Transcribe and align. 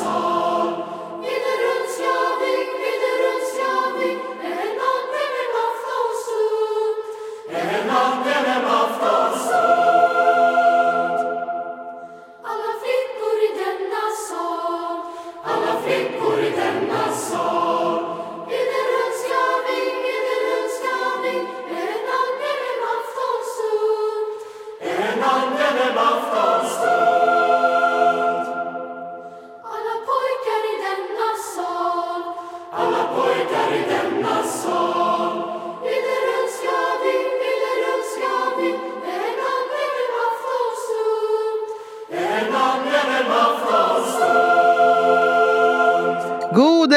sal. 0.00 0.29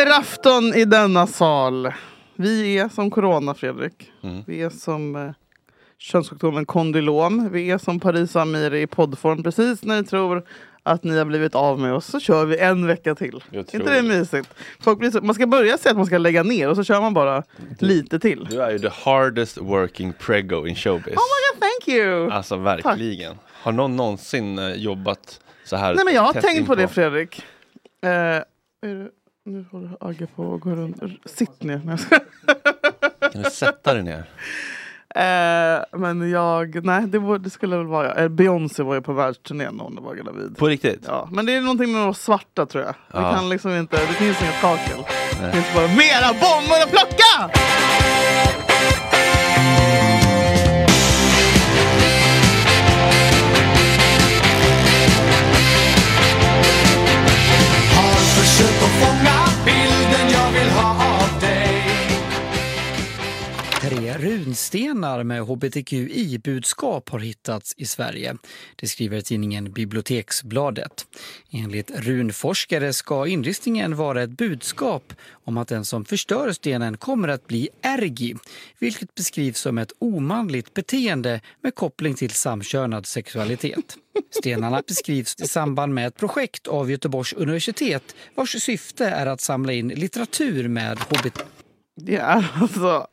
God 0.04 0.12
afton 0.12 0.74
i 0.74 0.86
denna 0.86 1.28
sal. 1.28 1.94
Vi 2.36 2.78
är 2.78 2.90
som 2.90 3.12
corona, 3.12 3.54
Fredrik. 3.54 4.12
Mm. 4.24 4.44
Vi 4.48 4.62
är 4.62 4.70
som 4.70 5.16
eh, 5.16 5.32
könssjukdomen 5.98 6.66
kondylom. 6.66 7.50
Vi 7.52 7.72
är 7.72 7.78
som 7.78 8.00
Paris 8.00 8.36
och 8.36 8.42
Amiri 8.42 8.82
i 8.82 8.88
poddform. 8.88 9.44
Precis 9.44 9.84
när 9.84 10.02
ni 10.02 10.04
tror 10.04 10.44
att 10.84 11.04
ni 11.04 11.18
har 11.18 11.26
blivit 11.26 11.56
av 11.56 11.80
med 11.80 11.94
oss 11.94 12.06
så 12.06 12.20
kör 12.20 12.46
vi 12.46 12.58
en 12.58 12.88
vecka 12.88 13.16
till. 13.16 13.44
Inte 13.52 13.78
det 13.78 13.84
det. 13.84 14.02
mysigt? 14.02 14.50
Folk 14.80 15.00
blir 15.00 15.12
så, 15.12 15.22
man 15.22 15.36
ska 15.36 15.48
börja 15.48 15.78
säga 15.78 15.92
att 15.92 15.98
man 15.98 16.06
ska 16.06 16.18
lägga 16.18 16.44
ner 16.44 16.70
och 16.70 16.76
så 16.76 16.84
kör 16.84 17.02
man 17.02 17.14
bara 17.14 17.44
lite 17.80 18.20
till. 18.20 18.48
Du 18.50 18.62
är 18.62 18.72
ju 18.72 18.80
the 18.80 18.92
hardest 19.06 19.58
working 19.58 20.14
prego 20.14 20.68
in 20.68 20.76
showbiz. 20.76 21.16
Oh 21.16 21.24
my 21.24 21.52
god, 21.52 21.62
thank 21.62 21.98
you! 21.98 22.32
Alltså 22.32 22.56
verkligen. 22.56 23.36
Har 23.52 23.72
någon 23.72 23.96
någonsin 23.96 24.60
eh, 24.60 24.74
jobbat 24.74 25.40
så 25.66 25.76
här 25.76 25.96
Nej 25.96 26.06
men 26.06 26.14
jag 26.14 26.22
har 26.22 26.34
tänkt 26.34 26.60
in 26.60 26.66
på 26.66 26.76
det 26.76 26.88
Fredrik. 26.88 27.44
Eh, 28.02 28.10
är 28.10 28.44
nu 29.46 29.66
håller 29.72 29.98
Agge 30.00 30.28
på 30.36 30.56
att 30.56 30.62
gå 30.62 30.70
runt. 30.70 30.98
Sitt 31.26 31.64
ner. 31.64 31.82
Nej. 31.86 31.98
Kan 33.34 33.42
du 33.42 33.50
sätta 33.50 33.94
dig 33.94 34.04
ner? 34.04 34.26
Eh, 35.16 36.00
men 36.00 36.30
jag, 36.30 36.86
nej 36.86 37.08
det, 37.08 37.20
var, 37.20 37.38
det 37.38 37.50
skulle 37.50 37.78
väl 37.78 37.86
vara 37.86 38.08
jag. 38.08 38.24
Eh, 38.24 38.30
Beyoncé 38.30 38.84
var 38.84 38.96
ju 38.96 39.02
på 39.02 39.14
världsturné 39.14 39.72
när 39.72 39.84
hon 39.84 40.04
var 40.04 40.16
gravid. 40.16 40.58
På 40.58 40.68
riktigt? 40.68 41.04
Ja, 41.08 41.28
men 41.32 41.46
det 41.46 41.56
är 41.56 41.62
någonting 41.62 41.92
med 41.92 42.02
de 42.02 42.14
svarta 42.14 42.66
tror 42.66 42.84
jag. 42.84 42.96
Ja. 43.12 43.20
Det 43.20 43.36
kan 43.36 43.50
liksom 43.50 43.72
inte, 43.72 43.98
det 43.98 44.14
finns 44.14 44.42
inget 44.42 44.62
kakel. 44.62 44.98
Det 45.42 45.52
finns 45.52 45.74
bara 45.74 45.88
mera 45.88 46.30
bomber 46.34 46.84
att 46.84 46.90
plocka! 46.92 47.60
Har 57.96 58.20
försökt 58.42 58.84
att 58.84 58.90
fånga 58.90 59.33
runstenar 64.18 65.24
med 65.24 65.42
hbtqi-budskap 65.42 67.10
har 67.10 67.20
hittats 67.20 67.74
i 67.78 67.86
Sverige. 67.86 68.38
Det 68.76 68.88
skriver 68.88 69.22
tidningen 69.22 69.72
Biblioteksbladet. 69.72 71.06
Enligt 71.52 71.92
runforskare 71.92 72.94
ska 72.94 73.28
inristningen 73.28 73.96
vara 73.96 74.24
ett 74.24 74.30
budskap 74.30 75.14
om 75.46 75.58
att 75.58 75.68
den 75.68 75.86
som 75.86 76.06
förstör 76.06 76.52
stenen 76.52 76.98
kommer 76.98 77.28
att 77.28 77.48
bli 77.48 77.70
ergi, 77.82 78.36
vilket 78.80 79.16
beskrivs 79.16 79.60
som 79.60 79.78
ett 79.78 79.92
omanligt 80.00 80.74
beteende 80.74 81.42
med 81.62 81.76
koppling 81.76 82.14
till 82.14 82.32
samkönad 82.32 83.06
sexualitet. 83.06 83.98
Stenarna 84.30 84.82
beskrivs 84.88 85.36
i 85.42 85.48
samband 85.48 85.94
med 85.94 86.08
ett 86.08 86.18
projekt 86.18 86.68
av 86.68 86.92
Göteborgs 86.92 87.34
universitet 87.34 88.16
vars 88.36 88.64
syfte 88.64 89.06
är 89.06 89.26
att 89.26 89.42
samla 89.42 89.74
in 89.74 89.88
litteratur 89.88 90.68
med 90.68 91.00
hbt 91.00 91.46
Det 91.96 92.16
är 92.16 92.52
alltså 92.56 93.08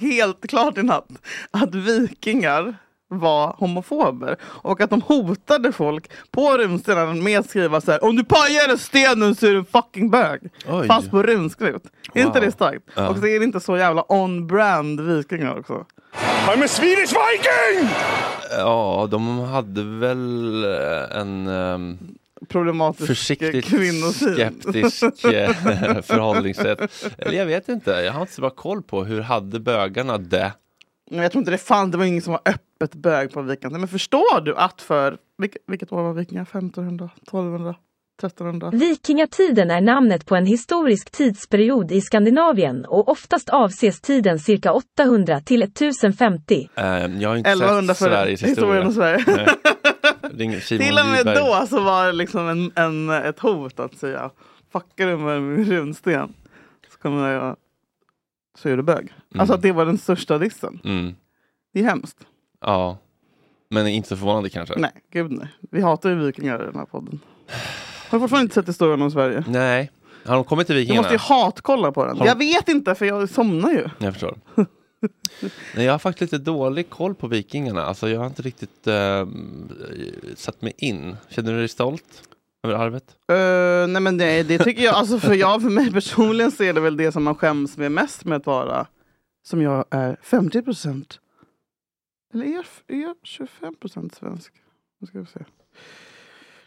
helt 0.00 0.46
klart 0.48 0.78
i 0.78 0.82
natt 0.82 1.08
att 1.50 1.74
vikingar 1.74 2.74
var 3.12 3.54
homofober 3.58 4.36
och 4.42 4.80
att 4.80 4.90
de 4.90 5.02
hotade 5.02 5.72
folk 5.72 6.10
på 6.30 6.58
runstenen 6.58 7.22
med 7.22 7.38
att 7.38 7.50
skriva 7.50 7.80
så 7.80 7.90
här 7.92 8.04
om 8.04 8.16
du 8.16 8.24
pajar 8.24 8.68
en 8.68 8.78
stenen 8.78 9.34
så 9.34 9.46
är 9.46 9.50
du 9.50 9.58
en 9.58 9.64
fucking 9.64 10.10
bög. 10.10 10.40
Oj. 10.68 10.86
Fast 10.86 11.10
på 11.10 11.22
runskrift. 11.22 11.84
Är 12.14 12.20
inte 12.26 12.38
Wow. 12.38 12.46
det 12.46 12.52
starkt? 12.52 12.82
Ja. 12.94 13.08
Och 13.08 13.16
så 13.18 13.26
är 13.26 13.38
det 13.38 13.44
inte 13.44 13.60
så 13.60 13.76
jävla 13.76 14.04
on-brand 14.12 15.00
vikingar 15.00 15.58
också. 15.58 15.84
I'm 16.46 16.64
a 16.64 16.68
Swedish 16.68 17.12
Viking! 17.14 17.88
Ja, 18.58 19.08
de 19.10 19.38
hade 19.38 19.82
väl 19.84 20.64
en 21.12 21.46
ehm, 21.48 21.98
Problematisk 22.48 23.06
försiktigt 23.06 23.64
kvinnosyn. 23.64 24.34
skeptisk 24.34 25.02
eh, 25.24 25.52
förhållningssätt. 26.02 26.80
Eller 27.18 27.38
jag 27.38 27.46
vet 27.46 27.68
inte, 27.68 27.90
jag 27.90 28.12
har 28.12 28.20
inte 28.20 28.32
så 28.32 28.40
bra 28.40 28.50
koll 28.50 28.82
på 28.82 29.04
hur 29.04 29.20
hade 29.20 29.60
bögarna 29.60 30.18
det? 30.18 30.52
Men 31.10 31.22
jag 31.22 31.32
tror 31.32 31.40
inte 31.40 31.50
det 31.50 31.58
fanns, 31.58 31.92
det 31.92 31.98
var 31.98 32.04
ingen 32.04 32.22
som 32.22 32.32
var 32.32 32.40
öppet 32.44 32.94
bög 32.94 33.32
på 33.32 33.42
vikingatiden. 33.42 33.80
Men 33.80 33.88
förstår 33.88 34.40
du 34.40 34.56
att 34.56 34.82
för, 34.82 35.16
vilket, 35.38 35.62
vilket 35.66 35.92
år 35.92 36.02
var 36.02 36.12
vikingar? 36.12 36.42
1500, 36.42 37.10
1200, 37.22 37.74
1300? 38.18 38.70
Vikingatiden 38.70 39.70
är 39.70 39.80
namnet 39.80 40.26
på 40.26 40.36
en 40.36 40.46
historisk 40.46 41.10
tidsperiod 41.10 41.92
i 41.92 42.00
Skandinavien 42.00 42.84
och 42.84 43.08
oftast 43.08 43.48
avses 43.48 44.00
tiden 44.00 44.38
cirka 44.38 44.72
800 44.72 45.40
till 45.40 45.62
1050. 45.62 46.68
Eh, 46.74 46.84
jag 46.84 47.28
har 47.28 47.36
inte 47.36 47.50
1100 47.50 47.94
sett 47.94 48.08
Sveriges 48.08 48.42
historien 48.42 48.86
historia. 48.86 49.16
om 49.16 49.24
Sverige. 49.24 49.46
Nej. 50.22 50.32
Ring 50.34 50.60
Simon 50.60 50.86
Till 50.86 50.98
och 50.98 51.06
med 51.06 51.18
Wiberg. 51.18 51.36
då 51.36 51.66
så 51.66 51.80
var 51.80 52.06
det 52.06 52.12
liksom 52.12 52.48
en, 52.48 52.72
en, 52.74 53.10
ett 53.10 53.38
hot 53.38 53.80
att 53.80 53.94
säga 53.98 54.30
fuckar 54.72 55.06
du 55.06 55.16
med 55.16 55.42
min 55.42 55.64
runsten 55.70 56.34
så 56.92 56.98
kommer 56.98 57.28
jag 57.32 57.56
så 58.58 58.68
är 58.68 58.76
du 58.76 58.82
bög. 58.82 59.12
Alltså 59.38 59.54
att 59.54 59.62
det 59.62 59.72
var 59.72 59.86
den 59.86 59.98
största 59.98 60.38
dissen. 60.38 60.80
Mm. 60.84 61.14
Det 61.72 61.80
är 61.80 61.84
hemskt. 61.84 62.18
Ja, 62.60 62.98
men 63.70 63.86
inte 63.88 64.08
så 64.08 64.16
förvånande 64.16 64.50
kanske. 64.50 64.74
Nej, 64.78 64.90
gud 65.12 65.30
nej. 65.32 65.48
Vi 65.70 65.80
hatar 65.82 66.10
ju 66.10 66.16
vikingar 66.16 66.62
i 66.62 66.66
den 66.66 66.76
här 66.76 66.84
podden. 66.86 67.20
Har 68.08 68.18
du 68.18 68.20
fortfarande 68.20 68.42
inte 68.42 68.54
sett 68.54 68.68
historien 68.68 69.02
om 69.02 69.10
Sverige? 69.10 69.44
Nej. 69.48 69.90
Har 70.26 70.34
de 70.34 70.44
kommit 70.44 70.66
till 70.66 70.76
Du 70.76 70.80
Vikingarna? 70.80 71.02
måste 71.02 71.14
ju 71.14 71.18
hatkolla 71.18 71.92
på 71.92 72.04
den. 72.06 72.18
Har 72.18 72.24
de- 72.24 72.28
Jag 72.28 72.38
vet 72.38 72.68
inte 72.68 72.94
för 72.94 73.06
jag 73.06 73.28
somnar 73.30 73.70
ju. 73.70 73.88
Jag 73.98 74.12
förstår. 74.12 74.38
Nej, 75.76 75.84
jag 75.84 75.92
har 75.92 75.98
faktiskt 75.98 76.32
lite 76.32 76.44
dålig 76.44 76.90
koll 76.90 77.14
på 77.14 77.26
Vikingarna. 77.26 77.82
Alltså, 77.82 78.08
jag 78.08 78.18
har 78.18 78.26
inte 78.26 78.42
riktigt 78.42 78.86
uh, 78.86 79.26
satt 80.36 80.62
mig 80.62 80.72
in. 80.76 81.16
Känner 81.28 81.52
du 81.52 81.58
dig 81.58 81.68
stolt 81.68 82.22
över 82.62 82.74
arvet? 82.74 83.16
Uh, 83.32 83.92
nej 83.92 84.02
men 84.02 84.18
det, 84.18 84.42
det 84.42 84.58
tycker 84.58 84.82
jag, 84.82 84.94
alltså 84.94 85.18
för 85.18 85.34
jag, 85.34 85.62
för 85.62 85.70
mig 85.70 85.92
personligen 85.92 86.52
så 86.52 86.64
är 86.64 86.72
det 86.72 86.80
väl 86.80 86.96
det 86.96 87.12
som 87.12 87.24
man 87.24 87.34
skäms 87.34 87.76
med 87.76 87.92
mest 87.92 88.24
med 88.24 88.36
att 88.36 88.46
vara, 88.46 88.86
som 89.42 89.62
jag 89.62 89.84
är 89.90 90.16
50 90.22 90.62
procent. 90.62 91.20
Eller 92.34 92.46
är 92.46 92.54
jag, 92.54 92.64
är 92.86 93.02
jag 93.02 93.16
25 93.22 93.74
procent 93.74 94.14
svensk? 94.14 94.52
Nu 95.00 95.06
ska 95.06 95.20
vi 95.20 95.26
se. 95.26 95.40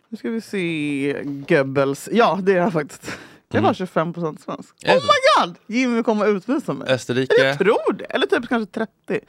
Nu 0.10 0.18
ska 0.18 0.30
vi 0.30 0.42
se 0.42 1.24
Goebbels. 1.24 2.10
Ja, 2.12 2.40
det 2.44 2.52
är 2.52 2.58
jag 2.58 2.74
faktiskt. 2.74 3.18
Jag 3.54 3.62
var 3.62 3.68
Mm. 3.70 3.74
25 3.76 4.14
procent 4.14 4.42
svensk. 4.42 4.76
Oh 4.86 4.94
my 4.94 5.46
god! 5.46 5.56
Jimmy 5.68 6.04
kommer 6.04 6.26
att 6.26 6.30
utvisa 6.32 6.74
mig. 6.74 6.88
Österrike? 6.92 7.36
Eller 7.36 7.46
jag 7.50 7.58
tror 7.58 7.94
det. 7.94 8.04
Eller 8.06 8.26
typ 8.28 8.50
kanske 8.50 8.72
30. 9.06 9.26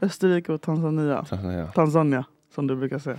Österrike 0.00 0.52
och 0.52 0.60
Tanzania. 0.62 1.24
Tanzania. 1.24 1.66
Tanzania, 1.74 2.24
som 2.54 2.66
du 2.66 2.76
brukar 2.76 2.98
säga. 2.98 3.16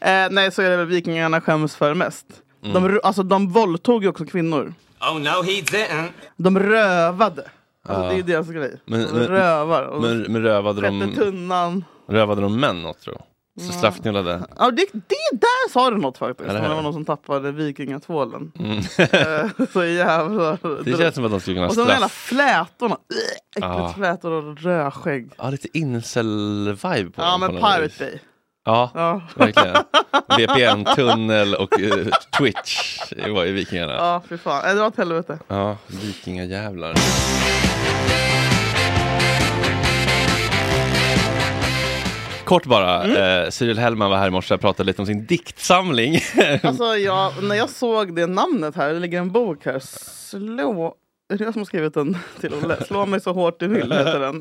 eh, 0.00 0.28
nej, 0.30 0.50
så 0.52 0.62
är 0.62 0.70
det 0.70 0.76
väl 0.76 0.86
vikingarna 0.86 1.40
skäms 1.40 1.76
för 1.76 1.94
mest. 1.94 2.26
Mm. 2.64 2.82
De, 2.82 3.00
alltså, 3.02 3.22
de 3.22 3.48
våldtog 3.48 4.02
ju 4.02 4.08
också 4.08 4.24
kvinnor. 4.24 4.74
Oh 5.00 5.18
no, 5.18 5.42
he 5.42 5.52
didn't. 5.62 6.08
De 6.36 6.58
rövade. 6.58 7.42
Alltså, 7.88 8.04
Ja. 8.04 8.12
Det 8.12 8.18
är 8.18 8.22
deras 8.22 8.48
grej. 8.48 8.80
Men- 8.84 9.00
de 9.00 9.12
men- 9.12 9.26
rövar. 9.28 10.00
Men, 10.00 10.20
men 10.32 10.42
rövade, 10.42 10.80
de, 10.80 11.12
tunnan. 11.14 11.84
rövade 12.08 12.40
de 12.42 12.60
män 12.60 12.82
något 12.82 13.00
tror 13.00 13.14
du? 13.14 13.20
Så 13.60 13.72
straffknullade? 13.72 14.42
Ja, 14.58 14.70
det, 14.70 14.86
det 14.92 15.16
där 15.32 15.70
sa 15.72 15.90
du 15.90 15.96
något 15.96 16.18
faktiskt. 16.18 16.48
Eller 16.50 16.60
det 16.60 16.68
hur? 16.68 16.74
var 16.74 16.82
någon 16.82 16.92
som 16.92 17.04
tappade 17.04 17.52
vikingatvålen. 17.52 18.52
Mm. 18.58 18.78
Eh, 18.98 19.50
så 19.72 19.84
jävla... 19.84 20.58
Det 20.84 20.98
känns 20.98 21.14
som 21.14 21.24
att 21.24 21.30
de 21.30 21.40
skulle 21.40 21.56
kunna 21.56 21.66
och 21.66 21.74
så 21.74 21.84
de 21.84 21.90
jävla 21.90 22.08
flätorna. 22.08 22.96
Äckligt 23.56 23.66
Ja. 23.78 23.92
flätor 23.96 24.32
och 24.32 24.58
rödskägg. 24.58 25.30
Ja, 25.38 25.50
lite 25.50 25.68
incel-vibe 25.78 27.10
på 27.10 27.22
Ja, 27.22 27.30
dem 27.30 27.40
men 27.40 27.50
på 27.50 27.56
Pirate. 27.56 27.94
Bay. 27.98 28.18
Ja, 28.64 28.90
Ja. 28.94 29.22
verkligen. 29.36 29.76
VPN-tunnel 30.38 31.54
och 31.54 31.80
eh, 31.80 32.06
Twitch 32.38 32.98
var 33.28 33.44
ju 33.44 33.52
vikingarna. 33.52 33.92
Ja, 33.92 34.22
fy 34.28 34.38
fan. 34.38 34.74
Det 34.74 34.80
var 34.80 34.86
åt 34.86 34.96
helvete. 34.96 35.38
Ja, 35.48 35.76
vikingajävlar. 35.86 36.94
Kort 42.50 42.66
bara, 42.66 43.02
Mm. 43.04 43.42
eh, 43.44 43.50
Cyril 43.50 43.78
Hellman 43.78 44.10
var 44.10 44.18
här 44.18 44.28
i 44.28 44.30
morse 44.30 44.54
och 44.54 44.60
pratade 44.60 44.86
lite 44.86 45.02
om 45.02 45.06
sin 45.06 45.26
diktsamling. 45.26 46.20
Alltså, 46.62 46.84
jag, 46.84 47.32
när 47.42 47.54
jag 47.54 47.70
såg 47.70 48.16
det 48.16 48.26
namnet 48.26 48.76
här, 48.76 48.92
det 48.94 49.00
ligger 49.00 49.18
en 49.18 49.32
bok 49.32 49.64
här. 49.64 49.78
Slå... 50.30 50.94
Är 51.30 51.36
det 51.38 51.44
jag 51.44 51.52
som 51.52 51.60
har 51.60 51.64
skrivit 51.66 51.94
den 51.94 52.16
till 52.40 52.54
Olle? 52.54 52.84
Slå 52.84 53.06
mig 53.06 53.20
så 53.20 53.32
hårt 53.32 53.60
du 53.60 53.68
vill, 53.68 53.92
heter 53.92 54.20
den. 54.20 54.34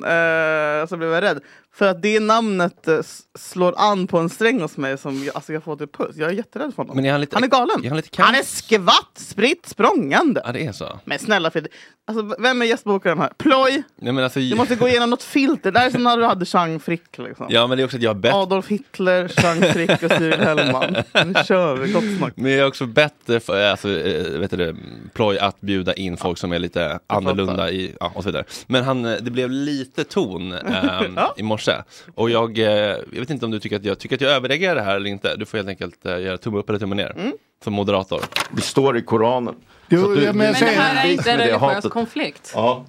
Eh, 0.82 0.88
så 0.88 0.98
blev 0.98 1.10
jag 1.12 1.24
rädd. 1.24 1.40
För 1.74 1.88
att 1.88 2.02
det 2.02 2.20
namnet 2.20 2.88
eh, 2.88 3.00
slår 3.40 3.74
an 3.78 4.08
på 4.08 4.18
en 4.18 4.30
sträng 4.30 4.62
hos 4.62 4.78
mig 4.78 4.98
som 4.98 5.24
jag, 5.24 5.36
alltså 5.36 5.54
jag 5.54 5.64
får 5.64 5.76
till 5.76 5.88
puss. 5.88 6.16
Jag 6.16 6.30
är 6.30 6.34
jätterädd 6.34 6.74
för 6.76 6.84
honom. 6.84 6.96
Men 6.96 7.06
är 7.06 7.12
han 7.12 7.22
lite- 7.22 7.36
han 7.36 7.44
är 7.44 7.48
galen. 7.48 7.84
är 7.86 7.88
han 7.90 7.98
lite 7.98 8.22
han 8.24 8.36
är 8.36 8.44
skvatt, 8.44 9.12
spritt, 9.16 9.66
språngande. 9.66 10.42
Ja, 10.46 10.52
det 10.52 10.66
är 10.66 10.72
så. 10.72 11.00
Men 11.06 11.20
snälla 11.20 11.52
Fredrik, 11.52 11.72
alltså, 12.08 12.36
vem 12.40 12.62
är 12.62 12.66
gästbokaren 12.66 13.20
här? 13.20 13.30
Ploj! 13.38 13.84
Nej, 13.96 14.14
men 14.14 14.24
alltså, 14.24 14.40
Du 14.40 14.56
måste 14.56 14.76
gå 14.76 14.88
igenom 14.88 15.10
något 15.10 15.24
filter. 15.24 15.72
Det 15.72 15.80
här 15.80 15.88
är 15.88 15.92
som 15.92 16.04
när 16.04 16.18
du 16.18 16.26
hade 16.26 16.46
Chang 16.46 16.80
Frick. 16.80 17.18
Liksom. 17.18 17.46
Ja, 17.50 17.68
men 17.68 17.78
det 17.78 17.82
är 17.84 17.86
också 17.86 17.98
att 17.98 18.04
jag 18.04 18.10
har 18.10 18.16
bett 18.20 18.34
Adolf 18.34 18.68
Hitler, 18.68 19.28
Chang 19.28 19.62
Frick 19.62 20.04
och 20.04 20.12
Cyril 20.12 20.40
Hellman. 20.40 20.96
Nu 21.26 21.34
kör 21.46 21.76
vi, 21.76 21.92
gott 21.92 22.18
snack. 22.18 22.34
Men 22.36 22.52
jag 22.52 22.60
är 22.60 22.68
också 22.68 22.86
bättre 22.86 23.40
för, 23.40 23.70
alltså, 23.72 23.90
eh, 23.90 24.40
vet 24.40 24.52
du 24.52 24.76
ploj 25.14 25.40
att 25.40 25.62
bjuda 25.62 25.94
in 25.94 26.18
folk 26.18 26.38
som 26.38 26.52
är 26.52 26.60
lite 26.60 26.79
annorlunda 27.08 27.72
i, 27.72 27.96
ja, 28.00 28.12
och 28.16 28.24
så 28.24 28.30
vidare. 28.30 28.44
Men 28.68 28.84
han, 28.84 29.06
eh, 29.06 29.18
det 29.22 29.32
blev 29.32 29.52
lite 29.52 30.04
ton 30.04 30.52
ehm, 30.54 31.14
Ja. 31.16 31.34
i 31.38 31.44
morse. 31.44 31.74
Och 32.16 32.30
jag, 32.30 32.58
eh, 32.58 32.66
jag 32.66 33.20
vet 33.20 33.30
inte 33.30 33.46
om 33.46 33.52
du 33.52 33.60
tycker 33.60 33.76
att 33.76 33.86
jag 33.86 34.00
tycker 34.00 34.16
att 34.16 34.22
jag 34.22 34.32
överreagerar 34.32 34.76
det 34.76 34.82
här 34.82 34.96
eller 34.96 35.10
inte. 35.10 35.36
Du 35.36 35.46
får 35.46 35.58
helt 35.58 35.70
enkelt 35.70 36.06
eh, 36.06 36.20
göra 36.22 36.38
tumme 36.38 36.58
upp 36.60 36.70
eller 36.70 36.80
tumme 36.80 36.96
ner. 36.96 37.14
Mm. 37.18 37.34
Som 37.64 37.74
moderator. 37.74 38.22
Det 38.52 38.62
står 38.62 38.98
i 38.98 39.02
Koranen. 39.02 39.56
Jo, 39.90 40.16
du- 40.16 40.24
ja, 40.24 40.34
men 40.34 40.38
Men 40.52 40.54
det 40.54 40.66
här 40.66 41.06
är 41.08 41.12
inte 41.12 41.32
en 41.32 41.38
det 41.38 41.46
religiös 41.48 41.86
konflikt. 41.86 42.52
Ja. 42.56 42.86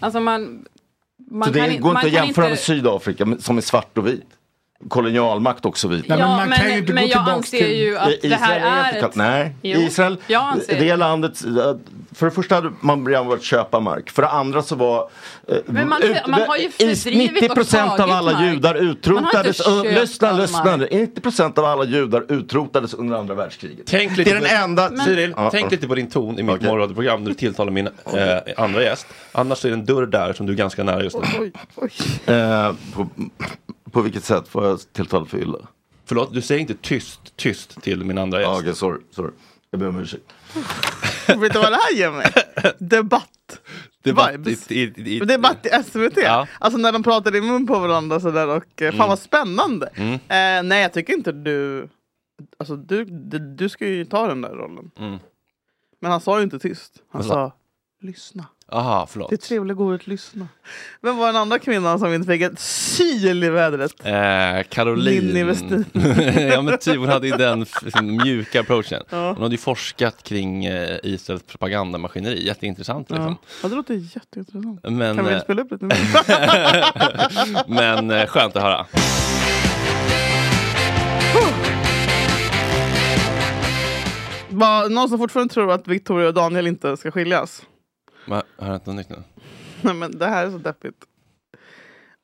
Alltså 0.00 0.20
man... 0.20 0.64
man 1.30 1.48
Så 1.48 1.54
det 1.54 1.60
kan, 1.68 1.80
går 1.80 1.90
inte 1.94 2.06
att 2.06 2.12
jämföra 2.12 2.26
inte- 2.44 2.48
med 2.50 2.58
Sydafrika 2.58 3.36
som 3.40 3.56
är 3.56 3.60
svart 3.60 3.98
och 3.98 4.06
vit. 4.06 4.26
Kolonialmakt 4.88 5.64
också 5.64 5.88
vit. 5.88 6.08
Nej, 6.08 6.18
men 6.18 6.30
Ja, 6.30 6.36
man 6.36 6.50
kan 6.52 6.64
men- 6.64 6.72
ju 6.72 6.78
inte 6.78 6.92
men 6.92 7.04
gå 7.04 7.10
jag 7.10 7.28
anser 7.28 7.58
till- 7.58 7.76
ju 7.76 7.98
att 7.98 8.10
det 8.22 8.34
här 8.34 8.56
Israel 8.56 8.62
är 8.62 8.92
ett- 8.94 9.00
kallt. 9.00 9.14
Nej, 9.14 9.54
Jo, 9.62 9.80
Israel, 9.80 10.16
jag 10.26 10.42
anser 10.42 10.74
det 10.78 10.84
det. 10.84 10.96
landet, 10.96 11.38
för 12.14 12.26
det 12.26 12.32
första 12.32 12.54
hade 12.54 12.70
man 12.80 13.06
redan 13.08 13.26
börjat 13.26 13.42
köpa 13.42 13.80
mark. 13.80 14.10
För 14.10 14.22
det 14.22 14.28
andra 14.28 14.62
så 14.62 14.74
var 14.76 15.08
eh, 15.48 15.56
Men 15.66 15.88
man- 15.88 16.02
ut- 16.02 16.26
man 16.26 16.40
har 16.48 16.56
ju 16.56 16.70
fördrivit 16.70 17.32
90 17.32 17.48
procent 17.54 17.92
och 17.92 18.00
av 18.00 18.10
alla 18.10 18.32
tagit 18.32 18.46
mark. 18.46 18.54
judar 18.54 18.74
Man 18.74 18.84
har 18.84 18.92
utrotades. 18.92 19.58
inte 19.60 19.70
Uh, 19.70 19.82
köpt 19.82 20.00
lyssna, 20.00 20.32
lyssna. 20.32 20.64
mark. 20.64 20.78
nu. 20.92 20.98
90 20.98 21.20
procent 21.20 21.58
av 21.58 21.64
alla 21.64 21.84
judar 21.84 22.24
utrotades 22.32 22.94
under 22.94 23.16
andra 23.16 23.34
världskriget. 23.34 23.86
Tänk 23.86 24.10
det 24.10 24.16
lite 24.18 24.30
är 24.30 24.34
den 24.34 24.76
på, 24.76 24.82
enda... 24.82 25.04
Cyril, 25.04 25.34
Ja, 25.36 25.50
tänk 25.50 25.70
lite 25.70 25.88
på 25.88 25.94
din 25.94 26.10
ton 26.10 26.38
i 26.38 26.42
mitt 26.42 26.54
Okej. 26.56 26.66
morgonradioprogram 26.68 27.22
när 27.22 27.28
du 27.28 27.34
tilltalar 27.34 27.72
min 27.72 27.86
eh, 27.86 27.92
andra 28.64 28.82
gäst. 28.82 29.06
Annars 29.32 29.64
är 29.64 29.68
det 29.68 29.74
en 29.74 29.84
dörr 29.84 30.06
där 30.06 30.32
som 30.32 30.46
du 30.46 30.52
är 30.52 30.56
ganska 30.56 30.82
nära 30.84 31.02
just 31.02 31.16
nu. 31.38 31.52
Eh, 32.34 32.72
på, 32.94 33.08
på 33.92 34.00
vilket 34.02 34.24
sätt 34.24 34.48
får 34.48 34.64
jag 34.64 34.80
tilltal 34.92 35.26
för 35.26 35.38
illa? 35.38 35.58
Förlåt, 36.04 36.32
du 36.34 36.42
säger 36.42 36.60
inte 36.60 36.74
tyst, 36.74 37.36
tyst 37.36 37.82
till 37.82 38.04
min 38.04 38.18
andra 38.18 38.40
gäst. 38.40 38.50
Ja, 38.52 38.58
okej, 38.60 38.74
sorry, 38.74 39.00
sorry. 39.10 39.30
Jag 39.70 39.80
ber 39.80 39.88
om 39.88 39.98
ursäkt. 40.00 40.32
Vet 41.28 41.52
du 41.52 41.58
vad 41.58 41.72
det 41.72 41.78
här 41.82 41.94
ger 41.96 42.10
mig? 42.10 42.32
Debatt. 42.78 43.60
Debatt 44.04 44.32
Vibes. 44.34 44.70
i, 44.70 44.74
i, 44.96 45.16
i, 45.16 45.18
Debatt 45.20 45.66
i 45.66 45.82
SVT. 45.84 46.16
Ja. 46.16 46.46
Alltså 46.60 46.78
när 46.78 46.92
de 46.92 47.02
pratar 47.02 47.36
i 47.36 47.40
mun 47.40 47.66
på 47.66 47.78
varandra 47.78 48.20
sådär 48.20 48.48
och 48.48 48.82
eh, 48.82 48.90
fan 48.90 48.94
Mm. 48.94 49.08
vad 49.08 49.18
spännande. 49.18 49.90
Mm. 49.94 50.12
Eh, 50.14 50.68
nej 50.68 50.82
jag 50.82 50.92
tycker 50.92 51.12
inte 51.12 51.32
du, 51.32 51.88
alltså 52.58 52.76
du, 52.76 53.04
du, 53.04 53.38
du 53.38 53.68
ska 53.68 53.86
ju 53.86 54.04
ta 54.04 54.26
den 54.26 54.40
där 54.42 54.50
rollen. 54.54 54.90
Mm. 54.98 55.18
Men 56.00 56.10
han 56.10 56.20
sa 56.20 56.38
ju 56.38 56.44
inte 56.44 56.58
tyst. 56.58 56.92
Han 57.12 57.24
sa 57.24 57.52
lyssna. 58.02 58.46
Aha, 58.72 59.06
förlåt. 59.10 59.30
Det 59.30 59.34
är 59.34 59.48
trevligt 59.48 59.78
ordet 59.78 60.06
lyssna. 60.06 60.48
Vem 61.00 61.16
var 61.16 61.26
den 61.26 61.36
andra 61.36 61.58
kvinnan 61.58 61.98
som 61.98 62.14
inte 62.14 62.32
fick 62.32 62.42
ett 62.42 62.60
syl 62.60 63.44
i 63.44 63.48
vädret? 63.48 63.92
Eh, 64.04 64.62
Caroline. 64.68 65.54
Ja 66.50 66.62
men 66.62 66.78
typ, 66.78 66.96
hon 66.96 67.08
hade 67.08 67.26
ju 67.26 67.36
den 67.36 67.66
mjuka 68.24 68.60
approachen. 68.60 69.02
Ja. 69.10 69.28
Hon 69.32 69.42
hade 69.42 69.54
ju 69.54 69.58
forskat 69.58 70.22
kring 70.22 70.64
eh, 70.64 70.98
Israels 71.02 71.42
propagandamaskineri, 71.42 72.46
jätteintressant 72.46 73.10
liksom. 73.10 73.26
Ja. 73.26 73.36
ja, 73.62 73.68
det 73.68 73.74
låter 73.74 73.94
jätteintressant. 73.94 74.80
Men, 74.82 75.16
kan 75.16 75.24
vi 75.24 75.32
eh, 75.32 75.40
spela 75.40 75.62
upp 75.62 75.72
lite? 75.72 75.86
Men 77.68 78.10
eh, 78.10 78.26
skönt 78.26 78.56
att 78.56 78.62
höra. 78.62 78.86
Någon 84.88 85.08
som 85.08 85.18
fortfarande 85.18 85.54
tror 85.54 85.72
att 85.72 85.88
Victoria 85.88 86.28
och 86.28 86.34
Daniel 86.34 86.66
inte 86.66 86.96
ska 86.96 87.10
skiljas? 87.10 87.62
Va, 88.26 88.42
har 88.58 88.66
jag 88.66 88.76
inte 88.76 88.90
något 88.90 88.96
nytt 88.96 89.08
nu? 89.08 89.22
Nej 89.82 89.94
men 89.94 90.18
det 90.18 90.26
här 90.26 90.46
är 90.46 90.50
så 90.50 90.58
deppigt. 90.58 91.04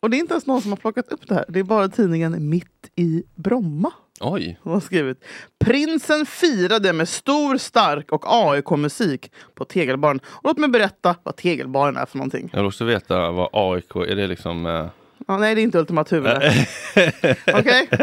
Och 0.01 0.11
det 0.11 0.17
är 0.17 0.19
inte 0.19 0.35
ens 0.35 0.47
någon 0.47 0.63
som 0.63 0.73
har 0.73 0.77
plockat 0.77 1.09
upp 1.13 1.29
det 1.29 1.35
här. 1.35 1.45
Det 1.49 1.59
är 1.61 1.65
bara 1.65 1.89
tidningen 1.89 2.49
Mitt 2.49 2.91
i 2.97 3.25
Bromma 3.35 3.93
Oj. 4.21 4.59
som 4.63 4.73
har 4.73 4.81
skrivit. 4.81 5.25
Prinsen 5.65 6.27
firade 6.27 6.93
med 6.93 7.09
stor, 7.09 7.57
stark 7.57 8.13
och 8.13 8.25
AIK-musik 8.27 9.33
på 9.55 9.65
Tegelbaren. 9.65 10.21
Och 10.25 10.45
låt 10.45 10.59
mig 10.59 10.69
berätta 10.69 11.17
vad 11.23 11.37
Tegelbaren 11.37 11.97
är 11.97 12.07
för 12.07 12.19
någonting. 12.19 12.51
Jag 12.53 12.61
vill 12.61 12.67
också 12.67 12.85
veta 12.85 13.31
vad 13.31 13.49
AIK, 13.53 13.97
är 13.97 14.17
det 14.17 14.27
liksom... 14.27 14.67
Eh... 14.67 14.87
Ja, 15.29 15.39
nej, 15.39 15.55
det 15.55 15.61
är 15.61 15.63
inte 15.63 15.79
Ultima 15.79 16.05
Thule. 16.05 16.37
Okej? 16.37 17.89
Vi 17.91 17.97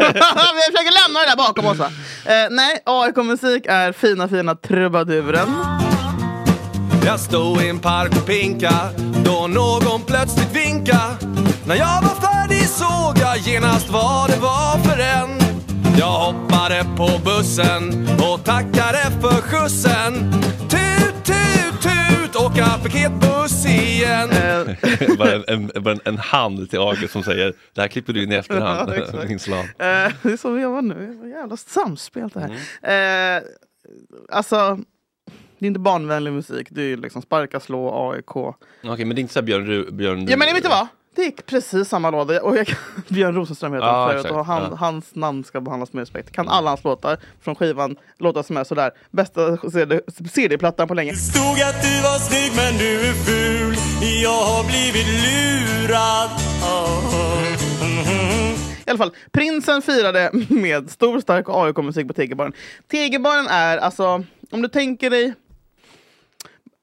försöker 0.66 1.08
lämna 1.08 1.20
det 1.20 1.26
där 1.26 1.36
bakom 1.36 1.66
oss? 1.66 1.80
Eh, 1.80 2.46
nej, 2.50 2.82
AIK-musik 2.84 3.66
är 3.66 3.92
fina, 3.92 4.28
fina 4.28 4.54
trubaduren. 4.54 5.48
Jag 7.06 7.20
stod 7.20 7.62
i 7.62 7.68
en 7.68 7.78
park 7.78 8.12
och 8.16 8.26
pinka 8.26 8.72
då 9.24 9.46
någon 9.46 10.02
plötsligt 10.06 10.56
vinka. 10.56 11.00
När 11.66 11.74
jag 11.74 12.02
var 12.02 12.20
färdig 12.20 12.68
såg 12.68 13.18
jag 13.18 13.38
genast 13.38 13.88
vad 13.88 14.30
det 14.30 14.36
var 14.36 14.78
för 14.78 14.98
en. 14.98 15.30
Jag 15.98 16.18
hoppade 16.18 16.84
på 16.96 17.08
bussen 17.24 18.08
och 18.32 18.44
tackade 18.44 19.02
för 19.20 19.42
skjutsen. 19.42 20.32
Tut, 20.70 21.24
tut, 21.24 21.82
tut, 21.82 22.36
åka 22.36 22.64
paketbuss 22.82 23.66
igen. 23.66 24.30
bara 25.18 25.32
en, 25.32 25.44
en, 25.48 25.82
bara 25.82 25.94
en, 25.94 26.00
en 26.04 26.18
hand 26.18 26.70
till 26.70 26.80
AIK 26.80 27.10
som 27.10 27.22
säger 27.22 27.52
det 27.74 27.80
här 27.80 27.88
klipper 27.88 28.12
du 28.12 28.22
in 28.22 28.32
i 28.32 28.34
efterhand. 28.34 28.92
Ja, 29.30 29.38
slav. 29.38 29.58
Eh, 29.58 30.12
det 30.22 30.32
är 30.32 30.36
så 30.36 30.50
vi 30.50 30.62
jobbar 30.62 30.82
nu. 30.82 31.30
Jävla 31.30 31.56
samspel 31.56 32.28
det 32.34 32.40
här. 32.82 33.36
Eh, 33.36 33.42
alltså, 34.28 34.78
det 35.60 35.66
är 35.66 35.68
inte 35.68 35.80
barnvänlig 35.80 36.32
musik. 36.32 36.66
Det 36.70 36.80
är 36.82 36.86
ju 36.86 36.96
liksom 36.96 37.22
sparka, 37.22 37.60
slå, 37.60 38.10
AIK. 38.12 38.36
Okej, 38.36 39.04
men 39.04 39.08
det 39.08 39.18
är 39.18 39.20
inte 39.20 39.32
så 39.32 39.40
här 39.40 39.44
Björn, 39.46 39.66
Ru- 39.66 39.90
Björn 39.90 40.26
Ja 40.28 40.36
men 40.36 40.54
vet 40.54 40.62
du 40.62 40.68
vad? 40.68 40.86
Det 41.14 41.22
är 41.26 41.30
precis 41.30 41.88
samma 41.88 42.10
låda. 42.10 42.42
Och 42.42 42.56
jag, 42.56 42.66
kan- 42.66 42.78
Björn 43.08 43.34
Rosenström 43.34 43.72
heter 43.72 43.86
han 43.86 44.10
förut 44.10 44.30
och 44.32 44.46
han, 44.46 44.62
Ja. 44.70 44.76
hans 44.76 45.14
namn 45.14 45.44
ska 45.44 45.60
behandlas 45.60 45.92
med 45.92 46.00
respekt. 46.02 46.32
Kan 46.32 46.48
alla 46.48 46.70
hans 46.70 46.84
låtar 46.84 47.18
från 47.42 47.54
skivan, 47.54 47.96
låtar 48.18 48.42
som 48.42 48.56
är 48.56 48.64
sådär. 48.64 48.90
Bästa 49.10 49.56
CD 49.70 50.00
CD-plattan 50.32 50.88
på 50.88 50.94
länge. 50.94 51.14
Stod 51.14 51.42
att 51.68 51.82
du 51.82 52.02
var 52.02 52.18
snygg 52.18 52.52
men 52.56 52.78
du 52.78 53.00
är 53.00 53.12
ful. 53.12 53.74
Jag 54.22 54.30
har 54.44 54.64
blivit 54.64 55.06
lurad. 55.24 56.30
I 58.86 58.90
alla 58.90 58.98
fall, 58.98 59.12
prinsen 59.30 59.82
firade 59.82 60.30
med 60.48 60.90
stor 60.90 61.20
stark 61.20 61.44
AIK-musik 61.48 62.06
på 62.08 62.12
Tegelbaren. 62.14 62.52
Tegelbaren 62.90 63.46
är 63.46 63.78
alltså, 63.78 64.24
om 64.50 64.62
du 64.62 64.68
tänker 64.68 65.10
dig 65.10 65.34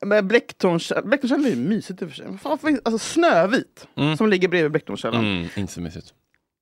Men 0.05 0.27
Blecktornskällan 0.27 1.07
Blecktornskällan 1.09 1.45
är 1.45 1.49
ju 1.49 1.55
mysigt 1.55 2.01
i 2.01 2.05
och 2.05 2.09
för 2.09 2.15
sig. 2.15 2.37
Fan 2.37 2.79
Alltså 2.85 2.97
Snövit, 2.97 3.87
Mm. 3.97 4.17
som 4.17 4.29
ligger 4.29 4.47
bredvid 4.47 4.71
Blecktornskällan. 4.71 5.25
Mm, 5.25 5.47
inte 5.55 5.73
så 5.73 5.81
mysigt. 5.81 6.13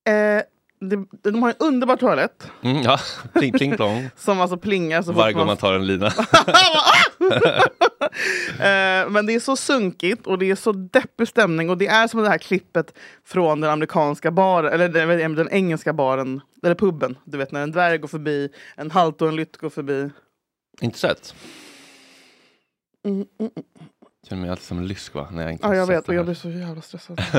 Eh, 0.08 0.42
de, 0.90 1.08
de 1.24 1.44
har 1.44 1.50
en 1.50 1.56
underbar 1.60 1.96
toalett 1.96 2.48
Mm, 2.64 2.82
ja, 2.82 3.00
pling 3.34 3.54
pling 3.54 3.76
plong. 3.76 4.10
som 4.18 4.42
alltså 4.42 4.58
plingar 4.58 5.02
så 5.02 5.12
Varje 5.12 5.34
gång 5.34 5.48
man 5.48 5.58
tar 5.58 5.74
en 5.74 5.88
lina. 5.88 6.12
Eh, 8.60 9.10
men 9.10 9.26
det 9.26 9.34
är 9.36 9.40
så 9.40 9.56
sunkigt 9.56 10.28
och 10.28 10.40
det 10.40 10.52
är 10.52 10.56
så 10.56 10.72
deppig 10.72 11.28
stämning 11.28 11.70
och 11.70 11.78
det 11.78 11.88
är 11.88 12.08
som 12.08 12.22
det 12.24 12.30
här 12.30 12.38
klippet 12.38 12.94
från 13.26 13.62
den 13.62 13.70
amerikanska 13.72 14.32
baren, 14.32 14.74
eller 14.74 14.90
den, 14.90 15.36
den 15.36 15.50
engelska 15.50 15.94
baren, 15.94 16.42
eller 16.64 16.76
puben. 16.76 17.18
Du 17.26 17.38
vet 17.38 17.52
när 17.52 17.64
en 17.64 17.72
dvärg 17.72 17.98
går 17.98 18.08
förbi, 18.08 18.50
en 18.76 18.92
halt 18.92 19.22
och 19.22 19.28
en 19.28 19.36
lytt 19.36 19.58
går 19.58 19.70
förbi. 19.70 20.10
inte 20.82 21.00
sett. 21.00 21.36
Mm, 23.06 23.18
mm, 23.18 23.28
mm. 23.40 23.52
Känner 24.28 24.42
mig 24.42 24.52
alltid 24.52 24.66
som 24.66 24.84
lysk 24.84 25.14
va? 25.14 25.28
När 25.32 25.44
jag 25.44 25.52
inte 25.52 25.68
Ja, 25.68 25.76
jag 25.76 25.88
vet 25.88 26.06
det 26.06 26.12
och 26.12 26.16
jag 26.16 26.26
blir 26.26 26.36
så 26.36 26.50
jävla 26.50 26.82
stressad. 26.82 27.22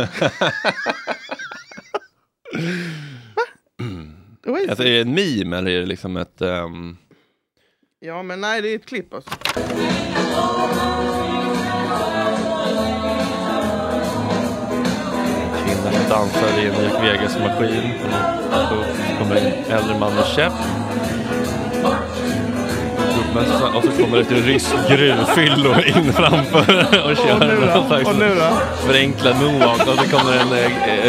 Alltså, 4.68 4.84
är 4.84 4.90
det 4.90 5.00
en 5.00 5.14
meme 5.14 5.58
eller 5.58 5.70
är 5.70 5.80
det 5.80 5.86
liksom 5.86 6.16
ett... 6.16 6.40
ehm, 6.40 6.96
Ja 8.00 8.22
men 8.22 8.40
nej 8.40 8.62
det 8.62 8.68
är 8.68 8.76
ett 8.76 8.86
klipp 8.86 9.14
alltså. 9.14 9.30
kvinna 15.64 15.92
som 15.92 16.10
dansar 16.10 16.58
i 16.58 16.66
en 16.66 16.84
Jack 16.84 17.02
Vegas-maskin. 17.04 17.92
Så 18.68 19.18
kommer 19.18 19.36
en 19.36 19.72
äldre 19.72 19.98
man 19.98 20.14
med 20.14 20.26
käpp. 20.26 20.52
Gubbmössa 23.36 23.76
och 23.76 23.84
så 23.84 23.90
kommer 23.90 24.20
ett 24.20 24.30
ryskt 24.30 24.88
gruvfyllo 24.88 25.74
in 25.80 26.12
framför 26.12 26.60
och 27.10 27.16
kör 27.16 27.34
Och 27.34 27.48
nu 27.48 27.56
då? 27.66 28.10
Och 28.10 28.16
nu 28.18 28.34
då? 28.34 28.86
förenklad 28.86 29.36
moonwalk 29.36 29.86
och 29.86 29.94
så 29.98 30.16
kommer 30.16 30.32
en, 30.32 30.52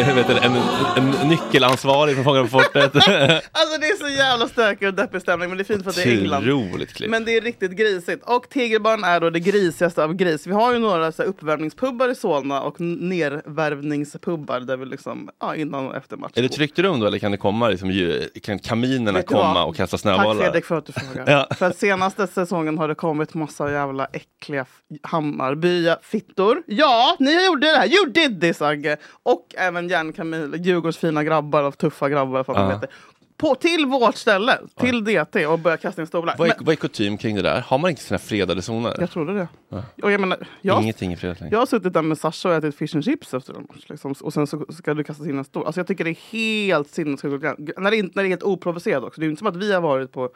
eh, 0.08 0.16
vet 0.16 0.28
du, 0.28 0.34
en, 0.38 0.56
en 0.96 1.28
nyckelansvarig 1.30 2.16
från 2.16 2.24
Fångarna 2.24 2.48
på 2.48 2.50
fortet. 2.50 2.96
Alltså 3.52 3.80
det 3.80 3.88
är 3.88 4.10
så 4.10 4.10
jävla 4.18 4.48
stökig 4.48 4.88
och 4.88 4.94
deppig 4.94 5.22
stämning 5.22 5.50
men 5.50 5.58
det 5.58 5.62
är 5.62 5.66
fint 5.66 5.84
för 5.84 5.90
att 5.90 5.96
det 5.96 6.04
är 6.04 6.18
England. 6.18 6.50
Otroligt 6.50 6.94
klipp. 6.94 7.10
Men 7.10 7.26
det 7.26 7.38
är 7.38 7.42
riktigt 7.42 7.72
grisigt. 7.72 8.24
Och 8.26 8.50
Tegelbarn 8.50 9.04
är 9.04 9.20
då 9.20 9.30
det 9.30 9.40
grisigaste 9.40 10.04
av 10.04 10.14
gris. 10.14 10.48
Vi 10.48 10.54
har 10.54 10.74
ju 10.74 10.80
några 10.80 11.12
så 11.12 11.22
här, 11.22 11.30
uppvärmningspubbar 11.30 12.10
i 12.10 12.16
Solna 12.16 12.62
och 12.62 12.82
nervärvningspubbar 12.82 14.60
där 14.60 14.78
vi 14.78 14.86
liksom, 14.86 15.30
ja, 15.42 15.56
innan 15.56 15.88
och 15.88 15.96
efter 15.96 16.18
match. 16.18 16.32
Är 16.36 16.42
det 16.42 16.50
tryggt 16.50 16.80
rum 16.80 17.00
då 17.00 17.08
eller 17.08 17.20
kan 17.20 17.32
det 17.32 17.38
komma 17.38 17.70
liksom, 17.70 18.10
kan 18.44 18.60
kaminerna 18.60 19.22
komma 19.22 19.66
och 19.66 19.76
kasta 19.76 19.98
Tack 19.98 20.02
snöbollar? 20.02 20.44
Fredrik 20.44 20.66
för 20.66 20.78
att 20.78 20.86
du 20.86 20.94
frågar. 20.94 21.32
Ja. 21.38 21.56
För 21.56 21.66
att 21.66 21.78
senaste 22.18 22.46
säsongen 22.46 22.78
har 22.78 22.88
det 22.88 22.96
kommit 22.96 23.34
massa 23.34 23.72
jävla 23.72 24.06
äckliga 24.06 24.66
Hammarbya-fittor. 25.04 26.64
Ja, 26.66 27.16
ni 27.20 27.46
gjorde 27.46 27.68
det 27.68 27.78
här! 27.78 27.88
You 27.88 28.10
did 28.10 28.42
this 28.42 28.62
Agge! 28.62 28.98
Och 29.24 29.56
även 29.58 29.90
järnkamil, 29.90 30.56
Djurgårds 30.58 30.98
fina 30.98 31.24
grabbar 31.24 31.64
och 31.64 31.78
tuffa 31.78 32.10
grabbar. 32.10 32.44
För 32.44 32.74
heter. 32.74 32.90
På, 33.38 33.56
till 33.56 33.86
vårt 33.86 34.16
ställe, 34.16 34.58
till 34.80 35.04
DT 35.04 35.46
och 35.46 35.60
börja 35.60 35.78
kasta 35.78 36.02
in 36.02 36.08
stolar. 36.08 36.36
Vad 36.38 36.48
är, 36.48 36.54
Men, 36.58 36.66
vad 36.66 36.74
är 36.74 36.76
kutym 36.76 37.18
kring 37.18 37.36
det 37.36 37.42
där? 37.42 37.62
Har 37.62 37.78
man 37.78 37.90
inte 37.90 38.02
sina 38.02 38.20
fredade 38.20 38.62
zoner? 38.62 38.96
jag 39.00 39.12
trodde 39.12 39.34
det. 39.34 39.48
Ja. 39.70 39.84
Och 40.04 40.12
jag 40.12 40.22
menar, 40.22 40.48
jag, 40.62 40.82
Ingenting 40.82 41.14
är 41.14 41.18
fredat 41.18 41.40
längre. 41.40 41.56
jag 41.56 41.60
har 41.60 41.66
suttit 41.66 41.94
där 41.94 42.02
med 42.02 42.18
Sasha 42.18 42.50
och 42.50 42.56
ätit 42.56 42.76
fish 42.76 42.96
and 42.96 43.04
chips 43.04 43.34
efter 43.34 43.54
en 43.54 43.62
match. 43.62 43.86
Liksom, 43.88 44.16
och 44.22 44.34
sen 44.34 44.48
så 44.48 44.66
ska 44.70 44.94
du 44.94 45.04
kasta 45.04 45.26
in 45.26 45.38
en 45.38 45.44
stol. 45.44 45.66
Alltså 45.66 45.80
jag 45.80 45.88
tycker 45.88 46.04
det 46.04 46.10
är 46.10 46.32
helt 46.32 46.90
sinnessjukt. 46.90 47.44
När, 47.78 47.92
det 47.92 48.02
när 48.02 48.24
det 48.24 48.28
är 48.28 48.30
helt 48.30 48.44
oprovocerat 48.44 49.04
också. 49.04 49.22
Det 49.22 49.28
är 49.28 49.30
inte 49.30 49.40
som 49.40 49.48
att 49.48 49.56
vi 49.56 49.74
har 49.74 49.82
varit 49.82 50.12
på 50.12 50.30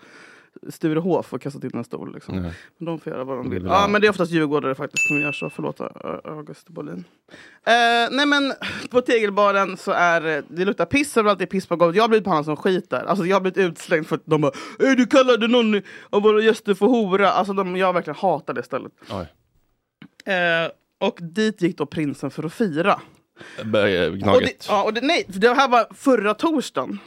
Sturehof 0.70 1.34
och 1.34 1.42
kastat 1.42 1.64
in 1.64 1.72
en 1.74 1.84
stol. 1.84 2.14
Liksom. 2.14 2.36
Nej. 2.42 2.52
Men 2.78 2.86
de 2.86 3.00
får 3.00 3.14
göra 3.14 3.24
vad 3.24 3.38
de 3.38 3.50
vill. 3.50 3.64
Ja, 3.66 3.88
men 3.88 4.02
det 4.02 4.08
är 4.08 4.10
oftast 4.10 4.32
djurgårdare 4.32 4.76
faktiskt 4.76 5.08
som 5.08 5.20
gör 5.22 5.32
så. 5.32 5.50
Förlåt 5.50 5.82
August 6.26 6.70
Bolin. 6.70 7.04
Eh, 7.66 7.74
nej 8.12 8.26
men 8.26 8.54
på 8.90 9.02
tegelbaren 9.02 9.78
så 9.78 9.92
är 9.92 10.22
det- 10.22 10.44
det 10.50 10.66
luktar 10.66 10.86
piss 10.86 11.18
överallt, 11.18 11.40
det 11.40 11.46
är 11.46 11.48
piss 11.48 11.68
på 11.68 11.76
golvet. 11.76 11.96
Jag 11.96 12.04
har 12.04 12.10
blivit 12.10 12.24
behandlad 12.24 12.46
som 12.46 12.56
skit 12.58 12.90
där. 12.90 13.04
Alltså 13.04 13.26
jag 13.26 13.36
har 13.36 13.42
blivit 13.42 13.58
utslängd 13.58 14.08
för 14.08 14.16
att 14.16 14.22
de 14.26 14.42
bara 14.42 14.52
"Ey, 14.80 14.96
du 14.96 15.06
kallade 15.06 15.48
någon 15.48 15.82
av 16.10 16.22
våra 16.22 16.42
gäster 16.42 16.74
för 16.74 16.86
hora. 16.86 17.32
Alltså 17.32 17.54
de, 17.54 17.78
jag 17.78 17.94
verkligen 17.94 18.18
hatar 18.18 18.54
det 18.54 18.64
stället. 18.64 18.92
Eh, 20.26 20.72
och 21.08 21.18
dit 21.22 21.62
gick 21.62 21.78
då 21.78 21.86
prinsen 21.86 22.32
för 22.32 22.44
att 22.44 22.54
fira. 22.54 23.02
Börjar 23.66 24.06
Och 24.08 24.12
det, 24.12 24.18
Gnaget. 24.24 24.66
ja, 24.70 24.84
och 24.84 24.94
det, 24.94 25.02
nej, 25.02 25.26
det 25.28 25.54
här 25.54 25.68
var 25.68 25.88
förra 25.94 26.34
torsdagen. 26.34 27.00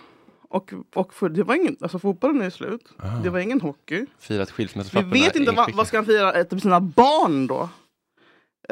Och, 0.54 0.72
och 0.94 1.14
för, 1.14 1.28
det 1.28 1.42
var 1.42 1.54
ingen, 1.54 1.76
alltså 1.80 1.98
fotbollen 1.98 2.42
är 2.42 2.50
slut. 2.50 2.88
Det 3.22 3.30
var 3.30 3.38
ingen 3.38 3.60
hockey. 3.60 4.06
Firat 4.18 4.48
Vi 4.48 4.52
skilsmässopapperna. 4.52 5.12
vet 5.12 5.36
inte 5.36 5.52
vad, 5.52 5.74
vad 5.74 5.86
ska 5.86 5.96
han 5.96 6.06
fira 6.06 6.32
efter 6.32 6.58
sina 6.58 6.80
barn 6.80 7.46
då? 7.46 7.68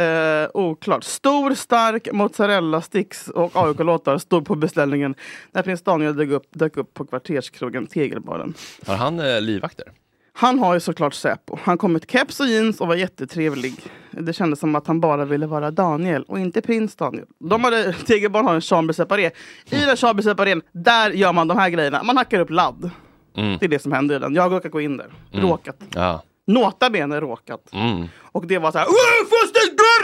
Eh, 0.02 0.48
oklart. 0.54 1.04
Stor, 1.04 1.54
stark 1.54 2.12
mozzarella 2.12 2.80
sticks 2.82 3.28
och 3.28 3.56
AIK-låtar 3.56 4.18
stod 4.18 4.46
på 4.46 4.54
beställningen 4.54 5.14
när 5.52 5.62
prins 5.62 5.82
Daniel 5.82 6.16
dök 6.16 6.30
upp, 6.30 6.46
dök 6.50 6.76
upp 6.76 6.94
på 6.94 7.04
kvarterskrogen 7.04 7.86
Tegelbaren. 7.86 8.54
Har 8.86 8.96
han 8.96 9.20
eh, 9.20 9.40
livvakter? 9.40 9.86
Han 10.32 10.58
har 10.58 10.74
ju 10.74 10.80
såklart 10.80 11.14
Säpo. 11.14 11.58
Han 11.62 11.78
kom 11.78 11.92
med 11.92 12.10
keps 12.10 12.40
och 12.40 12.46
jeans 12.46 12.80
och 12.80 12.88
var 12.88 12.94
jättetrevlig. 12.94 13.74
Det 14.12 14.32
kändes 14.32 14.60
som 14.60 14.74
att 14.74 14.86
han 14.86 15.00
bara 15.00 15.24
ville 15.24 15.46
vara 15.46 15.70
Daniel 15.70 16.22
och 16.22 16.38
inte 16.38 16.60
prins 16.60 16.96
Daniel. 16.96 17.26
De 17.38 17.64
hade, 17.64 17.92
Tegelbarn 17.92 18.46
har 18.46 18.54
en 18.54 18.60
chambre 18.60 18.94
separé. 18.94 19.30
I 19.70 19.76
den 19.86 19.96
chambre 19.96 20.22
separén, 20.22 20.62
där 20.72 21.10
gör 21.10 21.32
man 21.32 21.48
de 21.48 21.58
här 21.58 21.70
grejerna. 21.70 22.02
Man 22.02 22.16
hackar 22.16 22.40
upp 22.40 22.50
ladd. 22.50 22.90
Mm. 23.36 23.58
Det 23.58 23.66
är 23.66 23.68
det 23.68 23.78
som 23.82 23.92
händer 23.92 24.16
i 24.16 24.18
den. 24.18 24.34
Jag 24.34 24.42
har 24.42 24.50
råkat 24.50 24.72
gå 24.72 24.80
in 24.80 24.96
där. 24.96 25.06
Råkat. 25.32 25.76
Ja. 25.94 26.22
Nota 26.46 26.90
bene 26.90 27.20
råkat. 27.20 27.72
Mm. 27.72 28.08
Och 28.20 28.46
det 28.46 28.58
var 28.58 28.72
så 28.72 28.78
här, 28.78 28.86
"Åh, 28.88 29.28
får 29.28 29.46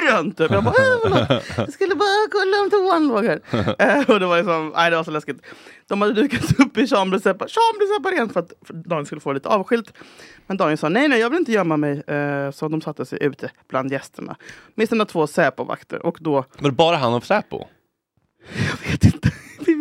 jag 0.08 0.24
dörren? 0.24 0.32
Typ. 0.32 0.50
Jag 0.50 0.64
bara, 0.64 0.74
"Äh, 1.36 1.40
jag 1.56 1.72
skulle 1.72 1.94
bara 1.94 2.08
kolla 2.32 2.62
om 2.62 2.70
toan 2.70 3.08
låg 3.08 3.24
här. 3.24 3.40
Eh, 3.78 4.10
och 4.10 4.20
det 4.20 4.26
var 4.26 4.36
liksom, 4.36 4.72
nej 4.76 4.90
det 4.90 4.96
var 4.96 5.04
så 5.04 5.10
läskigt. 5.10 5.42
De 5.88 6.00
hade 6.02 6.14
dukat 6.14 6.60
upp 6.60 6.78
i 6.78 6.86
chambre 6.86 7.18
separ- 7.18 7.48
chambre 7.48 7.86
separén 7.96 8.28
för 8.28 8.40
att 8.40 8.52
Daniel 8.68 9.06
skulle 9.06 9.20
få 9.20 9.32
lite 9.32 9.48
avskilt. 9.48 9.92
Men 10.46 10.56
Daniel 10.56 10.78
sa 10.78 10.88
nej, 10.88 11.08
nej, 11.08 11.20
jag 11.20 11.30
vill 11.30 11.38
inte 11.38 11.52
gömma 11.52 11.76
mig. 11.76 12.00
Eh, 12.06 12.50
så 12.50 12.68
de 12.68 12.80
satte 12.80 13.04
sig 13.06 13.18
ute 13.22 13.50
bland 13.68 13.92
gästerna. 13.92 14.36
Med 14.74 14.88
sina 14.88 15.04
två 15.04 15.26
Säpo-vakter. 15.26 16.06
Och 16.06 16.18
då, 16.20 16.44
Men 16.58 16.74
bara 16.74 16.96
han 16.96 17.14
och 17.14 17.24
Säpo? 17.24 17.66
jag 18.70 18.90
vet 18.90 19.04
inte, 19.04 19.30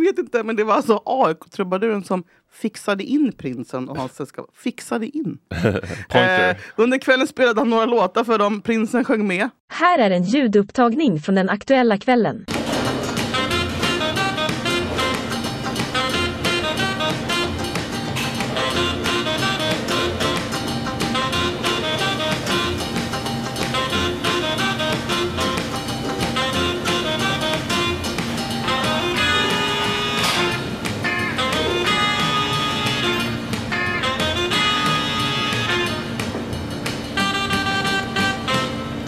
vet 0.07 0.19
inte, 0.19 0.43
men 0.43 0.55
det 0.55 0.63
var 0.63 0.73
alltså 0.73 1.01
AIK-trubaduren 1.05 2.03
som 2.03 2.23
fixade 2.51 3.03
in 3.03 3.31
prinsen 3.31 3.89
och 3.89 3.97
hans 3.97 4.15
sällskap. 4.15 4.49
Fixade 4.53 5.17
in. 5.17 5.37
Eh, 6.09 6.55
under 6.75 6.97
kvällen 6.97 7.27
spelade 7.27 7.61
han 7.61 7.69
några 7.69 7.85
låtar 7.85 8.23
för 8.23 8.37
dem. 8.37 8.61
Prinsen 8.61 9.05
sjöng 9.05 9.27
med. 9.27 9.49
Här 9.69 9.99
är 9.99 10.11
en 10.11 10.23
ljudupptagning 10.23 11.19
från 11.19 11.35
den 11.35 11.49
aktuella 11.49 11.97
kvällen. 11.97 12.45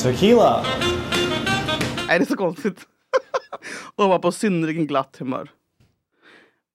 Tequila. 0.04 0.64
Nej, 2.08 2.20
det 2.20 2.24
är 2.24 2.26
så 2.26 2.36
konstigt. 2.38 2.80
och 3.96 4.10
var 4.10 4.20
på 4.20 4.32
synnerligen 4.32 4.88
glatt 4.88 5.16
humör. 5.20 5.50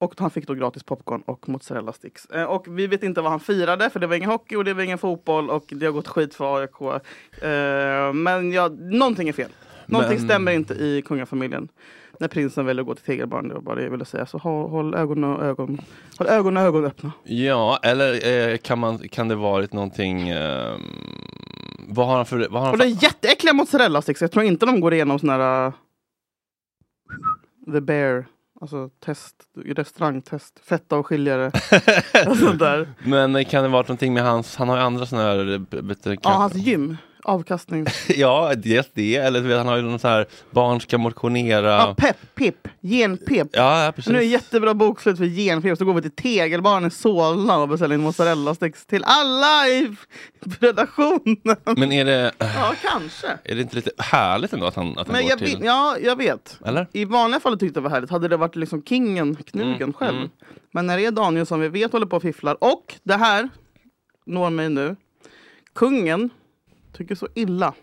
Och 0.01 0.15
han 0.19 0.31
fick 0.31 0.47
då 0.47 0.55
gratis 0.55 0.83
popcorn 0.83 1.23
och 1.27 1.49
mozzarella 1.49 1.93
sticks. 1.93 2.27
Eh, 2.27 2.45
och 2.45 2.79
vi 2.79 2.87
vet 2.87 3.03
inte 3.03 3.21
vad 3.21 3.31
han 3.31 3.41
firade, 3.41 3.91
för 3.91 4.01
det 4.01 4.07
var 4.07 4.17
ingen 4.17 4.31
hockey 4.31 4.57
och 4.57 4.65
det 4.65 4.75
var 4.75 4.83
ingen 4.83 4.99
fotboll 4.99 5.51
och 5.51 5.65
det 5.69 5.87
har 5.87 5.93
gått 5.93 6.09
skit 6.09 6.35
för 6.35 6.61
AIK. 6.61 6.81
Eh, 7.43 8.13
men 8.13 8.53
ja, 8.53 8.69
någonting 8.79 9.29
är 9.29 9.33
fel. 9.33 9.51
Någonting 9.87 10.19
Men- 10.19 10.29
stämmer 10.29 10.53
inte 10.53 10.75
i 10.75 11.03
kungafamiljen. 11.03 11.69
När 12.21 12.29
prinsen 12.29 12.67
väljer 12.67 12.81
att 12.83 12.87
gå 12.87 12.95
till 12.95 13.05
Tegelbarn, 13.05 13.49
det 13.49 13.55
var 13.55 13.61
bara 13.61 13.75
det 13.77 13.83
jag 13.83 13.91
ville 13.91 14.05
säga. 14.05 14.27
Så 14.27 14.39
håll, 14.39 14.71
håll 14.71 14.95
ögon 14.95 15.25
och 15.25 15.45
ögon, 15.45 15.81
håll 16.19 16.29
ögon 16.29 16.57
och 16.57 16.63
ögon 16.63 16.85
öppna. 16.85 17.13
Ja, 17.25 17.79
eller 17.83 18.29
eh, 18.51 18.57
kan, 18.57 18.79
man, 18.79 18.99
kan 19.09 19.29
det 19.29 19.35
varit 19.35 19.73
någonting... 19.73 20.31
vad 21.89 22.07
har 22.07 22.17
han 22.17 22.27
för... 22.27 22.39
Vad 22.39 22.53
har 22.53 22.61
han 22.61 22.75
Och 22.75 22.79
för 22.79 22.87
det 22.87 22.93
är 22.93 23.03
jätteäckliga 23.03 23.53
mozzarella 23.53 24.03
sticks. 24.03 24.21
Jag 24.21 24.33
tror 24.33 24.45
inte 24.45 24.67
de 24.67 24.81
går 24.81 24.95
igenom 24.95 25.19
sån 25.19 25.29
här... 25.29 25.67
uh, 25.67 25.73
the 27.73 27.81
bear. 27.81 28.27
Alltså 28.61 28.89
test, 28.89 29.35
restaurangtest. 29.55 30.61
Fetta 30.65 30.97
och 32.29 32.37
sånt 32.37 32.59
där. 32.59 32.95
Men 33.05 33.45
kan 33.45 33.63
det 33.63 33.69
varit 33.69 33.89
någonting 33.89 34.15
med 34.15 34.23
hans... 34.23 34.57
Han 34.57 34.69
har 34.69 34.77
ju 34.77 34.83
andra 34.83 35.07
sådana 35.07 35.29
här... 35.29 35.67
Ja, 36.23 36.31
hans 36.31 36.55
gym. 36.55 36.97
Avkastning. 37.27 37.87
ja, 38.09 38.53
dels 38.57 38.87
det. 38.95 39.17
Eller 39.17 39.41
vet, 39.41 39.57
han 39.59 39.67
har 39.67 39.77
ju 39.77 39.83
någon 39.83 39.99
så 39.99 40.09
här, 40.09 40.27
barn 40.51 40.81
ska 40.81 40.99
motionera. 40.99 41.71
Ja, 41.71 41.95
pepp, 41.99 42.17
pip, 42.35 42.69
genpip. 42.83 43.49
Ja, 43.53 43.93
precis. 43.97 44.11
Nu 44.13 44.17
är 44.19 44.21
det 44.23 44.27
jättebra 44.27 44.75
bokslut 44.75 45.19
för 45.19 45.25
genpip. 45.25 45.79
Så 45.79 45.85
går 45.85 45.95
vi 45.95 46.03
till 46.03 46.11
Tegelbarn 46.11 46.87
i 46.87 46.91
Solna 46.91 47.59
och 47.59 47.69
beställer 47.69 47.95
in 47.95 48.01
mozzarella-sticks 48.07 48.87
till 48.87 49.05
alla 49.07 49.69
i 49.69 49.97
redaktionen. 50.61 51.57
Men 51.77 51.93
är 51.93 52.05
det, 52.05 52.33
Ja, 52.39 52.75
kanske. 52.83 53.27
är 53.45 53.55
det 53.55 53.61
inte 53.61 53.77
lite 53.77 53.91
härligt 53.99 54.53
ändå 54.53 54.67
att 54.67 54.75
han, 54.75 54.91
att 54.91 54.97
han 54.97 55.07
Men 55.17 55.23
går 55.23 55.31
jag, 55.31 55.39
till... 55.39 55.57
vet- 55.57 55.65
ja, 55.67 55.97
jag 56.03 56.17
vet. 56.17 56.59
Eller? 56.67 56.87
I 56.93 57.05
vanliga 57.05 57.41
fall 57.41 57.53
tyckte 57.59 57.67
jag 57.67 57.75
det 57.75 57.81
var 57.89 57.91
härligt. 57.91 58.11
Hade 58.11 58.29
det 58.29 58.37
varit 58.37 58.57
liksom 58.57 58.83
kingen, 58.83 59.37
knugen 59.37 59.73
Mm, 59.83 59.93
själv. 59.93 60.17
mm. 60.17 60.31
Men 60.73 60.87
när 60.87 60.97
det 60.97 61.07
är 61.07 61.11
Daniel 61.11 61.47
som 61.47 61.61
vi 61.61 61.69
vet 61.69 61.93
håller 61.93 62.07
på 62.07 62.17
och 62.17 62.23
fifflar. 62.23 62.57
Och 62.65 62.95
det 63.03 63.15
här 63.17 63.49
når 64.27 64.51
mig 64.51 64.69
nu. 64.69 64.97
Kungen 65.75 66.31
tycker 66.95 67.15
så 67.15 67.29
illa 67.35 67.75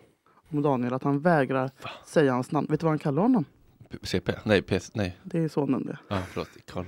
om 0.51 0.61
Daniel 0.61 0.93
att 0.93 1.03
han 1.03 1.19
vägrar 1.19 1.71
säga 2.05 2.33
hans 2.33 2.51
namn. 2.51 2.67
Vet 2.69 2.79
du 2.79 2.83
vad 2.83 2.91
han 2.91 2.99
kallar 2.99 3.21
honom? 3.21 3.45
P- 3.89 3.97
CP? 4.01 4.33
Nej, 4.43 4.61
PS, 4.61 4.95
nej. 4.95 5.17
Det 5.23 5.39
är 5.39 5.47
sonen 5.47 5.85
det. 5.85 5.97
Ja, 6.07 6.21
förlåt. 6.29 6.49
Carl 6.65 6.85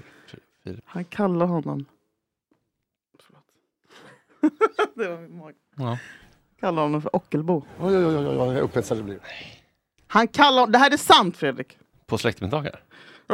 Philip. 0.64 0.84
Han 0.86 1.04
kallar 1.06 1.46
honom... 1.46 1.86
Förlåt. 3.20 3.44
det 4.96 5.08
var 5.08 5.18
min 5.22 5.38
mage. 5.38 5.56
Ja. 5.76 5.98
Kallar 6.60 6.82
honom 6.82 7.02
för 7.02 7.16
Ockelbo. 7.16 7.66
Oj, 7.80 7.98
oj, 7.98 8.06
oj, 8.06 8.28
oj, 8.28 8.36
vad 8.36 8.58
upphetsad 8.58 8.98
det 8.98 9.04
blir. 9.04 9.20
Han 10.08 10.28
kallar... 10.28 10.68
Det 10.68 10.78
här 10.78 10.94
är 10.94 10.98
sant 10.98 11.38
Fredrik. 11.38 11.78
På 12.06 12.18
släktmiddagar? 12.18 12.84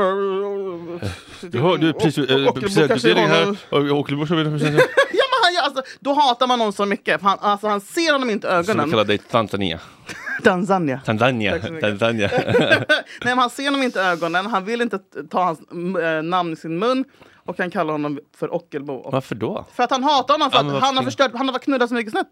Du 1.41 1.59
har, 1.59 1.77
du, 1.77 1.93
precis, 1.93 2.29
äh, 2.29 2.53
presentutdelning 2.53 3.25
här. 3.25 3.57
Och 3.69 3.99
Ockelbo 3.99 4.27
som 4.27 4.37
vill 4.37 4.45
presentera. 4.45 4.71
men 5.11 5.18
gör- 5.53 5.61
alltså, 5.61 5.81
då 5.99 6.13
hatar 6.13 6.47
man 6.47 6.59
någon 6.59 6.73
så 6.73 6.85
mycket. 6.85 7.21
För 7.21 7.27
han, 7.29 7.37
alltså, 7.41 7.67
han 7.67 7.81
ser 7.81 8.11
honom 8.11 8.29
inte 8.29 8.47
i 8.47 8.49
Som 8.49 8.57
ögonen. 8.59 8.89
kallar 8.91 9.05
dig 9.05 9.17
Tanzania. 9.17 9.79
Tanzania. 10.43 11.01
Tanzania. 11.05 11.59
Tanzania. 11.81 12.29
Nej, 12.59 12.85
men 13.23 13.37
han 13.37 13.49
ser 13.49 13.65
honom 13.65 13.83
inte 13.83 13.99
i 13.99 14.01
ögonen. 14.01 14.45
Han 14.45 14.65
vill 14.65 14.81
inte 14.81 14.99
ta 15.31 15.43
hans 15.43 15.59
äh, 16.01 16.23
namn 16.23 16.53
i 16.53 16.55
sin 16.55 16.79
mun. 16.79 17.05
Och 17.45 17.57
han 17.57 17.71
kallar 17.71 17.91
honom 17.91 18.19
för 18.37 18.53
Ockelbo. 18.53 18.93
Och- 18.93 19.11
Varför 19.13 19.35
då? 19.35 19.65
För 19.73 19.83
att 19.83 19.91
han 19.91 20.03
hatar 20.03 20.33
honom. 20.33 20.51
För 20.51 20.63
Ja, 20.63 20.75
att 20.77 20.83
han 20.83 20.97
har 20.97 21.03
förstört. 21.03 21.31
Han 21.35 21.49
har 21.49 21.59
knullat 21.59 21.89
så 21.89 21.95
mycket 21.95 22.11
snett. 22.13 22.29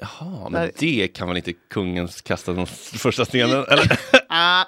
Jaha, 0.00 0.48
men 0.48 0.70
det 0.78 1.08
kan 1.08 1.28
väl 1.28 1.36
inte 1.36 1.52
kungen 1.52 2.08
kasta 2.24 2.52
den 2.52 2.66
första 2.66 3.24
stenen? 3.24 3.64
Eller? 3.68 3.98
Ah. 4.28 4.64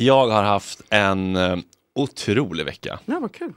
Jag 0.00 0.28
har 0.28 0.42
haft 0.42 0.82
en 0.90 1.36
eh, 1.36 1.56
otrolig 1.94 2.64
vecka. 2.66 2.98
Ja, 3.04 3.18
vad 3.20 3.32
kul. 3.34 3.52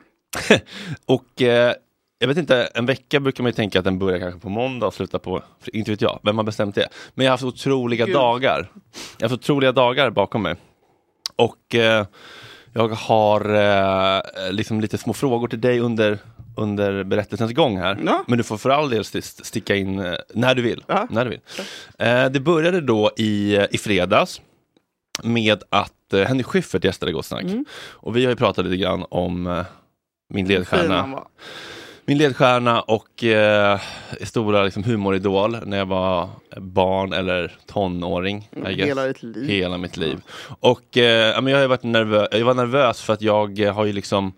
Och 1.05 1.41
eh, 1.41 1.73
jag 2.19 2.27
vet 2.27 2.37
inte, 2.37 2.69
en 2.75 2.85
vecka 2.85 3.19
brukar 3.19 3.43
man 3.43 3.49
ju 3.49 3.53
tänka 3.53 3.79
att 3.79 3.85
den 3.85 3.99
börjar 3.99 4.19
kanske 4.19 4.39
på 4.39 4.49
måndag 4.49 4.87
och 4.87 4.93
slutar 4.93 5.19
på, 5.19 5.43
inte 5.73 5.91
vet 5.91 6.01
jag, 6.01 6.19
vem 6.23 6.37
har 6.37 6.43
bestämt 6.43 6.75
det? 6.75 6.87
Men 7.13 7.25
jag 7.25 7.31
har 7.31 7.33
haft 7.33 7.43
otroliga 7.43 8.05
Gud. 8.05 8.15
dagar. 8.15 8.71
Jag 9.17 9.25
har 9.25 9.29
haft 9.29 9.43
otroliga 9.43 9.71
dagar 9.71 10.09
bakom 10.09 10.41
mig. 10.41 10.55
Och 11.35 11.75
eh, 11.75 12.05
jag 12.73 12.87
har 12.89 13.53
eh, 13.55 14.21
liksom 14.51 14.81
lite 14.81 14.97
små 14.97 15.13
frågor 15.13 15.47
till 15.47 15.61
dig 15.61 15.79
under, 15.79 16.17
under 16.57 17.03
berättelsens 17.03 17.51
gång 17.53 17.77
här. 17.77 17.97
Ja. 18.05 18.23
Men 18.27 18.37
du 18.37 18.43
får 18.43 18.57
för 18.57 18.69
all 18.69 18.89
del 18.89 19.01
st- 19.01 19.19
st- 19.19 19.43
sticka 19.43 19.75
in 19.75 19.99
eh, 19.99 20.13
när 20.33 20.55
du 20.55 20.61
vill. 20.61 20.83
Ja. 20.87 21.07
När 21.09 21.23
du 21.25 21.29
vill. 21.29 21.39
Eh, 21.99 22.25
det 22.29 22.39
började 22.39 22.81
då 22.81 23.11
i, 23.17 23.57
i 23.71 23.77
fredags 23.77 24.41
med 25.23 25.63
att 25.69 25.93
eh, 26.13 26.27
Henrik 26.27 26.45
Schyffert 26.45 26.83
gästade 26.83 27.11
Gott 27.11 27.25
Snack. 27.25 27.43
Mm. 27.43 27.65
Och 27.91 28.17
vi 28.17 28.23
har 28.23 28.29
ju 28.29 28.35
pratat 28.35 28.65
lite 28.65 28.77
grann 28.77 29.05
om 29.09 29.47
eh, 29.47 29.65
min 30.29 30.47
ledstjärna. 30.47 31.23
Min 32.05 32.17
ledstjärna 32.17 32.81
och 32.81 33.23
eh, 33.23 33.79
stora 34.21 34.63
liksom, 34.63 34.83
humoridol 34.83 35.57
när 35.65 35.77
jag 35.77 35.85
var 35.85 36.29
barn 36.57 37.13
eller 37.13 37.57
tonåring. 37.65 38.49
Mm, 38.55 38.75
Hela 38.79 39.07
ditt 39.07 39.23
liv. 39.23 39.49
Hela 39.49 39.77
mitt 39.77 39.97
liv. 39.97 40.21
Och 40.59 40.97
eh, 40.97 41.49
jag, 41.49 41.59
har 41.59 41.67
varit 41.67 41.83
nervö- 41.83 42.27
jag 42.31 42.45
var 42.45 42.53
nervös 42.53 43.01
för 43.01 43.13
att 43.13 43.21
jag 43.21 43.59
eh, 43.59 43.73
har 43.73 43.85
ju 43.85 43.93
liksom 43.93 44.33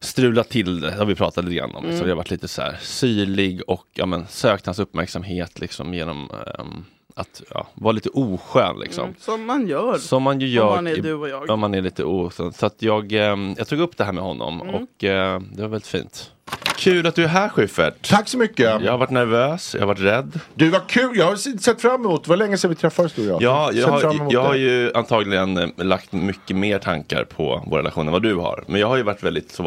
strulat 0.00 0.48
till 0.48 0.80
det, 0.80 0.92
har 0.92 1.04
vi 1.04 1.14
pratat 1.14 1.44
lite 1.44 1.56
grann 1.56 1.74
om. 1.74 1.84
Mm. 1.84 1.98
Så 1.98 2.04
jag 2.04 2.08
har 2.08 2.16
varit 2.16 2.30
lite 2.30 2.48
så 2.48 2.62
här 2.62 2.78
syrlig 2.80 3.62
och 3.66 3.86
ja, 3.94 4.06
men, 4.06 4.26
sökt 4.26 4.66
hans 4.66 4.78
uppmärksamhet 4.78 5.60
liksom, 5.60 5.94
genom 5.94 6.30
ehm, 6.30 6.84
att 7.14 7.42
ja, 7.54 7.66
vara 7.74 7.92
lite 7.92 8.08
oskön. 8.08 8.76
Liksom. 8.80 9.04
Mm, 9.04 9.14
som 9.20 9.46
man 9.46 9.66
gör. 9.66 9.98
Som 9.98 10.22
man 10.22 10.40
ju 10.40 10.46
gör 10.48 10.66
Om 10.68 10.74
man 10.74 10.86
är 10.86 10.98
i- 10.98 11.00
du 11.00 11.14
och 11.14 11.28
jag. 11.28 11.50
Om 11.50 11.60
man 11.60 11.74
är 11.74 11.80
lite 11.80 12.04
oskön. 12.04 12.52
Så 12.52 12.66
att 12.66 12.76
jag, 12.82 13.12
ehm, 13.12 13.54
jag 13.58 13.68
tog 13.68 13.80
upp 13.80 13.96
det 13.96 14.04
här 14.04 14.12
med 14.12 14.24
honom 14.24 14.60
Mm. 14.60 14.74
och 14.74 15.04
eh, 15.04 15.40
det 15.52 15.62
var 15.62 15.68
väldigt 15.68 15.86
fint. 15.86 16.30
Kul 16.76 17.06
att 17.06 17.14
du 17.14 17.24
är 17.24 17.28
här 17.28 17.48
Schyffert. 17.48 18.10
Tack 18.10 18.28
så 18.28 18.38
mycket. 18.38 18.82
Jag 18.82 18.90
har 18.92 18.98
varit 18.98 19.10
nervös, 19.10 19.74
jag 19.74 19.80
har 19.82 19.86
varit 19.86 20.00
rädd. 20.00 20.40
Du, 20.54 20.70
var 20.70 20.82
kul. 20.88 21.16
Jag 21.18 21.26
har 21.26 21.36
sett 21.58 21.80
fram 21.82 22.00
emot. 22.04 22.24
Det 22.24 22.30
var 22.30 22.36
länge 22.36 22.58
sedan 22.58 22.70
vi 22.70 22.76
träffades 22.76 23.12
du 23.12 23.32
och 23.32 23.42
jag. 23.42 23.52
Ja, 23.52 23.72
jag 23.72 23.88
har, 23.88 24.26
jag 24.32 24.42
har 24.42 24.54
ju 24.54 24.92
antagligen 24.94 25.56
eh, 25.56 25.68
lagt 25.76 26.12
mycket 26.12 26.56
mer 26.56 26.78
tankar 26.78 27.24
på 27.24 27.62
vår 27.66 27.76
relation 27.76 28.06
än 28.06 28.12
vad 28.12 28.22
du 28.22 28.34
har. 28.34 28.64
Men 28.66 28.80
jag 28.80 28.88
har 28.88 28.96
ju 28.96 29.02
varit 29.02 29.22
väldigt 29.22 29.50
så 29.50 29.62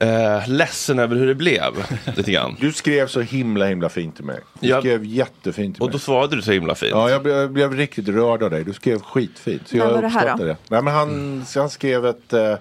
eh, 0.00 0.48
ledsen 0.48 0.98
över 0.98 1.16
hur 1.16 1.26
det 1.26 1.34
blev. 1.34 1.72
Lite 2.16 2.32
grann. 2.32 2.56
Du 2.60 2.72
skrev 2.72 3.06
så 3.06 3.20
himla 3.20 3.66
himla 3.66 3.88
fint 3.88 4.16
till 4.16 4.24
mig. 4.24 4.40
Du 4.60 4.68
Jag- 4.68 4.80
skrev 4.82 5.04
jättefint 5.04 5.74
till 5.74 5.82
Och 5.82 5.88
mig. 5.88 5.92
då 5.92 5.98
svarade 5.98 6.36
du 6.36 6.42
så 6.42 6.52
himla 6.52 6.74
fint. 6.74 6.90
Ja, 6.90 7.10
jag 7.10 7.22
blev, 7.22 7.36
jag 7.36 7.50
blev 7.52 7.74
riktigt 7.74 8.08
rörd 8.08 8.42
av 8.42 8.50
dig. 8.50 8.64
Du 8.64 8.72
skrev 8.72 9.00
skitfint. 9.00 9.68
Så 9.68 9.76
När 9.76 9.84
jag 9.84 9.92
var 9.92 10.02
det 10.02 10.08
här 10.08 10.36
då? 10.36 10.44
det. 10.44 10.56
Nej, 10.68 10.82
men 10.82 10.94
han, 10.94 11.44
han 11.56 11.70
skrev 11.70 12.06
ett 12.06 12.32
eh, 12.32 12.54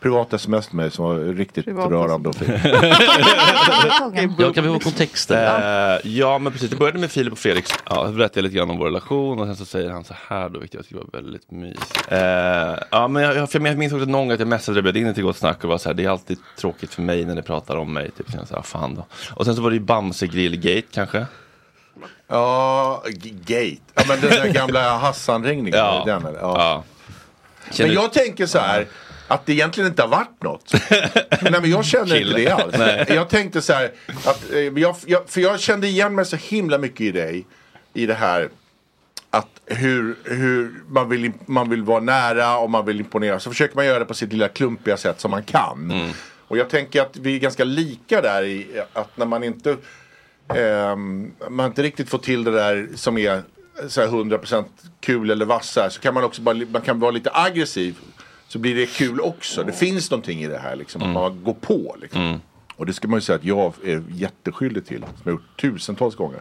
privat 0.00 0.32
sms 0.32 0.66
till 0.66 0.76
mig 0.76 0.90
som 0.90 1.04
var 1.04 1.16
riktigt 1.18 1.64
Privat 1.64 1.90
rörande 1.90 2.28
och 2.28 2.36
fint. 2.36 2.50
Ja, 4.38 4.52
kan 4.52 4.64
vi 4.64 4.72
få 4.72 4.78
kontexten? 4.78 5.38
Eh, 5.38 5.98
ja, 6.04 6.38
men 6.38 6.52
precis. 6.52 6.70
Det 6.70 6.76
började 6.76 6.98
med 6.98 7.10
Filip 7.10 7.32
och 7.32 7.38
Fredrik. 7.38 7.66
Ja, 7.90 8.04
jag 8.04 8.14
berättade 8.14 8.42
lite 8.42 8.56
grann 8.56 8.70
om 8.70 8.78
vår 8.78 8.84
relation 8.86 9.40
och 9.40 9.46
sen 9.46 9.56
så 9.56 9.64
säger 9.64 9.90
han 9.90 10.04
så 10.04 10.14
här 10.28 10.48
då, 10.48 10.58
vilket 10.60 10.74
jag 10.74 10.84
tycker 10.84 10.96
var 10.96 11.20
väldigt 11.20 11.50
mysigt. 11.50 12.02
Eh, 12.08 12.18
ja, 12.90 13.08
men 13.08 13.22
jag, 13.22 13.36
jag, 13.36 13.50
för 13.50 13.66
jag 13.66 13.78
minns 13.78 13.92
också 13.92 14.04
någon 14.06 14.12
gång 14.12 14.30
att 14.30 14.38
jag 14.38 14.48
messade 14.48 14.82
bjöd 14.82 14.96
in 14.96 15.14
till 15.14 15.22
Gott 15.22 15.36
Snack 15.36 15.64
och 15.64 15.70
var 15.70 15.78
så 15.78 15.88
här, 15.88 15.94
det 15.94 16.04
är 16.04 16.08
alltid 16.08 16.38
tråkigt 16.58 16.94
för 16.94 17.02
mig 17.02 17.24
när 17.24 17.34
ni 17.34 17.42
pratar 17.42 17.76
om 17.76 17.92
mig. 17.92 18.10
Typ, 18.10 18.30
så 18.30 18.36
jag 18.36 18.48
sa, 18.48 18.62
fan 18.62 18.94
då. 18.94 19.06
Och 19.34 19.44
sen 19.44 19.56
så 19.56 19.62
var 19.62 19.70
det 19.70 19.76
ju 19.76 19.82
Bamse 19.82 20.26
Grillgate 20.26 20.86
kanske. 20.92 21.26
Ja, 22.28 23.02
gate. 23.22 23.76
Ja, 23.94 24.02
men 24.08 24.20
den 24.20 24.30
där 24.30 24.48
gamla 24.52 24.98
Hassan-ringningen. 24.98 25.78
Ja. 25.78 26.02
Den, 26.06 26.22
ja. 26.40 26.84
Ja. 27.72 27.84
Men 27.84 27.92
jag 27.92 28.12
tänker 28.12 28.46
så 28.46 28.58
här. 28.58 28.86
Att 29.28 29.46
det 29.46 29.52
egentligen 29.52 29.90
inte 29.90 30.02
har 30.02 30.08
varit 30.08 30.42
något. 30.42 30.72
Nej 31.42 31.60
men 31.60 31.70
jag 31.70 31.84
känner 31.84 32.16
inte 32.16 32.36
det 32.36 32.50
alls. 32.50 32.74
Nej. 32.78 33.06
Jag 33.08 33.28
tänkte 33.28 33.62
så 33.62 33.72
här. 33.72 33.92
Att, 34.24 34.52
eh, 34.52 34.58
jag, 34.58 34.96
jag, 35.06 35.28
för 35.28 35.40
jag 35.40 35.60
kände 35.60 35.86
igen 35.86 36.14
mig 36.14 36.24
så 36.24 36.36
himla 36.36 36.78
mycket 36.78 37.00
i 37.00 37.12
dig. 37.12 37.46
I 37.94 38.06
det 38.06 38.14
här. 38.14 38.48
Att 39.30 39.60
hur, 39.66 40.16
hur 40.24 40.74
man, 40.88 41.08
vill, 41.08 41.32
man 41.46 41.70
vill 41.70 41.82
vara 41.82 42.00
nära 42.00 42.58
och 42.58 42.70
man 42.70 42.86
vill 42.86 43.00
imponera. 43.00 43.40
Så 43.40 43.50
försöker 43.50 43.76
man 43.76 43.86
göra 43.86 43.98
det 43.98 44.04
på 44.04 44.14
sitt 44.14 44.32
lilla 44.32 44.48
klumpiga 44.48 44.96
sätt 44.96 45.20
som 45.20 45.30
man 45.30 45.42
kan. 45.42 45.90
Mm. 45.90 46.10
Och 46.48 46.58
jag 46.58 46.70
tänker 46.70 47.02
att 47.02 47.16
vi 47.16 47.34
är 47.34 47.38
ganska 47.38 47.64
lika 47.64 48.20
där 48.20 48.44
i 48.44 48.66
att 48.92 49.16
när 49.16 49.26
man 49.26 49.44
inte 49.44 49.76
ehm, 50.54 51.32
man 51.50 51.66
inte 51.66 51.82
riktigt 51.82 52.08
får 52.08 52.18
till 52.18 52.44
det 52.44 52.50
där 52.50 52.88
som 52.94 53.18
är 53.18 53.42
så 53.88 54.00
här 54.00 54.08
100% 54.08 54.64
kul 55.00 55.30
eller 55.30 55.44
vass 55.44 55.70
så, 55.70 55.80
här, 55.80 55.88
så 55.88 56.00
kan 56.00 56.14
man 56.14 56.24
också 56.24 56.42
bara, 56.42 56.56
man 56.70 56.82
kan 56.82 57.00
vara 57.00 57.10
lite 57.10 57.30
aggressiv. 57.32 57.96
Så 58.48 58.58
blir 58.58 58.74
det 58.74 58.86
kul 58.86 59.20
också. 59.20 59.62
Det 59.62 59.72
finns 59.72 60.10
någonting 60.10 60.42
i 60.42 60.46
det 60.46 60.58
här 60.58 60.76
liksom. 60.76 61.02
Att 61.02 61.08
man 61.08 61.44
går 61.44 61.54
på 61.54 61.96
liksom. 62.00 62.40
Och 62.76 62.86
det 62.86 62.92
ska 62.92 63.08
man 63.08 63.16
ju 63.16 63.20
säga 63.20 63.36
att 63.36 63.44
jag 63.44 63.72
är 63.84 64.02
jätteskyldig 64.10 64.86
till. 64.86 65.00
Som 65.00 65.22
jag 65.24 65.32
gjort 65.32 65.60
tusentals 65.60 66.14
gånger. 66.14 66.40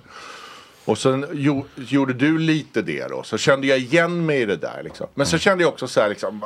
Och 0.85 0.97
sen 0.97 1.25
jo, 1.33 1.65
gjorde 1.75 2.13
du 2.13 2.37
lite 2.37 2.81
det 2.81 3.07
då. 3.07 3.23
Så 3.23 3.37
kände 3.37 3.67
jag 3.67 3.79
igen 3.79 4.25
mig 4.25 4.41
i 4.41 4.45
det 4.45 4.55
där 4.55 4.83
liksom. 4.83 5.07
Men 5.13 5.27
så 5.27 5.37
kände 5.37 5.63
jag 5.63 5.73
också 5.73 5.87
så 5.87 6.01
här 6.01 6.09
liksom. 6.09 6.41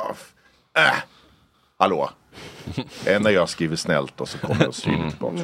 Äh, 0.76 0.82
hallå. 1.78 2.10
En 3.06 3.22
när 3.22 3.30
jag 3.30 3.48
skriver 3.48 3.76
snällt 3.76 4.20
och 4.20 4.28
så 4.28 4.38
kommer 4.38 4.60
jag 4.60 4.68
och 4.68 4.74
syr 4.74 5.10
tillbaka. 5.10 5.36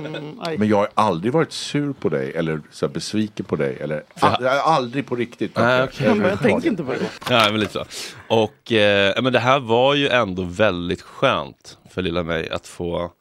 Men 0.58 0.68
jag 0.68 0.76
har 0.76 0.88
aldrig 0.94 1.32
varit 1.32 1.52
sur 1.52 1.92
på 1.92 2.08
dig 2.08 2.32
eller 2.34 2.60
så 2.70 2.86
här 2.86 2.92
besviken 2.92 3.46
på 3.46 3.56
dig. 3.56 3.78
Eller, 3.80 4.04
jag 4.20 4.28
har 4.28 4.74
aldrig 4.74 5.06
på 5.06 5.16
riktigt. 5.16 5.56
Nej, 5.56 5.82
okej. 5.82 6.14
Men 6.14 6.30
jag 6.30 6.40
tänker 6.40 6.68
inte 6.68 6.82
på 6.84 6.92
det. 6.92 6.98
Ja, 7.30 7.48
men 7.50 7.60
lite 7.60 7.72
så. 7.72 7.84
Och 8.28 8.72
eh, 8.72 9.12
ja, 9.16 9.22
men 9.22 9.32
det 9.32 9.38
här 9.38 9.60
var 9.60 9.94
ju 9.94 10.08
ändå 10.08 10.42
väldigt 10.42 11.02
skönt 11.02 11.78
för 11.90 12.02
lilla 12.02 12.22
mig 12.22 12.50
att 12.50 12.66
få 12.66 13.12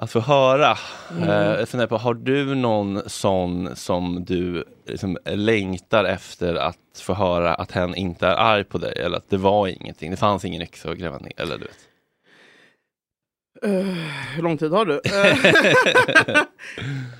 att 0.00 0.10
få 0.10 0.20
höra. 0.20 0.78
Mm. 1.10 1.28
Eh, 1.28 1.58
jag 1.58 1.68
funderar 1.68 1.88
på, 1.88 1.96
har 1.96 2.14
du 2.14 2.54
någon 2.54 3.02
sån 3.06 3.76
som 3.76 4.24
du 4.24 4.64
liksom 4.86 5.18
längtar 5.24 6.04
efter 6.04 6.54
att 6.54 6.76
få 7.00 7.14
höra 7.14 7.54
att 7.54 7.72
hen 7.72 7.94
inte 7.94 8.26
är 8.26 8.34
arg 8.34 8.64
på 8.64 8.78
dig 8.78 8.92
eller 8.96 9.16
att 9.16 9.30
det 9.30 9.36
var 9.36 9.68
ingenting, 9.68 10.10
det 10.10 10.16
fanns 10.16 10.44
ingen 10.44 10.62
yxa 10.62 10.90
att 10.90 10.98
gräva 10.98 11.18
ner 11.18 11.32
eller 11.36 11.58
du 11.58 11.64
vet. 11.64 11.87
Eh, 13.62 13.70
hur 14.34 14.42
lång 14.42 14.58
tid 14.58 14.72
har 14.72 14.84
du? 14.84 15.00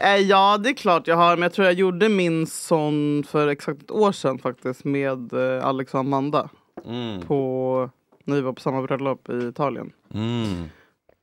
Eh, 0.00 0.16
ja, 0.16 0.58
det 0.58 0.68
är 0.68 0.74
klart 0.74 1.06
jag 1.06 1.16
har. 1.16 1.36
Men 1.36 1.42
jag 1.42 1.52
tror 1.52 1.66
jag 1.66 1.74
gjorde 1.74 2.08
min 2.08 2.46
sån 2.46 3.24
för 3.28 3.48
exakt 3.48 3.82
ett 3.82 3.90
år 3.90 4.12
sedan 4.12 4.38
faktiskt 4.38 4.84
med 4.84 5.32
eh, 5.32 5.66
Alex 5.66 5.94
och 5.94 6.00
Amanda. 6.00 6.48
Mm. 6.84 7.20
På 7.20 7.90
när 8.24 8.36
vi 8.36 8.40
var 8.40 8.52
på 8.52 8.60
samma 8.60 8.82
bröllop 8.82 9.28
i 9.28 9.48
Italien. 9.48 9.92
Mm. 10.14 10.64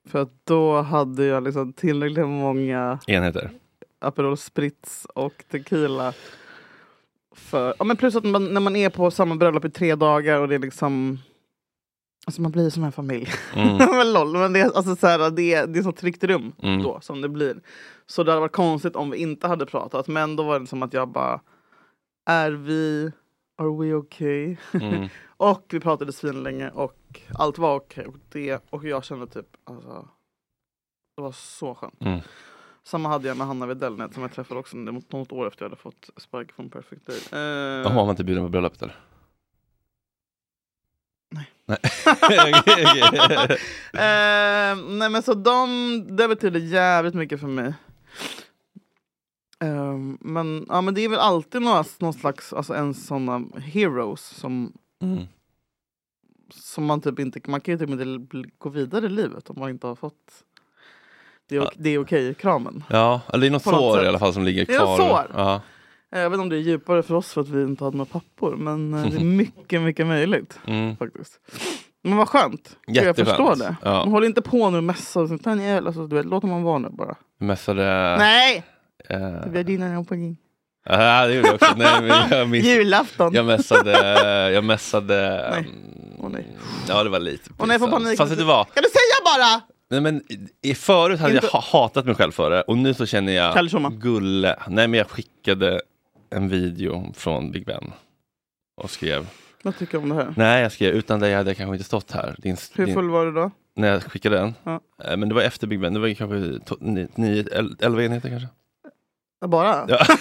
För 0.10 0.22
att 0.22 0.32
då 0.44 0.82
hade 0.82 1.26
jag 1.26 1.44
liksom 1.44 1.74
tillräckligt 1.74 2.28
många 2.28 3.00
Enheter. 3.08 3.52
Aperol 4.00 4.38
Spritz 4.38 5.08
och 5.14 5.44
tequila. 5.52 6.14
För, 7.36 7.76
ja, 7.80 7.86
men 7.86 7.98
plus 7.98 8.16
att 8.16 8.24
man, 8.24 8.54
när 8.54 8.62
man 8.62 8.76
är 8.76 8.90
på 8.90 9.12
samma 9.12 9.36
bröllop 9.36 9.66
i 9.66 9.70
tre 9.70 9.96
dagar 9.96 10.40
och 10.40 10.48
det 10.48 10.56
är 10.56 10.60
liksom 10.60 11.20
Alltså 12.26 12.42
man 12.42 12.52
blir 12.52 12.70
som 12.70 12.84
en 12.84 12.92
familj. 12.92 13.28
Mm. 13.56 13.78
men 13.92 14.14
lol, 14.14 14.34
men 14.34 14.54
det, 14.54 14.60
är, 14.60 14.78
alltså, 14.78 14.96
så 14.96 15.08
här, 15.08 15.32
det, 15.32 15.54
är, 15.54 15.68
det 15.68 15.80
är 15.80 15.84
så 15.84 15.92
tryggt 15.92 16.24
rum 16.24 16.54
Mm. 16.62 16.84
då 16.84 17.00
som 17.02 17.22
det 17.22 17.30
blir. 17.30 17.62
Så 18.06 18.24
det 18.24 18.32
hade 18.32 18.42
varit 18.42 18.52
konstigt 18.52 18.96
om 18.96 19.10
vi 19.10 19.18
inte 19.18 19.48
hade 19.48 19.66
pratat. 19.66 20.08
Men 20.08 20.36
då 20.36 20.44
var 20.44 20.60
det 20.60 20.68
som 20.68 20.84
att 20.84 20.94
jag 20.94 21.08
bara 21.08 21.42
Är 22.26 22.52
vi 22.52 23.12
Are 23.58 23.78
we 23.78 23.94
okay? 23.94 24.58
Mm. 24.74 25.08
och 25.38 25.66
vi 25.70 25.80
pratade 25.80 26.14
svinlänge 26.14 26.70
och 26.70 27.22
allt 27.34 27.58
var 27.58 27.76
okej. 27.76 28.06
Och, 28.06 28.16
det, 28.32 28.62
och 28.70 28.86
jag 28.86 29.04
kände 29.04 29.28
typ 29.28 29.48
alltså, 29.64 30.08
Det 31.18 31.22
var 31.22 31.32
så 31.32 31.76
skönt. 31.76 32.02
Mm. 32.02 32.20
Samma 32.84 33.10
hade 33.10 33.28
jag 33.28 33.38
med 33.38 33.48
Hanna 33.48 33.66
Widellnet 33.66 34.14
som 34.14 34.22
jag 34.22 34.32
träffade 34.34 34.60
också 34.60 34.78
något, 34.78 35.32
år 35.32 35.48
efter 35.48 35.64
jag 35.64 35.70
hade 35.70 35.82
fått 35.82 36.10
spark 36.18 36.52
från 36.52 36.70
Perfect 36.70 37.06
Day. 37.06 37.18
Eh, 37.32 37.40
Jaha, 37.40 37.96
var 37.96 38.06
man 38.06 38.10
inte 38.10 38.24
bjuden 38.24 38.44
på 38.44 38.50
bröllopet 38.50 38.82
eller? 38.82 38.96
Nej. 41.38 41.52
Nej. 41.66 41.78
eh, 43.94 44.78
nej 44.88 45.10
men 45.10 45.24
så 45.24 45.34
de, 45.34 45.68
det 46.18 46.28
betyder 46.28 46.60
jävligt 46.60 47.14
mycket 47.14 47.40
för 47.40 47.48
mig. 47.48 47.74
Eh, 49.64 49.94
men, 50.20 50.66
ja, 50.70 50.82
men 50.82 50.94
det 50.94 51.02
är 51.02 51.10
väl 51.10 51.20
alltid 51.20 51.62
några, 51.62 51.84
någon 52.00 52.14
slags, 52.14 52.54
alltså 52.54 52.74
en 52.74 52.94
sådana 52.94 53.42
heroes 53.60 54.22
som, 54.22 54.74
Mm. 55.02 55.24
som 56.54 56.86
man 56.86 57.02
typ 57.02 57.20
inte, 57.20 57.40
man 57.48 57.62
kan 57.62 57.72
ju 57.74 57.78
typ 57.78 57.90
inte 57.90 58.06
gå 58.58 58.70
vidare 58.70 59.06
i 59.06 59.10
livet 59.10 59.50
om 59.50 59.56
man 59.60 59.70
inte 59.70 59.88
har 59.88 59.96
fått 59.96 60.44
det 61.50 61.56
är, 61.56 61.62
ok- 61.64 61.74
det 61.78 61.90
är 61.90 62.00
okej-kramen. 62.00 62.84
Ja, 62.90 63.22
eller 63.28 63.42
det 63.42 63.48
är 63.48 63.52
något 63.52 63.64
På 63.64 63.72
något 63.72 63.80
sår 63.80 63.96
sätt. 63.96 64.06
i 64.06 64.08
alla 64.08 64.20
fall 64.20 64.34
som 64.34 64.44
ligger 64.44 64.66
Det 64.66 64.74
är 64.74 64.78
kvar. 64.78 64.88
något 64.98 64.98
sår. 65.10 65.32
Ja. 65.36 65.62
Jag 66.12 66.30
vet 66.30 66.34
inte 66.34 66.42
om 66.42 66.50
det 66.50 66.56
är 66.56 66.60
djupare 66.60 67.04
för 67.04 67.16
oss 67.16 67.34
för 67.34 67.42
att 67.42 67.50
vi 67.50 67.62
inte 67.62 67.84
hade 67.84 67.98
några 67.98 68.10
pappor 68.12 68.56
men 68.56 68.94
eh, 68.94 69.06
det 69.12 69.16
är 69.18 69.20
mycket, 69.24 69.82
mycket 69.82 70.08
möjligt. 70.08 70.60
Mm. 70.68 70.98
faktiskt. 70.98 71.40
Men 72.04 72.18
vad 72.18 72.30
skönt. 72.30 72.78
Jag 72.88 72.96
Jätteskönt. 73.06 73.28
förstår 73.30 73.56
det. 73.56 73.76
Ja. 73.84 74.04
Håller 74.04 74.28
inte 74.28 74.42
på 74.42 74.70
nu 74.70 74.78
och 74.78 74.84
mässar. 74.84 75.22
och 75.22 75.28
sånt. 75.28 75.46
Jävla- 75.46 75.92
du 75.92 76.16
vet, 76.16 76.26
låt 76.26 76.44
man 76.44 76.64
vara 76.64 76.80
nu 76.80 76.90
bara. 76.90 77.16
Mässade... 77.40 78.16
Nej! 78.18 78.64
Eh, 79.10 79.20
Det 79.20 79.50
blir 79.50 79.64
dina 79.64 80.04
på 80.04 80.14
din. 80.14 80.38
Ja, 80.90 81.28
det 81.28 81.34
gjorde 81.34 81.48
jag 81.48 81.56
också. 81.56 81.74
Nej, 81.78 82.02
men 82.02 82.30
jag 82.40 82.50
miss... 82.50 82.66
Julafton. 82.66 83.34
Jag 83.34 83.46
mässade... 83.46 83.92
Jag 84.52 84.64
mässade... 84.64 85.48
Nej. 85.56 85.70
Åh 86.20 86.30
nej. 86.30 86.48
Ja, 86.88 87.04
det 87.04 87.10
var 87.10 87.20
lite 87.20 87.50
Och 87.58 87.68
nej, 87.68 87.74
jag 87.74 87.80
får 87.82 87.88
pinsamt. 87.88 88.04
panik. 88.06 88.18
Fast 88.18 88.32
vet 88.32 88.40
du 88.40 88.46
vad? 88.46 88.74
Kan 88.74 88.84
du 88.84 88.90
säga 88.90 89.24
bara? 89.38 89.62
Nej, 89.90 90.02
men 90.02 90.22
i, 90.62 90.76
förut 90.76 91.20
hade 91.20 91.34
Inte- 91.34 91.46
jag 91.54 91.60
ha, 91.60 91.80
hatat 91.80 92.06
mig 92.06 92.16
själv 92.16 92.32
för 92.32 92.50
det 92.50 92.62
och 92.62 92.78
nu 92.78 92.94
så 92.94 93.06
känner 93.06 93.34
jag 93.34 93.54
Kalle 93.54 93.90
gulle. 93.92 94.56
Nej, 94.68 94.88
men 94.88 94.98
jag 94.98 95.10
skickade 95.10 95.82
en 96.30 96.50
video 96.50 97.14
från 97.16 97.52
Big 97.52 97.66
Ben 97.66 97.92
och 98.82 98.90
skrev. 98.92 99.28
Vad 99.64 99.78
tycker 99.78 99.92
du 99.92 99.98
om 100.04 100.10
det 100.10 100.16
här? 100.16 100.34
Nej, 100.38 100.62
jag 100.62 100.72
skrev 100.72 100.94
utan 100.94 101.20
dig 101.20 101.34
hade 101.34 101.50
jag 101.50 101.58
kanske 101.58 101.74
inte 101.74 101.86
stått 101.86 102.12
här. 102.12 102.36
Din, 102.38 102.58
Hur 102.76 102.86
din- 102.86 102.96
full 102.96 103.10
var 103.10 103.26
du 103.26 103.32
då? 103.32 103.52
När 103.76 103.88
jag 103.88 104.04
skickade 104.04 104.38
den. 104.38 104.54
Ja. 104.64 104.80
Eh, 105.04 105.18
Men 105.18 105.30
det 105.30 105.36
var 105.36 105.42
efter 105.42 105.68
Big 105.68 105.80
Ben. 105.80 105.94
Det 105.94 106.00
var 106.00 106.14
kanske 106.14 106.36
to- 106.36 106.78
ni- 106.80 107.08
nio, 107.16 107.46
el- 107.60 107.76
elva 107.82 108.04
enheter 108.04 108.30
kanske. 108.30 108.48
Bara? 109.48 109.86
Ja. 109.88 110.06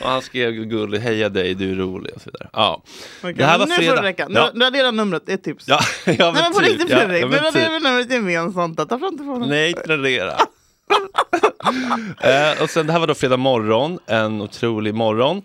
och 0.00 0.08
han 0.08 0.22
skrev 0.22 0.52
gullig, 0.52 0.98
heja 0.98 1.28
dig, 1.28 1.54
du 1.54 1.70
är 1.72 1.74
rolig 1.76 2.12
och 2.14 2.20
så 2.22 2.30
vidare. 2.30 2.48
Ja. 2.52 2.82
Okej, 3.20 3.34
Det 3.34 3.44
här 3.44 3.58
var 3.58 3.66
nu 3.66 3.74
får 3.74 3.82
fredag. 3.82 3.96
det 4.02 4.08
räcka. 4.08 4.26
Ja. 4.30 4.50
nu 4.54 4.64
raderar 4.64 4.92
numret, 4.92 5.28
ett 5.28 5.44
tips. 5.44 5.68
Ja, 5.68 5.80
ja, 6.06 6.12
men 6.18 6.34
Nej 6.34 6.42
men 6.42 6.52
på 6.52 6.58
typ. 6.58 6.68
riktigt 6.68 6.88
Fredrik, 6.88 7.22
ja, 7.22 7.28
nu 7.28 7.36
raderar 7.36 7.50
typ. 7.52 7.70
vi 7.84 7.88
numret 7.90 8.10
gemensamt. 8.12 8.76
Ta 8.78 8.98
fram 8.98 9.18
telefonen. 9.18 9.48
Nej, 9.48 9.74
radera. 9.86 10.36
eh, 12.20 12.62
och 12.62 12.70
sen 12.70 12.86
det 12.86 12.92
här 12.92 13.00
var 13.00 13.06
då 13.06 13.14
fredag 13.14 13.36
morgon, 13.36 13.98
en 14.06 14.40
otrolig 14.40 14.94
morgon. 14.94 15.42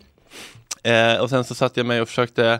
Eh, 0.84 1.16
och 1.16 1.30
sen 1.30 1.44
så 1.44 1.56
satt 1.56 1.78
jag 1.78 1.86
mig 1.86 2.02
och 2.02 2.08
försökte 2.08 2.60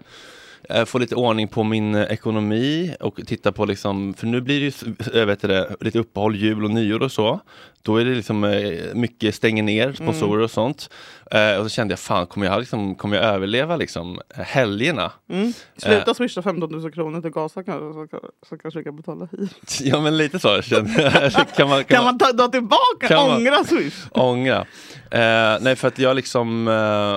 få 0.86 0.98
lite 0.98 1.16
ordning 1.16 1.48
på 1.48 1.64
min 1.64 1.96
eh, 1.96 2.04
ekonomi 2.04 2.96
och 3.00 3.20
titta 3.28 3.52
på 3.52 3.66
liksom, 3.66 4.14
för 4.14 4.28
nu 4.28 4.42
blir 4.42 4.60
det 4.60 4.66
ju 5.14 5.20
eh, 5.22 5.26
vet 5.26 5.42
det, 5.42 5.76
lite 5.80 6.00
uppehåll, 6.00 6.36
jul 6.36 6.64
och 6.64 6.72
nyår 6.72 7.04
och 7.04 7.12
så. 7.12 7.40
Då 7.82 7.98
är 7.98 8.06
det 8.06 8.16
liksom 8.16 8.44
eh, 8.44 8.72
mycket 8.94 9.36
stänger 9.36 9.64
ner, 9.64 9.94
sponsorer 9.94 10.44
och 10.44 10.52
sånt. 10.52 10.90
Eh, 11.32 11.56
och 11.58 11.64
så 11.66 11.70
kände 11.70 11.92
jag, 11.92 12.00
fan 12.00 12.28
kommer 12.28 12.46
jag, 12.48 12.60
liksom, 12.60 12.96
kommer 12.96 13.16
jag 13.16 13.26
överleva 13.26 13.76
liksom 13.76 14.20
eh, 14.38 14.44
helgerna? 14.44 15.12
Mm. 15.30 15.54
Sluta 15.78 16.14
swisha 16.14 16.42
15 16.42 16.72
000 16.72 16.92
kronor 16.92 17.22
till 17.22 17.32
Gaza 17.32 17.64
kanske, 17.64 17.94
så, 17.94 18.08
kan- 18.08 18.30
så 18.50 18.58
kanske 18.58 18.78
jag 18.80 18.84
kan 18.86 18.96
betala 18.96 19.28
hit. 19.32 19.80
Ja 19.82 20.02
men 20.02 20.18
lite 20.18 20.40
så 20.40 20.62
kände 20.62 21.02
jag. 21.34 21.48
kan 21.56 21.70
man, 21.70 21.84
Kan 21.84 22.04
man 22.04 22.18
ta, 22.18 22.26
ta 22.26 22.48
tillbaka, 22.48 23.08
Kan 23.08 23.28
man- 23.30 23.38
ångra 23.38 23.64
swish? 23.64 23.96
Ångra. 24.12 24.66
Eh, 25.12 25.58
nej 25.62 25.76
för 25.76 25.88
att 25.88 26.00
jag 26.00 26.16
liksom, 26.16 26.68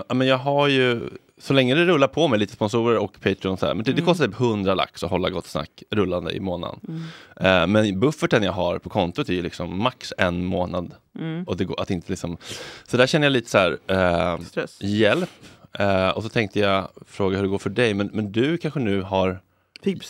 eh, 0.08 0.14
men 0.16 0.26
jag 0.26 0.38
har 0.38 0.68
ju, 0.68 1.00
så 1.42 1.52
länge 1.52 1.74
det 1.74 1.84
rullar 1.84 2.08
på 2.08 2.28
med 2.28 2.38
lite 2.40 2.52
sponsorer 2.52 2.98
och 2.98 3.20
Patreon 3.20 3.56
så 3.56 3.66
här, 3.66 3.74
men 3.74 3.84
det, 3.84 3.90
det 3.92 3.94
Mm. 4.00 4.06
kostar 4.06 4.26
typ 4.26 4.40
100 4.40 4.74
lax 4.74 5.02
att 5.04 5.10
hålla 5.10 5.30
Gott 5.30 5.46
Snack 5.46 5.82
rullande 5.90 6.32
i 6.32 6.40
månaden. 6.40 6.80
Eh, 7.40 7.66
men 7.66 8.00
bufferten 8.00 8.42
jag 8.42 8.52
har 8.52 8.78
på 8.78 8.88
kontot 8.88 9.28
är 9.28 9.32
ju 9.32 9.42
liksom 9.42 9.82
max 9.82 10.12
en 10.18 10.44
månad. 10.44 10.94
Mm. 11.18 11.44
Och 11.44 11.56
det 11.56 11.64
går 11.64 11.80
att 11.80 11.90
inte 11.90 12.12
liksom, 12.12 12.36
så 12.86 12.96
där 12.96 13.06
känner 13.06 13.26
jag 13.26 13.32
lite 13.32 13.50
så 13.50 13.58
här, 13.58 14.42
Stress. 14.44 14.78
hjälp. 14.82 15.30
Eh, 15.78 16.08
och 16.08 16.22
så 16.22 16.28
tänkte 16.28 16.60
jag 16.60 16.88
fråga 17.06 17.36
hur 17.36 17.42
det 17.42 17.48
går 17.50 17.58
för 17.58 17.70
dig, 17.70 17.94
men, 17.94 18.10
men 18.12 18.32
du 18.32 18.58
kanske 18.58 18.80
nu 18.80 19.02
har 19.02 19.40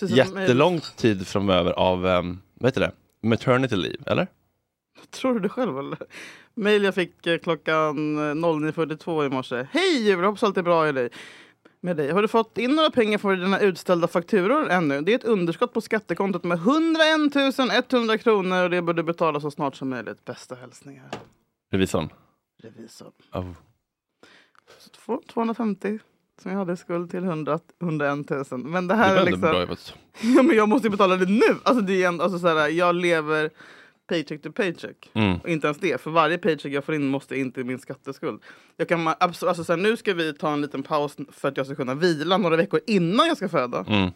jättelång 0.08 0.80
tid 0.96 1.26
framöver 1.26 1.72
av, 1.72 2.04
um, 2.06 2.40
vad 2.54 2.68
heter 2.68 2.80
det, 2.80 2.92
maternity 3.28 3.76
leave, 3.76 3.96
eller? 4.06 4.26
Tror 5.10 5.34
du 5.34 5.40
det 5.40 5.48
själv 5.48 5.78
eller? 5.78 5.98
Mail 6.54 6.84
jag 6.84 6.94
fick 6.94 7.26
eh, 7.26 7.38
klockan 7.38 8.18
eh, 8.18 8.20
09.42 8.34 9.26
i 9.26 9.28
morse. 9.28 9.66
Hej 9.72 10.02
Julia, 10.08 10.26
hoppas 10.26 10.42
allt 10.42 10.56
är 10.56 10.62
bra 10.62 10.88
i 10.88 10.92
dig. 10.92 11.08
med 11.80 11.96
dig. 11.96 12.10
Har 12.10 12.22
du 12.22 12.28
fått 12.28 12.58
in 12.58 12.70
några 12.76 12.90
pengar 12.90 13.18
för 13.18 13.36
dina 13.36 13.60
utställda 13.60 14.08
fakturor 14.08 14.70
ännu? 14.70 15.00
Det 15.00 15.12
är 15.12 15.16
ett 15.18 15.24
underskott 15.24 15.72
på 15.72 15.80
skattekontot 15.80 16.44
med 16.44 16.58
101 16.58 17.92
100 17.92 18.18
kronor 18.18 18.64
och 18.64 18.70
det 18.70 18.82
bör 18.82 18.94
du 18.94 19.02
betala 19.02 19.40
så 19.40 19.50
snart 19.50 19.76
som 19.76 19.88
möjligt. 19.88 20.24
Bästa 20.24 20.54
hälsningar. 20.54 21.10
Revisorn? 21.72 22.08
Revisorn. 22.62 23.12
Oh. 23.32 23.52
Så 24.78 24.90
två- 24.90 25.22
250 25.32 25.98
som 26.42 26.50
jag 26.50 26.58
hade 26.58 26.76
skuld 26.76 27.10
till 27.10 27.24
100, 27.24 27.58
101 27.82 28.30
000. 28.30 28.44
Men 28.64 28.86
det 28.88 28.94
Det 28.94 28.98
här 28.98 29.08
var 29.08 29.16
är 29.16 29.18
ändå 29.20 29.24
liksom... 29.30 29.40
bra. 29.40 29.76
Ja, 30.36 30.42
men 30.42 30.56
jag 30.56 30.68
måste 30.68 30.86
ju 30.86 30.90
betala 30.90 31.16
det 31.16 31.26
nu. 31.26 31.56
Alltså, 31.62 31.80
det 31.84 32.02
är 32.02 32.08
en, 32.08 32.20
alltså, 32.20 32.38
så 32.38 32.48
här, 32.48 32.68
jag 32.68 32.94
lever 32.94 33.50
paycheck 34.10 34.42
to 34.42 34.52
paycheck. 34.52 35.10
Mm. 35.14 35.36
Och 35.42 35.48
inte 35.48 35.66
ens 35.66 35.78
det. 35.78 36.00
För 36.00 36.10
varje 36.10 36.38
paycheck 36.38 36.72
jag 36.72 36.84
får 36.84 36.94
in 36.94 37.08
måste 37.08 37.36
in 37.36 37.52
till 37.52 37.64
min 37.64 37.78
skatteskuld. 37.78 38.40
Jag 38.76 38.88
kan, 38.88 39.08
absolut, 39.20 39.48
alltså, 39.48 39.64
så 39.64 39.72
här, 39.72 39.80
nu 39.80 39.96
ska 39.96 40.14
vi 40.14 40.32
ta 40.34 40.52
en 40.52 40.60
liten 40.60 40.82
paus 40.82 41.16
för 41.32 41.48
att 41.48 41.56
jag 41.56 41.66
ska 41.66 41.74
kunna 41.74 41.94
vila 41.94 42.36
några 42.36 42.56
veckor 42.56 42.80
innan 42.86 43.26
jag 43.26 43.36
ska 43.36 43.48
föda. 43.48 43.84
Mm. 43.88 44.10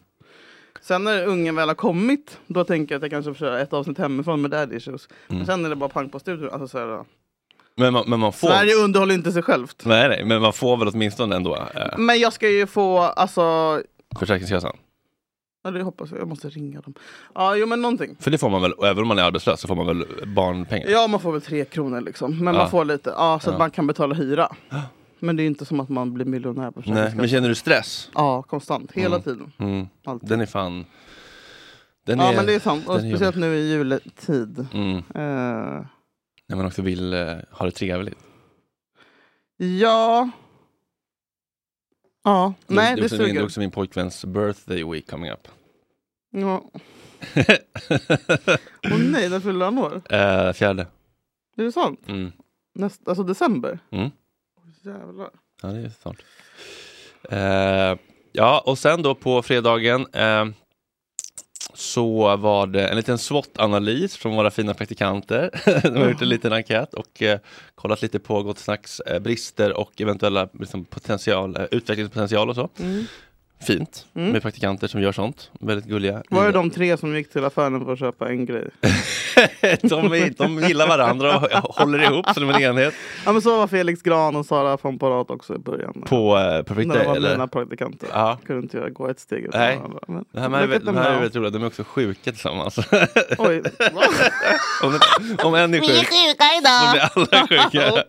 Sen 0.80 1.04
när 1.04 1.26
ungen 1.26 1.54
väl 1.54 1.68
har 1.68 1.74
kommit, 1.74 2.38
då 2.46 2.64
tänker 2.64 2.94
jag 2.94 2.98
att 2.98 3.02
jag 3.02 3.10
kanske 3.10 3.34
får 3.34 3.38
köra 3.46 3.60
ett 3.60 3.72
avsnitt 3.72 3.98
hemifrån 3.98 4.42
med 4.42 4.50
daddy 4.50 4.76
issues. 4.76 5.08
Men 5.26 5.36
Mm. 5.36 5.46
sen 5.46 5.64
är 5.64 5.68
det 5.68 5.76
bara 5.76 5.88
pang 5.88 6.08
på 6.08 6.18
studion. 6.18 6.50
Alltså, 6.50 6.68
så 6.68 6.78
här, 6.78 7.04
Men, 7.76 7.92
man, 7.92 8.04
men 8.06 8.20
man 8.20 8.32
får... 8.32 8.48
Sverige 8.48 8.74
underhåller 8.74 9.14
inte 9.14 9.32
sig 9.32 9.42
självt. 9.42 9.82
Nej, 9.84 10.08
nej, 10.08 10.24
men 10.24 10.42
man 10.42 10.52
får 10.52 10.76
väl 10.76 10.88
åtminstone 10.88 11.36
ändå 11.36 11.56
eh, 11.56 11.98
Men 11.98 12.18
jag 12.20 12.32
ska 12.32 12.48
ju 12.48 12.66
få, 12.66 12.98
alltså... 12.98 13.82
Försäkringskassan. 14.18 14.76
Ja, 15.64 15.70
det 15.70 15.82
hoppas 15.82 16.10
jag. 16.10 16.20
Jag 16.20 16.28
måste 16.28 16.48
ringa 16.48 16.80
dem. 16.80 16.94
Ja, 17.34 17.56
jo 17.56 17.66
men 17.66 17.82
någonting. 17.82 18.16
För 18.20 18.30
det 18.30 18.38
får 18.38 18.50
man 18.50 18.62
väl, 18.62 18.72
även 18.84 18.98
om 19.02 19.08
man 19.08 19.18
är 19.18 19.22
arbetslös 19.22 19.60
så 19.60 19.68
får 19.68 19.74
man 19.76 19.86
väl 19.86 20.06
barnpengar? 20.26 20.88
Ja, 20.88 21.06
man 21.06 21.20
får 21.20 21.32
väl 21.32 21.40
tre 21.42 21.64
kronor 21.64 22.00
liksom. 22.00 22.38
Men 22.44 22.54
Ja. 22.54 22.60
man 22.60 22.70
får 22.70 22.84
lite, 22.84 23.10
ja, 23.10 23.40
så 23.42 23.48
Ja. 23.50 23.52
att 23.52 23.58
man 23.58 23.70
kan 23.70 23.86
betala 23.86 24.14
hyra. 24.14 24.48
Men 25.18 25.36
det 25.36 25.42
är 25.42 25.46
inte 25.46 25.64
som 25.64 25.80
att 25.80 25.88
man 25.88 26.14
blir 26.14 26.24
miljonär 26.24 26.70
på 26.70 26.82
Nej, 26.86 27.12
men 27.16 27.28
känner 27.28 27.48
du 27.48 27.54
stress? 27.54 28.10
Ja, 28.14 28.42
konstant. 28.42 28.92
Hela 28.92 29.16
Mm. 29.16 29.22
tiden. 29.22 29.52
Mm. 29.58 29.86
Alltid. 30.04 30.28
Den 30.28 30.40
är 30.40 30.46
fan... 30.46 30.84
Den 32.06 32.18
ja, 32.18 32.32
men 32.36 32.46
det 32.46 32.54
är 32.54 32.60
sant. 32.60 32.88
Och 32.88 32.94
är 32.94 33.08
speciellt 33.10 33.36
nu 33.36 33.56
i 33.56 33.70
juletid. 33.72 34.66
Mm. 34.72 34.96
Eh, 34.96 35.84
När 36.48 36.56
man 36.56 36.66
också 36.66 36.82
vill 36.82 37.12
eh, 37.12 37.20
ha 37.50 37.64
det 37.66 37.70
trevligt. 37.70 38.18
ja. 39.56 40.30
Ja, 42.26 42.54
nej 42.66 42.86
det, 42.86 42.92
är 42.92 42.96
det 42.96 43.04
också 43.04 43.16
min, 43.16 43.18
det 43.18 43.24
är 43.24 43.32
suger. 43.34 43.44
också 43.44 43.60
min 43.60 43.70
pojkväns 43.70 44.24
birthday 44.24 44.84
week 44.84 45.10
coming 45.10 45.30
up. 45.30 45.48
Ja. 46.36 46.70
Åh 48.92 48.98
nej, 48.98 49.28
när 49.28 49.40
fyller 49.40 49.64
han 49.64 49.78
år? 49.78 50.02
Eh, 50.10 50.52
fjärde. 50.52 50.86
Är 51.56 51.64
det 51.64 51.72
sant? 51.72 52.00
Mm. 52.06 52.32
Näst, 52.74 53.08
alltså 53.08 53.22
december? 53.22 53.78
Mm. 53.90 54.10
Jävlar. 54.82 55.30
Ja, 55.62 55.68
det 55.68 55.80
är 55.80 55.88
snart. 55.88 56.24
Eh, 57.30 57.98
ja, 58.32 58.62
och 58.66 58.78
sen 58.78 59.02
då 59.02 59.14
på 59.14 59.42
fredagen 59.42 60.06
eh, 60.12 60.44
så 61.74 62.36
var 62.36 62.66
det 62.66 62.88
en 62.88 62.96
liten 62.96 63.18
SWOT-analys 63.18 64.16
från 64.16 64.36
våra 64.36 64.50
fina 64.50 64.74
praktikanter. 64.74 65.50
De 65.82 65.96
har 66.00 66.08
gjort 66.08 66.22
en 66.22 66.28
liten 66.28 66.52
enkät 66.52 66.94
och 66.94 67.22
eh, 67.22 67.38
kollat 67.74 68.02
lite 68.02 68.18
på 68.18 68.42
Gott 68.42 68.58
Snacks 68.58 69.00
eh, 69.00 69.20
brister 69.20 69.72
och 69.72 70.00
eventuella 70.00 70.48
liksom, 70.52 70.84
potential, 70.84 71.56
eh, 71.56 71.64
utvecklingspotential 71.70 72.48
och 72.48 72.54
så. 72.54 72.68
Mm. 72.80 73.04
Fint 73.62 74.06
Mm. 74.16 74.30
med 74.32 74.42
praktikanter 74.42 74.86
som 74.88 75.00
gör 75.02 75.12
sånt. 75.12 75.50
Väldigt 75.60 75.86
gulliga. 75.86 76.22
Var 76.30 76.44
det 76.46 76.52
de 76.52 76.70
tre 76.70 76.96
som 76.96 77.16
gick 77.16 77.32
till 77.32 77.44
affären 77.44 77.84
för 77.84 77.92
att 77.92 77.98
köpa 77.98 78.28
en 78.28 78.46
grej? 78.46 78.70
de, 79.82 80.12
är- 80.12 80.38
de 80.38 80.58
gillar 80.68 80.88
varandra 80.88 81.36
och 81.38 81.74
håller 81.74 82.02
ihop 82.02 82.26
som 82.34 82.50
en 82.50 82.62
enhet. 82.62 82.94
Ja 83.24 83.32
men 83.32 83.42
så 83.42 83.56
var 83.56 83.66
Felix 83.66 84.02
Gran 84.02 84.36
och 84.36 84.46
Sara 84.46 84.78
von 84.82 84.98
Parat 84.98 85.30
också 85.30 85.54
i 85.54 85.58
början. 85.58 86.02
På 86.06 86.36
uh, 86.36 86.62
Perfect 86.62 86.88
När 86.88 86.94
de 86.94 86.98
Day 86.98 87.06
var 87.06 87.16
eller? 87.16 87.30
mina 87.30 87.48
praktikanter. 87.48 88.08
Ja. 88.12 88.38
Kunde 88.46 88.62
inte 88.62 88.76
jag 88.78 88.92
gå 88.92 89.08
ett 89.08 89.20
steg 89.20 89.38
ifrån 89.44 89.60
Nej, 89.60 89.76
varandra. 89.76 89.98
Men- 90.08 90.24
det 90.32 90.40
här, 90.40 90.48
med, 90.48 90.68
Look 90.68 90.76
at 90.76 90.84
de 90.86 90.96
här 90.96 91.10
är 91.10 91.14
väldigt 91.14 91.36
roliga. 91.36 91.50
De 91.50 91.62
är 91.62 91.66
också 91.66 91.84
sjuka 91.84 92.30
tillsammans. 92.32 92.78
Oj. 93.38 93.62
om, 94.82 94.98
om 95.44 95.54
en 95.54 95.74
är 95.74 95.80
Vi 95.80 95.86
är 96.00 96.04
sjuk 96.04 96.08
sjuka 96.08 96.44
så 96.54 96.92
blir 96.92 97.32
alla 97.32 97.46
sjuka. 97.48 98.04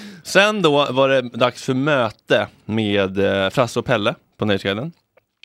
Sen 0.26 0.62
då 0.62 0.86
var 0.92 1.08
det 1.08 1.20
dags 1.22 1.62
för 1.62 1.74
möte 1.74 2.46
med 2.64 3.18
eh, 3.18 3.50
Frasse 3.50 3.78
och 3.78 3.84
Pelle 3.86 4.14
på 4.38 4.44
Nöjesguiden. 4.44 4.92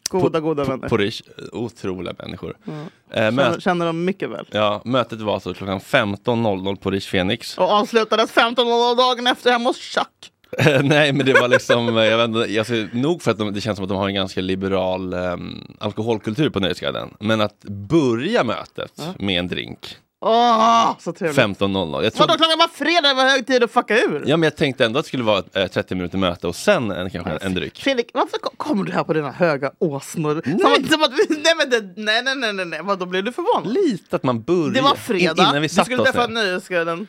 Goda, 0.09 0.39
goda 0.39 0.63
vänner. 0.63 0.89
På 0.89 0.97
Rish. 0.97 1.21
Otroliga 1.51 2.13
människor. 2.19 2.57
Ja. 2.63 2.71
Eh, 2.71 2.85
Känner, 3.15 3.31
möt, 3.31 3.63
känner 3.63 3.85
de 3.85 4.05
mycket 4.05 4.29
väl. 4.29 4.45
ja, 4.51 4.81
mötet 4.85 5.21
var 5.21 5.33
alltså 5.33 5.53
klockan 5.53 5.79
15.00 5.79 6.75
på 6.75 6.91
Rish 6.91 7.11
Phoenix. 7.11 7.57
Och 7.57 7.69
avslutades 7.69 8.31
15 8.31 8.67
dagen 8.97 9.27
efter 9.27 9.51
hemma 9.51 9.69
hos 9.69 9.77
Chuck. 9.77 10.31
Nej 10.83 11.13
men 11.13 11.25
det 11.25 11.33
var 11.33 11.47
liksom, 11.47 11.97
eh, 11.97 12.03
jag 12.03 12.17
vet 12.17 12.27
inte, 12.27 12.59
alltså, 12.59 12.97
nog 12.97 13.21
för 13.21 13.31
att 13.31 13.37
de, 13.37 13.53
det 13.53 13.61
känns 13.61 13.75
som 13.75 13.83
att 13.83 13.89
de 13.89 13.97
har 13.97 14.07
en 14.07 14.13
ganska 14.15 14.41
liberal 14.41 15.13
um, 15.13 15.75
alkoholkultur 15.79 16.49
på 16.49 16.59
Nöjesguiden. 16.59 17.09
Men 17.19 17.41
att 17.41 17.59
börja 17.63 18.43
mötet 18.43 18.91
Ja. 18.95 19.13
med 19.19 19.39
en 19.39 19.47
drink 19.47 19.95
Åh, 20.23 20.95
så 20.99 21.13
trevligt. 21.13 21.39
15.00. 21.39 22.03
Jag 22.03 22.13
tror, 22.13 22.27
Vadå 22.27 22.37
klockan 22.37 22.59
var 22.59 22.67
fredag, 22.67 23.07
det 23.07 23.13
var 23.13 23.23
hög 23.29 23.47
tid 23.47 23.63
att 23.63 23.71
fucka 23.71 23.97
ur. 23.99 24.23
ja 24.25 24.37
men 24.37 24.43
jag 24.47 24.55
tänkte 24.55 24.85
ändå 24.85 24.99
att 24.99 25.05
det 25.05 25.07
skulle 25.07 25.23
vara 25.23 25.39
ett 25.39 25.55
eh, 25.55 25.67
30 25.67 25.95
minuter 25.95 26.17
möte 26.17 26.47
och 26.47 26.55
sen 26.55 26.91
en, 26.91 27.09
kanske 27.09 27.37
en, 27.45 27.53
dryck. 27.53 27.81
Fredrik, 27.83 28.09
varför 28.13 28.37
ko- 28.37 28.53
kommer 28.57 28.83
du 28.83 28.91
här 28.91 29.03
på 29.03 29.13
dina 29.13 29.31
höga 29.31 29.71
åsnor? 29.79 30.41
Som 30.45 30.71
att, 30.73 30.91
som 30.91 31.03
att, 31.03 31.11
vi- 31.13 31.41
nej, 31.43 31.53
men 31.57 31.69
det, 31.69 31.93
nej, 32.01 32.23
nej, 32.23 32.35
nej, 32.35 32.53
nej, 32.53 32.65
nej, 32.65 32.79
vadå 32.83 33.05
blev 33.05 33.23
du 33.23 33.31
förvånad? 33.31 33.73
Lite 33.73 34.15
att 34.15 34.23
man 34.23 34.41
börjar. 34.41 34.73
Det 34.73 34.81
var 34.81 34.89
in- 34.91 34.97
fredag, 34.97 35.41
innan 35.43 35.53
vi 35.53 35.59
vi 35.59 35.69
satte 35.69 35.85
skulle 35.85 36.01
oss 36.01 36.11
träffa 36.11 36.27
ner. 36.27 36.33
Nöjesguiden. 36.33 37.07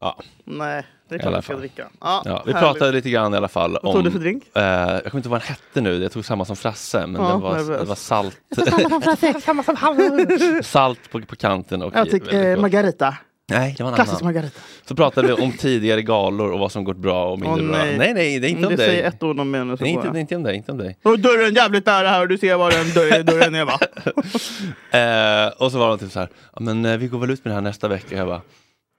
Ja. 0.00 0.20
Nej, 0.44 0.86
det 1.10 1.16
är 1.16 1.18
klart 1.18 1.38
vi 1.38 1.42
ska 1.42 1.56
dricka. 1.56 1.86
Ja, 2.00 2.22
Ja, 2.24 2.42
vi 2.46 2.52
härligt. 2.52 2.66
pratade 2.68 2.92
lite 2.92 3.10
grann 3.10 3.34
i 3.34 3.36
alla 3.36 3.48
fall 3.48 3.72
Vad 3.82 3.84
om... 3.84 3.92
tog 3.92 4.04
du 4.04 4.10
för 4.10 4.18
drink? 4.18 4.42
Eh, 4.54 4.62
jag 4.62 5.04
kommer 5.04 5.16
inte 5.16 5.16
ihåg 5.18 5.30
vad 5.30 5.40
den 5.40 5.48
hette 5.48 5.80
nu, 5.80 6.02
jag 6.02 6.12
tog 6.12 6.24
samma 6.24 6.44
som 6.44 6.56
Frasse 6.56 7.06
men 7.06 7.22
Ja, 7.22 7.28
den 7.28 7.40
var, 7.40 7.78
det 7.78 7.84
var 7.84 7.94
salt, 7.94 8.36
Samma 9.44 9.62
som 9.62 9.76
han. 9.76 10.26
salt 10.62 11.10
på, 11.12 11.20
på 11.20 11.36
kanten 11.36 11.82
och 11.82 11.92
Jag 11.96 12.04
väldigt 12.04 12.32
eh. 12.32 12.56
Margarita. 12.56 13.14
Nej, 13.50 13.74
det 13.78 13.82
var 13.82 13.90
en 13.90 13.96
Klassisk 13.96 14.22
annan. 14.22 14.34
Margarita. 14.34 14.60
Så 14.88 14.94
pratade 14.96 15.26
vi 15.26 15.32
om 15.32 15.52
tidigare 15.52 16.02
galor 16.02 16.50
och 16.52 16.58
vad 16.58 16.72
som 16.72 16.84
gått 16.84 16.96
bra 16.96 17.30
och 17.32 17.38
mindre 17.38 17.62
Åh, 17.62 17.68
bra. 17.68 17.78
nej. 17.78 17.98
Nej, 17.98 18.14
nej, 18.14 18.38
det 18.38 18.48
är 18.48 18.50
inte 18.50 18.66
om 18.66 18.70
det 18.70 18.76
dig. 18.76 18.86
säger 18.88 19.08
ett 19.08 19.22
ord 19.22 19.40
om 19.40 19.50
mig 19.50 19.64
nu 19.64 19.76
så 19.76 19.84
Det 19.84 19.90
är 19.90 19.94
går 19.94 20.02
inte, 20.06 20.14
det 20.14 20.20
inte 20.20 20.36
om 20.36 20.42
dig, 20.42 20.56
inte 20.56 20.72
om 20.72 20.78
dig. 20.78 20.98
Och 21.02 21.18
dörren 21.18 21.54
jävligt 21.54 21.86
nära 21.86 22.08
här 22.08 22.20
och 22.20 22.28
du 22.28 22.38
ser 22.38 22.56
var 22.56 22.70
den 22.70 22.90
dörren, 22.94 23.26
dörren 23.26 23.54
är 23.54 23.64
va? 23.64 23.78
Eh, 24.90 25.52
och 25.58 25.72
så 25.72 25.78
var 25.78 25.88
de 25.88 25.98
typ 25.98 26.12
så 26.12 26.18
här, 26.18 26.28
men 26.60 26.84
eh, 26.84 26.96
vi 26.96 27.06
går 27.08 27.18
väl 27.18 27.30
ut 27.30 27.44
med 27.44 27.50
det 27.50 27.54
här 27.54 27.60
nästa 27.62 27.88
vecka. 27.88 28.16
Jag 28.16 28.26
bara, 28.26 28.40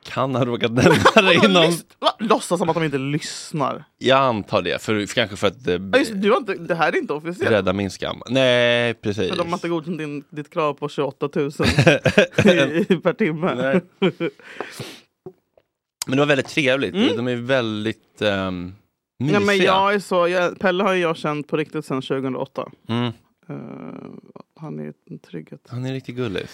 kan 0.04 0.36
ha 0.36 0.46
råkat 0.46 0.72
nämna 0.72 1.22
det 1.22 1.34
inom... 1.34 1.74
Låtsas 2.20 2.60
som 2.60 2.70
att 2.70 2.76
de 2.76 2.84
inte 2.84 2.98
lyssnar. 2.98 3.84
Jag 3.98 4.20
antar 4.20 4.62
det, 4.62 4.82
för, 4.82 5.06
för 5.06 5.16
kanske 5.16 5.36
för 5.36 5.48
att 5.48 5.68
eh, 5.68 5.74
Ja, 5.74 5.98
just, 6.00 6.12
du 6.16 6.32
har 6.32 6.38
inte, 6.38 6.54
det 6.54 6.76
här 6.76 6.92
är 6.92 6.98
inte 6.98 7.14
officiellt. 7.14 7.52
rädda 7.52 7.74
min 7.74 7.92
skam. 7.92 8.22
Nej, 8.30 8.94
precis. 8.94 9.30
För 9.30 9.38
de 9.38 9.48
har 9.48 9.54
inte 9.54 9.70
godkänt 9.70 9.98
din, 9.98 10.24
ditt 10.30 10.50
krav 10.50 10.74
på 10.74 10.90
28 10.90 11.30
000 11.36 11.48
i, 11.50 11.52
per 13.04 13.14
timme. 13.14 13.82
Men 16.08 16.16
det 16.18 16.18
var 16.18 16.26
väldigt 16.26 16.48
trevligt. 16.48 16.96
Mm. 16.96 17.18
De 17.18 17.28
är 17.28 17.36
väldigt 17.36 18.22
um, 18.22 18.76
mysiga. 19.20 19.40
Ja, 19.40 19.46
men 19.46 19.58
jag 19.58 19.94
är 19.94 20.00
så, 20.00 20.28
jag, 20.28 20.60
Pelle 20.60 20.84
har 20.84 20.94
jag 20.94 21.18
känt 21.18 21.48
på 21.48 21.58
riktigt 21.58 21.86
sedan 21.86 22.02
2008. 22.02 22.72
Mm. 22.88 23.06
Eh, 23.50 23.56
han 24.56 24.80
är 24.80 24.94
en 25.10 25.20
trygghet. 25.20 25.68
Han 25.70 25.86
är 25.86 25.94
riktigt 25.94 26.16
gullig. 26.16 26.46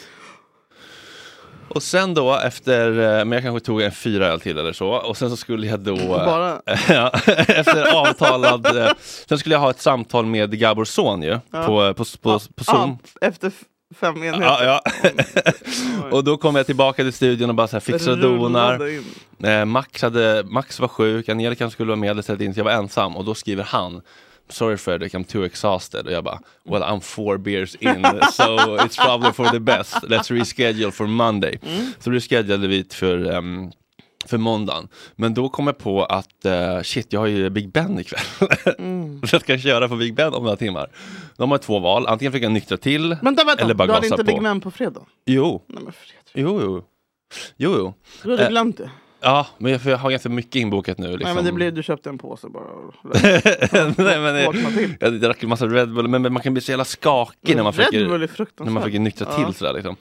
Och 1.70 1.84
sen 1.84 2.14
då 2.14 2.36
efter, 2.36 2.90
eh, 2.92 3.26
men 3.26 3.32
jag 3.32 3.42
kanske 3.44 3.66
tog 3.66 3.82
en 3.82 3.92
fyra 3.92 4.28
öl 4.28 4.40
till 4.40 4.58
eller 4.58 4.74
så. 4.74 4.88
Och 4.90 5.18
sen 5.18 5.30
så 5.30 5.38
skulle 5.38 5.68
jag 5.68 5.80
då... 5.80 5.96
eh, 5.96 6.08
Bara? 6.26 6.62
ja, 6.90 7.12
efter 7.48 7.96
avtalad... 7.96 8.78
eh, 8.78 8.92
Sen 9.30 9.38
skulle 9.38 9.56
jag 9.56 9.60
ha 9.60 9.70
ett 9.70 9.82
samtal 9.82 10.26
med 10.26 10.60
Gabor 10.60 10.86
son 10.86 11.22
ju. 11.24 11.40
Ja. 11.52 11.64
På, 11.64 11.94
på, 11.94 12.06
på, 12.22 12.40
på 12.56 12.64
Zoom. 12.64 12.98
Ja, 13.22 13.28
efter 13.28 13.52
fem 14.00 14.24
enheter. 14.24 14.42
Ja, 14.42 14.64
ja. 14.64 14.82
och 16.12 16.24
då 16.24 16.38
kom 16.38 16.56
jag 16.56 16.66
tillbaka 16.66 17.04
till 17.04 17.14
studion 17.14 17.50
och 17.50 17.56
bara 17.56 17.68
så 17.68 17.76
här 17.76 17.82
fixade 17.82 18.28
och 18.28 18.38
donar. 18.40 18.82
Eh, 19.44 19.66
Max, 19.66 20.02
hade, 20.02 20.44
Max 20.46 20.80
var 20.80 20.88
sjuk, 20.88 21.30
Angelica 21.30 21.70
skulle 21.70 21.88
vara 21.88 21.96
med, 22.00 22.42
in 22.42 22.54
så 22.54 22.60
jag 22.60 22.64
var 22.66 22.72
ensam 22.72 23.18
och 23.18 23.26
då 23.26 23.36
skriver 23.36 23.64
han 23.64 24.02
Sorry 24.50 24.78
Fredrik, 24.78 25.14
I'm 25.14 25.24
too 25.24 25.46
exhausted. 25.46 26.06
Och 26.06 26.12
jag 26.12 26.24
bara, 26.24 26.40
well 26.64 26.84
I'm 26.84 27.00
four 27.02 27.38
beers 27.38 27.76
in, 27.76 28.06
so 28.32 28.44
it's 28.78 28.98
probably 29.06 29.32
for 29.34 29.46
the 29.46 29.60
best. 29.60 29.94
Let's 30.04 30.32
reschedule 30.40 30.92
for 30.92 31.08
Monday. 31.08 31.60
Så 32.00 32.12
reschedulade 32.12 32.68
vi 32.68 32.86
för, 32.92 33.32
ehm, 33.32 33.72
för 34.26 34.38
måndagen. 34.38 34.88
Men 35.16 35.34
då 35.34 35.50
kom 35.50 35.68
jag 35.68 35.78
på 35.78 36.06
att 36.06 36.46
eh, 36.46 36.82
shit, 36.82 37.14
jag 37.14 37.20
har 37.20 37.28
ju 37.28 37.50
Big 37.50 37.72
Ben 37.72 38.00
ikväll. 38.00 38.50
Mm. 38.78 39.22
Så 39.28 39.36
jag 39.36 39.42
ska 39.42 39.58
köra 39.58 39.88
på 39.88 39.96
Big 39.96 40.14
Ben 40.16 40.34
om 40.34 40.44
några 40.44 40.56
timmar. 40.58 40.90
De 41.38 41.52
har 41.52 41.58
två 41.58 41.80
val, 41.80 42.08
antingen 42.08 42.32
försöka 42.32 42.50
nyktra 42.50 42.78
till 42.78 43.18
Vänta, 43.22 43.44
vänta. 43.44 43.64
eller 43.64 43.74
bara 43.74 43.88
du 43.88 43.94
hade 43.94 44.08
gasa 44.10 44.16
inte 44.22 44.32
på. 44.32 44.36
Big 44.38 44.42
Man 44.42 44.62
på 44.62 44.72
fredag? 44.72 45.02
Jo. 45.26 45.64
Nej, 45.68 45.84
men 45.84 45.94
Fredrik. 45.94 46.32
Jo, 46.34 46.62
jo. 46.62 46.84
Jo, 47.58 47.76
jo. 47.78 47.94
Du 48.24 48.32
hade 48.32 48.44
Eh, 48.44 48.50
glömt 48.50 48.78
det. 48.78 48.90
Ja, 49.22 49.48
men 49.58 49.72
jag, 49.72 49.82
för 49.82 49.90
jag 49.90 49.98
har 49.98 50.12
ganska 50.12 50.30
mycket 50.30 50.56
inbokat 50.56 50.98
nu. 50.98 51.08
Liksom. 51.08 51.24
Nej 51.26 51.36
men 51.36 51.46
det 51.46 51.52
blev, 51.52 51.74
du 51.74 51.84
köpte 51.84 52.10
en 52.10 52.18
påse 52.18 52.48
bara. 52.50 52.64
Nej, 53.98 54.20
men, 54.20 54.36
jag, 54.36 54.56
jag 55.00 55.22
drack 55.22 55.44
en 55.44 55.50
massa 55.50 55.66
Red 55.68 55.94
Bull, 55.94 56.08
men, 56.08 56.22
men 56.22 56.34
man 56.34 56.42
kan 56.44 56.54
bli 56.54 56.62
så 56.62 56.72
jävla 56.72 56.86
skakig 56.86 57.56
när 57.56 57.64
man 57.64 57.74
försöker, 57.74 58.00
när 58.64 58.72
man 58.72 58.84
försöker 58.84 59.00
nyktra 59.00 59.28
Ja. 59.38 59.46
till 59.46 59.54
sådär 59.54 59.74
liksom. 59.74 59.96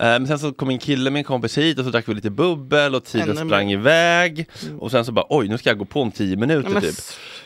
Eh, 0.00 0.04
men 0.06 0.26
sen 0.26 0.38
så 0.38 0.52
kom 0.52 0.68
en 0.70 0.78
kille 0.78 1.10
med 1.10 1.20
en 1.20 1.24
kompis 1.24 1.58
hit 1.58 1.78
och 1.78 1.84
så 1.84 1.90
drack 1.90 2.08
vi 2.08 2.14
lite 2.14 2.30
bubbel 2.30 2.94
och 2.94 3.04
tiden 3.04 3.30
Ännu 3.38 3.46
sprang 3.46 3.66
mer. 3.66 3.72
iväg. 3.74 4.46
Och 4.78 4.90
sen 4.90 5.04
så 5.04 5.12
bara 5.12 5.26
oj, 5.28 5.48
nu 5.48 5.58
ska 5.58 5.70
jag 5.70 5.78
gå 5.78 5.84
på 5.84 6.02
om 6.02 6.10
tio 6.10 6.36
minuter 6.36 6.70
Nej, 6.70 6.82
typ. 6.82 6.94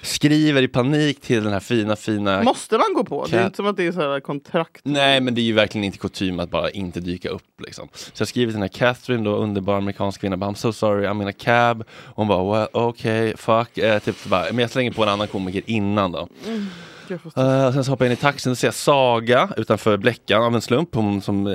Skriver 0.03 0.63
i 0.63 0.69
panik 0.69 1.21
till 1.21 1.45
den 1.45 1.53
här 1.53 1.61
fina, 1.61 1.97
fina... 1.97 2.43
Måste 2.43 2.79
man 2.79 2.95
gå 2.95 3.05
på? 3.05 3.27
Det 3.31 3.37
är 3.37 3.45
inte 3.45 3.57
som 3.57 3.67
att 3.67 3.77
det 3.77 3.87
är 3.87 3.93
så 3.93 4.01
här 4.01 4.21
kontrakt. 4.21 4.81
Nej, 4.85 5.21
men 5.21 5.35
det 5.35 5.41
är 5.41 5.43
ju 5.43 5.53
verkligen 5.53 5.85
inte 5.85 5.99
kutym 5.99 6.41
att 6.41 6.51
bara 6.51 6.71
inte 6.71 7.01
dyka 7.01 7.29
upp 7.29 7.61
liksom. 7.67 7.89
Så 7.93 8.21
jag 8.21 8.29
skriver 8.29 8.53
till 8.53 8.61
den 8.61 8.63
här 8.63 8.69
Catherine, 8.79 9.25
då 9.25 9.37
underbar 9.37 9.77
amerikansk 9.77 10.21
kvinna, 10.21 10.37
bara, 10.37 10.51
I'm 10.51 10.55
so 10.55 10.73
sorry, 10.73 11.07
I'm 11.11 11.23
in 11.23 11.29
a 11.29 11.33
cab. 11.33 11.85
Hon 12.15 12.29
bara, 12.29 12.53
well, 12.53 12.87
okay, 12.89 13.37
fuck. 13.37 13.79
Eh, 13.79 13.99
typ 13.99 14.25
bara, 14.25 14.45
men 14.45 14.59
jag 14.59 14.71
slänger 14.71 14.91
på 14.91 15.03
en 15.03 15.09
annan 15.09 15.29
komiker 15.29 15.63
innan 15.67 16.13
då. 16.13 16.29
Mm. 16.47 16.67
Uh, 17.11 17.73
sen 17.73 17.85
så 17.85 17.91
hoppar 17.91 18.05
jag 18.05 18.13
in 18.13 18.19
i 18.19 18.21
taxin 18.21 18.53
och 18.53 18.59
ser 18.59 18.71
Saga 18.71 19.49
utanför 19.57 19.97
Bleckan 19.97 20.43
av 20.43 20.55
en 20.55 20.61
slump, 20.61 20.95
hon 20.95 21.23
som 21.23 21.47
uh, 21.47 21.55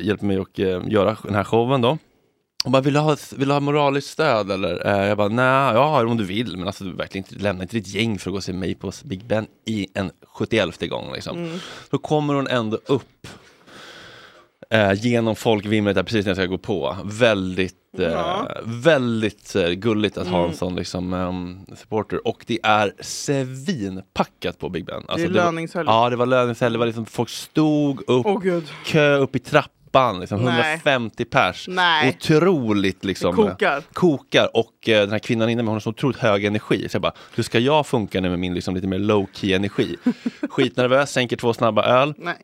hjälper 0.00 0.26
mig 0.26 0.36
att 0.36 0.58
uh, 0.58 0.82
göra 0.88 1.16
den 1.22 1.34
här 1.34 1.44
showen 1.44 1.80
då. 1.80 1.98
Hon 2.66 2.72
bara, 2.72 2.82
vill 2.82 2.94
du 2.94 3.00
ha, 3.00 3.16
vill 3.36 3.48
du 3.48 3.54
ha 3.54 3.60
moraliskt 3.60 4.10
stöd 4.10 4.50
eller? 4.50 4.86
Eh, 4.86 5.08
jag 5.08 5.16
bara, 5.16 5.28
nej, 5.28 5.74
ja 5.74 6.06
om 6.06 6.16
du 6.16 6.24
vill, 6.24 6.56
men 6.56 6.66
alltså 6.66 6.84
du 6.84 6.92
verkligen 6.92 7.26
inte, 7.28 7.42
lämna 7.42 7.62
inte 7.62 7.76
ditt 7.76 7.88
gäng 7.88 8.18
för 8.18 8.30
att 8.30 8.32
gå 8.32 8.36
och 8.36 8.44
se 8.44 8.52
mig 8.52 8.74
på 8.74 8.92
Big 9.04 9.24
Ben 9.24 9.46
i 9.64 9.86
en 9.94 10.10
71 10.38 10.90
gång 10.90 11.12
liksom. 11.12 11.36
Mm. 11.36 11.58
Då 11.90 11.98
kommer 11.98 12.34
hon 12.34 12.46
ändå 12.46 12.78
upp 12.86 13.26
eh, 14.70 14.92
genom 14.92 15.36
folkvimlet 15.36 15.94
där 15.94 16.02
precis 16.02 16.24
när 16.24 16.30
jag 16.30 16.36
ska 16.36 16.46
gå 16.46 16.58
på. 16.58 16.96
Väldigt, 17.04 17.74
eh, 17.98 18.04
Ja. 18.04 18.48
väldigt 18.64 19.56
eh, 19.56 19.68
gulligt 19.70 20.18
att 20.18 20.26
ha 20.28 20.38
en 20.38 20.44
Mm. 20.44 20.56
sån 20.56 20.76
liksom, 20.76 21.12
ehm, 21.14 21.58
supporter. 21.76 22.26
Och 22.28 22.44
det 22.46 22.58
är 22.62 22.92
svinpackat 23.00 24.58
på 24.58 24.68
Big 24.68 24.84
Ben. 24.84 25.02
Alltså, 25.08 25.16
det 25.28 25.40
är 25.40 25.44
löningshelg. 25.44 25.84
Ja, 25.88 26.10
det 26.10 26.16
var 26.16 26.26
löningshelg. 26.26 26.72
Det 26.72 26.78
var 26.78 26.86
liksom, 26.86 27.06
folk 27.06 27.28
stod 27.28 28.10
upp, 28.10 28.26
gud. 28.42 28.64
kö 28.84 29.16
upp 29.16 29.36
i 29.36 29.38
trappan. 29.38 30.20
Liksom, 30.20 30.40
Nej. 30.44 30.60
150 30.60 31.24
pers. 31.24 31.66
Nej. 31.68 32.16
Otroligt 32.20 33.04
liksom. 33.04 33.36
Kokar. 33.36 33.82
kokar. 33.92 34.56
Och 34.56 34.88
eh, 34.88 35.00
den 35.00 35.10
här 35.10 35.18
kvinnan 35.18 35.48
inne 35.50 35.62
med 35.62 35.68
hon 35.68 35.74
har 35.74 35.80
så 35.80 35.90
otroligt 35.90 36.16
hög 36.18 36.44
energi. 36.44 36.88
Så 36.88 36.94
jag 36.94 37.02
bara, 37.02 37.12
hur 37.34 37.42
ska 37.42 37.58
jag 37.58 37.86
funka 37.86 38.20
nu 38.20 38.28
med 38.30 38.38
min 38.38 38.54
liksom, 38.54 38.74
lite 38.74 38.86
mer 38.86 38.98
low 38.98 39.26
key 39.32 39.52
energi? 39.52 39.96
Skitnervös, 40.50 41.10
sänker 41.12 41.36
två 41.36 41.52
snabba 41.54 41.84
öl. 41.84 42.14
Nej. 42.18 42.34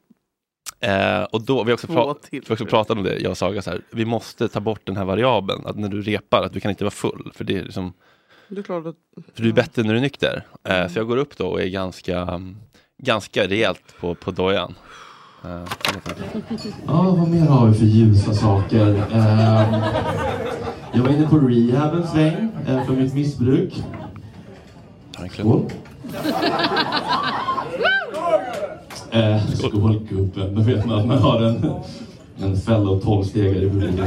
Eh, 0.83 1.23
och 1.23 1.43
då, 1.43 1.65
vi 1.65 1.71
har 1.71 1.75
också, 1.75 1.87
pra- 1.87 2.15
till. 2.31 2.41
vi 2.41 2.47
har 2.49 2.53
också 2.55 2.67
pratat 2.67 2.97
om 2.97 3.03
det, 3.03 3.19
jag 3.19 3.31
och 3.31 3.39
Saga, 3.39 3.63
så 3.63 3.71
här, 3.71 3.81
vi 3.91 4.05
måste 4.05 4.49
ta 4.49 4.61
bort 4.61 4.81
den 4.85 4.97
här 4.97 5.05
variabeln, 5.05 5.67
att 5.67 5.77
när 5.79 5.89
du 5.89 6.03
repar, 6.03 6.43
att 6.43 6.53
du 6.53 6.61
kan 6.61 6.71
inte 6.71 6.85
vara 6.85 6.91
full. 6.91 7.33
För 7.35 7.45
det 7.45 7.59
är 7.59 7.63
liksom, 7.65 7.93
Det 8.49 8.59
är 8.59 8.63
klart 8.63 8.87
att... 8.87 8.95
för 9.35 9.43
du 9.43 9.49
är 9.49 9.53
bättre 9.53 9.83
när 9.83 9.91
du 9.93 9.97
är 9.97 10.03
nykter. 10.03 10.43
Eh, 10.69 10.89
så 10.89 10.99
jag 10.99 11.07
går 11.09 11.17
upp 11.17 11.37
då 11.37 11.47
och 11.47 11.63
är 11.63 11.67
ganska, 11.69 12.21
mm, 12.21 12.57
ganska 13.03 13.47
rejält 13.49 13.95
på, 14.01 14.15
på 14.15 14.31
dojan. 14.31 14.75
Eh, 15.45 15.65
Ja, 16.87 17.03
vad 17.19 17.29
mer 17.29 17.47
har 17.47 17.67
vi 17.69 17.75
för 17.75 17.85
ljusa 17.85 18.35
saker? 18.35 18.87
Ehm, 19.13 19.83
jag 20.93 21.03
var 21.03 21.11
inne 21.11 21.29
på 21.29 21.39
rehab 21.39 21.95
en 21.95 22.07
sväng 22.09 22.49
eh, 22.69 22.87
för 22.87 22.93
mitt 22.93 23.15
missbruk. 23.15 23.83
Skål! 25.33 25.71
Eh, 29.13 29.47
skål 29.55 29.99
gubben, 30.11 30.55
då 30.55 30.61
vet 30.63 30.87
man 30.87 30.99
att 31.01 31.07
man 31.07 31.19
har 31.19 31.43
en, 31.43 31.71
en 32.39 32.57
fellow 32.57 33.01
tolvstegare 33.01 33.65
i 33.65 33.71
publiken. 33.71 34.07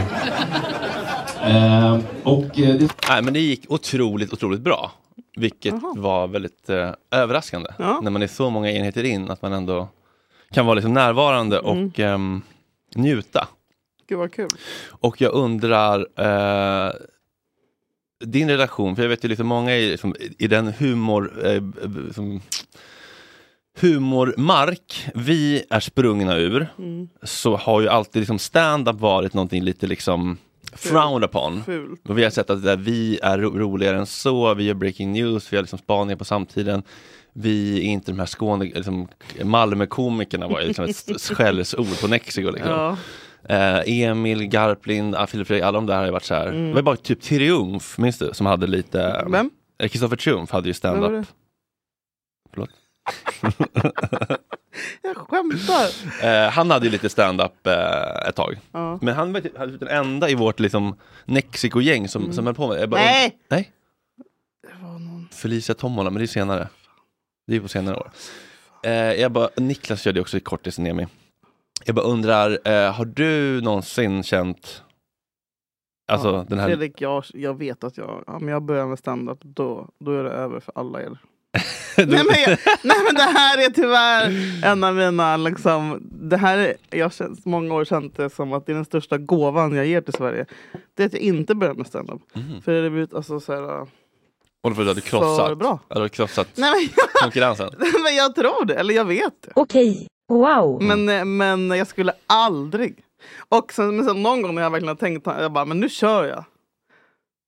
Ehm, 1.41 2.01
och 2.23 2.59
eh, 2.59 2.75
det 2.75 2.89
Nej, 3.09 3.21
men 3.21 3.33
det 3.33 3.39
gick 3.39 3.71
otroligt, 3.71 4.33
otroligt 4.33 4.61
bra. 4.61 4.91
Vilket 5.37 5.73
Jaha. 5.81 5.93
var 5.97 6.27
väldigt 6.27 6.69
eh, 6.69 6.91
överraskande. 7.11 7.69
Ja. 7.79 7.99
När 8.03 8.11
man 8.11 8.21
är 8.21 8.27
så 8.27 8.49
många 8.49 8.71
enheter 8.71 9.03
in 9.03 9.29
att 9.31 9.41
man 9.41 9.53
ändå 9.53 9.87
kan 10.51 10.65
vara 10.65 10.73
liksom 10.75 10.93
närvarande 10.93 11.59
Mm. 11.59 11.87
och 11.87 11.99
ehm, 11.99 12.41
njuta. 12.95 13.47
Gud 14.07 14.17
vad 14.17 14.31
kul. 14.31 14.49
Och 14.89 15.21
jag 15.21 15.33
undrar 15.33 16.07
eh, 16.17 16.93
din 18.25 18.49
relation, 18.49 18.95
för 18.95 19.03
jag 19.03 19.09
vet 19.09 19.23
ju 19.25 19.27
liksom 19.29 19.47
många 19.47 19.75
i, 19.75 19.91
liksom, 19.91 20.15
i 20.37 20.47
den 20.47 20.67
humor, 20.77 21.45
eh, 21.47 21.61
som, 22.15 22.41
humormark 23.81 25.07
vi 25.15 25.63
är 25.69 25.79
sprungna 25.79 26.35
ur 26.37 26.67
Mm. 26.77 27.07
så 27.23 27.55
har 27.55 27.81
ju 27.81 27.89
alltid 27.89 28.19
liksom 28.19 28.39
stand-up 28.39 28.99
varit 28.99 29.33
någonting 29.33 29.63
lite 29.63 29.87
liksom 29.87 30.37
frowned 30.73 31.23
upon. 31.29 31.63
Fult. 31.63 32.09
Och 32.09 32.17
vi 32.17 32.23
har 32.23 32.29
sett 32.31 32.49
att 32.49 32.63
där, 32.63 32.77
vi 32.77 33.19
är 33.23 33.37
ro 33.37 33.57
roligare 33.59 33.97
än 33.97 34.05
så, 34.05 34.53
vi 34.53 34.63
gör 34.63 34.73
breaking 34.73 35.11
news, 35.11 35.53
vi 35.53 35.57
har 35.57 35.63
liksom 35.63 35.79
spaningar 35.79 36.15
på 36.17 36.25
samtiden. 36.25 36.83
Vi 37.33 37.77
är 37.79 37.83
inte 37.83 38.11
de 38.11 38.19
här 38.19 38.25
Skåne, 38.25 38.65
liksom, 38.65 39.07
Malmö-komikerna 39.43 40.47
var 40.47 40.61
ju 40.61 40.67
liksom 40.67 40.85
ett 40.85 41.21
skällsord 41.37 42.01
på 42.01 42.07
Nexiko. 42.07 42.51
Liksom. 42.51 42.71
Ja. 42.71 42.97
Eh, 43.49 43.81
Emil, 44.01 44.43
Garplind, 44.47 45.15
ah, 45.15 45.27
Filip 45.27 45.47
Fredrik, 45.47 45.63
alla 45.63 45.77
de 45.77 45.85
där 45.85 45.97
har 45.97 46.05
ju 46.05 46.11
varit 46.11 46.23
så 46.23 46.33
här. 46.33 46.47
Mm. 46.47 46.67
Det 46.67 46.73
var 46.73 46.81
bara 46.81 46.95
typ 46.95 47.21
Triumf, 47.21 47.97
minns 47.97 48.17
du? 48.17 48.29
Som 48.33 48.45
hade 48.45 48.67
lite... 48.67 49.25
Vem? 49.27 49.49
Eh, 49.79 49.89
Kristoffer 49.89 50.15
Triumf 50.15 50.51
hade 50.51 50.67
ju 50.67 50.73
stand-up. 50.73 51.25
Förlåt. 52.53 52.69
Jag 55.01 55.17
skämtar. 55.17 55.87
Eh, 56.27 56.49
han 56.51 56.71
hade 56.71 56.85
ju 56.85 56.91
lite 56.91 57.09
stand-up 57.09 57.67
eh, 57.67 58.27
ett 58.29 58.35
tag. 58.35 58.59
Ja. 58.71 58.99
Men 59.01 59.15
han 59.15 59.33
var 59.33 59.41
typ, 59.41 59.57
typ 59.59 59.79
den 59.79 59.89
enda 59.89 60.29
i 60.29 60.35
vårt 60.35 60.59
liksom 60.59 60.95
Nexiko-gäng 61.25 62.07
som, 62.07 62.33
som 62.33 62.45
höll 62.45 62.55
på 62.55 62.67
med 62.67 62.77
det. 62.77 62.81
Jag 62.81 62.89
bara- 62.89 63.01
Mm. 63.01 63.11
Nej! 63.13 63.37
Nej! 63.49 63.71
Felicia 65.31 65.75
Tommola, 65.75 66.09
men 66.09 66.17
det 66.19 66.25
är 66.25 66.27
senare. 66.27 66.67
Det 67.47 67.55
är 67.55 67.59
på 67.59 67.67
senare 67.67 67.95
år. 67.95 68.11
Eh, 68.83 68.91
jag 68.93 69.31
bara, 69.31 69.49
Niklas 69.55 70.01
körde 70.01 70.21
också 70.21 70.37
i 70.37 70.39
kortis 70.39 70.79
Nemi. 70.79 71.07
Jag 71.85 71.95
bara 71.95 72.05
undrar, 72.05 72.59
eh, 72.67 72.93
har 72.93 73.05
du 73.05 73.61
någonsin 73.61 74.23
känt 74.23 74.81
Alltså 76.07 76.27
Ja, 76.31 76.45
den 76.49 76.59
här... 76.59 76.67
Fredrik, 76.67 77.01
jag, 77.01 77.23
jag 77.33 77.57
vet 77.57 77.83
att 77.83 77.97
jag, 77.97 78.23
om 78.27 78.47
jag 78.47 78.63
börjar 78.63 78.85
med 78.87 78.99
stand-up 78.99 79.39
då, 79.41 79.89
då 79.99 80.11
är 80.19 80.23
det 80.23 80.31
över 80.31 80.59
för 80.59 80.71
alla 80.75 81.01
er. 81.01 81.17
nej, 82.07 82.07
men 82.07 82.35
jag, 82.45 82.57
nej 82.81 82.97
men 83.05 83.15
det 83.15 83.21
här 83.21 83.65
är 83.65 83.69
tyvärr 83.69 84.31
en 84.65 84.83
av 84.83 84.95
mina, 84.95 85.37
liksom, 85.37 86.01
det 86.11 86.37
här 86.37 86.57
är, 86.57 86.75
jag 86.89 87.05
har 87.05 87.09
känt, 87.09 87.45
många 87.45 87.73
år 87.73 87.85
känt 87.85 88.17
det 88.17 88.29
som 88.29 88.53
att 88.53 88.65
det 88.65 88.71
är 88.71 88.75
den 88.75 88.85
största 88.85 89.17
gåvan 89.17 89.75
jag 89.75 89.85
ger 89.85 90.01
till 90.01 90.13
Sverige. 90.13 90.45
Det 90.93 91.03
är 91.03 91.07
att 91.07 91.13
jag 91.13 91.21
inte 91.21 91.55
börjar 91.55 91.73
med 91.73 91.87
stand-up. 91.87 92.21
Mhm. 92.33 92.61
För 92.61 92.81
det 92.81 92.89
blir 92.89 93.15
alltså 93.15 93.39
så 93.39 93.53
här, 93.53 93.81
Och 93.81 93.87
för 94.63 94.69
att 94.69 94.77
du 94.77 94.87
hade 94.87 95.01
krossat, 95.01 95.57
bra. 95.57 95.79
Hade 95.89 96.09
krossat 96.09 96.47
nej 96.55 96.71
men, 96.71 97.05
konkurrensen. 97.21 97.69
men 98.03 98.15
jag 98.15 98.35
tror 98.35 98.65
det, 98.65 98.75
eller 98.75 98.93
jag 98.93 99.05
vet 99.05 99.41
det. 99.41 99.51
Okej, 99.55 100.07
wow. 100.29 100.83
Men, 100.83 101.09
eh, 101.09 101.25
men 101.25 101.69
jag 101.69 101.87
skulle 101.87 102.13
aldrig. 102.27 102.95
Och 103.49 103.73
sen, 103.73 103.95
men 103.95 104.05
sen 104.05 104.23
någon 104.23 104.41
gång 104.41 104.55
när 104.55 104.61
jag 104.61 104.69
verkligen 104.69 104.87
har 104.87 104.95
tänkt, 104.95 105.27
jag 105.27 105.51
bara, 105.51 105.65
men 105.65 105.79
nu 105.79 105.89
kör 105.89 106.25
jag. 106.25 106.45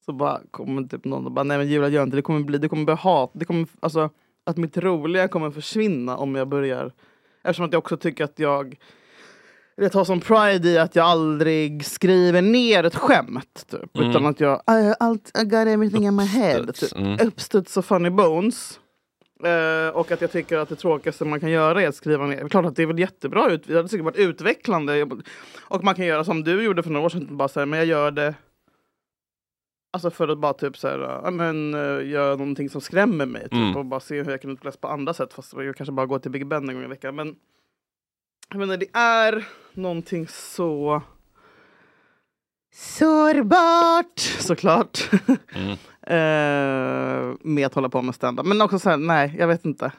Så 0.05 0.13
bara 0.13 0.39
kommer 0.51 0.83
typ 0.83 1.05
någon 1.05 1.25
och 1.25 1.31
bara, 1.31 1.43
nej 1.43 1.57
men 1.57 1.67
Julia 1.67 1.89
gör 1.89 2.03
inte 2.03 2.15
det, 2.15 2.21
kommer 2.21 2.39
bli, 2.39 2.57
det 2.57 2.69
kommer 2.69 2.85
bli 2.85 2.93
hat. 2.93 3.31
Det 3.33 3.45
kommer, 3.45 3.67
alltså, 3.79 4.09
att 4.47 4.57
mitt 4.57 4.77
roliga 4.77 5.27
kommer 5.27 5.51
försvinna 5.51 6.17
om 6.17 6.35
jag 6.35 6.47
börjar. 6.47 6.91
Eftersom 7.43 7.65
att 7.65 7.73
jag 7.73 7.79
också 7.79 7.97
tycker 7.97 8.23
att 8.23 8.39
jag 8.39 8.77
jag 9.75 9.91
tar 9.91 10.03
som 10.03 10.19
pride 10.19 10.69
i 10.69 10.77
att 10.77 10.95
jag 10.95 11.05
aldrig 11.05 11.85
skriver 11.85 12.41
ner 12.41 12.83
ett 12.83 12.95
skämt. 12.95 13.65
Typ, 13.71 13.97
Mm. 13.97 14.09
Utan 14.09 14.25
att 14.25 14.39
jag, 14.39 14.55
I, 14.57 14.93
allt, 14.99 15.31
I 15.39 15.43
got 15.43 15.67
everything 15.67 16.05
in 16.05 16.15
my 16.15 16.25
head. 16.25 16.73
Typ. 16.73 16.95
mm. 16.95 17.27
Uppstuds 17.27 17.77
och 17.77 17.85
funny 17.85 18.09
bones. 18.09 18.79
Eh, 19.43 19.95
och 19.95 20.11
att 20.11 20.21
jag 20.21 20.31
tycker 20.31 20.57
att 20.57 20.69
det 20.69 20.75
tråkigaste 20.75 21.25
man 21.25 21.39
kan 21.39 21.51
göra 21.51 21.81
är 21.81 21.87
att 21.87 21.95
skriva 21.95 22.25
ner. 22.25 22.49
Klart 22.49 22.65
att 22.65 22.75
det 22.75 22.81
är 22.81 22.87
väl 22.87 22.99
jättebra, 22.99 23.51
ut, 23.51 23.67
det 23.67 23.75
hade 23.75 23.89
säkert 23.89 24.05
varit 24.05 24.17
utvecklande. 24.17 25.07
Och 25.61 25.83
man 25.83 25.95
kan 25.95 26.05
göra 26.05 26.23
som 26.23 26.43
du 26.43 26.63
gjorde 26.63 26.83
för 26.83 26.89
några 26.89 27.05
år 27.05 27.09
sedan, 27.09 27.37
bara 27.37 27.47
säga 27.47 27.65
men 27.65 27.79
jag 27.79 27.87
gör 27.87 28.11
det 28.11 28.33
Alltså 29.91 30.09
för 30.09 30.27
att 30.27 30.37
bara 30.37 30.53
typ 30.53 30.77
så 30.77 30.87
här, 30.87 31.31
men, 31.31 31.75
uh, 31.75 32.09
göra 32.09 32.35
någonting 32.35 32.69
som 32.69 32.81
skrämmer 32.81 33.25
mig. 33.25 33.41
Typ, 33.41 33.53
Mm. 33.53 33.75
Och 33.75 33.85
bara 33.85 33.99
se 33.99 34.23
hur 34.23 34.31
jag 34.31 34.41
kan 34.41 34.51
utvecklas 34.51 34.77
på 34.77 34.87
andra 34.87 35.13
sätt. 35.13 35.33
Fast 35.33 35.53
jag 35.53 35.75
kanske 35.75 35.93
bara 35.93 36.05
går 36.05 36.19
till 36.19 36.31
Big 36.31 36.47
Ben 36.47 36.69
en 36.69 36.75
gång 36.75 36.83
i 36.83 36.87
veckan. 36.87 37.15
Men 37.15 37.35
jag 38.49 38.59
menar, 38.59 38.77
det 38.77 38.89
är 38.93 39.47
någonting 39.73 40.27
så 40.27 41.01
sårbart 42.73 44.19
såklart. 44.19 45.09
Mm. 45.55 45.71
eh, 46.01 47.35
med 47.41 47.65
att 47.65 47.73
hålla 47.73 47.89
på 47.89 48.01
med 48.01 48.15
stand-up. 48.15 48.45
Men 48.45 48.61
också 48.61 48.79
så 48.79 48.89
här, 48.89 48.97
nej, 48.97 49.35
jag 49.39 49.47
vet 49.47 49.65
inte. 49.65 49.91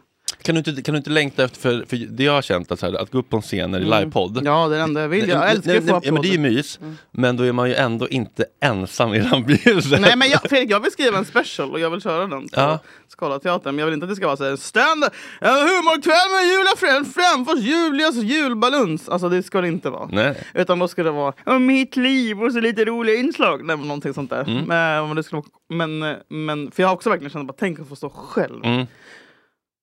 Kan 0.49 0.55
du 0.55 0.71
inte, 0.71 0.83
kan 0.83 0.93
du 0.93 0.97
inte 0.99 1.11
längta 1.11 1.45
efter, 1.45 1.61
för, 1.61 1.85
för 1.89 1.97
det 1.97 2.25
jag 2.25 2.33
har 2.33 2.43
känt, 2.43 2.73
att, 2.73 2.81
så 2.81 2.87
här, 2.87 2.95
att 3.03 3.11
gå 3.13 3.19
upp 3.19 3.31
på 3.31 3.37
en 3.37 3.43
scen 3.43 3.75
i 3.75 3.77
Mm. 3.79 3.91
livepodd. 4.01 4.41
Ja, 4.45 4.69
det 4.69 4.75
är 4.75 4.79
det 4.79 4.85
enda 4.85 5.01
jag 5.01 5.09
vill. 5.09 5.29
Jag 5.29 5.51
älskar 5.51 5.77
att 5.77 5.85
få 5.85 5.93
nej, 5.93 6.01
ja, 6.05 6.13
men 6.13 6.23
Det 6.23 6.29
är 6.29 6.33
ju 6.33 6.37
applåder. 6.39 6.51
mys, 6.57 6.79
Mm. 6.83 6.97
men 7.11 7.37
då 7.37 7.45
är 7.45 7.53
man 7.53 7.69
ju 7.69 7.75
ändå 7.75 8.09
inte 8.09 8.45
ensam 8.63 9.15
i 9.15 9.21
rampljuset. 9.21 10.01
Nej 10.01 10.17
men 10.17 10.29
jag, 10.31 10.41
Fredrik, 10.43 10.71
jag 10.71 10.81
vill 10.81 10.93
skriva 10.93 11.19
en 11.19 11.25
special 11.25 11.71
och 11.71 11.81
jag 11.81 11.91
vill 11.91 12.01
köra 12.01 12.27
den 12.27 12.31
på 12.43 12.49
Ja. 12.53 12.79
Scalateatern. 13.09 13.75
Men 13.75 13.79
jag 13.79 13.87
vill 13.87 13.95
inte 13.95 14.05
att 14.05 14.11
det 14.11 14.17
ska 14.17 14.27
vara 14.27 14.37
så 14.37 14.45
här, 14.45 14.57
stand 14.57 15.05
en 15.41 15.51
humorkväll 15.51 16.29
med 16.33 16.45
Julia 16.53 16.77
Frän, 16.77 17.05
Fränfors, 17.05 17.59
Julias 17.65 18.15
julbaluns. 18.15 19.09
Alltså 19.09 19.29
det 19.29 19.43
ska 19.43 19.61
det 19.61 19.69
inte 19.69 19.91
vara. 19.91 20.09
Nej. 20.13 20.35
Utan 20.55 20.79
då 20.79 20.89
ska 20.89 21.03
det 21.03 21.11
vara 21.11 21.33
"Ja, 21.47 21.59
mitt 21.59 21.97
liv 21.97 22.43
och 22.43 22.53
så 22.53 22.61
lite 22.61 22.85
roliga 22.85 23.17
inslag. 23.17 23.65
Nej, 23.65 23.77
men 23.77 23.89
någonting 23.89 24.15
sånt 24.15 24.31
där. 24.31 24.43
Mm. 24.43 24.65
Men, 24.65 25.07
men, 25.09 25.17
det 25.17 25.23
skulle, 25.23 25.43
men, 25.69 26.17
men, 26.29 26.71
för 26.71 26.83
jag 26.83 26.89
har 26.89 26.95
också 26.95 27.11
verkligen 27.11 27.31
känt 27.31 27.47
bara 27.49 27.55
tänk 27.59 27.81
att 27.81 27.89
få 27.89 27.97
stå 27.97 28.11
själv. 28.11 28.65
Mm. 28.65 28.87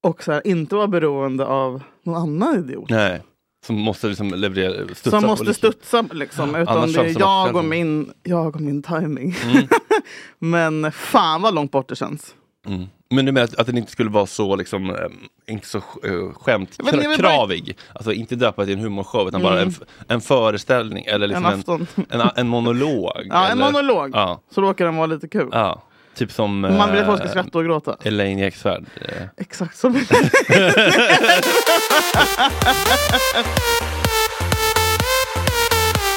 Och 0.05 0.23
så 0.23 0.31
här, 0.31 0.47
inte 0.47 0.75
vara 0.75 0.87
beroende 0.87 1.45
av 1.45 1.81
någon 2.03 2.21
annan 2.21 2.55
idiot. 2.59 2.89
Nej. 2.89 3.21
Som 3.65 3.75
måste 3.75 4.07
liksom 4.07 4.27
leverera, 4.33 4.95
studsa 4.95 5.09
Som 5.19 5.27
måste 5.29 5.45
lite. 5.45 5.57
studsa 5.57 6.05
liksom. 6.11 6.55
Utan 6.55 6.77
Annars 6.77 6.93
det 6.93 6.99
är 7.01 7.13
bara 7.13 7.19
jag 7.19 7.55
och, 7.55 7.65
min, 7.65 8.11
jag 8.23 8.55
och 8.55 8.61
min 8.61 8.83
timing. 8.83 9.35
Mm. 9.43 9.67
men 10.83 10.91
fan 10.91 11.41
vad 11.41 11.53
långt 11.55 11.71
bort 11.71 11.89
det 11.89 11.95
känns. 11.95 12.35
Mm. 12.67 12.85
Men 13.09 13.25
du 13.25 13.31
menar 13.31 13.43
att, 13.45 13.55
att 13.59 13.67
den 13.67 13.77
inte 13.77 13.91
skulle 13.91 14.09
vara 14.09 14.25
så 14.25 14.55
liksom, 14.55 14.89
eh, 14.89 14.95
inte 15.47 15.67
så 15.67 15.77
uh, 15.77 16.33
skämt, 16.33 16.79
Men 16.83 16.95
bara- 17.03 17.15
kravig? 17.15 17.77
Alltså 17.93 18.13
inte 18.13 18.35
döpa 18.35 18.65
till 18.65 18.73
en 18.73 18.79
humorshow 18.79 19.27
utan 19.27 19.41
bara 19.41 19.53
Mm. 19.53 19.63
en, 19.67 19.69
f- 19.81 20.03
en 20.07 20.21
föreställning 20.21 21.05
eller 21.05 21.27
liksom 21.27 21.45
En 21.45 21.63
en, 22.09 22.21
en, 22.21 22.29
en, 22.35 22.47
monolog. 22.47 23.11
Ja, 23.29 23.45
en 23.47 23.51
eller, 23.61 23.71
monolog. 23.71 24.11
Ja, 24.13 24.41
Så 24.51 24.61
råkar 24.61 24.85
den 24.85 24.95
vara 24.95 25.07
lite 25.07 25.27
kul. 25.27 25.49
ja. 25.51 25.81
Typ 26.15 26.31
som 26.31 26.61
Man 26.61 26.91
vill 26.91 26.99
att 26.99 27.05
folk 27.05 27.19
ska 27.19 27.29
skratta 27.29 27.57
och 27.57 27.63
gråta. 27.65 27.97
Elaine 28.03 28.39
Eksvärd. 28.39 28.85
Exakt 29.37 29.77
som 29.77 29.93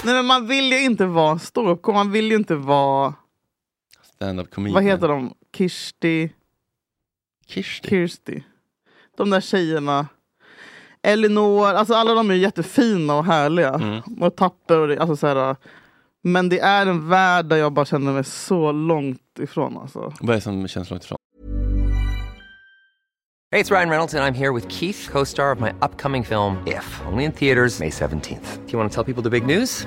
Nej 0.04 0.14
men 0.14 0.26
man 0.26 0.46
vill 0.46 0.72
ju 0.72 0.82
inte 0.84 1.06
vara 1.06 1.38
ståupp, 1.38 1.86
man 1.86 2.12
vill 2.12 2.30
ju 2.30 2.36
inte 2.36 2.54
vara, 2.54 3.14
Stand-up 4.14 4.50
comedian. 4.50 4.74
vad 4.74 4.82
heter 4.82 5.08
de? 5.08 5.34
Kirsti? 5.56 6.32
Kirsti? 7.46 7.88
Kirsti. 7.88 8.44
De 9.16 9.30
där 9.30 9.40
tjejerna. 9.40 10.06
Elinor, 11.02 11.66
alltså 11.66 11.94
alla 11.94 12.14
de 12.14 12.30
är 12.30 12.34
jättefina 12.34 13.14
och 13.14 13.24
härliga. 13.24 13.74
Mm. 13.74 14.00
Och 14.20 14.36
tapper 14.36 14.78
och 14.78 14.96
alltså 14.96 15.16
så 15.16 15.26
här, 15.26 15.56
Men 16.32 16.48
det 16.48 16.60
är 16.60 16.86
en 16.86 17.08
värld 17.08 17.46
där 17.46 17.56
jag 17.56 17.72
bara 17.72 17.84
känner 17.84 18.12
mig 18.12 18.24
så 18.24 18.72
långt 18.72 19.38
ifrån. 19.38 19.78
Alltså. 19.78 20.12
Vad 20.20 20.30
är 20.30 20.34
det 20.34 20.40
som 20.40 20.68
känns 20.68 20.90
långt 20.90 21.04
ifrån? 21.04 21.18
Hey, 23.50 23.62
it's 23.62 23.70
Ryan 23.70 23.88
Reynolds, 23.88 24.14
and 24.14 24.22
I'm 24.24 24.34
here 24.34 24.52
with 24.52 24.68
Keith, 24.68 25.10
co 25.12 25.24
star 25.24 25.52
of 25.52 25.60
my 25.60 25.70
upcoming 25.80 26.24
film, 26.24 26.56
If, 26.66 27.00
only 27.12 27.24
in 27.24 27.32
theaters, 27.32 27.80
May 27.80 27.90
17th. 27.90 28.66
Do 28.66 28.72
you 28.72 28.78
want 28.78 28.92
to 28.92 28.94
tell 28.94 29.14
people 29.14 29.22
the 29.22 29.40
big 29.40 29.46
news? 29.46 29.86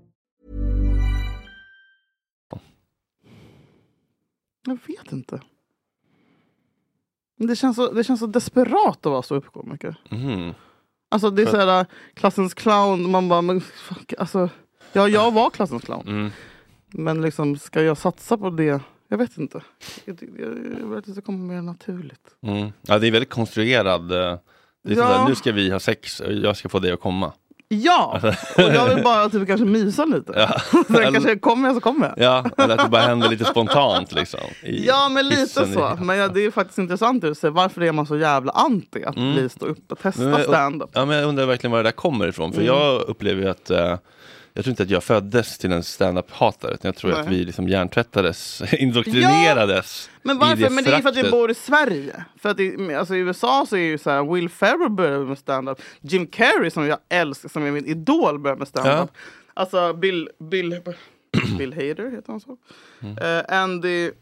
Jag 4.65 4.79
vet 4.87 5.11
inte. 5.11 5.41
Det 7.37 7.55
känns 7.55 7.75
så, 7.75 7.91
det 7.91 8.03
känns 8.03 8.19
så 8.19 8.27
desperat 8.27 9.05
att 9.05 9.11
vara 9.11 9.21
så 9.21 9.35
uppkomiker. 9.35 9.95
Mhm. 10.09 10.53
Alltså 11.09 11.29
det 11.29 11.41
är 11.41 11.45
För- 11.45 11.51
såhär 11.51 11.85
klassens 12.13 12.53
clown. 12.53 13.11
Man 13.11 13.29
bara, 13.29 13.41
men 13.41 13.61
fuck, 13.61 14.13
alltså. 14.19 14.49
Ja, 14.93 15.07
jag 15.07 15.31
var 15.33 15.49
klassens 15.49 15.83
clown. 15.83 16.07
Mm. 16.07 16.29
Men 16.87 17.21
liksom, 17.21 17.57
ska 17.57 17.81
jag 17.81 17.97
satsa 17.97 18.37
på 18.37 18.49
det? 18.49 18.81
Jag 19.07 19.17
vet 19.17 19.37
inte. 19.37 19.61
Jag, 20.05 20.23
jag, 20.39 20.49
jag 20.81 20.87
vill 20.87 20.97
att 20.97 21.05
det 21.05 21.11
ska 21.11 21.21
komma 21.21 21.53
mer 21.53 21.61
naturligt. 21.61 22.35
Mm. 22.41 22.71
Ja, 22.81 22.99
det 22.99 23.07
är 23.07 23.11
väldigt 23.11 23.29
konstruerad. 23.29 24.01
eh, 24.11 24.37
Det 24.83 24.93
är 24.93 24.97
Ja. 24.97 25.07
sådär, 25.07 25.29
nu 25.29 25.35
ska 25.35 25.51
vi 25.51 25.71
ha 25.71 25.79
sex 25.79 26.21
jag 26.27 26.57
ska 26.57 26.69
få 26.69 26.79
dig 26.79 26.91
att 26.91 26.99
komma. 26.99 27.33
Ja! 27.73 28.19
Och 28.55 28.61
jag 28.63 28.95
vill 28.95 29.03
bara 29.03 29.29
typ 29.29 29.47
kanske 29.47 29.65
mysa 29.65 30.05
lite. 30.05 30.33
Ja. 30.35 30.59
Sen 30.87 31.13
kanske 31.13 31.35
kommer 31.39 31.67
jag 31.67 31.75
så 31.75 31.81
kommer 31.81 32.07
jag. 32.17 32.25
Ja, 32.25 32.63
eller 32.63 32.77
att 32.77 32.83
det 32.85 32.89
bara 32.89 33.01
händer 33.01 33.29
lite 33.29 33.45
spontant 33.45 34.11
liksom. 34.11 34.39
Ja 34.63 35.09
men 35.09 35.27
lite 35.27 35.41
hissen 35.41 35.69
i- 35.71 35.73
så. 35.73 35.97
Men 36.01 36.17
ja, 36.17 36.27
det 36.27 36.45
är 36.45 36.51
faktiskt 36.51 36.77
intressant 36.79 37.23
att 37.23 37.37
se 37.37 37.49
varför 37.49 37.81
är 37.83 37.91
man 37.91 38.05
så 38.05 38.17
jävla 38.17 38.51
anti 38.51 39.03
att 39.05 39.15
Mm. 39.17 39.33
bli 39.33 39.49
stå 39.49 39.65
upp 39.65 39.91
och 39.91 39.99
testa 39.99 40.43
stand-up. 40.43 40.89
Ja, 40.93 41.05
men 41.05 41.17
jag 41.17 41.27
undrar 41.27 41.45
verkligen 41.45 41.71
var 41.71 41.77
det 41.79 41.83
där 41.83 41.91
kommer 41.91 42.27
ifrån. 42.27 42.51
För 42.53 42.61
Mm. 42.61 42.75
jag 42.75 43.01
upplever 43.01 43.41
ju 43.41 43.49
att 43.49 43.69
eh, 43.69 43.97
jag 44.53 44.63
tror 44.63 44.71
inte 44.71 44.83
att 44.83 44.89
jag 44.89 45.03
föddes 45.03 45.57
till 45.57 45.71
en 45.71 45.83
stand-up-hatare. 45.83 46.77
Jag 46.81 46.95
tror 46.95 47.11
Nej. 47.11 47.19
att 47.19 47.27
vi 47.27 47.45
liksom 47.45 47.69
hjärntvättades, 47.69 48.61
indoktrinerades. 48.73 50.09
Men 50.21 50.35
i 50.35 50.39
varför? 50.39 50.69
Men 50.69 50.83
det 50.83 50.91
är 50.91 51.01
för 51.01 51.09
att 51.09 51.17
vi 51.17 51.31
bor 51.31 51.51
i 51.51 51.53
Sverige. 51.53 52.25
För 52.37 52.49
att 52.49 52.59
i, 52.59 52.95
alltså, 52.95 53.15
i 53.15 53.19
USA 53.19 53.65
så 53.69 53.75
är 53.75 53.81
ju 53.81 53.97
så 53.97 54.09
här, 54.09 54.33
Will 54.33 54.49
Ferrell 54.49 54.89
började 54.89 55.25
med 55.25 55.37
stand-up. 55.37 55.81
Jim 56.01 56.27
Carrey 56.27 56.71
som 56.71 56.87
jag 56.87 56.99
älskar, 57.09 57.49
som 57.49 57.63
är 57.63 57.71
min 57.71 57.85
idol, 57.85 58.39
började 58.39 58.59
med 58.59 58.67
stand-up. 58.67 59.09
Alltså 59.53 59.93
Bill, 59.93 60.29
Bill, 60.39 60.81
Bill 61.57 61.73
Hader 61.73 62.11
heter 62.11 62.31
han 62.31 62.39
så? 62.39 62.57
Mm. 63.01 63.17
Eh, 63.17 63.57
Andy... 63.57 64.09
oh, 64.09 64.13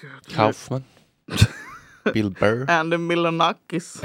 Gud. 0.00 0.34
Kaufman. 0.34 0.84
Bill 2.12 2.30
Burr. 2.30 2.70
Andy 2.70 2.96
Milonakis. 2.96 4.02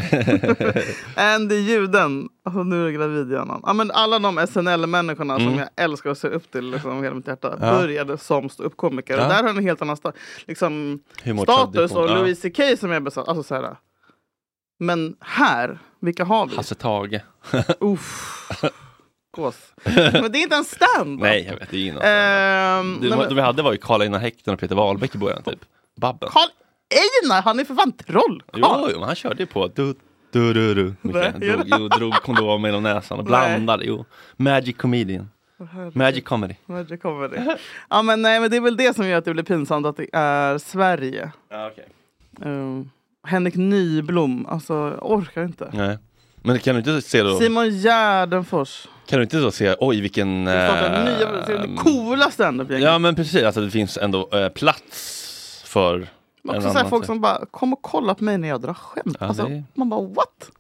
Andy 1.16 1.56
Juden. 1.56 2.30
Alltså 2.46 2.64
nu 2.64 2.80
är 2.80 2.84
jag 2.84 2.94
gravid 2.94 3.32
igen. 3.32 3.52
Ja, 3.64 3.74
men 3.74 3.92
alla 3.92 4.20
de 4.20 4.48
SNL-människorna 4.48 5.36
som 5.38 5.48
Mm. 5.48 5.60
jag 5.60 5.70
älskar 5.76 6.10
och 6.10 6.18
ser 6.18 6.30
upp 6.30 6.52
till 6.52 6.72
liksom, 6.72 7.04
hela 7.04 7.16
mitt 7.16 7.28
hjärta 7.28 7.58
Ja. 7.62 7.72
började 7.72 8.18
som 8.18 8.50
ståuppkomiker. 8.50 9.18
Ja. 9.18 9.24
Och 9.24 9.30
där 9.30 9.44
har 9.44 9.50
en 9.50 9.64
helt 9.64 9.82
annan 9.82 9.96
sta- 9.96 10.14
liksom, 10.46 11.00
status. 11.44 11.92
Och 11.92 12.10
ja. 12.10 12.16
Louis 12.16 12.42
CK 12.42 12.80
som 12.80 12.92
jag 12.92 13.04
besatt. 13.04 13.28
Alltså, 13.28 13.44
så 13.44 13.56
här, 13.56 13.76
men 14.80 15.16
här, 15.20 15.80
vilka 16.02 16.26
har 16.26 16.48
vi? 16.48 16.56
Hasse 16.56 16.76
Tage. 16.76 17.20
Uff. 17.80 18.50
Gås. 19.38 19.56
Men 19.86 20.32
det 20.32 20.38
är 20.38 20.44
inte 20.44 20.56
en 20.56 20.64
stand 20.64 21.20
Nej, 21.20 21.46
jag 21.52 21.60
vet. 21.60 21.70
Det 21.72 21.78
är 21.78 21.88
innan. 21.88 22.02
Ehm, 22.04 22.98
det, 23.02 23.10
nej, 23.10 23.18
men- 23.18 23.30
det 23.30 23.36
vi 23.36 23.42
hade 23.42 23.62
var 23.62 23.72
ju 23.72 23.78
Karl-Einar 23.78 24.20
Häckner 24.20 24.54
och 24.54 24.60
Peter 24.60 24.76
Wahlbeck 24.76 25.16
i 25.16 25.18
början 25.18 25.44
typ. 25.44 25.60
Babben. 26.02 26.30
Karl 26.32 26.48
Einar, 26.94 27.42
han 27.42 27.60
är 27.60 27.64
för 27.66 27.76
fan 27.76 27.92
troll! 27.92 28.44
Jo, 28.54 29.02
han 29.04 29.16
körde 29.16 29.44
ju 29.44 29.46
på 29.46 29.68
du, 29.68 29.96
du, 30.32 30.54
du, 30.54 30.74
du. 30.74 30.94
Mycket. 31.02 31.40
Nej, 31.40 31.50
Drog, 31.50 31.64
jo, 31.66 31.88
drog 31.88 32.14
kondom 32.14 32.66
genom 32.66 32.84
näsan 32.84 33.20
och 33.20 33.26
blandade. 33.26 33.86
Jo. 33.86 34.06
Magic 34.38 34.78
comedian. 34.78 35.30
Magic 35.94 36.24
comedy. 36.24 36.56
Magic 36.66 37.02
comedy. 37.02 37.38
Ja 37.90 38.02
men 38.02 38.22
nej 38.22 38.40
men 38.40 38.52
det 38.52 38.58
är 38.58 38.62
väl 38.62 38.78
det 38.78 38.96
som 38.96 39.08
gör 39.08 39.18
att 39.18 39.26
det 39.26 39.34
blir 39.34 39.44
pinsamt 39.44 39.86
att 39.86 39.98
det 39.98 40.08
är 40.14 40.58
Sverige. 40.58 41.32
Ja, 41.50 41.72
okay. 41.72 41.86
Ehm, 42.42 42.90
Henrik 43.28 43.56
Nyblom, 43.56 44.46
alltså 44.46 44.74
orkar 45.02 45.44
inte. 45.44 45.70
Nej. 45.74 45.98
Men 46.46 46.60
kan 46.60 46.76
du 46.76 46.80
inte 46.80 47.02
se 47.02 47.24
då? 47.24 47.40
Simon 47.40 47.70
Gärdenfors. 47.70 48.88
Kan 49.08 49.20
du 49.20 49.24
inte 49.24 49.38
då 49.38 49.52
se, 49.52 49.76
oj 49.80 50.02
vilken... 50.02 50.48
Eh, 50.48 50.54
nya, 51.04 51.32
det 51.48 51.76
coola 51.78 52.32
standup-gänget. 52.32 52.86
Ja 52.90 53.00
men 53.00 53.16
precis, 53.16 53.44
alltså 53.44 53.62
det 53.62 53.72
finns 53.72 53.98
ändå 53.98 54.30
eh, 54.32 54.50
plats 54.50 55.64
för 55.66 56.08
Men 56.44 56.56
en 56.56 56.62
också 56.62 56.72
så 56.74 56.78
här, 56.78 56.90
folk 56.90 57.04
typ. 57.04 57.08
som 57.08 57.22
bara, 57.22 57.46
kom 57.52 57.74
och 57.74 57.82
kolla 57.82 58.16
på 58.16 58.24
mig 58.24 58.38
när 58.38 58.48
jag 58.48 58.62
drar 58.62 58.74
skämt. 58.74 59.18
Ja, 59.20 59.28
alltså, 59.28 59.44
det- 59.44 59.64
Man 59.74 59.90
bara 59.90 60.02
what? 60.02 60.52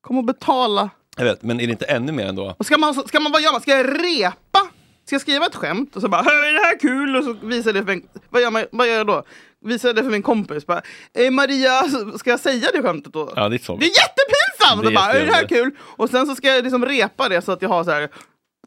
Kom 0.00 0.18
och 0.18 0.24
betala. 0.24 0.90
Jag 1.16 1.24
vet, 1.24 1.42
men 1.42 1.60
är 1.60 1.66
det 1.66 1.70
inte 1.72 1.84
ännu 1.84 2.12
mer 2.12 2.26
ändå? 2.26 2.54
Och 2.58 2.66
ska 2.66 2.78
man, 2.78 2.94
ska 2.94 3.20
man 3.20 3.32
vad 3.32 3.42
gör 3.42 3.52
man? 3.52 3.60
Ska 3.60 3.70
jag 3.76 3.86
repa? 4.04 4.58
Ska 5.04 5.14
jag 5.14 5.20
skriva 5.22 5.46
ett 5.46 5.54
skämt 5.54 5.96
och 5.96 6.02
så 6.02 6.08
bara 6.08 6.22
"Hör, 6.22 6.48
är 6.48 6.52
det 6.52 6.64
här 6.64 6.78
kul? 6.78 7.16
Och 7.16 7.24
så 7.24 7.32
visar 7.46 7.72
det 7.72 7.84
för 7.84 7.92
en, 7.92 8.02
vad, 8.30 8.42
gör 8.42 8.50
man, 8.50 8.64
vad 8.72 8.88
gör 8.88 8.94
jag 8.94 9.06
då? 9.06 9.22
Visar 9.64 9.92
det 9.94 10.02
för 10.02 10.10
min 10.10 10.22
kompis. 10.22 10.66
Bara, 10.66 10.82
eh, 11.14 11.30
Maria, 11.30 11.82
ska 12.18 12.30
jag 12.30 12.40
säga 12.40 12.68
det 12.72 12.82
skämtet 12.82 13.12
då? 13.12 13.32
Ja, 13.36 13.48
det 13.48 13.56
är 13.56 13.58
så. 13.58 13.76
Det 13.76 13.84
är 13.84 13.88
jättepinsamt! 13.88 14.82
Det 14.82 14.88
är 14.88 14.94
bara, 14.94 15.12
är 15.12 15.26
det 15.26 15.32
här 15.32 15.46
kul? 15.48 15.70
Och 15.80 16.10
sen 16.10 16.26
så 16.26 16.34
ska 16.34 16.48
jag 16.48 16.64
liksom 16.64 16.86
repa 16.86 17.28
det 17.28 17.42
så 17.42 17.52
att 17.52 17.62
jag 17.62 17.68
har 17.68 17.84
så 17.84 17.90
här 17.90 18.08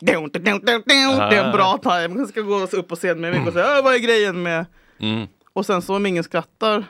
det 0.02 0.12
är 1.36 1.46
en 1.46 1.52
bra 1.52 1.78
time. 1.84 2.20
Jag 2.20 2.30
ska 2.30 2.42
gå 2.42 2.60
upp 2.72 2.88
på 2.88 2.96
scen 2.96 3.22
med 3.22 3.32
mig 3.34 3.48
och 3.48 3.54
säga 3.54 3.78
"Äh, 3.78 3.84
vad 3.84 3.94
är 3.94 4.00
grejen 4.00 4.44
med... 4.44 4.66
Mm. 5.00 5.28
Och 5.54 5.66
sen 5.66 5.82
så 5.82 5.96
om 5.96 6.06
ingen 6.06 6.24
skrattar. 6.24 6.86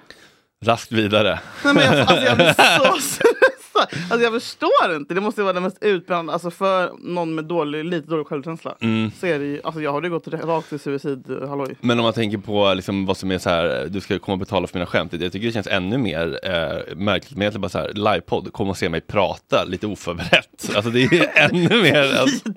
Raskt 0.65 0.91
vidare. 0.91 1.39
Nej, 1.65 1.73
men 1.73 1.83
jag, 1.83 1.99
alltså, 1.99 2.15
jag 2.25 2.35
blir 2.37 2.53
så 2.53 3.01
stressad. 3.01 3.87
Alltså, 4.09 4.19
jag 4.23 4.33
förstår 4.33 4.95
inte. 4.95 5.13
Det 5.13 5.21
måste 5.21 5.41
vara 5.43 5.53
det 5.53 5.59
mest 5.59 5.77
utbrännande. 5.81 6.33
Alltså 6.33 6.51
för 6.51 6.91
någon 6.99 7.35
med 7.35 7.45
dålig, 7.45 7.85
lite 7.85 8.07
dålig 8.09 8.27
självkänsla. 8.27 8.75
Mm. 8.81 9.11
Så 9.19 9.25
är 9.27 9.39
det 9.39 9.45
ju, 9.45 9.61
alltså 9.63 9.81
jag 9.81 9.91
har 9.91 10.01
ju 10.01 10.09
gått 10.09 10.27
rakt 10.27 10.69
till 10.69 10.79
suicid, 10.79 11.25
halloj. 11.47 11.75
Men 11.81 11.99
om 11.99 12.03
man 12.03 12.13
tänker 12.13 12.37
på 12.37 12.73
liksom 12.73 13.05
vad 13.05 13.17
som 13.17 13.31
är 13.31 13.37
så 13.37 13.49
här, 13.49 13.87
du 13.89 14.01
ska 14.01 14.19
komma 14.19 14.33
och 14.33 14.39
betala 14.39 14.67
för 14.67 14.75
mina 14.75 14.85
skämt. 14.85 15.13
Jag 15.13 15.31
tycker 15.31 15.47
det 15.47 15.53
känns 15.53 15.67
ännu 15.67 15.97
mer 15.97 16.39
eh, 16.43 16.95
märkligt 16.95 17.31
med 17.37 17.43
egentligen 17.43 17.61
bara 17.61 17.69
så 17.69 17.77
här, 17.79 17.91
livepodd, 17.93 18.53
kom 18.53 18.69
och 18.69 18.77
se 18.77 18.89
mig 18.89 19.01
prata 19.01 19.63
lite 19.63 19.87
oförberett. 19.87 20.75
Alltså 20.75 20.91
det 20.91 21.03
är 21.03 21.31
ännu 21.35 21.81
mer. 21.81 22.17
Alltså, 22.19 22.49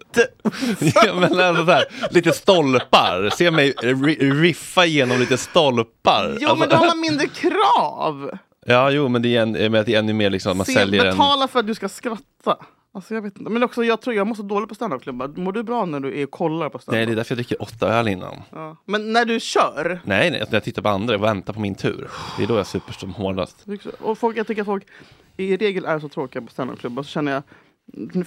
ja, 1.06 1.14
men 1.14 1.40
alltså 1.40 1.64
så 1.66 1.72
här, 1.72 1.84
lite 2.10 2.32
stolpar, 2.32 3.30
se 3.36 3.50
mig 3.50 3.72
ri- 3.72 4.40
riffa 4.42 4.86
igenom 4.86 5.18
lite 5.20 5.36
stolpar. 5.36 6.36
Jo 6.40 6.48
alltså, 6.48 6.56
men 6.56 6.68
då 6.68 6.76
har 6.76 6.86
man 6.86 7.00
mindre 7.00 7.26
krav. 7.26 7.93
Ja, 8.66 8.90
jo, 8.90 9.08
men 9.08 9.22
det 9.22 9.36
är, 9.36 9.42
en, 9.42 9.52
men 9.52 9.72
det 9.72 9.94
är 9.94 9.98
ännu 9.98 10.12
mer 10.12 10.30
liksom, 10.30 10.56
man 10.56 10.66
Se, 10.66 10.72
säljer 10.72 11.04
en... 11.04 11.10
betala 11.10 11.48
för 11.48 11.60
att 11.60 11.66
du 11.66 11.74
ska 11.74 11.88
skratta. 11.88 12.56
Alltså 12.94 13.14
jag 13.14 13.22
vet 13.22 13.38
inte. 13.38 13.50
Men 13.50 13.62
också 13.62 13.84
jag 13.84 14.00
tror 14.00 14.16
jag 14.16 14.26
mår 14.26 14.34
så 14.34 14.42
dåligt 14.42 14.68
på 14.68 14.74
standupklubbar. 14.74 15.28
Mår 15.28 15.52
du 15.52 15.62
bra 15.62 15.84
när 15.84 16.00
du 16.00 16.20
är 16.20 16.24
och 16.24 16.30
kollar 16.30 16.68
på 16.68 16.78
standup? 16.78 16.98
Nej, 16.98 17.06
det 17.06 17.12
är 17.12 17.16
därför 17.16 17.32
jag 17.32 17.36
dricker 17.36 17.62
åtta 17.62 17.88
öl 17.88 18.08
innan. 18.08 18.42
Ja. 18.50 18.76
Men 18.84 19.12
när 19.12 19.24
du 19.24 19.40
kör? 19.40 20.00
Nej, 20.04 20.30
nej, 20.30 20.40
när 20.40 20.54
jag 20.54 20.64
tittar 20.64 20.82
på 20.82 20.88
andra 20.88 21.14
och 21.14 21.22
väntar 21.22 21.52
på 21.52 21.60
min 21.60 21.74
tur. 21.74 22.08
Det 22.36 22.42
är 22.42 22.46
då 22.46 22.56
jag 22.56 22.66
super 22.66 22.92
som 22.92 23.14
hårdast. 23.14 23.66
Och 24.00 24.18
folk, 24.18 24.36
jag 24.36 24.46
tycker 24.46 24.62
att 24.62 24.66
folk 24.66 24.86
i 25.36 25.56
regel 25.56 25.84
är 25.84 25.98
så 25.98 26.08
tråkiga 26.08 26.42
på 26.42 26.50
standupklubbar. 26.50 27.02
Så 27.02 27.08
känner 27.08 27.32
jag, 27.32 27.42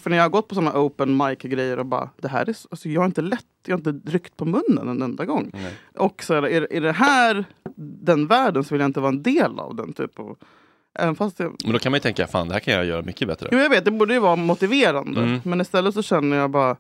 för 0.02 0.10
när 0.10 0.18
jag 0.18 0.24
har 0.24 0.30
gått 0.30 0.48
på 0.48 0.56
sådana 0.56 0.80
open 0.80 1.18
mic 1.18 1.38
grejer 1.40 1.80
och 1.80 1.86
bara, 1.86 2.10
det 2.22 2.28
här 2.28 2.50
är, 2.50 2.54
så- 2.54 2.68
alltså 2.72 2.90
jag 2.90 3.02
har 3.02 3.06
inte 3.06 3.22
lätt, 3.22 3.46
jag 3.66 3.78
har 3.78 3.92
inte 3.92 4.12
ryckt 4.12 4.38
på 4.38 4.46
munnen 4.46 4.88
en 4.90 5.02
enda 5.02 5.26
gång. 5.26 5.50
Nej. 5.54 5.74
Och 5.96 6.24
så 6.24 6.34
är, 6.34 6.44
är, 6.44 6.74
är 6.74 6.82
det 6.82 6.92
här 6.92 7.46
den 8.06 8.28
världen 8.28 8.64
så 8.64 8.76
vill 8.76 8.80
jag 8.82 8.90
inte 8.90 9.00
vara 9.00 9.10
en 9.12 9.24
del 9.24 9.60
av 9.60 9.76
den. 9.76 9.94
Typ 9.94 10.20
av, 10.20 10.38
även 11.00 11.16
fast 11.16 11.40
jag, 11.40 11.56
Men 11.64 11.74
då 11.74 11.80
kan 11.80 11.92
man 11.92 11.98
ju 11.98 12.02
tänka, 12.02 12.28
fan 12.28 12.48
det 12.48 12.54
här 12.54 12.60
kan 12.60 12.74
jag 12.74 12.86
göra 12.86 13.02
mycket 13.02 13.28
bättre. 13.28 13.50
jo, 13.52 13.58
jag 13.58 13.70
vet, 13.70 13.86
det 13.86 13.92
borde 13.92 14.14
ju 14.14 14.20
vara 14.20 14.36
motiverande. 14.36 15.22
Mm. 15.22 15.40
Men 15.44 15.62
istället 15.62 15.94
så 15.94 16.02
känner 16.04 16.38
jag 16.38 16.50
bara, 16.52 16.76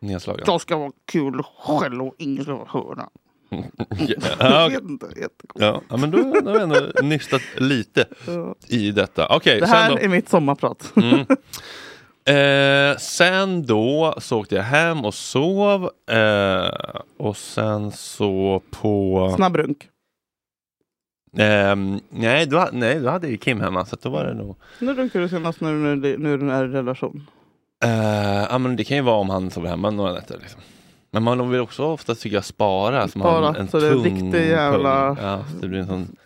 Nedslagen. 0.00 0.44
jag 0.46 0.60
ska 0.60 0.76
vara 0.76 0.92
kul 1.04 1.42
själv 1.58 2.02
och 2.02 2.14
ingen 2.18 2.44
ska 2.44 2.64
höra. 2.68 3.08
Ja, 4.38 4.70
jättekonstigt. 4.70 5.30
ja, 5.54 5.96
men 5.96 6.10
då, 6.10 6.16
då 6.40 6.50
har 6.50 6.56
vi 6.56 6.62
ändå 6.62 6.80
nystat 7.02 7.42
lite 7.56 8.06
i 8.68 8.90
detta. 8.90 9.26
Okej, 9.36 9.60
Det 9.60 9.66
här 9.66 9.90
då. 9.90 9.98
är 9.98 10.08
mitt 10.08 10.28
sommarprat. 10.28 10.92
Mm. 10.96 11.26
Eh, 12.34 12.96
sen 12.96 13.66
då 13.66 14.14
så 14.18 14.38
åkte 14.40 14.54
jag 14.54 14.62
hem 14.62 15.04
och 15.04 15.14
sov. 15.14 15.90
Eh, 16.10 16.70
och 17.18 17.36
sen 17.36 17.92
så 17.92 18.62
på... 18.70 19.32
Snabbrunk. 19.36 19.88
Ehm, 21.38 22.00
nej, 22.10 22.46
då, 22.46 22.68
nej, 22.72 23.00
då 23.00 23.10
hade 23.10 23.28
ju 23.28 23.36
Kim 23.36 23.60
hemma 23.60 23.84
så 23.84 23.96
då 24.02 24.08
var 24.10 24.24
det 24.24 24.34
nog... 24.34 24.56
När 24.78 24.94
runkade 24.94 25.24
du 25.24 25.28
senast 25.28 25.60
när 25.60 25.72
du, 25.96 26.16
när 26.18 26.36
du 26.36 26.50
är 26.52 26.64
i 26.64 26.68
relation? 26.68 27.26
Eh, 27.84 28.46
ja, 28.50 28.58
men 28.58 28.76
det 28.76 28.84
kan 28.84 28.96
ju 28.96 29.02
vara 29.02 29.16
om 29.16 29.30
han 29.30 29.50
sover 29.50 29.68
hemma 29.68 29.90
några 29.90 30.12
nätter. 30.12 30.38
Liksom. 30.42 30.60
Men 31.10 31.22
man 31.22 31.50
vill 31.50 31.60
också 31.60 31.84
ofta 31.84 32.14
tycker 32.14 32.36
jag 32.36 32.44
spara. 32.44 33.08
Så 33.08 33.18
man 33.18 33.28
Spara, 33.28 33.46
har 33.46 33.54
en 33.54 33.68
så 33.68 33.78
det 33.80 33.86
är 33.86 33.92
tung 33.92 34.04
riktig 34.04 34.48
jävla- 34.48 35.14
pung. 35.14 35.24
Ja, 35.24 35.44
det 35.60 35.68
blir 35.68 35.78
en 35.78 35.86
sån, 35.86 36.16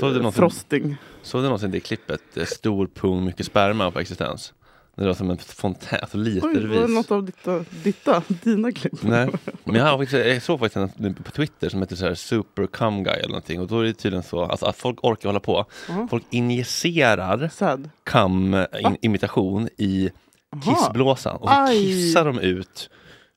såg 0.00 0.10
du 0.12 0.16
någonsin, 0.16 0.40
Frosting. 0.40 0.96
Såg 1.22 1.40
du 1.40 1.44
någonsin 1.44 1.70
det 1.70 1.80
klippet? 1.80 2.36
eh, 2.36 2.44
Stor 2.44 2.86
pung, 2.94 3.24
mycket 3.24 3.46
sperma 3.46 3.90
på 3.90 3.98
existens. 4.00 4.52
Det 4.96 5.06
var 5.06 5.14
som 5.14 5.30
en 5.30 5.38
fontän, 5.38 5.98
alltså 6.02 6.18
Oj, 6.18 6.40
var 6.40 6.48
det 6.48 6.60
litervis. 6.60 6.90
något 6.94 7.10
av 7.10 7.24
ditta, 7.24 7.64
ditta, 7.84 8.22
dina 8.28 8.72
klipp? 8.72 9.02
Nej, 9.02 9.28
men 9.64 9.74
jag, 9.74 9.84
har 9.84 10.14
jag 10.16 10.42
såg 10.42 10.60
faktiskt 10.60 10.96
en 11.00 11.14
på 11.14 11.30
Twitter 11.30 11.68
som 11.68 11.80
heter 11.80 11.96
så 11.96 12.06
här 12.06 12.14
Super 12.14 12.66
Cum 12.66 13.04
Guy 13.04 13.12
eller 13.14 13.28
någonting 13.28 13.60
och 13.60 13.66
då 13.66 13.80
är 13.80 13.84
det 13.84 13.92
tydligen 13.92 14.22
så 14.22 14.44
alltså, 14.44 14.66
att 14.66 14.76
folk 14.76 15.04
orkar 15.04 15.28
hålla 15.28 15.40
på. 15.40 15.64
Ja. 15.88 16.06
Folk 16.10 16.24
injicerar 16.30 17.48
Sad. 17.48 17.90
cum-imitation 18.04 19.68
i 19.76 20.10
Aha. 20.52 20.62
kissblåsan 20.74 21.36
och 21.36 21.48
så 21.48 21.54
Aj. 21.54 21.78
kissar 21.86 22.24
de 22.24 22.38
ut 22.38 22.90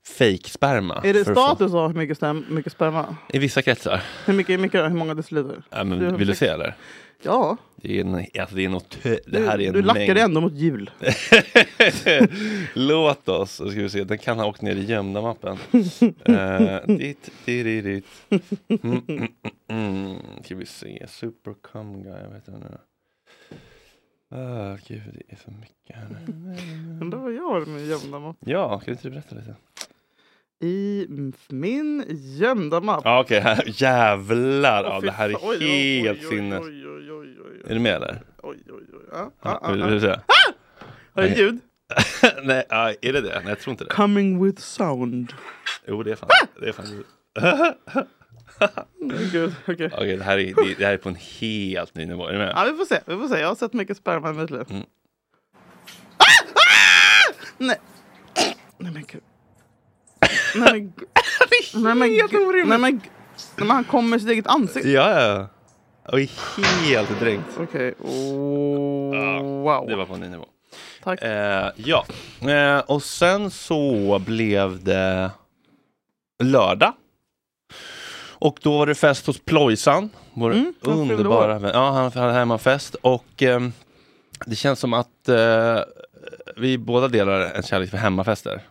fake-sperma. 0.06 1.00
Är 1.04 1.14
det 1.14 1.20
att 1.20 1.26
få- 1.26 1.32
status 1.32 1.74
av 1.74 1.88
hur 1.88 1.98
mycket, 1.98 2.16
stäm, 2.16 2.44
mycket 2.48 2.72
sperma? 2.72 3.16
I 3.28 3.38
vissa 3.38 3.62
kretsar. 3.62 4.02
Hur 4.26 4.34
mycket, 4.34 4.52
hur 4.52 4.58
mycket, 4.58 4.84
hur 4.84 4.96
många 4.96 5.14
deciliter? 5.14 5.62
Ja, 5.70 5.84
men, 5.84 6.16
vill 6.16 6.26
du 6.26 6.34
se 6.34 6.46
eller? 6.46 6.74
Ja. 7.22 7.56
Det 7.76 7.96
är, 7.96 8.04
en, 8.04 8.14
alltså 8.14 8.56
det 8.56 8.64
är 8.64 8.68
något, 8.68 8.98
det 9.02 9.46
här 9.46 9.60
är 9.60 9.66
en 9.66 9.72
du 9.72 9.82
lackar 9.82 10.00
mängd. 10.00 10.18
ändå 10.18 10.40
mot 10.40 10.52
jul. 10.52 10.90
Låt 12.74 13.28
oss, 13.28 13.54
ska 13.54 13.70
vi 13.70 13.88
se, 13.88 14.04
den 14.04 14.18
kan 14.18 14.38
ha 14.38 14.46
åkt 14.46 14.62
ner 14.62 14.76
i 14.76 14.84
gömda 14.84 15.22
mappen. 15.22 15.58
uh, 16.28 16.96
dit, 16.96 17.30
dit, 17.44 17.84
dit. 17.84 18.04
Mm, 18.28 18.42
mm, 18.82 19.02
mm, 19.08 19.28
mm. 19.68 20.16
Ska 20.44 20.54
vi 20.54 20.66
se, 20.66 21.06
Super 21.08 21.54
Cum 21.72 22.02
Guy, 22.02 22.12
jag 22.12 22.30
vet 22.30 22.48
inte. 22.48 22.78
Ah, 24.30 24.76
gud, 24.86 25.02
det 25.14 25.32
är 25.32 25.38
så 25.44 25.50
mycket 25.50 25.96
här 25.96 26.06
nu. 26.26 26.32
Undrar 27.00 27.18
vad 27.18 27.32
jag 27.32 27.42
har 27.42 27.66
med 27.66 27.86
gömda 27.86 28.18
mapp. 28.18 28.36
Ja, 28.40 28.78
kan 28.78 28.94
inte 28.94 29.08
du 29.08 29.10
berätta 29.10 29.34
lite? 29.34 29.54
I 30.60 31.06
min 31.48 32.04
gömda 32.08 32.80
mapp. 32.80 33.02
Ja, 33.04 33.20
Okej, 33.20 33.40
här, 33.40 33.64
jävlar. 33.66 34.84
Ja, 34.84 35.00
det 35.00 35.10
här 35.10 35.30
är. 35.30 35.36
Oj, 35.42 35.58
helt 35.58 36.18
oj, 36.18 36.24
oj, 36.24 36.36
sinnes. 36.36 36.66
Är 37.66 37.74
du 37.74 37.78
med 37.80 37.94
eller? 37.94 38.22
Oj, 38.42 38.58
oj, 38.68 38.74
oj. 38.92 39.04
Ja, 39.12 39.30
Ja, 39.42 39.60
ja, 39.62 39.70
vill, 39.72 39.80
du 39.80 40.00
se? 40.00 40.16
Har 41.12 41.22
det 41.22 41.28
ljud? 41.28 41.58
Nej, 42.42 42.64
är 43.02 43.12
det 43.12 43.20
det? 43.20 43.40
Nej, 43.40 43.48
jag 43.48 43.60
tror 43.60 43.72
inte 43.72 43.84
det. 43.84 43.90
Coming 43.90 44.44
with 44.44 44.62
sound. 44.62 45.32
Jo, 45.86 46.02
det 46.02 46.10
är 46.12 46.16
fan 46.16 46.28
det. 46.60 46.68
Är 46.68 46.72
fan 46.72 47.04
Gud, 49.32 49.54
okej. 49.68 49.90
Okej, 49.92 50.16
det, 50.16 50.24
här 50.24 50.38
är, 50.38 50.54
det, 50.54 50.74
det 50.78 50.84
här 50.84 50.92
är 50.92 50.96
på 50.96 51.08
en 51.08 51.14
helt 51.40 51.94
ny 51.94 52.06
nivå. 52.06 52.26
Är 52.26 52.32
du 52.32 52.38
med? 52.38 52.52
Ja, 52.56 52.64
vi 52.70 52.78
får 52.78 52.84
se. 52.84 53.00
Vi 53.06 53.16
får 53.16 53.28
se. 53.28 53.40
Jag 53.40 53.48
har 53.48 53.54
sett 53.54 53.72
mycket 53.72 53.96
sperma 53.96 54.30
i 54.30 54.32
mitt 54.32 54.50
liv. 54.50 54.64
Mm. 54.70 54.82
Nej. 57.58 57.76
Nej 58.78 58.92
men 58.92 59.04
gud. 59.12 59.22
Nej 60.54 60.72
men 60.72 60.92
gud. 60.96 61.08
Nej 61.74 61.94
men 61.94 62.08
gud. 62.08 62.66
Nej 62.66 62.78
men. 62.78 63.00
Nej, 63.56 63.66
men 63.66 63.70
han 63.70 63.84
kommer 63.84 64.08
med 64.08 64.20
sitt 64.20 64.30
eget 64.30 64.46
ansikte. 64.46 64.88
Ja, 64.90 65.20
ja. 65.20 65.48
Och 66.12 66.20
är 66.20 66.86
helt 66.86 67.20
dränkt. 67.20 67.48
Okej. 67.60 67.94
Oh, 68.00 69.62
wow. 69.62 69.86
Det 69.88 69.96
var 69.96 70.06
på 70.06 70.14
en 70.14 70.20
ny 70.20 70.28
nivå. 70.28 70.44
Tack. 71.02 71.22
Eh, 71.22 71.68
ja, 71.76 72.06
eh, 72.40 72.78
och 72.78 73.02
sen 73.02 73.50
så 73.50 74.18
blev 74.26 74.84
det 74.84 75.30
lördag. 76.44 76.92
Och 78.38 78.58
då 78.62 78.78
var 78.78 78.86
det 78.86 78.94
fest 78.94 79.26
hos 79.26 79.40
Plojsan, 79.44 80.10
vår 80.34 80.50
Mm, 80.52 80.74
underbara 80.82 81.58
vän. 81.58 81.70
Ja, 81.74 81.90
han 81.90 82.12
hade 82.12 82.32
hemmafest 82.32 82.94
och 82.94 83.42
ehm, 83.42 83.72
det 84.46 84.56
känns 84.56 84.80
som 84.80 84.92
att 84.94 85.28
eh, 85.28 85.78
vi 86.56 86.78
båda 86.78 87.08
delar 87.08 87.40
en 87.40 87.62
kärlek 87.62 87.90
för 87.90 87.96
hemmafester. 87.96 88.62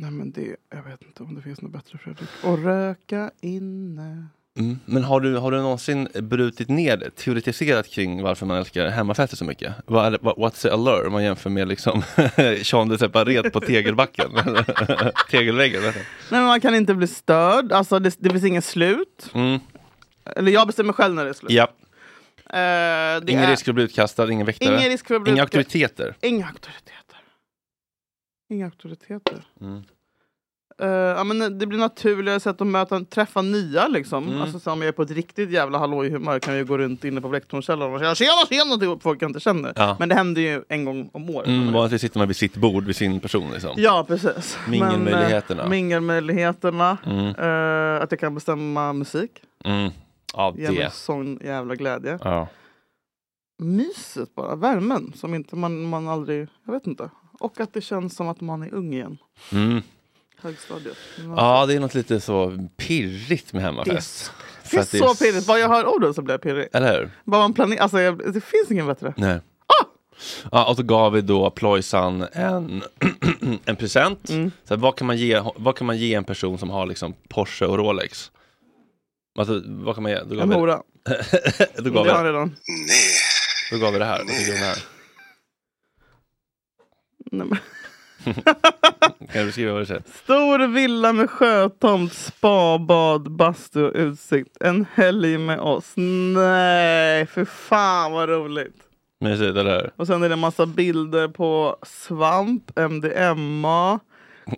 Nej 0.00 0.10
men 0.10 0.32
det, 0.32 0.56
jag 0.70 0.82
vet 0.82 1.02
inte 1.02 1.22
om 1.22 1.34
det 1.34 1.42
finns 1.42 1.62
något 1.62 1.72
bättre 1.72 1.98
Fredrik. 1.98 2.28
Och 2.44 2.64
röka 2.64 3.30
inne. 3.40 4.26
Mm. 4.58 4.78
Men 4.84 5.04
har 5.04 5.20
du, 5.20 5.36
har 5.36 5.50
du 5.50 5.58
någonsin 5.58 6.08
brutit 6.14 6.68
ner 6.68 6.96
det, 6.96 7.10
teoretiserat 7.10 7.88
kring 7.88 8.22
varför 8.22 8.46
man 8.46 8.56
älskar 8.56 8.88
hemmafester 8.88 9.36
så 9.36 9.44
mycket? 9.44 9.74
Vad 9.86 10.14
är 10.14 10.18
What's 10.18 10.62
the 10.62 10.70
allure 10.70 11.06
om 11.06 11.12
man 11.12 11.24
jämför 11.24 11.50
med 11.50 11.68
liksom 11.68 12.02
Sean 12.62 12.88
de 12.88 12.98
Separet 12.98 13.52
på 13.52 13.60
tegelbacken? 13.60 14.30
Tegelväggen? 15.30 15.82
Nej 15.82 15.94
men 16.30 16.44
man 16.44 16.60
kan 16.60 16.74
inte 16.74 16.94
bli 16.94 17.06
störd. 17.06 17.72
Alltså 17.72 17.98
det, 17.98 18.16
det 18.18 18.30
finns 18.30 18.44
ingen 18.44 18.62
slut. 18.62 19.30
Mm. 19.34 19.58
Eller 20.36 20.52
jag 20.52 20.66
bestämmer 20.66 20.92
själv 20.92 21.14
när 21.14 21.24
det 21.24 21.30
är 21.30 21.34
slut. 21.34 21.50
Ja. 21.50 21.68
Det 23.20 23.32
Ingen 23.32 23.44
är, 23.44 23.50
risk 23.50 23.64
för 23.64 23.70
att 23.70 23.74
bli 23.74 23.84
utkastad, 23.84 24.30
ingen 24.30 24.46
väktare. 24.46 24.78
Ingen 24.78 24.90
risk 24.90 25.06
för 25.06 25.14
att 25.14 25.22
bli 25.22 25.32
Inga 25.32 25.42
auktoriteter. 25.42 26.16
Inga 26.20 26.46
auktoriteter. 26.46 27.07
Inga 28.48 28.64
auktoriteter. 28.64 29.46
Mm. 29.60 29.82
Eh, 30.80 30.88
ja, 30.88 31.24
men 31.24 31.58
det 31.58 31.66
blir 31.66 31.78
naturligare 31.78 32.40
sätt 32.40 32.60
att 32.60 32.66
möta, 32.66 33.00
träffa 33.00 33.42
nya 33.42 33.88
liksom. 33.88 34.28
Mm. 34.28 34.42
Alltså, 34.42 34.60
så 34.60 34.70
om 34.72 34.80
jag 34.80 34.88
är 34.88 34.92
på 34.92 35.02
ett 35.02 35.10
riktigt 35.10 35.50
jävla 35.50 35.78
hallojhumör 35.78 36.38
kan 36.38 36.56
jag 36.56 36.66
gå 36.66 36.78
runt 36.78 37.04
inne 37.04 37.20
på 37.20 37.28
Blecktornskällaren 37.28 37.92
och 37.94 38.00
säga 38.00 38.14
tjena 38.14 38.46
tjena 38.48 38.76
till 38.76 39.02
folk 39.02 39.22
jag 39.22 39.28
inte 39.28 39.40
känner. 39.40 39.72
Ja. 39.76 39.96
Men 39.98 40.08
det 40.08 40.14
händer 40.14 40.42
ju 40.42 40.62
en 40.68 40.84
gång 40.84 41.10
om 41.12 41.30
året. 41.30 41.48
Mm, 41.48 41.72
vanligtvis 41.72 42.00
sitter 42.00 42.18
man 42.18 42.28
vid 42.28 42.36
sitt 42.36 42.56
bord, 42.56 42.84
vid 42.84 42.96
sin 42.96 43.20
person. 43.20 43.50
Liksom. 43.50 43.70
Ja 43.76 44.04
precis. 44.08 44.58
Mingelmöjligheterna. 44.68 45.62
Men, 45.62 45.66
eh, 45.66 45.70
mingelmöjligheterna. 45.70 46.98
Mm. 47.06 47.26
Eh, 47.26 48.02
att 48.02 48.10
jag 48.10 48.20
kan 48.20 48.34
bestämma 48.34 48.92
musik. 48.92 49.30
Mm. 49.64 49.90
Ja, 50.34 50.54
Ger 50.56 50.68
mig 50.68 50.78
det. 50.78 50.90
sån 50.90 51.38
jävla 51.44 51.74
glädje. 51.74 52.18
Ja. 52.24 52.48
Myset 53.62 54.34
bara, 54.34 54.54
värmen 54.56 55.12
som 55.16 55.34
inte 55.34 55.56
man, 55.56 55.82
man 55.82 56.08
aldrig, 56.08 56.48
jag 56.64 56.72
vet 56.72 56.86
inte. 56.86 57.10
Och 57.38 57.60
att 57.60 57.74
det 57.74 57.80
känns 57.80 58.16
som 58.16 58.28
att 58.28 58.40
man 58.40 58.62
är 58.62 58.74
ung 58.74 58.92
igen. 58.94 59.18
Mm. 59.52 59.82
Högstadiet. 60.42 60.96
ja, 61.36 61.66
det 61.66 61.74
är 61.74 61.80
något 61.80 61.94
lite 61.94 62.20
så 62.20 62.68
pirrigt 62.76 63.52
med 63.52 63.62
Det 63.62 63.66
är, 63.66 63.70
hemmafest. 63.72 64.32
det 64.70 64.76
är 64.76 64.80
att 64.80 64.90
det 64.90 64.98
så 64.98 65.14
pirrigt. 65.14 65.46
Bara 65.46 65.58
jag 65.58 65.68
hör 65.68 65.86
orden 65.86 66.14
så 66.14 66.22
blir 66.22 66.34
jag 66.34 66.42
pirrig. 66.42 66.68
Eller 66.72 66.98
hur? 66.98 67.10
Bara 67.24 67.40
man 67.40 67.52
planerar, 67.54 67.80
alltså, 67.80 68.00
jag, 68.00 68.18
det 68.34 68.40
finns 68.40 68.70
ingen 68.70 68.86
bättre. 68.86 69.14
Nej. 69.16 69.40
Ja, 70.52 70.70
och 70.70 70.76
så 70.76 70.82
gav 70.82 71.12
vi 71.12 71.20
då 71.20 71.50
Plojsan 71.50 72.26
en, 72.32 72.82
en 73.64 73.76
present. 73.76 74.30
Mm. 74.30 74.50
Så 74.64 74.74
här, 74.74 74.80
vad, 74.80 74.96
kan 74.96 75.06
man 75.06 75.16
ge, 75.16 75.42
vad 75.56 75.76
kan 75.76 75.86
man 75.86 75.98
ge 75.98 76.14
en 76.14 76.24
person 76.24 76.58
som 76.58 76.70
har 76.70 76.86
liksom 76.86 77.14
Porsche 77.28 77.66
och 77.66 77.78
Rolex? 77.78 78.30
Alltså, 79.38 79.62
vad 79.66 79.94
kan 79.94 80.02
man 80.02 80.12
ge? 80.12 80.18
En 80.18 80.52
hora. 80.52 80.82
då, 81.76 81.90
gav 81.90 82.04
Det 82.04 82.12
har 82.12 82.22
vi, 82.22 82.28
redan. 82.28 82.56
då 83.70 83.78
gav 83.78 83.92
vi 83.92 83.98
det 83.98 84.04
här. 84.04 84.22
Nej. 84.24 84.74
Kan 89.32 89.40
du 89.40 89.46
beskriva 89.46 89.72
vad 89.72 89.88
det 89.88 89.94
är? 89.94 90.02
Stor 90.24 90.66
villa 90.66 91.12
med 91.12 91.30
sjötomt, 91.30 92.12
spa, 92.12 92.78
bad, 92.78 93.30
bastu 93.30 93.84
och 93.84 93.92
utsikt. 93.94 94.56
En 94.60 94.86
helg 94.94 95.38
med 95.38 95.60
oss. 95.60 95.92
Nej, 96.34 97.26
för 97.26 97.44
fan 97.44 98.12
vad 98.12 98.28
roligt. 98.28 98.76
Mysigt, 99.20 99.56
eller 99.56 99.80
hur? 99.80 99.90
Och 99.96 100.06
sen 100.06 100.22
är 100.22 100.28
det 100.28 100.32
en 100.32 100.38
massa 100.38 100.66
bilder 100.66 101.28
på 101.28 101.76
svamp, 101.82 102.78
MDMA, 102.78 104.00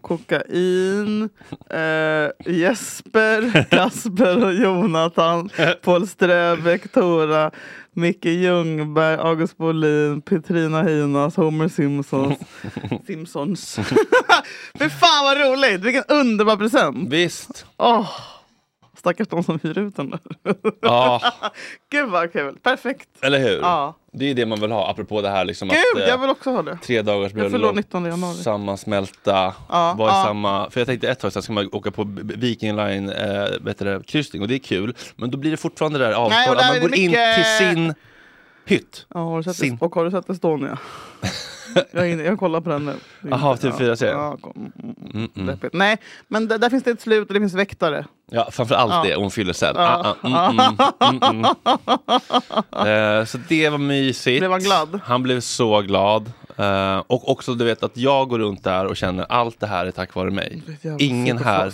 kokain, 0.03 1.29
eh, 1.71 2.53
Jesper, 2.53 3.65
Kasper 3.71 4.45
och 4.45 4.55
Jonathan, 4.55 5.51
Paul 5.83 6.07
Ströbeck, 6.07 6.93
Tora, 6.93 7.51
Micke 7.93 8.31
Ljungberg, 8.31 9.19
August 9.21 9.57
Bolin, 9.57 10.23
Petrina 10.23 10.83
Hinas, 10.83 11.37
Homer 11.37 11.69
Simpsons. 11.69 12.39
Simpsons. 13.07 13.79
Fy 14.79 14.89
fan 14.89 15.25
vad 15.25 15.39
roligt! 15.39 15.81
Vilken 15.81 16.05
underbar 16.09 16.57
present! 16.57 17.13
Visst! 17.13 17.67
Åh, 17.77 18.09
stackars 18.97 19.29
de 19.29 19.43
som 19.43 19.59
hyr 19.63 19.79
ut 19.79 19.97
den 19.97 20.11
där. 20.11 20.21
Ja, 20.81 21.23
Gud 21.91 22.09
vad 22.11 22.33
kul! 22.33 22.57
Perfekt! 22.63 23.09
eller 23.23 23.39
hur? 23.39 23.59
Ja. 23.61 23.95
Det 24.13 24.31
är 24.31 24.35
det 24.35 24.47
man 24.47 24.61
vill 24.61 24.71
ha, 24.73 24.91
apropå 24.91 25.21
det 25.23 25.29
här 25.29 25.45
liksom 25.45 25.69
Gud, 25.69 25.79
att 25.95 26.01
eh, 26.03 26.09
jag 26.09 26.19
vill 26.19 26.31
också 26.31 26.51
ha 26.51 26.63
det. 26.63 26.79
tre 26.83 27.03
dagars 27.03 27.33
bröllop, 27.33 27.75
19 27.75 28.05
januari. 28.05 28.35
sammansmälta, 28.37 29.55
Ja, 29.69 29.95
vara 29.99 30.11
ja. 30.13 30.25
samma... 30.27 30.71
För 30.71 30.81
jag 30.81 30.87
tänkte 30.89 31.09
ett 31.09 31.21
tag 31.21 31.33
sedan 31.33 31.43
ska 31.43 31.53
man 31.53 31.69
åka 31.73 31.91
på 31.91 32.05
Viking 32.23 32.77
Line 32.77 33.11
eh, 33.11 33.45
det, 33.85 34.03
kryssning 34.07 34.43
och 34.43 34.49
det 34.49 34.55
är 34.55 34.59
kul. 34.59 34.95
Men 35.17 35.31
då 35.31 35.39
blir 35.39 35.51
det 35.51 35.57
fortfarande 35.57 35.99
det 35.99 36.05
där 36.05 36.13
är 36.13 36.73
man 36.73 36.81
går 36.81 36.95
in 36.95 37.11
mycket- 37.11 37.35
till 37.35 37.45
sin 37.59 37.95
hytt. 38.67 39.07
Ja, 39.15 39.21
har 39.21 39.37
du 39.37 39.43
sett 39.43 39.57
Sin. 39.57 39.79
Och 39.81 39.95
har 39.95 40.05
du 40.05 40.11
sett 40.11 40.31
Estonia? 40.31 40.79
jag, 41.93 42.11
inne, 42.11 42.23
jag 42.23 42.39
kollar 42.39 42.61
på 42.61 42.71
den 42.71 42.85
nu. 42.87 42.95
Jaha, 43.31 43.55
TV4-serien? 43.57 44.17
Ja, 44.19 44.37
kom- 44.41 44.53
mm, 44.57 44.73
mm, 44.83 44.95
Mm, 45.15 45.29
mm. 45.37 45.47
deppigt. 45.47 45.75
Nej, 45.75 45.97
men 46.29 46.49
där, 46.49 46.59
där 46.59 46.71
finns 46.71 46.85
det 46.85 46.91
ett 46.91 47.01
slut 47.01 47.29
och 47.29 47.35
det 47.35 47.41
finns 47.41 47.55
väktare. 47.55 48.05
Ja, 48.31 48.49
framförallt 48.53 48.93
Ja. 48.93 49.03
det, 49.05 49.15
hon 49.15 49.31
fyller 49.31 49.53
sen. 49.53 49.77
Ah, 49.77 50.15
ah, 50.23 50.49
mm, 50.51 50.61
mm, 51.01 51.23
mm. 51.23 51.45
Eh, 53.21 53.25
så 53.25 53.39
det 53.49 53.69
var 53.69 53.79
mysigt. 53.79 54.41
Blev 54.41 54.51
han 54.51 54.61
glad? 54.61 55.01
Han 55.05 55.23
blev 55.23 55.41
så 55.41 55.81
glad. 55.81 56.33
Eh, 56.57 56.99
och 57.07 57.29
också 57.29 57.55
du 57.55 57.65
vet 57.65 57.83
att 57.83 57.97
jag 57.97 58.29
går 58.29 58.39
runt 58.39 58.65
där 58.65 58.87
och 58.87 58.97
känner 58.97 59.27
allt 59.29 59.61
det 59.61 59.67
här 59.67 59.87
är 59.87 59.91
tack 59.91 60.15
vare 60.15 60.31
mig. 60.31 60.63
Ingen 60.99 61.39
här, 61.39 61.73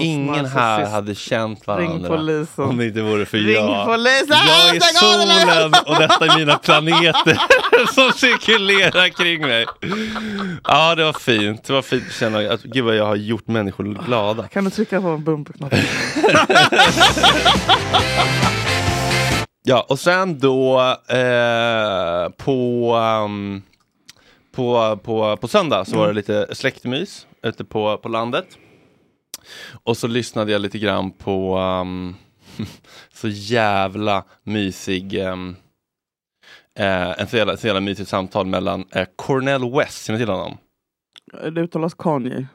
ingen 0.00 0.46
här 0.46 0.86
hade 0.86 1.14
känt 1.14 1.66
varandra 1.66 2.18
om 2.56 2.76
det 2.78 2.86
inte 2.86 3.02
vore 3.02 3.26
för 3.26 3.38
Ring 3.38 3.54
jag. 3.54 3.86
polisen! 3.86 4.36
Jag 4.46 4.76
är 4.76 4.80
solen 4.80 5.72
och 5.86 5.96
detta 6.00 6.24
är 6.26 6.38
mina 6.38 6.58
planeter 6.58 7.38
som 7.94 8.12
cirkulerar 8.12 8.75
flera 8.76 9.10
kring 9.10 9.40
mig. 9.40 9.66
Ja, 10.64 10.94
det 10.94 11.04
var 11.04 11.12
fint. 11.12 11.64
Det 11.64 11.72
var 11.72 11.82
fint 11.82 12.04
att 12.06 12.14
känna 12.14 12.38
att 12.38 12.62
gud 12.62 12.84
vad 12.84 12.96
jag 12.96 13.06
har 13.06 13.16
gjort 13.16 13.46
människor 13.46 13.84
glada. 14.06 14.48
Kan 14.48 14.64
du 14.64 14.70
trycka 14.70 15.00
på 15.00 15.18
bumperknappen? 15.18 15.78
Ja, 19.68 19.86
och 19.88 19.98
sen 19.98 20.38
då 20.38 20.80
eh, 21.08 22.28
på, 22.36 22.94
um, 23.24 23.62
på, 24.52 24.98
på, 25.04 25.36
på 25.36 25.48
söndag 25.48 25.84
så 25.84 25.98
var 25.98 26.06
det 26.06 26.12
lite 26.12 26.54
släktmys 26.54 27.26
ute 27.42 27.64
på, 27.64 27.98
på 27.98 28.08
landet. 28.08 28.46
Och 29.84 29.96
så 29.96 30.06
lyssnade 30.06 30.52
jag 30.52 30.60
lite 30.60 30.78
grann 30.78 31.10
på 31.10 31.58
um, 31.58 32.16
så 33.12 33.28
jävla 33.28 34.24
mysig 34.42 35.18
um, 35.18 35.56
eh, 36.76 37.20
en 37.20 37.26
så 37.28 37.36
jävla, 37.36 37.56
så 37.56 37.66
jävla 37.66 37.80
mysigt 37.80 38.08
samtal 38.08 38.46
mellan 38.46 38.84
eh, 38.92 39.06
Cornel 39.16 39.70
West, 39.72 40.06
känner 40.06 40.18
du 40.18 40.24
till 40.24 40.32
honom? 40.34 40.58
Det 41.54 41.60
uttalas 41.60 41.94
Kanye. 41.94 42.46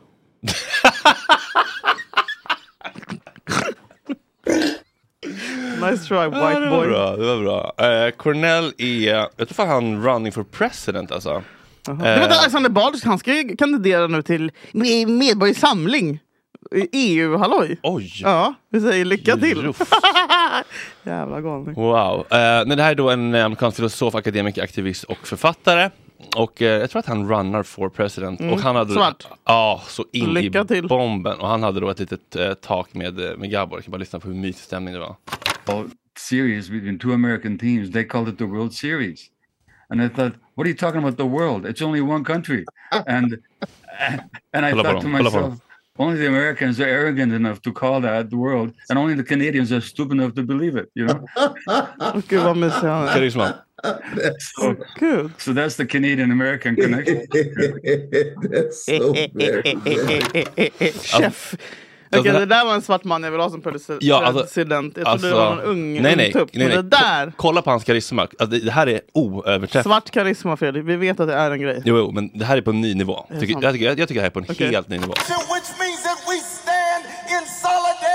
nice 5.82 6.06
try 6.08 6.26
white 6.28 6.40
ja, 6.40 6.60
det 6.60 6.70
boy. 6.70 6.88
Bra, 6.88 7.16
det 7.18 7.26
var 7.26 7.40
bra. 7.44 7.74
Eh, 7.78 8.12
Cornell 8.12 8.74
är, 8.78 9.14
jag 9.16 9.38
tror 9.38 9.54
fan 9.54 9.68
han 9.70 10.04
running 10.04 10.32
for 10.32 10.44
president 10.44 11.12
alltså. 11.12 11.44
Det 11.86 11.92
var 11.94 12.06
Eh, 12.08 12.40
Alexander 12.40 12.70
Bard, 12.70 12.94
han 13.04 13.20
ska 13.20 13.34
ju 13.34 13.56
kandidera 13.56 14.08
nu 14.08 14.22
till 14.22 14.52
Med- 14.72 15.08
Medborgerlig 15.10 15.58
Samling. 15.58 16.20
I 16.76 16.88
EU, 16.92 17.38
halloj! 17.38 17.80
Oj! 17.84 18.12
Ja, 18.22 18.54
vi 18.70 18.82
säger 18.82 19.06
lycka 19.06 19.38
till! 19.38 19.58
Jävla 21.04 21.42
galning. 21.42 21.76
Wow. 21.76 22.20
Eh, 22.32 22.64
nej, 22.66 22.78
det 22.78 22.84
här 22.84 22.92
är 22.92 22.96
då 22.96 23.10
en 23.10 23.36
eh, 23.36 23.46
amerikansk 23.46 23.76
filosof, 23.78 24.16
akademiker, 24.16 24.64
aktivist 24.64 25.04
och 25.04 25.28
författare. 25.28 25.90
Och 26.36 26.62
eh, 26.62 26.80
jag 26.80 26.90
tror 26.90 27.00
att 27.00 27.06
han 27.06 27.30
runnar 27.30 27.64
for 27.64 27.90
president. 27.90 28.40
Mm, 28.40 28.54
Och 28.54 28.60
han 28.60 28.76
hade, 28.76 28.94
svart. 28.94 29.28
Ja, 29.46 29.82
så 29.88 30.06
in 30.12 30.34
Lycka 30.34 30.62
i 30.62 30.66
till. 30.68 30.88
bomben. 30.88 31.40
Och 31.40 31.48
han 31.48 31.64
hade 31.64 31.80
då 31.80 31.90
ett 31.90 32.00
litet 32.00 32.36
eh, 32.36 32.54
tak 32.54 32.94
med, 32.94 33.14
med 33.14 33.52
Gabor. 33.52 33.78
Jag 33.78 33.84
kan 33.84 33.92
bara 33.92 33.98
lyssna 33.98 34.20
på 34.20 34.28
hur 34.28 34.36
mysig 34.36 34.56
stämning 34.64 34.94
det 34.94 35.00
var. 35.00 35.16
series 36.18 36.70
between 36.70 37.00
two 37.00 37.14
American 37.14 37.58
teams. 37.58 37.92
They 37.92 38.04
called 38.04 38.28
it 38.30 38.38
the 38.38 38.46
World 38.46 38.74
Series. 38.74 39.30
And 39.90 40.02
I 40.02 40.08
thought, 40.10 40.34
what 40.56 40.66
are 40.66 40.70
you 40.70 40.78
talking 40.78 41.00
about 41.00 41.18
the 41.18 41.26
world? 41.26 41.66
It's 41.66 41.82
only 41.82 42.02
one 42.02 42.24
country. 42.24 42.66
And 43.08 43.38
and 44.54 44.66
I 44.66 44.72
thought 44.72 45.02
to 45.02 45.08
myself, 45.08 45.60
only 46.00 46.18
the 46.18 46.28
Americans 46.28 46.80
are 46.80 46.88
arrogant 46.88 47.34
enough 47.34 47.62
to 47.62 47.74
call 47.74 48.02
that 48.02 48.30
the 48.30 48.38
world, 48.38 48.74
and 48.90 48.98
only 48.98 49.14
the 49.14 49.24
Canadians 49.24 49.72
are 49.72 49.82
stupid 49.82 50.14
enough 50.14 50.34
to 50.36 50.44
believe 50.44 50.76
it, 50.76 50.90
you 50.94 51.06
know? 51.06 51.26
Gud 52.28 52.44
vad 52.44 52.58
mysig 52.58 52.88
han 52.88 53.08
är. 53.08 53.14
Karisma. 53.14 53.54
So, 54.60 54.76
so 55.38 55.54
that's 55.54 55.76
the 55.76 55.86
Canadian 55.86 56.32
American 56.32 56.76
connection. 56.76 57.26
that's 58.52 58.86
so 58.86 59.14
very 59.34 59.64
Chef. 60.92 61.56
Alltså, 62.14 62.20
Okej, 62.30 62.32
det- 62.34 62.40
det 62.40 62.56
där 62.56 62.66
var 62.66 62.74
en 62.74 62.82
svart 62.82 63.04
man 63.04 63.24
jag 63.24 63.32
vill 63.32 63.40
ha 63.42 63.50
som 63.50 63.62
presi- 63.62 63.98
Ja, 64.02 64.24
alltså- 64.26 64.44
president. 64.44 64.98
Jag 64.98 65.06
trodde 65.06 65.28
det 65.30 65.34
var 65.36 65.52
en 65.52 65.60
ung, 65.60 66.02
nej, 66.02 66.12
ung 66.12 66.18
nej, 66.18 66.32
tupp. 66.34 66.50
nej, 66.54 66.68
nej. 66.68 66.76
Men 66.78 66.90
det 66.90 66.98
där, 66.98 67.26
Ko- 67.26 67.32
Kolla 67.38 67.62
på 67.62 67.70
hans 67.70 67.84
karisma. 67.84 68.22
Alltså, 68.22 68.46
det, 68.46 68.72
här 68.72 68.88
är 68.88 69.02
oöverträffat. 69.14 69.84
svart 69.86 70.10
karisma 70.12 70.58
Fredrik, 70.58 70.84
vi 70.86 70.96
vet 70.96 71.20
att 71.20 71.28
det 71.28 71.34
är 71.34 71.52
en 71.52 71.62
grej. 71.62 71.82
Jo, 71.86 71.98
jo, 71.98 72.12
men 72.12 72.30
det 72.40 72.46
här 72.46 72.58
är 72.58 72.62
på 72.62 72.70
en 72.70 72.82
ny 72.82 72.94
nivå. 72.96 73.26
Tycker, 73.40 73.58
jag, 73.62 73.74
tycker, 73.74 73.86
jag, 73.86 74.00
jag 74.00 74.08
tycker 74.08 74.14
det 74.16 74.22
här 74.22 74.26
är 74.28 74.30
på 74.30 74.40
en 74.40 74.46
Okej. 74.50 74.72
helt 74.72 74.90
ny 74.90 74.98
nivå. 74.98 75.14
which 75.14 75.70
means 75.80 76.04
that 76.04 76.20
we 76.30 76.38
stand 76.60 77.04
in 77.34 77.44
solidarity 77.64 78.11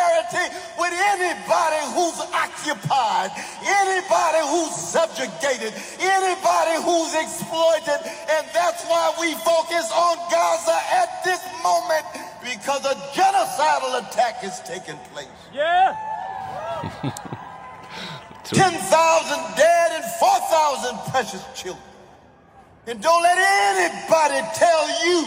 who's 2.06 2.20
occupied, 2.30 3.30
anybody 3.66 4.42
who's 4.46 4.74
subjugated, 4.74 5.74
anybody 5.98 6.78
who's 6.82 7.14
exploited. 7.14 7.98
And 8.30 8.46
that's 8.54 8.84
why 8.86 9.12
we 9.18 9.34
focus 9.42 9.90
on 9.90 10.16
Gaza 10.30 10.78
at 10.94 11.24
this 11.24 11.42
moment 11.62 12.06
because 12.42 12.84
a 12.86 12.94
genocidal 13.10 14.06
attack 14.06 14.44
is 14.44 14.60
taking 14.60 14.98
place. 15.12 15.26
Yeah. 15.52 15.96
10,000 18.44 19.56
dead 19.56 19.90
and 19.92 20.04
4,000 20.20 21.10
precious 21.10 21.44
children. 21.60 21.82
And 22.86 23.02
don't 23.02 23.22
let 23.22 23.36
anybody 23.38 24.46
tell 24.54 24.86
you 25.04 25.26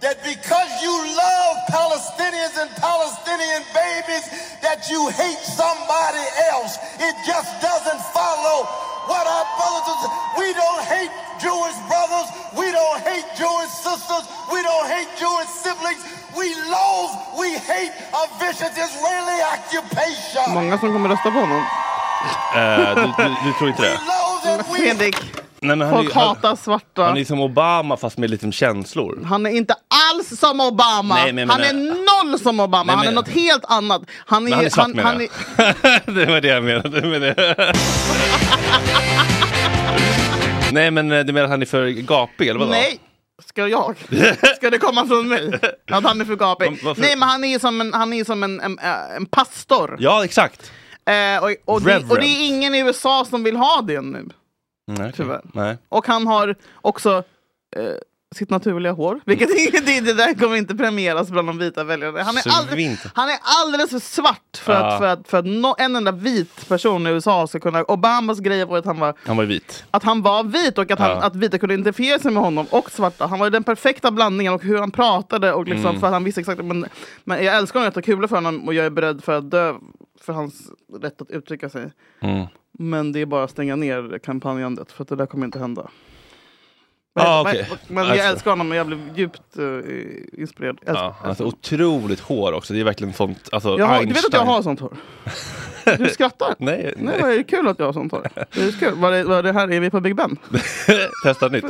that 0.00 0.16
because 0.24 0.70
you 0.80 0.92
love 0.92 1.54
Palestinians 1.68 2.56
and 2.56 2.70
Palestinian 2.80 3.62
babies, 3.76 4.24
that 4.64 4.88
you 4.88 5.08
hate 5.12 5.42
somebody 5.44 6.24
else. 6.52 6.80
It 6.96 7.14
just 7.28 7.50
doesn't 7.60 8.02
follow 8.16 8.64
what 9.08 9.24
our 9.28 9.46
brothers 9.60 10.00
and 10.04 10.12
we 10.40 10.48
don't 10.56 10.84
hate 10.88 11.12
Jewish 11.40 11.76
brothers, 11.88 12.28
we 12.56 12.66
don't 12.72 13.00
hate 13.04 13.28
Jewish 13.36 13.72
sisters, 13.84 14.24
we 14.52 14.62
don't 14.62 14.88
hate 14.88 15.08
Jewish 15.20 15.50
siblings. 15.64 16.02
We 16.36 16.54
loathe, 16.70 17.14
we 17.40 17.58
hate 17.58 17.92
a 18.14 18.24
vicious 18.38 18.72
Israeli 18.72 19.38
occupation. 19.42 20.54
Många 20.54 20.78
som 20.78 20.92
kommer 20.92 21.08
rösta 21.08 21.30
på 21.30 21.38
honom. 21.38 21.64
Eh, 22.54 22.94
du, 22.94 23.24
du, 23.24 23.34
du 23.44 23.52
tror 23.52 23.68
inte 23.68 23.82
det? 23.82 24.00
Men 24.44 24.64
Fredrik, 24.64 25.16
Nej, 25.62 25.76
men 25.76 25.80
han, 25.88 25.96
är 25.96 25.96
folk 26.02 26.08
ju- 26.14 26.14
han, 26.20 26.28
hatar 26.28 26.56
svarta. 26.56 27.04
han 27.04 27.16
är 27.16 27.24
som 27.24 27.40
Obama 27.40 27.96
fast 27.96 28.18
med 28.18 28.30
lite 28.30 28.52
känslor. 28.52 29.18
Han 29.24 29.46
är 29.46 29.50
inte 29.50 29.74
alls 30.14 30.38
som 30.40 30.60
Obama. 30.60 31.14
Nej, 31.14 31.32
men 31.32 31.50
han 31.50 31.60
är 31.60 31.74
menar- 31.74 32.24
noll 32.30 32.38
som 32.38 32.60
Obama. 32.60 32.84
Nej, 32.84 32.96
han 32.96 33.04
är 33.04 33.08
men- 33.08 33.14
något 33.14 33.28
helt 33.28 33.64
annat. 33.64 34.02
Han 34.26 34.46
är, 34.46 34.50
Men 34.50 34.52
han 34.52 34.64
är 34.66 34.70
svart 34.70 34.82
han, 34.86 34.92
menar 34.96 35.12
han 35.12 35.20
jag. 35.20 35.66
är, 35.66 36.14
det 36.14 36.26
var 36.32 36.40
det 36.40 36.48
jag 36.48 36.64
menade 36.64 37.06
med 37.06 37.22
det. 37.22 37.74
Nej 40.72 40.90
men 40.90 41.12
eh, 41.12 41.20
du 41.24 41.32
menar 41.32 41.44
att 41.44 41.50
han 41.50 41.62
är 41.62 41.66
för 41.66 41.86
gapig 41.88 42.48
eller 42.48 42.60
vadå? 42.60 42.70
Nej! 42.70 43.00
Ska 43.46 43.68
jag? 43.68 43.94
Ska 44.56 44.70
det 44.70 44.78
komma 44.78 45.06
från 45.06 45.28
mig? 45.28 45.52
Att 45.90 46.04
han 46.04 46.20
är 46.20 46.24
för 46.24 46.36
gapig? 46.36 46.66
Var- 46.70 46.78
varför? 46.84 47.02
Nej 47.02 47.16
men 47.16 47.28
han 47.28 47.44
är 47.44 47.58
som 47.58 47.80
en, 47.80 47.94
han 47.94 48.12
är 48.12 48.24
som 48.24 48.42
en, 48.42 48.60
en, 48.60 48.78
en 49.16 49.26
pastor. 49.26 49.96
Ja 50.00 50.24
exakt. 50.24 50.72
Eh, 51.06 51.42
och, 51.44 51.74
och, 51.74 51.82
det, 51.82 51.96
och 51.96 52.16
det 52.20 52.26
är 52.26 52.46
ingen 52.46 52.74
i 52.74 52.78
USA 52.78 53.24
som 53.30 53.44
vill 53.44 53.56
ha 53.56 53.82
det 53.82 54.00
nu. 54.00 54.28
Nej. 54.98 55.12
Tyvärr. 55.16 55.40
Nej. 55.54 55.78
Och 55.88 56.06
han 56.06 56.26
har 56.26 56.54
också 56.74 57.22
eh, 57.76 57.82
sitt 58.34 58.50
naturliga 58.50 58.92
hår. 58.92 59.20
Vilket 59.26 59.48
det, 59.86 60.00
det 60.00 60.12
där 60.14 60.34
kommer 60.34 60.56
inte 60.56 60.74
premieras 60.74 61.30
bland 61.30 61.48
de 61.48 61.58
vita 61.58 61.84
väljarna. 61.84 62.22
Han 62.22 62.36
är, 62.36 62.42
alldeles, 62.58 63.06
han 63.14 63.28
är 63.28 63.38
alldeles 63.42 63.90
för 63.90 63.98
svart 63.98 64.56
för 64.56 64.72
Ja. 64.72 64.78
att, 64.92 64.98
för 64.98 65.06
att, 65.06 65.28
för 65.28 65.38
att 65.38 65.46
nå, 65.46 65.76
en 65.78 65.96
enda 65.96 66.12
vit 66.12 66.68
person 66.68 67.06
i 67.06 67.10
USA 67.10 67.46
ska 67.46 67.60
kunna... 67.60 67.82
Obamas 67.84 68.38
grej 68.40 68.64
var 68.64 68.78
att 68.78 68.84
han 68.84 68.98
var 68.98 69.14
Han 69.26 69.36
var 69.36 69.44
vit. 69.44 69.84
att 69.90 70.02
han 70.02 70.22
var 70.22 70.44
vit 70.44 70.78
och 70.78 70.90
att, 70.90 70.98
han, 70.98 71.10
Ja. 71.10 71.22
att 71.22 71.36
vita 71.36 71.58
kunde 71.58 71.74
identifiera 71.74 72.18
sig 72.18 72.32
med 72.32 72.42
honom 72.42 72.66
och 72.70 72.90
svarta. 72.90 73.26
Han 73.26 73.38
var 73.38 73.50
den 73.50 73.64
perfekta 73.64 74.10
blandningen 74.10 74.52
och 74.52 74.62
hur 74.62 74.78
han 74.78 74.90
pratade 74.90 75.52
och 75.52 75.64
liksom 75.66 75.86
Mm. 75.90 76.00
för 76.00 76.06
att 76.06 76.12
han 76.12 76.24
visste 76.24 76.40
exakt. 76.40 76.64
Men, 76.64 76.86
men 77.24 77.44
jag 77.44 77.56
älskar 77.56 77.80
honom, 77.80 77.84
jag 77.84 77.94
tar 77.94 78.02
kulor 78.02 78.26
för 78.28 78.36
honom 78.36 78.66
och 78.68 78.74
jag 78.74 78.86
är 78.86 78.90
beredd 78.90 79.24
för 79.24 79.38
att 79.38 79.50
dö 79.50 79.74
för 80.20 80.32
hans 80.32 80.54
rätt 81.02 81.22
att 81.22 81.30
uttrycka 81.30 81.68
sig. 81.68 81.92
Mm. 82.22 82.46
Men 82.78 83.12
det 83.12 83.20
är 83.20 83.26
bara 83.26 83.44
att 83.44 83.50
stänga 83.50 83.76
ner 83.76 84.18
kampanjandet 84.18 84.92
för 84.92 85.02
att 85.02 85.08
det 85.08 85.16
där 85.16 85.26
kommer 85.26 85.44
inte 85.46 85.58
hända. 85.58 85.90
Ah, 87.14 87.42
Men- 87.44 87.52
okej. 87.52 87.68
Men 87.88 88.04
jag 88.04 88.12
Alltså. 88.12 88.26
älskar 88.26 88.50
honom 88.50 88.70
och 88.70 88.76
jag 88.76 88.86
blev 88.86 89.18
djupt 89.18 89.58
uh, 89.58 89.80
inspirerad. 90.32 90.76
Älskar- 90.86 90.94
Ja, 90.94 91.16
han 91.20 91.36
har 91.38 91.44
otroligt 91.46 92.20
hår 92.20 92.52
också. 92.52 92.72
Det 92.74 92.80
är 92.80 92.84
verkligen 92.84 93.12
sånt. 93.12 93.48
Alltså, 93.52 93.78
jag 93.78 93.86
har, 93.86 94.00
du 94.04 94.06
vet 94.12 94.24
att 94.26 94.32
jag 94.32 94.40
har 94.44 94.62
sånt 94.62 94.80
hår? 94.80 94.96
Du 95.98 96.08
skrattar? 96.08 96.54
Nej, 96.58 96.94
Nej, 96.96 97.20
är 97.20 97.36
det 97.36 97.44
kul 97.44 97.68
att 97.68 97.78
jag 97.78 97.86
har 97.86 97.92
sånt 97.92 98.12
hår? 98.12 98.28
Det 98.54 98.62
är 98.62 98.72
kul. 98.72 98.94
Var 98.94 99.10
det, 99.10 99.24
var 99.24 99.42
det 99.42 99.52
här, 99.52 99.72
är 99.72 99.80
vi 99.80 99.90
på 99.90 100.00
Big 100.00 100.16
Ben? 100.16 100.36
Testa 101.24 101.48
nytt. 101.48 101.64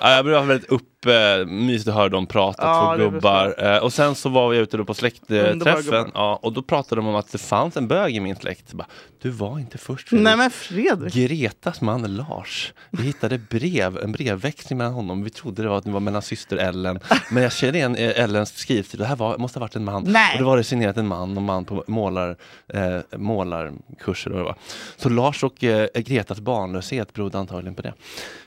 ja, 0.00 0.10
jag 0.16 0.24
blev 0.24 0.44
väldigt 0.44 0.70
upp, 0.70 1.06
eh, 1.06 1.46
mysigt 1.46 1.88
att 1.88 1.94
höra 1.94 2.08
dem 2.08 2.26
prata, 2.26 2.62
Ja, 2.62 2.94
två 2.96 3.04
det 3.04 3.10
gubbar. 3.10 3.54
Eh, 3.74 3.78
och 3.78 3.92
sen 3.92 4.14
så 4.14 4.28
var 4.28 4.48
vi 4.48 4.58
ute 4.58 4.76
då 4.76 4.84
på 4.84 4.94
släktträffen. 4.94 6.10
Ja, 6.14 6.38
och 6.42 6.52
då 6.52 6.62
pratade 6.62 7.00
de 7.00 7.06
om 7.06 7.14
att 7.14 7.32
det 7.32 7.38
fanns 7.38 7.76
en 7.76 7.88
bög 7.88 8.16
i 8.16 8.20
min 8.20 8.36
släkt. 8.36 8.72
Bara, 8.72 8.86
du 9.22 9.30
var 9.30 9.58
inte 9.58 9.78
först 9.78 10.08
Fredrik. 10.08 10.24
Nej 10.24 10.36
men 10.36 10.50
Fredrik. 10.50 11.14
Gretas 11.14 11.80
man 11.80 12.02
Lars. 12.16 12.72
Vi 12.90 13.02
hittade 13.02 13.38
brev, 13.38 13.98
en 13.98 14.12
brevväxling 14.12 14.78
mellan 14.78 14.92
honom. 14.92 15.22
Vi 15.24 15.30
trodde 15.30 15.62
det 15.62 15.68
var 15.68 15.78
att 15.78 15.84
det 15.84 15.90
var 15.90 16.00
mellan 16.00 16.22
syster 16.22 16.56
Ellen. 16.56 16.98
Men 17.30 17.42
jag 17.42 17.52
kände 17.52 17.78
igen 17.78 17.96
eh, 17.96 18.20
Ellens 18.20 18.56
skrivstil. 18.56 19.00
Det 19.00 19.06
här 19.06 19.16
var, 19.16 19.38
måste 19.38 19.58
ha 19.58 19.60
varit 19.64 19.76
en 19.76 19.84
man. 19.84 20.04
Nej. 20.06 20.32
Och 20.34 20.40
då 20.40 20.46
var 20.46 20.56
det 20.56 20.64
signerat 20.64 20.96
en 20.96 21.06
man 21.06 21.36
och 21.36 21.42
man 21.42 21.64
på 21.64 21.84
målar, 21.86 22.36
eh, 22.74 23.18
målarkurser. 23.36 24.30
Och 24.30 24.38
det 24.38 24.44
var. 24.44 24.56
Så 24.96 25.08
Lars 25.08 25.44
och 25.44 25.64
eh, 25.64 25.88
Gretas 25.94 26.40
barnlöshet 26.40 27.12
berodde 27.12 27.38
antagligen 27.38 27.74
på 27.74 27.82
det. 27.82 27.94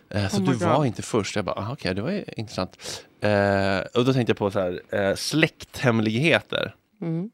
Eh, 0.10 0.28
så 0.28 0.38
Oh 0.38 0.46
du 0.46 0.52
God. 0.52 0.62
var 0.62 0.86
inte 0.86 1.02
först. 1.02 1.36
Jag 1.36 1.46
bara, 1.46 1.72
okej, 1.72 1.96
det 1.96 2.02
var 2.02 2.40
intressant. 2.40 3.04
Eh, 3.22 3.80
och 3.94 4.06
då 4.06 4.14
tänkte 4.14 4.32
jag 4.32 4.38
på 4.38 4.52
så 4.52 4.60
här, 4.60 4.82
eh, 4.90 5.16
släkthemligheter. 5.16 6.76
Mm. 7.02 7.30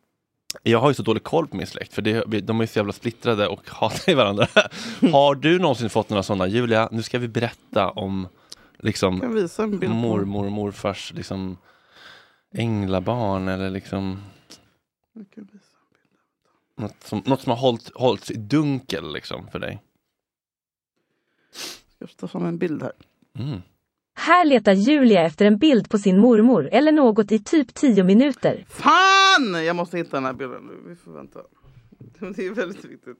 Jag 0.64 0.80
har 0.80 0.90
ju 0.90 0.94
så 0.94 1.04
dålig 1.04 1.24
koll 1.24 1.48
på 1.48 1.56
min 1.56 1.68
släkt 1.68 1.94
för 1.94 2.02
det, 2.02 2.24
de 2.42 2.62
är 2.62 2.66
så 2.66 2.80
jävla 2.80 2.94
splittrade 2.94 3.48
och 3.48 3.62
hatar 3.70 4.16
varandra. 4.16 4.48
har 5.12 5.36
du 5.36 5.60
någonsin 5.60 5.90
fått 5.90 6.10
några 6.10 6.24
sådana? 6.24 6.48
Julia, 6.48 6.90
nu 6.92 7.04
ska 7.04 7.20
vi 7.20 7.28
berätta 7.28 7.90
om 7.90 8.28
liksom 8.80 9.20
mormor 9.88 10.46
och 10.46 10.52
morfars 10.52 11.14
liksom 11.14 11.58
änglabarn 12.56 13.48
eller 13.48 13.70
liksom. 13.70 14.24
Något 16.78 17.04
som, 17.04 17.22
något 17.26 17.42
som 17.42 17.50
har 17.50 17.58
hållit, 17.58 17.92
hållits 17.96 18.32
i 18.32 18.38
dunkel 18.38 19.14
liksom 19.14 19.48
för 19.48 19.60
dig. 19.60 19.82
Jag 22.00 22.10
ska 22.10 22.18
ta 22.18 22.28
fram 22.28 22.46
en 22.46 22.58
bild 22.58 22.84
här. 22.84 22.92
Mm. 23.40 23.62
Här 24.18 24.46
letar 24.46 24.74
Julia 24.74 25.22
efter 25.22 25.46
en 25.46 25.58
bild 25.58 25.90
på 25.90 25.98
sin 25.98 26.20
mormor 26.20 26.70
eller 26.72 26.92
något 26.92 27.32
i 27.32 27.40
typ 27.40 27.74
10 27.74 28.04
minuter. 28.04 28.66
Fan! 28.70 29.66
Jag 29.66 29.76
måste 29.76 29.98
hitta 29.98 30.18
den 30.18 30.26
här 30.26 30.34
bilden 30.34 30.62
nu. 30.64 30.90
Vi 30.90 30.96
får 30.96 31.12
vänta. 31.12 31.40
Det 32.36 32.46
är 32.46 32.52
väldigt 32.52 32.86
viktigt. 32.86 33.18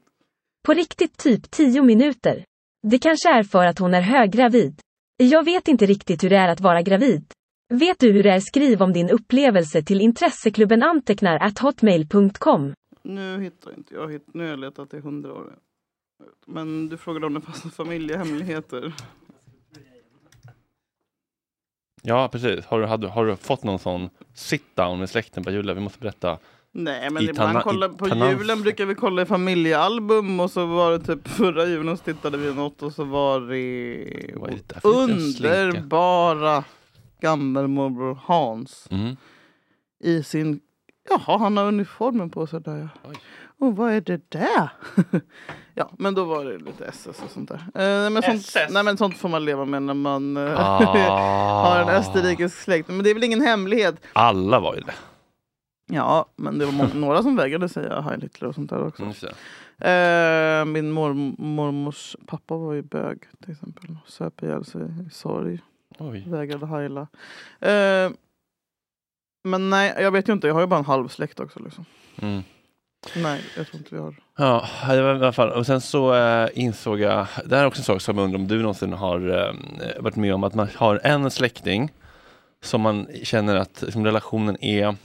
På 0.64 0.72
riktigt 0.74 1.16
typ 1.16 1.50
10 1.50 1.82
minuter. 1.82 2.44
Det 2.82 2.98
kanske 2.98 3.28
är 3.28 3.42
för 3.42 3.66
att 3.66 3.78
hon 3.78 3.94
är 3.94 4.00
höggravid. 4.00 4.80
Jag 5.16 5.44
vet 5.44 5.68
inte 5.68 5.86
riktigt 5.86 6.24
hur 6.24 6.30
det 6.30 6.36
är 6.36 6.48
att 6.48 6.60
vara 6.60 6.82
gravid. 6.82 7.32
Vet 7.68 7.98
du 7.98 8.12
hur 8.12 8.22
det 8.22 8.30
är? 8.30 8.40
Skriv 8.40 8.82
om 8.82 8.92
din 8.92 9.10
upplevelse 9.10 9.82
till 9.82 10.00
intresseklubben 10.00 10.82
antecknar 10.82 11.38
at 11.46 11.58
hotmail.com. 11.58 12.74
Nu 13.06 13.40
hittar 13.40 13.74
inte 13.74 13.94
jag. 13.94 14.12
Hitt, 14.12 14.26
nu 14.34 14.42
har 14.42 14.50
jag 14.50 14.58
letat 14.58 14.94
i 14.94 15.00
hundra 15.00 15.32
år. 15.32 15.52
Men 16.46 16.88
du 16.88 16.96
frågade 16.96 17.26
om 17.26 17.34
det 17.34 17.40
fanns 17.40 17.74
familjehemligheter. 17.74 18.94
Ja, 22.02 22.28
precis. 22.32 22.64
Har 22.66 22.80
du, 22.80 22.86
har, 22.86 22.98
du, 22.98 23.06
har 23.08 23.26
du 23.26 23.36
fått 23.36 23.64
någon 23.64 23.78
sån 23.78 24.10
sit-down 24.34 24.98
med 24.98 25.10
släkten 25.10 25.44
på 25.44 25.50
Julia? 25.50 25.74
Vi 25.74 25.80
måste 25.80 25.98
berätta. 25.98 26.38
Nej, 26.72 27.10
men 27.10 27.22
ibland 27.22 27.56
Tana- 27.56 27.62
kolla, 27.62 27.86
i 27.86 27.88
på 27.88 28.08
julen 28.08 28.62
brukar 28.62 28.86
vi 28.86 28.94
kolla 28.94 29.22
i 29.22 29.26
familjealbum 29.26 30.40
och 30.40 30.50
så 30.50 30.66
var 30.66 30.92
det 30.92 30.98
typ 31.04 31.28
förra 31.28 31.66
julen 31.66 31.96
så 31.96 32.04
tittade 32.04 32.38
vi 32.38 32.54
något 32.54 32.82
och 32.82 32.92
så 32.92 33.04
var 33.04 33.40
det 33.40 34.34
Vad 34.36 34.50
är 34.50 34.58
det 34.82 34.84
underbara 34.88 36.64
gammelmorbror 37.20 38.18
Hans 38.22 38.88
Mm. 38.90 39.16
i 40.04 40.22
sin, 40.22 40.60
jaha 41.10 41.38
han 41.38 41.56
har 41.56 41.64
uniformen 41.64 42.30
på 42.30 42.46
sig 42.46 42.60
där 42.60 42.88
ja. 43.02 43.10
Och 43.58 43.76
vad 43.76 43.92
är 43.92 44.00
det 44.00 44.30
där? 44.30 44.68
ja 45.74 45.90
men 45.98 46.14
då 46.14 46.24
var 46.24 46.44
det 46.44 46.58
lite 46.58 46.84
SS 46.84 47.22
och 47.24 47.30
sånt 47.30 47.48
där. 47.48 47.58
Eh, 48.06 48.10
men 48.10 48.22
sånt, 48.22 48.46
nej 48.70 48.82
men 48.84 48.96
sånt 48.96 49.18
får 49.18 49.28
man 49.28 49.44
leva 49.44 49.64
med 49.64 49.82
när 49.82 49.94
man 49.94 50.36
eh, 50.36 50.60
Ah. 50.60 51.62
har 51.64 51.80
en 51.80 51.88
österrikisk 51.88 52.56
släkt. 52.62 52.88
Men 52.88 53.02
det 53.02 53.10
är 53.10 53.14
väl 53.14 53.24
ingen 53.24 53.40
hemlighet. 53.40 53.94
Alla 54.12 54.60
var 54.60 54.74
ju 54.74 54.80
det. 54.80 54.94
Ja, 55.92 56.26
men 56.36 56.58
det 56.58 56.64
var 56.64 56.72
må- 56.72 56.88
några 56.94 57.22
som 57.22 57.36
vägrade 57.36 57.68
säga 57.68 58.00
Heil 58.00 58.22
Hitler 58.22 58.48
och 58.48 58.54
sånt 58.54 58.70
där 58.70 58.86
också. 58.86 59.02
Mm. 59.02 59.14
Eh, 59.78 60.64
min 60.72 60.90
mor, 60.90 61.14
mormors 61.42 62.16
pappa 62.26 62.56
var 62.56 62.72
ju 62.72 62.82
bög 62.82 63.18
till 63.42 63.52
exempel. 63.52 63.96
Söp 64.06 64.42
ihjäl 64.42 64.64
sig 64.64 64.82
i 64.82 65.10
sorg. 65.10 65.60
Oj. 65.98 66.24
Vägrade 66.28 66.66
heila. 66.66 67.06
Eh, 67.60 68.10
men 69.46 69.70
nej, 69.70 69.94
jag 69.98 70.10
vet 70.10 70.28
ju 70.28 70.32
inte. 70.32 70.46
Jag 70.46 70.54
har 70.54 70.60
ju 70.60 70.66
bara 70.66 70.78
en 70.78 70.84
halv 70.84 71.08
släkt 71.08 71.40
också. 71.40 71.60
Liksom. 71.60 71.84
Mm. 72.22 72.42
Nej, 73.16 73.40
jag 73.56 73.66
tror 73.66 73.78
inte 73.78 73.94
vi 73.94 74.00
har. 74.00 74.16
Ja, 74.38 74.68
i 74.94 74.98
alla 74.98 75.32
fall. 75.32 75.50
Och 75.50 75.66
sen 75.66 75.80
så 75.80 76.14
eh, 76.14 76.48
insåg 76.54 77.00
jag, 77.00 77.26
det 77.44 77.56
här 77.56 77.62
är 77.62 77.66
också 77.66 77.80
en 77.80 77.84
sak 77.84 78.00
som 78.00 78.18
jag 78.18 78.24
undrar 78.24 78.38
om 78.38 78.48
du 78.48 78.58
någonsin 78.58 78.92
har 78.92 79.28
eh, 79.28 80.02
varit 80.02 80.16
med 80.16 80.34
om, 80.34 80.44
att 80.44 80.54
man 80.54 80.68
har 80.76 81.00
en 81.04 81.30
släkting 81.30 81.92
som 82.62 82.80
man 82.80 83.06
känner 83.22 83.56
att 83.56 83.82
liksom, 83.82 84.04
relationen 84.04 84.64
är 84.64 84.96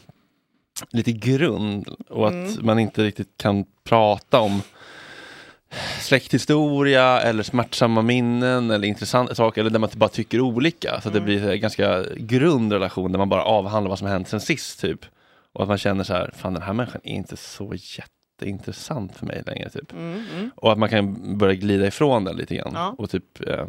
lite 0.91 1.11
grund 1.11 1.87
och 2.09 2.27
att 2.27 2.33
Mm. 2.33 2.65
man 2.65 2.79
inte 2.79 3.03
riktigt 3.03 3.37
kan 3.37 3.65
prata 3.83 4.39
om 4.39 4.61
släkthistoria 5.99 7.21
eller 7.21 7.43
smärtsamma 7.43 8.01
minnen 8.01 8.71
eller 8.71 8.87
intressanta 8.87 9.35
saker 9.35 9.61
eller 9.61 9.69
där 9.69 9.79
man 9.79 9.89
bara 9.95 10.09
tycker 10.09 10.41
olika. 10.41 11.01
Så 11.01 11.07
att 11.07 11.13
det 11.13 11.21
blir 11.21 11.49
en 11.49 11.59
ganska 11.59 12.03
grund 12.17 12.73
relation 12.73 13.11
där 13.11 13.19
man 13.19 13.29
bara 13.29 13.43
avhandlar 13.43 13.89
vad 13.89 13.99
som 13.99 14.07
hänt 14.07 14.27
sen 14.27 14.41
sist 14.41 14.81
typ. 14.81 15.05
Och 15.53 15.61
att 15.61 15.67
man 15.67 15.77
känner 15.77 16.03
så 16.03 16.13
här, 16.13 16.31
fan 16.37 16.53
den 16.53 16.63
här 16.63 16.73
människan 16.73 17.01
är 17.03 17.13
inte 17.13 17.37
så 17.37 17.73
jätteintressant 17.75 19.17
för 19.17 19.25
mig 19.25 19.43
längre 19.45 19.69
typ. 19.69 19.91
Mm, 19.91 20.25
mm. 20.35 20.51
Och 20.55 20.71
att 20.71 20.77
man 20.77 20.89
kan 20.89 21.37
börja 21.37 21.55
glida 21.55 21.87
ifrån 21.87 22.23
den 22.23 22.35
lite 22.35 22.55
grann. 22.55 22.71
Ja. 22.73 22.95
Och 22.97 23.09
typ 23.09 23.47
eh, 23.47 23.65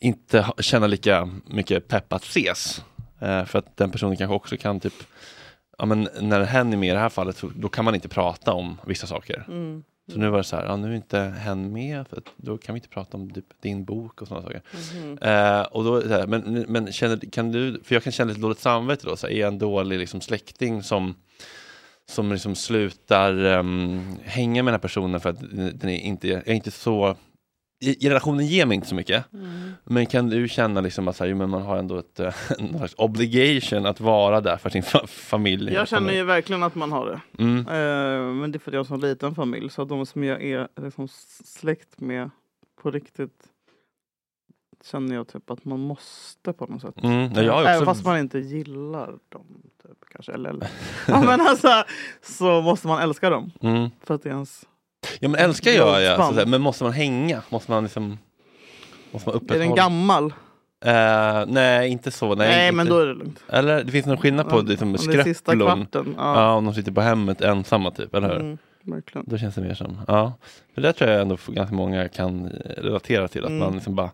inte 0.00 0.46
känna 0.58 0.86
lika 0.86 1.30
mycket 1.46 1.88
pepp 1.88 2.12
att 2.12 2.24
ses. 2.24 2.84
Eh, 3.20 3.44
för 3.44 3.58
att 3.58 3.76
den 3.76 3.90
personen 3.90 4.16
kanske 4.16 4.34
också 4.34 4.56
kan 4.56 4.80
typ, 4.80 4.94
ja 5.78 5.86
men 5.86 6.08
när 6.20 6.40
hen 6.40 6.72
är 6.72 6.76
med 6.76 6.88
i 6.88 6.92
det 6.92 6.98
här 6.98 7.08
fallet, 7.08 7.36
så, 7.36 7.50
då 7.56 7.68
kan 7.68 7.84
man 7.84 7.94
inte 7.94 8.08
prata 8.08 8.52
om 8.52 8.80
vissa 8.86 9.06
saker. 9.06 9.44
Så 10.12 10.18
nu 10.18 10.30
var 10.30 10.38
det 10.38 10.44
så 10.44 10.56
här, 10.56 10.64
ja 10.64 10.76
nu 10.76 10.90
är 10.90 10.96
inte 10.96 11.18
hen 11.18 11.72
med, 11.72 12.08
för 12.08 12.22
då 12.36 12.58
kan 12.58 12.74
vi 12.74 12.78
inte 12.78 12.88
prata 12.88 13.16
om 13.16 13.30
typ, 13.30 13.44
din 13.60 13.84
bok 13.84 14.22
och 14.22 14.28
sådana 14.28 14.46
saker. 14.46 14.62
Mhm. 14.94 15.18
Eh, 15.18 15.62
och 15.62 15.84
då, 15.84 16.00
så 16.00 16.08
här, 16.08 16.26
men 16.26 16.64
men 16.68 16.92
känner, 16.92 17.30
kan 17.30 17.52
du, 17.52 17.80
för 17.84 17.94
jag 17.94 18.02
kan 18.02 18.12
känna 18.12 18.28
lite 18.28 18.40
dåligt 18.40 18.58
samvete 18.58 19.06
då, 19.06 19.16
så 19.16 19.26
här, 19.26 19.34
är 19.34 19.40
jag 19.40 19.48
en 19.48 19.58
dålig 19.58 19.98
liksom, 19.98 20.20
släkting 20.20 20.82
som 20.82 21.14
som 22.06 22.32
liksom 22.32 22.54
slutar 22.54 23.44
ehm, 23.44 24.16
hänga 24.22 24.62
med 24.62 24.72
den 24.72 24.78
här 24.78 24.82
personen 24.88 25.20
för 25.20 25.30
att 25.30 25.40
den 25.50 25.90
är 25.90 25.98
inte, 25.98 26.28
jag 26.28 26.48
är 26.48 26.54
inte 26.54 26.70
så 26.70 27.16
relationen 27.92 28.46
ger 28.46 28.66
mig 28.66 28.74
inte 28.74 28.86
så 28.88 28.94
mycket. 28.94 29.32
Mm. 29.32 29.72
Men 29.84 30.06
kan 30.06 30.28
du 30.28 30.48
känna 30.48 30.80
liksom 30.80 31.08
att 31.08 31.16
så 31.16 31.24
här, 31.24 31.34
men 31.34 31.50
man 31.50 31.62
har 31.62 31.76
ändå 31.76 31.98
ett, 31.98 32.20
eh, 32.20 32.34
någon 32.58 32.78
slags 32.78 32.94
obligation 32.98 33.86
att 33.86 34.00
vara 34.00 34.40
där 34.40 34.56
för 34.56 34.70
sin 34.70 34.82
fa- 34.82 35.06
familj? 35.06 35.72
Jag 35.72 35.88
känner 35.88 36.12
ju 36.12 36.22
verkligen 36.24 36.62
att 36.62 36.74
man 36.74 36.92
har 36.92 37.06
det. 37.06 37.42
Mm. 37.42 37.58
Eh, 37.58 38.34
men 38.34 38.52
det 38.52 38.56
är 38.56 38.60
för 38.60 38.70
att 38.70 38.74
jag 38.74 38.84
har 38.84 38.94
en 38.96 39.00
så 39.00 39.06
liten 39.06 39.34
familj. 39.34 39.70
Så 39.70 39.84
de 39.84 40.06
som 40.06 40.24
jag 40.24 40.42
är 40.44 40.68
liksom 40.76 41.08
släkt 41.44 42.00
med 42.00 42.30
på 42.82 42.90
riktigt 42.90 43.44
känner 44.84 45.14
jag 45.14 45.28
typ 45.28 45.50
att 45.50 45.64
man 45.64 45.80
måste 45.80 46.52
på 46.52 46.66
något 46.66 46.80
sätt. 46.82 46.94
Mm, 47.02 47.26
också- 47.30 47.40
Även 47.40 47.84
fast 47.84 48.04
man 48.04 48.18
inte 48.18 48.38
gillar 48.38 49.06
dem. 49.28 49.62
Typ, 49.82 49.98
kanske. 50.12 50.32
Eller, 50.32 50.50
eller. 50.50 50.68
ja, 51.08 51.22
men 51.22 51.40
alltså, 51.40 51.68
så 52.22 52.62
måste 52.62 52.86
man 52.86 53.02
älska 53.02 53.30
dem. 53.30 53.50
Mm. 53.60 53.90
För 54.00 54.14
att 54.14 54.22
det 54.22 54.28
är 54.28 54.32
ens 54.34 54.64
Ja 55.20 55.28
men 55.28 55.40
älskar 55.40 55.70
jag 55.70 55.88
ja, 55.88 55.94
så 55.94 55.98
blodsband. 56.00 56.28
att 56.30 56.34
säga, 56.34 56.46
men 56.46 56.60
måste 56.60 56.84
man 56.84 56.92
hänga? 56.92 57.42
Måste 57.48 57.70
man 57.70 57.82
liksom 57.82 58.18
Måste 59.12 59.30
man 59.30 59.40
Är 59.50 59.58
den 59.58 59.74
gammal? 59.74 60.32
Eh, 60.84 61.44
nej 61.46 61.88
inte 61.90 62.10
så. 62.10 62.34
Nej, 62.34 62.48
Nej, 62.48 62.64
inte. 62.66 62.76
men 62.76 62.86
då 62.86 62.98
är 62.98 63.06
det 63.06 63.14
lugnt. 63.14 63.40
Eller 63.48 63.84
det 63.84 63.92
finns 63.92 64.06
någon 64.06 64.16
skillnad 64.16 64.48
på 64.48 64.56
Ja, 64.56 64.60
liksom, 64.62 64.98
skräpplon. 64.98 65.86
Ja. 65.92 66.02
ja. 66.16 66.52
om 66.54 66.64
de 66.64 66.74
sitter 66.74 66.92
på 66.92 67.00
hemmet 67.00 67.40
ensamma 67.40 67.90
typ, 67.90 68.14
eller 68.14 68.28
hur? 68.28 68.40
Mm, 68.40 68.58
verkligen. 68.82 69.24
Då 69.28 69.38
känns 69.38 69.54
det 69.54 69.60
mer 69.60 69.74
som, 69.74 70.00
ja. 70.08 70.32
För 70.74 70.82
det 70.82 70.92
tror 70.92 71.10
jag 71.10 71.20
ändå 71.22 71.36
ganska 71.48 71.74
många 71.74 72.08
kan 72.08 72.48
relatera 72.76 73.28
till. 73.28 73.42
Att 73.44 73.50
Mm. 73.50 73.58
man 73.60 73.74
liksom 73.74 73.94
bara, 73.94 74.10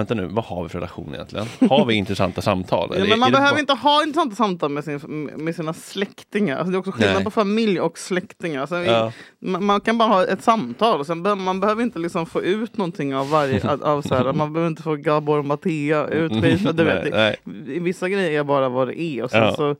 vänta 0.00 0.14
nu, 0.14 0.26
vad 0.26 0.44
har 0.44 0.62
vi 0.62 0.68
för 0.68 0.78
relation 0.78 1.14
egentligen? 1.14 1.46
Har 1.70 1.84
vi 1.86 1.94
intressanta 1.94 2.40
samtal? 2.42 2.92
Ja, 2.98 3.04
men 3.08 3.18
man 3.18 3.32
behöver 3.32 3.50
bara- 3.50 3.60
inte 3.60 3.72
ha 3.72 4.02
intressanta 4.02 4.36
samtal 4.36 4.70
med, 4.70 4.84
sin, 4.84 5.24
med 5.36 5.54
sina 5.56 5.72
släktingar. 5.72 6.56
Alltså 6.56 6.70
det 6.70 6.76
är 6.76 6.78
också 6.78 6.92
skillnad 6.92 7.14
Nej. 7.14 7.24
på 7.24 7.30
familj 7.30 7.80
och 7.80 7.98
släktingar. 7.98 8.60
Alltså 8.60 8.76
Ja. 8.76 9.12
man, 9.40 9.64
man 9.64 9.80
kan 9.80 9.98
bara 9.98 10.08
ha 10.08 10.26
ett 10.26 10.42
samtal. 10.42 11.04
Sen 11.04 11.22
be, 11.22 11.34
man 11.34 11.60
behöver 11.60 11.82
inte 11.82 11.98
liksom 11.98 12.26
få 12.26 12.42
ut 12.42 12.76
någonting 12.76 13.14
av 13.16 13.30
varje... 13.30 13.68
av, 13.72 13.82
av 13.84 14.02
så 14.02 14.14
här, 14.14 14.32
man 14.32 14.52
behöver 14.52 14.70
inte 14.70 14.82
få 14.82 14.96
Gabor 14.96 15.38
och 15.38 15.44
Mattea 15.44 16.06
utvisade. 16.06 16.72
Du 16.82 16.84
vet, 16.84 17.12
Nej, 17.12 17.36
Vissa 17.80 18.08
grejer 18.08 18.40
är 18.40 18.44
bara 18.44 18.68
vad 18.68 18.88
det 18.88 19.00
är. 19.00 19.22
Och 19.24 19.30
sen, 19.30 19.42
Ja. 19.42 19.52
så, 19.52 19.76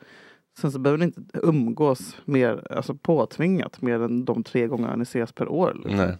sen 0.60 0.72
så 0.72 0.78
behöver 0.78 0.98
ni 0.98 1.04
inte 1.04 1.20
umgås 1.32 2.16
mer 2.24 2.66
alltså 2.76 2.94
påtvingat 2.94 3.82
mer 3.82 4.00
än 4.00 4.24
de 4.24 4.44
tre 4.44 4.66
gånger 4.66 4.96
ni 4.96 5.02
ses 5.02 5.32
per 5.32 5.48
år. 5.48 5.76
Liksom. 5.84 6.12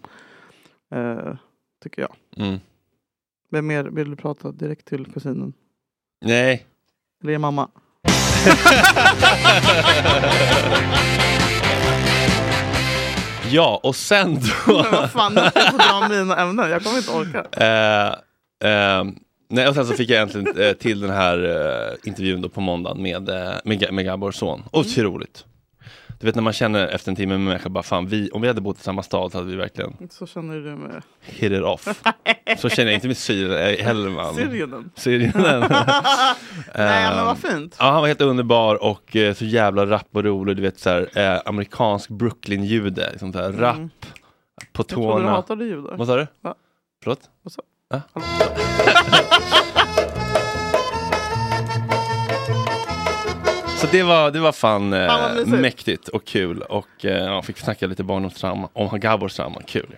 Eh, 0.94 1.34
tycker 1.82 2.02
jag. 2.02 2.44
Mm. 2.46 2.58
Vem 3.50 3.66
mer 3.66 3.84
vill 3.84 4.10
du 4.10 4.16
prata 4.16 4.52
direkt 4.52 4.86
till 4.86 5.06
kusinen? 5.12 5.52
Nej. 6.24 6.66
Eller 7.22 7.32
är 7.32 7.38
mamma? 7.38 7.68
Ja, 13.52 13.80
och 13.82 13.96
sen 13.96 14.34
då... 14.34 14.72
Men 14.82 14.92
vad 14.92 15.10
fan, 15.10 15.34
nu 15.34 15.40
får 15.40 15.62
jag 15.62 15.74
dra 15.74 16.08
mina 16.08 16.36
ämnen. 16.36 16.70
Jag 16.70 16.82
kommer 16.82 16.98
inte 16.98 17.10
orka. 17.10 17.44
Eh, 17.52 18.08
eh, 18.70 19.04
nej, 19.48 19.68
och 19.68 19.74
sen 19.74 19.86
så 19.86 19.94
fick 19.94 20.10
jag 20.10 20.22
äntligen 20.22 20.60
eh, 20.60 20.72
till 20.72 21.00
den 21.00 21.10
här 21.10 21.44
eh, 21.44 22.08
intervjun 22.08 22.40
då 22.42 22.48
på 22.48 22.60
måndagen 22.60 23.02
med, 23.02 23.30
med, 23.64 23.92
med 23.92 24.04
Gabors 24.04 24.34
son. 24.36 24.62
Otroligt. 24.72 25.44
Du 26.20 26.26
vet 26.26 26.34
när 26.34 26.42
man 26.42 26.52
känner 26.52 26.88
efter 26.88 27.10
en 27.12 27.16
timme 27.16 27.36
med 27.38 27.46
människa 27.46 27.68
bara 27.68 27.82
fan, 27.82 28.06
vi, 28.06 28.30
om 28.30 28.42
vi 28.42 28.48
hade 28.48 28.60
bott 28.60 28.78
i 28.78 28.82
samma 28.82 29.02
stad 29.02 29.32
så 29.32 29.38
hade 29.38 29.50
vi 29.50 29.56
verkligen 29.56 29.96
Så 30.10 30.26
känner 30.26 30.54
du 30.56 30.76
med 30.76 31.02
hit 31.20 31.52
it 31.52 31.62
off. 31.62 31.88
Så 32.58 32.68
känner 32.68 32.90
jag 32.90 32.96
inte 32.96 33.06
med 33.06 33.16
Syrien 33.16 33.78
eh, 33.78 33.84
heller 33.84 34.10
man. 34.10 34.34
Syrien. 34.34 34.90
Syrien. 34.96 35.32
Nej, 35.38 35.64
men 37.14 37.24
vad 37.24 37.30
Ehm, 37.30 37.36
fint. 37.36 37.76
Ja, 37.78 37.90
han 37.90 38.00
var 38.00 38.08
helt 38.08 38.20
underbar 38.20 38.84
och 38.84 39.16
eh, 39.16 39.34
så 39.34 39.44
jävla 39.44 39.86
rapp 39.86 40.08
och 40.12 40.24
rolig. 40.24 40.56
Du 40.56 40.62
vet 40.62 40.78
så 40.78 40.90
här, 40.90 41.08
eh, 41.34 41.40
amerikansk 41.44 42.10
Brooklyn-jude. 42.10 43.08
Liksom 43.10 43.32
så 43.32 43.38
här, 43.38 43.48
Mm. 43.48 43.60
Rapp 43.60 43.76
på 44.72 44.80
Jag 44.80 44.86
trodde 44.88 45.06
du 45.06 45.12
tårna. 45.12 45.30
hatade 45.30 45.64
judar. 45.64 45.96
Vad 45.96 46.06
sa 46.06 46.16
du? 46.16 46.26
Va? 46.40 46.54
Förlåt? 47.02 47.20
Vad 47.42 47.52
sa- 47.52 47.62
Ja. 47.90 48.00
Så 53.80 53.86
det 53.92 54.02
var, 54.02 54.30
det 54.30 54.40
var 54.40 54.52
fan 54.52 54.92
eh, 54.92 55.06
Fan, 55.08 55.20
vad 55.22 55.36
mysigt. 55.46 55.60
mäktigt 55.62 56.08
och 56.08 56.24
kul 56.24 56.62
och 56.62 57.04
eh, 57.04 57.24
ja, 57.24 57.42
fick 57.42 57.58
snacka 57.58 57.86
lite 57.86 58.04
barndomstrauma 58.04 58.68
om 58.72 59.00
Gabors 59.00 59.34
trauma, 59.34 59.60
kul. 59.66 59.96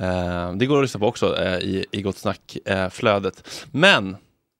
Eh, 0.00 0.52
det 0.52 0.66
går 0.66 0.76
att 0.78 0.84
lyssna 0.84 1.00
på 1.00 1.06
också 1.06 1.38
eh, 1.38 1.58
i, 1.58 1.86
i 1.90 2.02
Gott 2.02 2.18
Snack-flödet. 2.18 3.66
Men, 3.72 4.16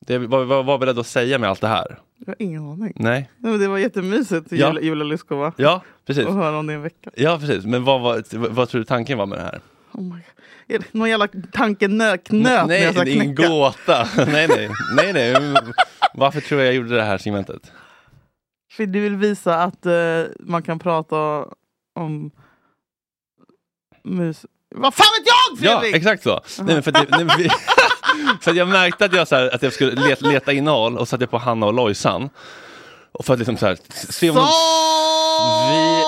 det, 0.06 0.18
vad, 0.18 0.46
vad 0.46 0.64
var 0.64 0.78
beredd 0.78 0.98
att 0.98 1.06
säga 1.06 1.38
med 1.38 1.50
allt 1.50 1.60
det 1.60 1.68
här? 1.68 1.98
Jag 2.18 2.26
har 2.26 2.36
ingen 2.38 2.62
aning. 2.62 2.92
Nej? 2.96 3.30
Nej, 3.38 3.52
men 3.52 3.60
det 3.60 3.68
var 3.68 3.78
jättemysigt, 3.78 4.46
Ja. 4.52 4.68
Julia, 4.68 4.84
Julia 4.84 5.04
Lyskova. 5.04 5.52
Ja, 5.56 5.80
precis. 6.06 6.26
Att 6.26 6.34
höra 6.34 6.58
om 6.58 6.66
din 6.66 6.82
vecka. 6.82 7.10
Ja, 7.16 7.38
precis. 7.38 7.64
Men 7.64 7.84
vad, 7.84 8.00
vad, 8.00 8.24
vad 8.32 8.68
tror 8.68 8.78
du 8.78 8.84
tanken 8.84 9.18
var 9.18 9.26
med 9.26 9.38
det 9.38 9.42
här? 9.42 9.60
Oh 9.92 10.02
my 10.02 10.10
God. 10.10 10.20
Det 10.66 10.94
Någon 10.94 11.08
jävla 11.10 11.28
tankenöt 11.52 12.24
knöt 12.24 12.66
nej, 12.66 12.82
jag 12.82 12.94
det 12.94 13.00
är 13.00 13.20
knäcka. 13.24 13.48
gåta. 13.48 14.08
nej, 14.26 14.48
nej, 14.48 14.68
nej, 14.96 15.12
nej. 15.12 15.56
Varför 16.14 16.40
tror 16.40 16.60
jag 16.60 16.68
jag 16.68 16.74
gjorde 16.74 16.96
det 16.96 17.02
här 17.02 17.18
segmentet? 17.18 17.72
För 18.76 18.86
du 18.86 19.00
vill 19.00 19.16
visa 19.16 19.54
att 19.62 19.86
eh, 19.86 20.22
man 20.40 20.62
kan 20.62 20.78
prata 20.78 21.44
om 21.94 22.30
mus... 24.04 24.46
Vad 24.74 24.94
fan 24.94 25.06
vet 25.18 25.26
jag 25.26 25.70
Ja, 25.72 25.80
Fredrik? 25.80 25.96
exakt 25.96 26.22
så. 26.22 26.40
Nej, 26.62 26.74
men 26.74 26.82
för, 26.82 26.90
att, 26.98 27.10
det- 27.10 27.24
nej, 27.24 27.48
för 28.40 28.54
jag 28.54 28.68
märkte 28.68 29.04
att 29.04 29.12
jag, 29.14 29.28
så 29.28 29.36
här, 29.36 29.54
att 29.54 29.62
jag 29.62 29.72
skulle 29.72 30.08
leta, 30.08 30.26
leta 30.28 30.52
innehåll 30.52 30.98
och 30.98 31.08
satte 31.08 31.26
på 31.26 31.38
Hanna 31.38 31.66
och 31.66 31.74
Lojsan. 31.74 32.30
Och 33.12 33.24
för 33.24 33.32
att 33.32 33.38
liksom 33.38 33.56
så 33.56 33.66
här, 33.66 33.78
se 34.12 34.30
om 34.30 34.36
de, 34.36 34.46
vi 35.70 36.02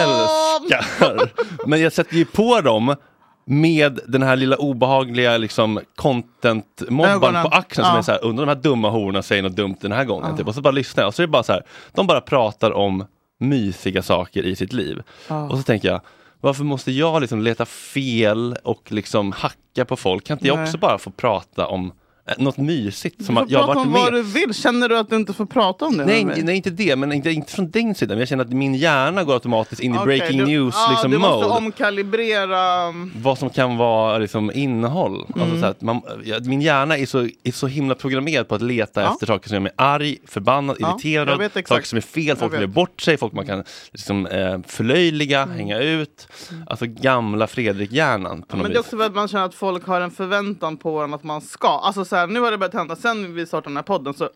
älskar. 0.00 1.32
Men 1.68 1.80
jag 1.80 1.92
sätter 1.92 2.16
ju 2.16 2.24
på 2.24 2.60
dem 2.60 2.96
med 3.44 4.00
den 4.06 4.22
här 4.22 4.36
lilla 4.36 4.56
obehagliga 4.56 5.36
liksom, 5.38 5.80
content-mobban 5.96 7.10
Ögonen. 7.10 7.42
på 7.42 7.48
axeln 7.48 7.84
som 7.84 7.92
Ja. 7.94 7.98
är 7.98 8.02
så 8.02 8.12
här, 8.12 8.24
undrar 8.24 8.46
de 8.46 8.48
här 8.54 8.62
dumma 8.62 8.90
hororna 8.90 9.22
säger 9.22 9.42
något 9.42 9.56
dumt 9.56 9.76
den 9.80 9.92
här 9.92 10.04
gången. 10.04 10.36
Typ. 10.36 10.48
Och 10.48 10.54
så 10.54 10.60
bara 10.60 10.70
lyssnar 10.70 11.02
jag 11.02 11.08
och 11.08 11.14
så 11.14 11.22
är 11.22 11.26
det 11.26 11.30
bara 11.30 11.42
så 11.42 11.52
här, 11.52 11.62
de 11.92 12.06
bara 12.06 12.20
pratar 12.20 12.70
om 12.72 13.04
mysiga 13.40 14.02
saker 14.02 14.42
i 14.46 14.56
sitt 14.56 14.72
liv. 14.72 15.02
Ja. 15.28 15.48
Och 15.48 15.56
så 15.58 15.62
tänker 15.62 15.88
jag, 15.88 16.00
varför 16.40 16.64
måste 16.64 16.92
jag 16.92 17.20
liksom 17.20 17.42
leta 17.42 17.66
fel 17.66 18.56
och 18.64 18.92
liksom 18.92 19.32
hacka 19.32 19.84
på 19.84 19.96
folk? 19.96 20.24
Kan 20.26 20.34
inte 20.38 20.46
jag 20.48 20.56
Nej. 20.56 20.64
också 20.64 20.78
bara 20.78 20.98
få 20.98 21.10
prata 21.10 21.66
om 21.66 21.92
något 22.38 22.56
mysigt 22.56 23.18
Du 23.18 23.24
som 23.24 23.34
får 23.36 23.46
jag 23.48 23.64
prata 23.66 23.80
om 23.80 23.92
vad 23.92 24.12
du 24.12 24.22
vill. 24.22 24.54
Känner 24.54 24.88
du 24.88 24.98
att 24.98 25.10
du 25.10 25.16
inte 25.16 25.32
får 25.32 25.46
prata 25.46 25.84
om 25.86 25.96
det? 25.96 26.04
Nej, 26.04 26.24
nej, 26.24 26.56
inte 26.56 26.70
det, 26.70 26.96
men 26.96 27.12
inte, 27.12 27.30
inte 27.30 27.52
från 27.52 27.70
din 27.70 27.94
sida. 27.94 28.14
Men 28.14 28.18
jag 28.18 28.28
känner 28.28 28.44
att 28.44 28.50
min 28.50 28.74
hjärna 28.74 29.24
går 29.24 29.34
automatiskt 29.34 29.82
in 29.82 29.94
i 29.94 29.98
Okej, 29.98 30.06
breaking 30.06 30.38
du, 30.38 30.46
news 30.46 30.74
ja, 30.78 30.90
liksom, 30.90 31.10
Du 31.10 31.18
måste 31.18 31.48
mode. 31.48 31.66
omkalibrera... 31.66 32.88
um, 32.88 33.12
Vad 33.16 33.38
som 33.38 33.50
kan 33.50 33.76
vara 33.76 34.18
liksom, 34.18 34.50
innehåll. 34.54 35.24
Alltså, 35.26 35.42
Mm. 35.44 35.60
så 35.60 35.66
att 35.66 35.80
man, 35.80 36.00
ja, 36.24 36.36
min 36.42 36.60
hjärna 36.60 36.96
är 36.98 37.06
så, 37.06 37.18
är 37.44 37.52
så 37.52 37.66
himla 37.66 37.94
programmerad 37.94 38.48
på 38.48 38.54
att 38.54 38.62
leta 38.62 39.02
Ja. 39.02 39.12
efter 39.12 39.26
saker 39.26 39.48
som 39.48 39.54
gör 39.54 39.60
mig 39.60 39.72
arg, 39.76 40.16
förbannad, 40.26 40.76
Ja, 40.80 40.90
irriterad, 40.90 41.50
saker 41.66 41.82
som 41.86 41.96
är 41.96 42.00
fel, 42.00 42.36
folk 42.36 42.52
som 42.52 42.60
gör 42.60 42.66
bort 42.68 43.00
sig, 43.00 43.16
folk 43.16 43.32
man 43.32 43.46
kan 43.46 43.64
liksom, 43.92 44.26
eh, 44.26 44.58
förlöjliga, 44.66 45.42
Mm. 45.42 45.56
hänga 45.56 45.78
ut. 45.78 46.28
Alltså 46.66 46.86
gamla 46.86 47.46
Fredrik-hjärnan 47.46 48.38
något 48.38 48.52
Men 48.52 48.58
det 48.58 48.64
är 48.66 48.68
vis. 48.68 48.78
också 48.78 48.96
för 48.96 49.04
att 49.06 49.14
man 49.14 49.28
känner 49.28 49.44
att 49.44 49.54
folk 49.54 49.86
har 49.86 50.00
en 50.00 50.10
förväntan 50.10 50.76
på 50.76 50.98
en 51.00 51.14
att 51.14 51.24
man 51.24 51.40
ska. 51.40 51.68
Alltså 51.84 52.04
så 52.14 52.18
här, 52.18 52.26
nu 52.26 52.40
har 52.40 52.50
det 52.50 52.58
börjat 52.58 52.74
hända, 52.74 52.96
sen 52.96 53.34
vi 53.34 53.46
startade 53.46 53.70
den 53.70 53.76
här 53.76 53.82
podden 53.82 54.14
så 54.14 54.28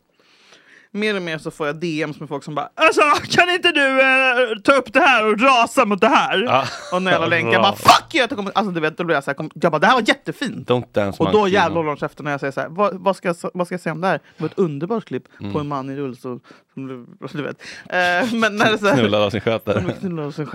mer 0.91 1.17
och 1.17 1.23
mer 1.23 1.39
så 1.39 1.51
får 1.51 1.67
jag 1.67 1.77
DMs 1.77 2.21
med 2.21 2.29
folk 2.29 2.45
som 2.45 2.55
bara 2.55 2.69
Alltså 2.75 3.01
kan 3.31 3.51
inte 3.51 3.73
du 3.73 4.01
eh, 4.01 4.59
ta 4.65 4.73
upp 4.73 4.93
det 4.93 5.01
här 5.01 5.27
och 5.27 5.41
rasa 5.41 5.85
mot 5.85 6.01
det 6.01 6.09
här? 6.09 6.43
Ja. 6.43 6.65
Och 6.93 7.03
när 7.03 7.11
jävla 7.11 7.27
länk, 7.37 7.55
jag 7.55 7.63
bara 7.63 7.77
fuck 7.77 8.15
you! 8.15 8.27
Jag, 8.31 8.51
alltså, 8.55 8.73
du 8.73 8.81
vet, 8.81 8.99
då 8.99 9.05
blir 9.05 9.17
jag, 9.17 9.25
så 9.25 9.31
här, 9.31 9.35
kom, 9.35 9.51
jag 9.55 9.73
bara 9.73 9.79
det 9.79 9.87
här 9.87 9.95
var 9.95 10.05
jättefint! 10.09 10.67
Och 11.19 11.33
då 11.33 11.49
jävlar 11.49 11.77
håller 11.77 11.89
de 11.89 11.97
käften 11.97 12.25
när 12.25 12.31
jag 12.31 12.41
säger 12.41 12.53
så 12.53 12.61
här, 12.61 12.69
vad, 12.69 12.95
vad, 12.95 13.17
ska, 13.17 13.29
jag, 13.29 13.37
vad 13.55 13.67
ska 13.67 13.75
jag 13.75 13.81
säga 13.81 13.93
om 13.93 14.01
det 14.01 14.07
här? 14.07 14.21
Det 14.37 14.43
var 14.43 14.47
ett 14.49 14.59
underbart 14.59 15.05
klipp 15.05 15.25
Mm. 15.41 15.53
på 15.53 15.59
en 15.59 15.69
man 15.69 15.91
i 15.91 15.97
rullstol. 15.97 16.41
Som 16.75 16.87
du, 17.33 17.43
vet. 17.43 17.63
Eh, 17.87 18.35
men 18.35 18.57
när 18.57 18.73
det 18.73 18.79
så 18.79 18.87
här, 18.87 18.97
Knullad 18.97 19.23
av 19.23 19.31
sin 19.31 19.41
skötare. 19.41 19.85
Knullad 20.01 20.27
av 20.27 20.31
sin 20.31 20.47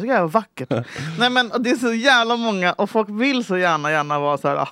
så 0.00 0.06
jävla 0.06 0.26
vackert. 0.26 0.86
Nej 1.18 1.30
men 1.30 1.52
det 1.58 1.70
är 1.70 1.76
så 1.76 1.92
jävla 1.92 2.36
många 2.36 2.72
och 2.72 2.90
folk 2.90 3.08
vill 3.10 3.44
så 3.44 3.56
gärna 3.56 3.90
gärna 3.90 4.18
vara 4.18 4.38
så 4.38 4.48
här. 4.48 4.68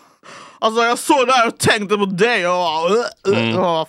"Ah, 0.60 0.66
Alltså 0.66 0.82
jag 0.82 0.98
såg 0.98 1.26
det 1.26 1.32
här 1.32 1.48
och 1.48 1.58
tänkte 1.58 1.96
på 1.96 2.04
dig 2.06 2.46
och, 2.48 3.34
Mm. 3.34 3.56
och 3.58 3.88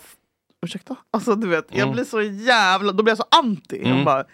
Ursäkta? 0.66 0.96
Alltså 1.10 1.34
du 1.34 1.48
vet, 1.48 1.64
jag 1.70 1.78
Mm. 1.80 1.92
blir 1.92 2.04
så 2.04 2.22
jävla, 2.22 2.92
då 2.92 3.02
blir 3.02 3.10
jag 3.10 3.18
så 3.18 3.24
anti. 3.30 3.78
Mm. 3.78 3.96
Jag 3.96 4.04
bara, 4.04 4.24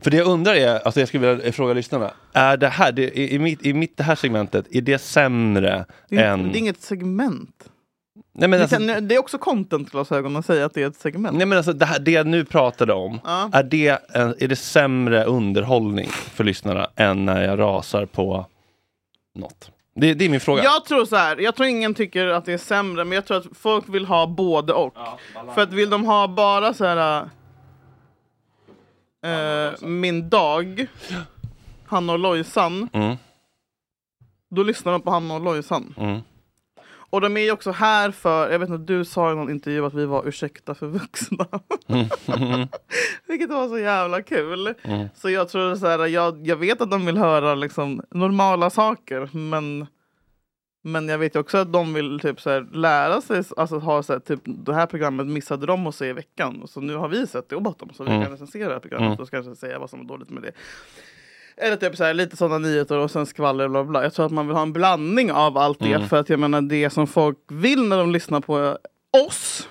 För 0.00 0.10
det 0.10 0.16
jag 0.16 0.26
undrar 0.26 0.54
är, 0.54 0.78
alltså 0.86 1.00
jag 1.00 1.08
skulle 1.08 1.34
vilja 1.34 1.52
fråga 1.52 1.74
lyssnarna, 1.74 2.10
är 2.32 2.56
det 2.56 2.68
här, 2.68 2.92
det, 2.92 3.02
i, 3.18 3.34
i, 3.34 3.38
mitt, 3.38 3.66
i 3.66 3.74
mitt 3.74 3.96
det 3.96 4.02
här 4.02 4.14
segmentet, 4.14 4.66
är 4.70 4.80
det 4.80 4.98
sämre 4.98 5.84
det, 6.08 6.16
är, 6.16 6.32
än... 6.32 6.42
det 6.52 6.56
är 6.56 6.58
inget 6.58 6.82
segment. 6.82 7.64
Nej, 8.34 8.48
men 8.48 8.50
det, 8.50 8.62
alltså, 8.64 8.76
kan, 8.76 9.08
det 9.08 9.14
är 9.14 9.18
också 9.18 9.38
content-glasögon 9.38 10.36
att 10.36 10.46
säga 10.46 10.64
att 10.66 10.74
det 10.74 10.82
är 10.82 10.86
ett 10.86 10.96
segment. 10.96 11.36
nej, 11.36 11.46
men 11.46 11.58
alltså 11.58 11.72
det, 11.72 11.86
här, 11.86 11.98
det 11.98 12.10
jag 12.10 12.26
nu 12.26 12.44
pratade 12.44 12.92
om, 12.92 13.20
Ja. 13.24 13.50
är, 13.52 13.62
det, 13.62 13.88
är 14.14 14.48
det 14.48 14.56
sämre 14.56 15.24
underhållning 15.24 16.08
för 16.08 16.44
lyssnarna 16.44 16.90
än 16.96 17.24
när 17.24 17.44
jag 17.44 17.58
rasar 17.58 18.06
på 18.06 18.46
något? 19.38 19.70
Det, 20.00 20.14
det 20.14 20.24
är 20.24 20.28
min 20.28 20.40
fråga. 20.40 20.62
Jag 20.62 20.84
tror 20.84 21.04
så 21.04 21.16
här, 21.16 21.36
jag 21.36 21.54
tror 21.54 21.68
ingen 21.68 21.94
tycker 21.94 22.26
att 22.26 22.44
det 22.44 22.52
är 22.52 22.58
sämre, 22.58 23.04
men 23.04 23.12
jag 23.16 23.24
tror 23.26 23.36
att 23.36 23.46
folk 23.56 23.84
vill 23.88 24.04
ha 24.06 24.26
både 24.26 24.72
och. 24.72 24.94
För 25.54 25.62
att 25.62 25.72
vill 25.72 25.90
de 25.90 26.04
ha 26.04 26.28
bara 26.28 26.74
så 26.74 26.84
här 26.84 27.28
eh, 29.24 29.72
Min 29.88 30.28
dag, 30.28 30.86
Hanna 31.86 32.12
och 32.12 32.18
Lojsan, 32.18 32.88
Mm, 32.92 33.16
då 34.50 34.62
lyssnar 34.62 34.92
de 34.92 35.00
på 35.00 35.10
Hanna 35.10 35.34
och 35.34 35.40
Lojsan. 35.40 35.94
mm. 35.98 36.20
Och 37.10 37.20
de 37.20 37.36
är 37.36 37.40
ju 37.40 37.50
också 37.50 37.70
här 37.70 38.10
för, 38.10 38.50
jag 38.50 38.58
vet 38.58 38.68
inte, 38.68 38.92
du 38.92 39.04
sa 39.04 39.32
i 39.32 39.34
någon 39.34 39.50
intervju 39.50 39.86
att 39.86 39.94
vi 39.94 40.06
var 40.06 40.28
ursäkta 40.28 40.74
för 40.74 40.86
vuxna. 40.86 41.46
Mm. 41.86 42.06
Vilket 43.28 43.50
var 43.50 43.68
så 43.68 43.78
jävla 43.78 44.22
kul. 44.22 44.74
Mm. 44.82 45.08
Så 45.14 45.30
jag 45.30 45.48
tror 45.48 45.74
så 45.76 45.86
här, 45.86 46.06
jag, 46.06 46.46
jag 46.46 46.56
vet 46.56 46.80
att 46.80 46.90
de 46.90 47.06
vill 47.06 47.16
höra 47.18 47.54
liksom 47.54 48.02
normala 48.10 48.70
saker, 48.70 49.28
men 49.32 49.86
men 50.82 51.08
jag 51.08 51.18
vet 51.18 51.34
ju 51.36 51.40
också 51.40 51.58
att 51.58 51.72
de 51.72 51.94
vill 51.94 52.20
typ 52.20 52.40
så 52.40 52.50
här, 52.50 52.66
lära 52.72 53.20
sig, 53.20 53.42
alltså 53.56 53.78
ha 53.78 54.02
så 54.02 54.12
här, 54.12 54.20
typ 54.20 54.40
det 54.44 54.74
här 54.74 54.86
programmet 54.86 55.26
missade 55.26 55.66
de 55.66 55.86
att 55.86 55.94
se 55.94 56.06
i 56.08 56.12
veckan. 56.12 56.62
Så 56.68 56.80
nu 56.80 56.94
har 56.96 57.08
vi 57.08 57.26
sett 57.26 57.48
det 57.48 57.56
åt 57.56 57.78
dem 57.78 57.90
så 57.94 58.04
vi 58.04 58.10
Mm. 58.10 58.22
kan 58.22 58.32
recensera 58.32 58.68
det 58.68 58.72
här 58.74 58.80
programmet 58.80 59.06
Mm. 59.08 59.22
och 59.22 59.30
kanske 59.30 59.54
säga 59.56 59.78
vad 59.78 59.90
som 59.90 60.00
är 60.00 60.04
dåligt 60.04 60.30
med 60.30 60.42
det. 60.42 60.52
Eller 61.60 61.76
typ 61.76 61.96
så 61.96 62.04
här, 62.04 62.14
lite 62.14 62.36
sådana 62.36 62.58
nyheter 62.58 62.98
och 62.98 63.10
sen 63.10 63.26
skvaller 63.26 63.68
bla 63.68 63.84
bla. 63.84 64.02
Jag 64.02 64.14
tror 64.14 64.26
att 64.26 64.32
man 64.32 64.46
vill 64.46 64.56
ha 64.56 64.62
en 64.62 64.72
blandning 64.72 65.32
av 65.32 65.58
allt 65.58 65.78
det. 65.78 65.92
Mm. 65.92 66.08
För 66.08 66.16
att 66.16 66.28
jag 66.28 66.40
menar 66.40 66.62
det 66.62 66.90
som 66.90 67.06
folk 67.06 67.38
vill 67.48 67.88
när 67.88 67.98
de 67.98 68.12
lyssnar 68.12 68.40
på 68.40 68.78
oss, 69.26 69.68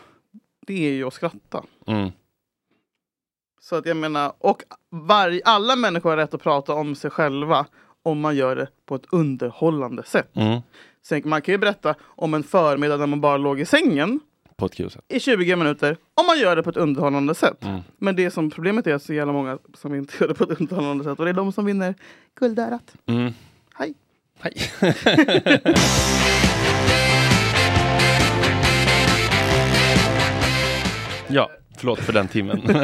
det 0.68 0.88
är 0.88 0.92
ju 0.92 1.08
att 1.08 1.14
skratta. 1.14 1.64
Mm. 1.88 2.12
Så 3.62 3.76
att 3.76 3.86
jag 3.86 3.98
menar, 3.98 4.34
och 4.40 4.64
varje, 4.92 5.42
alla 5.46 5.76
människor 5.76 6.10
har 6.10 6.18
rätt 6.18 6.34
att 6.34 6.44
prata 6.44 6.74
om 6.74 6.96
sig 6.96 7.12
själva 7.12 7.66
om 8.04 8.20
man 8.20 8.36
gör 8.36 8.56
det 8.56 8.68
på 8.86 8.96
ett 8.96 9.06
underhållande 9.12 10.04
sätt. 10.04 10.36
Mm. 10.36 10.62
Sen, 11.08 11.22
man 11.26 11.42
kan 11.42 11.54
ju 11.54 11.58
berätta 11.58 11.96
om 12.04 12.34
en 12.34 12.44
förmiddag 12.44 12.98
när 12.98 13.08
man 13.08 13.22
bara 13.22 13.38
låg 13.38 13.60
i 13.60 13.66
sängen 13.66 14.20
På 14.58 14.66
ett 14.66 14.76
kul 14.76 14.92
sätt. 14.92 15.04
i 15.08 15.20
20 15.20 15.56
minuter 15.56 15.98
om 16.14 16.26
man 16.26 16.40
gör 16.40 16.56
det 16.56 16.64
på 16.64 16.70
ett 16.70 16.78
underhållande 16.78 17.36
sätt. 17.36 17.64
Mm. 17.66 17.80
Men 17.98 18.16
det 18.16 18.32
som 18.32 18.50
problemet 18.50 18.88
är 18.88 18.94
att 18.94 19.04
så 19.04 19.14
jävla 19.14 19.34
många 19.34 19.58
som 19.74 19.96
inte 19.96 20.14
gör 20.20 20.28
det 20.28 20.34
på 20.34 20.44
ett 20.44 20.62
underhållande 20.62 21.04
sätt 21.04 21.20
och 21.20 21.26
det 21.26 21.32
är 21.32 21.34
de 21.34 21.52
som 21.52 21.66
vinner 21.66 21.96
guldörat. 22.40 22.94
Mm. 23.06 23.34
Hej. 23.76 23.94
Hej. 24.40 24.54
ja, 31.28 31.50
förlåt 31.78 32.00
för 32.00 32.14
den 32.14 32.28
timmen. 32.28 32.62
Jag 32.68 32.76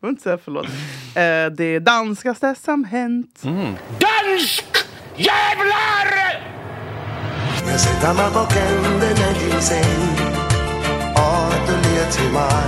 vill 0.00 0.10
inte 0.10 0.22
säga 0.22 0.38
förlåt. 0.44 0.66
Eh, 1.14 1.46
det 1.56 1.78
danskaste 1.78 2.54
som 2.54 2.84
hänt. 2.84 3.42
Mm. 3.44 3.74
Dansk 3.98 4.64
jävlar! 5.16 6.57
Jeg 7.70 7.78
sætter 7.86 8.12
mig 8.20 8.28
på 8.36 8.42
kanten 8.54 9.18
af 9.28 9.34
din 9.40 9.60
seng 9.70 10.02
Og 11.26 11.42
du 11.68 11.74
ler 11.86 12.06
til 12.16 12.28
mig 12.38 12.64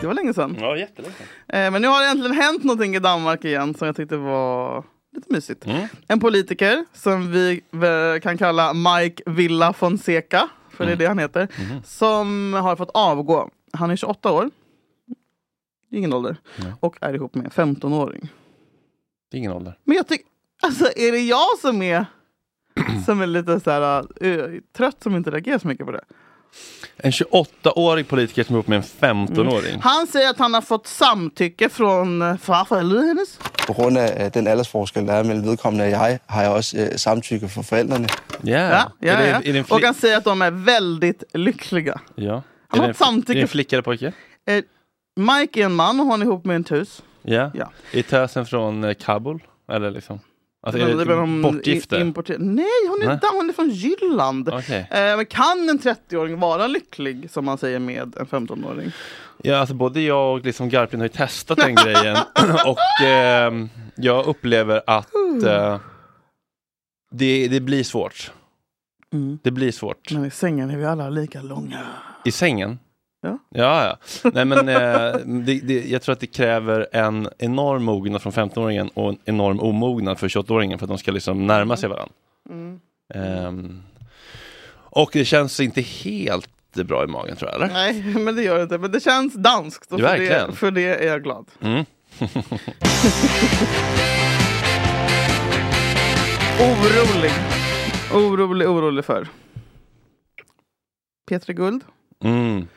Det 0.00 0.06
var 0.08 0.14
länge 0.14 0.32
sedan. 0.34 0.56
Ja, 0.60 0.76
jättelänge. 0.76 1.14
Eh, 1.54 1.70
men 1.72 1.82
nu 1.82 1.88
har 1.88 2.00
det 2.02 2.10
äntligen 2.10 2.36
hänt 2.36 2.64
någonting 2.64 2.96
i 2.96 2.98
Danmark 2.98 3.44
igen 3.44 3.74
som 3.74 3.86
jag 3.86 3.96
tyckte 3.96 4.16
var 4.16 4.84
lite 5.16 5.32
mysigt. 5.32 5.66
Mm. 5.66 5.86
En 6.08 6.20
politiker 6.20 6.84
som 6.92 7.32
vi 7.32 7.60
eh, 7.72 8.20
kan 8.20 8.38
kalla 8.38 8.72
Mike 8.74 9.22
Villa 9.26 9.72
Fonseca, 9.72 10.48
för 10.70 10.86
det 10.86 10.92
är 10.92 10.96
det 10.96 11.06
han 11.06 11.18
heter, 11.18 11.48
Mhm. 11.58 11.82
som 11.84 12.52
har 12.54 12.76
fått 12.76 12.90
avgå. 12.94 13.50
Han 13.72 13.90
är 13.90 13.96
28 13.96 14.32
år, 14.32 14.50
ingen 15.92 16.12
ålder, 16.12 16.36
Nej. 16.58 16.72
och 16.80 16.96
är 17.00 17.14
ihop 17.14 17.34
med 17.34 17.44
en 17.44 17.50
15-åring. 17.50 18.28
Det 19.30 19.36
är 19.36 19.38
ingen 19.38 19.52
ålder. 19.52 19.78
Men 19.84 19.96
jag 19.96 20.06
tycker, 20.06 20.26
alltså 20.62 20.84
är 20.96 21.12
det 21.12 21.18
jag 21.20 21.58
som 21.60 21.82
är 21.82 22.06
som 23.06 23.20
är 23.20 23.26
lite 23.26 23.60
så 23.60 23.70
här, 23.70 24.04
uh, 24.24 24.60
trött 24.76 24.96
som 25.02 25.16
inte 25.16 25.30
reagerar 25.30 25.58
så 25.58 25.68
mycket 25.68 25.86
på 25.86 25.92
det? 25.92 26.00
En 26.96 27.10
28-årig 27.10 28.08
politiker 28.08 28.44
som 28.44 28.54
är 28.54 28.56
ihop 28.58 28.66
med 28.68 28.76
en 28.76 28.82
15-åring. 29.26 29.80
Han 29.80 30.06
säger 30.06 30.30
att 30.30 30.38
han 30.38 30.54
har 30.54 30.60
fått 30.60 30.86
samtycke 30.86 31.68
från 31.68 32.22
eh, 32.22 32.36
farfar 32.36 32.78
eller 32.80 33.00
hennes. 33.06 33.38
På 33.66 33.72
grund 33.72 33.98
af 33.98 34.24
øh, 34.24 34.30
den 34.34 34.46
aldersforskel, 34.46 35.06
der 35.06 35.12
er 35.12 35.22
mellem 35.24 35.44
vedkommende 35.46 35.84
og 35.84 35.90
jeg, 35.90 36.18
har 36.26 36.42
jeg 36.42 36.50
også 36.50 36.78
øh, 36.78 36.98
samtykke 36.98 37.48
fra 37.48 37.62
forældrene. 37.62 38.08
Yeah. 38.48 38.70
Ja, 38.70 38.82
ja, 39.02 39.12
Är 39.12 39.22
det, 39.22 39.28
ja. 39.28 39.40
Är 39.44 39.52
det 39.52 39.70
Och 39.72 39.80
han 39.80 39.94
säger 39.94 40.16
att 40.16 40.24
de 40.24 40.42
är 40.42 40.50
väldigt 40.50 41.24
lyckliga. 41.34 42.00
ja. 42.14 42.42
Han 42.68 42.80
är 42.80 42.86
har 42.86 42.86
det 42.86 42.88
en, 42.88 42.94
samtycke- 42.94 43.30
Är 43.30 43.34
det 43.34 43.40
en 43.42 43.48
flicka 43.48 43.76
eller 43.76 43.82
pojke? 43.82 44.12
Eh, 44.46 44.62
Mike 45.16 45.60
är 45.60 45.64
en 45.64 45.74
man 45.74 46.00
och 46.00 46.06
hon 46.06 46.22
är 46.22 46.26
ihop 46.26 46.44
med 46.44 46.56
en 46.56 46.64
tus. 46.64 47.02
Ja. 47.22 47.50
Ja. 47.54 47.70
Är 47.92 48.02
tösen 48.02 48.46
från 48.46 48.84
eh, 48.84 48.94
Kabul? 48.94 49.42
Eller 49.72 49.90
liksom? 49.90 50.20
Alltså, 50.66 50.82
är 50.82 50.96
det, 50.96 51.04
de 51.04 51.42
bortgifte? 51.42 51.96
importer- 51.96 52.38
Nej, 52.38 52.66
hon 52.88 53.02
är, 53.02 53.06
Nej. 53.06 53.18
hon 53.32 53.48
är 53.48 53.52
från 53.52 53.70
Jylland. 53.70 54.48
Okej. 54.48 54.88
Eh, 54.90 55.16
men 55.16 55.26
kan 55.26 55.68
en 55.68 55.78
30-åring 55.78 56.38
vara 56.40 56.66
lycklig, 56.66 57.30
som 57.30 57.44
man 57.44 57.58
säger 57.58 57.78
med 57.78 58.14
en 58.16 58.26
15-åring? 58.26 58.92
Ja, 59.42 59.56
alltså 59.58 59.74
både 59.74 60.00
jag 60.00 60.32
och 60.34 60.44
liksom 60.44 60.68
Garpin 60.68 61.00
har 61.00 61.04
ju 61.04 61.08
testat 61.12 61.58
den 61.58 61.74
grejen. 61.74 62.16
och 62.66 63.04
ehm, 63.06 63.68
jag 63.96 64.26
upplever 64.26 64.82
att 64.86 65.14
eh, 65.46 65.80
det, 67.10 67.48
det 67.48 67.60
blir 67.60 67.84
svårt. 67.84 68.32
Mm. 69.12 69.38
Det 69.42 69.50
blir 69.50 69.72
svårt. 69.72 70.12
Men 70.12 70.24
i 70.24 70.30
sängen 70.30 70.70
är 70.70 70.76
vi 70.76 70.84
alla 70.84 71.08
lika 71.08 71.42
långa. 71.42 71.86
I 72.24 72.32
sängen? 72.32 72.78
Ja. 73.20 73.38
Ja, 73.50 73.84
ja. 73.84 74.30
Nej, 74.30 74.44
men, 74.44 74.68
eh, 74.68 75.16
det, 75.44 75.60
det, 75.60 75.84
jag 75.88 76.02
tror 76.02 76.12
att 76.12 76.20
det 76.20 76.26
kräver 76.26 76.86
en 76.92 77.28
enorm 77.38 77.84
mognad 77.84 78.22
från 78.22 78.32
15-åringen 78.32 78.90
och 78.94 79.08
en 79.08 79.18
enorm 79.24 79.60
omognad 79.60 80.18
för 80.18 80.28
28-åringen 80.28 80.78
för 80.78 80.84
att 80.84 80.88
de 80.88 80.98
ska 80.98 81.12
liksom 81.12 81.46
närma 81.46 81.76
sig 81.76 81.88
varandra. 81.88 82.14
Mm. 82.50 82.80
Ehm, 83.14 83.82
och 84.90 85.10
det 85.12 85.24
känns 85.24 85.60
inte 85.60 85.80
helt 85.80 86.50
bra 86.74 87.04
i 87.04 87.06
magen 87.06 87.36
tror 87.36 87.50
jag, 87.50 87.62
eller? 87.62 87.72
Nej, 87.74 88.02
men 88.18 88.36
det 88.36 88.42
gör 88.42 88.56
det 88.56 88.62
inte. 88.62 88.78
Men 88.78 88.92
det 88.92 89.00
känns 89.00 89.34
danskt 89.34 89.92
och 89.92 90.00
för 90.00 90.18
det, 90.18 90.52
för 90.56 90.70
det 90.70 91.04
är 91.04 91.06
jag 91.06 91.22
glad. 91.22 91.46
Mm. 91.60 91.84
Orolig. 96.60 97.32
Orolig, 98.14 98.68
orolig 98.68 99.04
för. 99.04 99.28
Petra 101.28 101.52
Guld 101.52 101.82
Mm. 102.24 102.68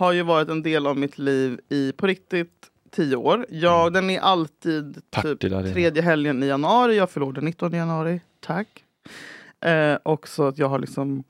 Har 0.00 0.12
ju 0.12 0.22
varit 0.22 0.48
en 0.48 0.62
del 0.62 0.86
av 0.86 0.98
mitt 0.98 1.18
liv 1.18 1.60
i 1.68 1.92
på 1.92 2.06
riktigt 2.06 2.70
tio 2.90 3.16
år. 3.16 3.46
Jag, 3.50 3.92
Den 3.92 4.10
är 4.10 4.20
alltid 4.20 5.02
typ 5.22 5.40
tredje 5.40 6.02
helgen 6.02 6.42
i 6.42 6.46
januari. 6.46 6.96
Jag 6.96 7.10
förlorade 7.10 7.40
den 7.40 7.44
19 7.44 7.72
januari. 7.72 8.20
Tack. 8.40 8.84
Eh, 9.64 9.98
också 10.02 10.46
att 10.46 10.58
jag 10.58 10.68
har 10.68 10.78
liksom 10.78 11.24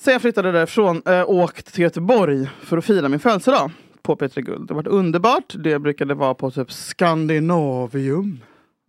Sen 0.00 0.12
jag 0.12 0.22
flyttade 0.22 0.52
därifrån 0.52 1.02
eh, 1.06 1.30
åkt 1.30 1.74
till 1.74 1.82
Göteborg 1.82 2.50
för 2.60 2.78
att 2.78 2.84
fira 2.84 3.08
min 3.08 3.20
födelsedag 3.20 3.70
på 4.02 4.16
Petra 4.16 4.40
Guld. 4.40 4.68
Det 4.68 4.74
har 4.74 4.82
varit 4.82 4.92
underbart. 4.92 5.54
Det 5.58 5.78
brukade 5.78 6.14
vara 6.14 6.34
på 6.34 6.50
typ 6.50 6.72
Skandinavium. 6.72 8.40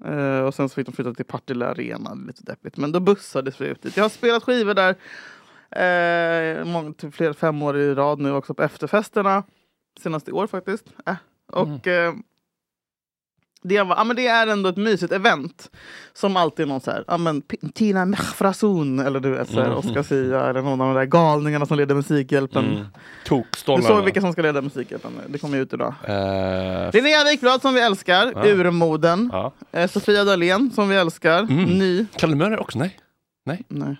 Eh, 0.05 0.39
och 0.39 0.53
sen 0.53 0.70
så 0.70 0.76
fick 0.76 0.86
de 0.86 0.91
flytta 0.91 1.14
till 1.14 1.26
Partille 1.26 1.66
Arena, 1.66 2.14
lite 2.14 2.43
deppigt. 2.43 2.78
Men 2.78 2.91
då 2.91 2.99
bussades 2.99 3.62
vi 3.62 3.68
ut 3.68 3.82
dit. 3.82 3.97
Jag 3.97 4.03
har 4.03 4.10
spelat 4.10 4.43
skivor 4.43 4.74
där 4.74 4.95
eh, 5.72 6.65
många, 6.65 6.93
typ 6.93 7.15
flera, 7.15 7.34
fem 7.34 7.61
år 7.61 7.78
i 7.78 7.93
rad 7.95 8.20
nu 8.20 8.32
också 8.32 8.53
på 8.53 8.63
efterfesterna. 8.63 9.43
Senaste 10.03 10.32
år 10.32 10.47
faktiskt. 10.47 10.86
Äh. 11.07 11.15
Och 11.51 11.88
eh, 11.88 12.13
det, 13.63 13.82
var, 13.84 13.95
ja, 13.95 14.03
men 14.03 14.15
det 14.15 14.28
är 14.28 14.47
ändå 14.47 14.70
ett 14.70 14.78
mysigt 14.78 15.11
event. 15.13 15.72
Som 16.13 16.38
alltid 16.38 16.63
är 16.63 16.68
någon 16.68 16.82
så 16.82 16.91
här, 16.91 17.03
ja, 17.07 17.18
men, 17.18 17.41
Tina 17.74 18.05
Mechfrasun 18.05 18.99
eller 18.99 19.20
du 19.20 19.30
vet, 19.30 19.49
så 19.49 19.53
här, 19.59 19.65
Mm. 19.65 19.78
Oscar 19.78 20.03
Sia 20.03 20.49
eller 20.49 20.61
någon 20.61 20.82
av 20.82 20.88
de 20.88 20.95
där 20.99 21.05
galningarna 21.05 21.65
som 21.65 21.78
leder 21.78 21.95
Musikhjälpen. 21.95 22.65
Mm. 22.65 22.86
Du 23.78 23.82
såg 23.82 24.03
vilka 24.03 24.22
som 24.22 24.34
ska 24.34 24.41
leda 24.41 24.61
Musikhjälpen 24.61 25.11
nu. 25.18 25.22
Det 25.28 25.38
kommer 25.39 25.57
ju 25.57 25.63
ut 25.63 25.74
idag. 25.74 25.93
Eh, 26.03 26.91
Linnea 26.93 27.24
Wikblad 27.32 27.61
som 27.61 27.74
vi 27.74 27.82
älskar, 27.82 28.32
Ja. 28.36 28.45
Urmoden. 28.53 29.32
Eh, 29.72 29.89
Sofia 29.89 30.24
Dalén 30.24 30.72
som 30.72 30.89
vi 30.89 30.95
älskar, 30.95 31.39
Mm. 31.39 31.63
ny. 31.65 32.05
Kalle 32.15 32.36
Möller 32.36 32.59
också? 32.59 32.80
Nej. 32.80 32.99
Nej. 33.45 33.63
Nej. 33.68 33.97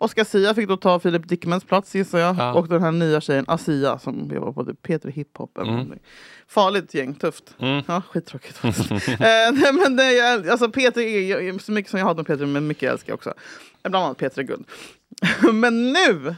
Oscar 0.00 0.24
Sia 0.24 0.54
fick 0.54 0.68
då 0.68 0.76
ta 0.76 1.00
Filip 1.00 1.28
Dickmans 1.28 1.64
plats 1.64 1.94
gissar 1.94 2.18
jag. 2.18 2.36
Ja. 2.36 2.54
Och 2.54 2.68
den 2.68 2.82
här 2.82 2.92
nya 2.92 3.20
tjejen 3.20 3.44
Asia 3.48 3.98
som 3.98 4.30
jobbar 4.34 4.52
på 4.52 4.64
typ 4.64 4.82
Peter 4.82 5.08
Hiphop. 5.08 5.58
Mm. 5.58 5.98
Farligt 6.46 6.94
gäng, 6.94 7.14
tufft. 7.14 7.54
Mm. 7.58 7.82
Ja, 7.88 8.02
skittråkigt 8.10 8.56
faktiskt. 8.56 8.90
eh, 9.08 9.16
nej, 9.52 9.72
men 9.72 9.96
det 9.96 10.18
är, 10.18 10.50
alltså 10.50 10.70
Peter 10.70 11.00
är 11.00 11.58
så 11.58 11.72
mycket 11.72 11.90
som 11.90 11.98
jag 11.98 12.06
hatar 12.06 12.22
Peter 12.22 12.46
men 12.46 12.66
mycket 12.66 12.92
älskar 12.92 13.10
jag 13.12 13.14
också. 13.14 13.34
Eh, 13.82 13.90
Bland 13.90 14.04
annat 14.04 14.18
Peter 14.18 14.42
Guld. 14.42 14.64
men 15.52 15.92
nu 15.92 16.34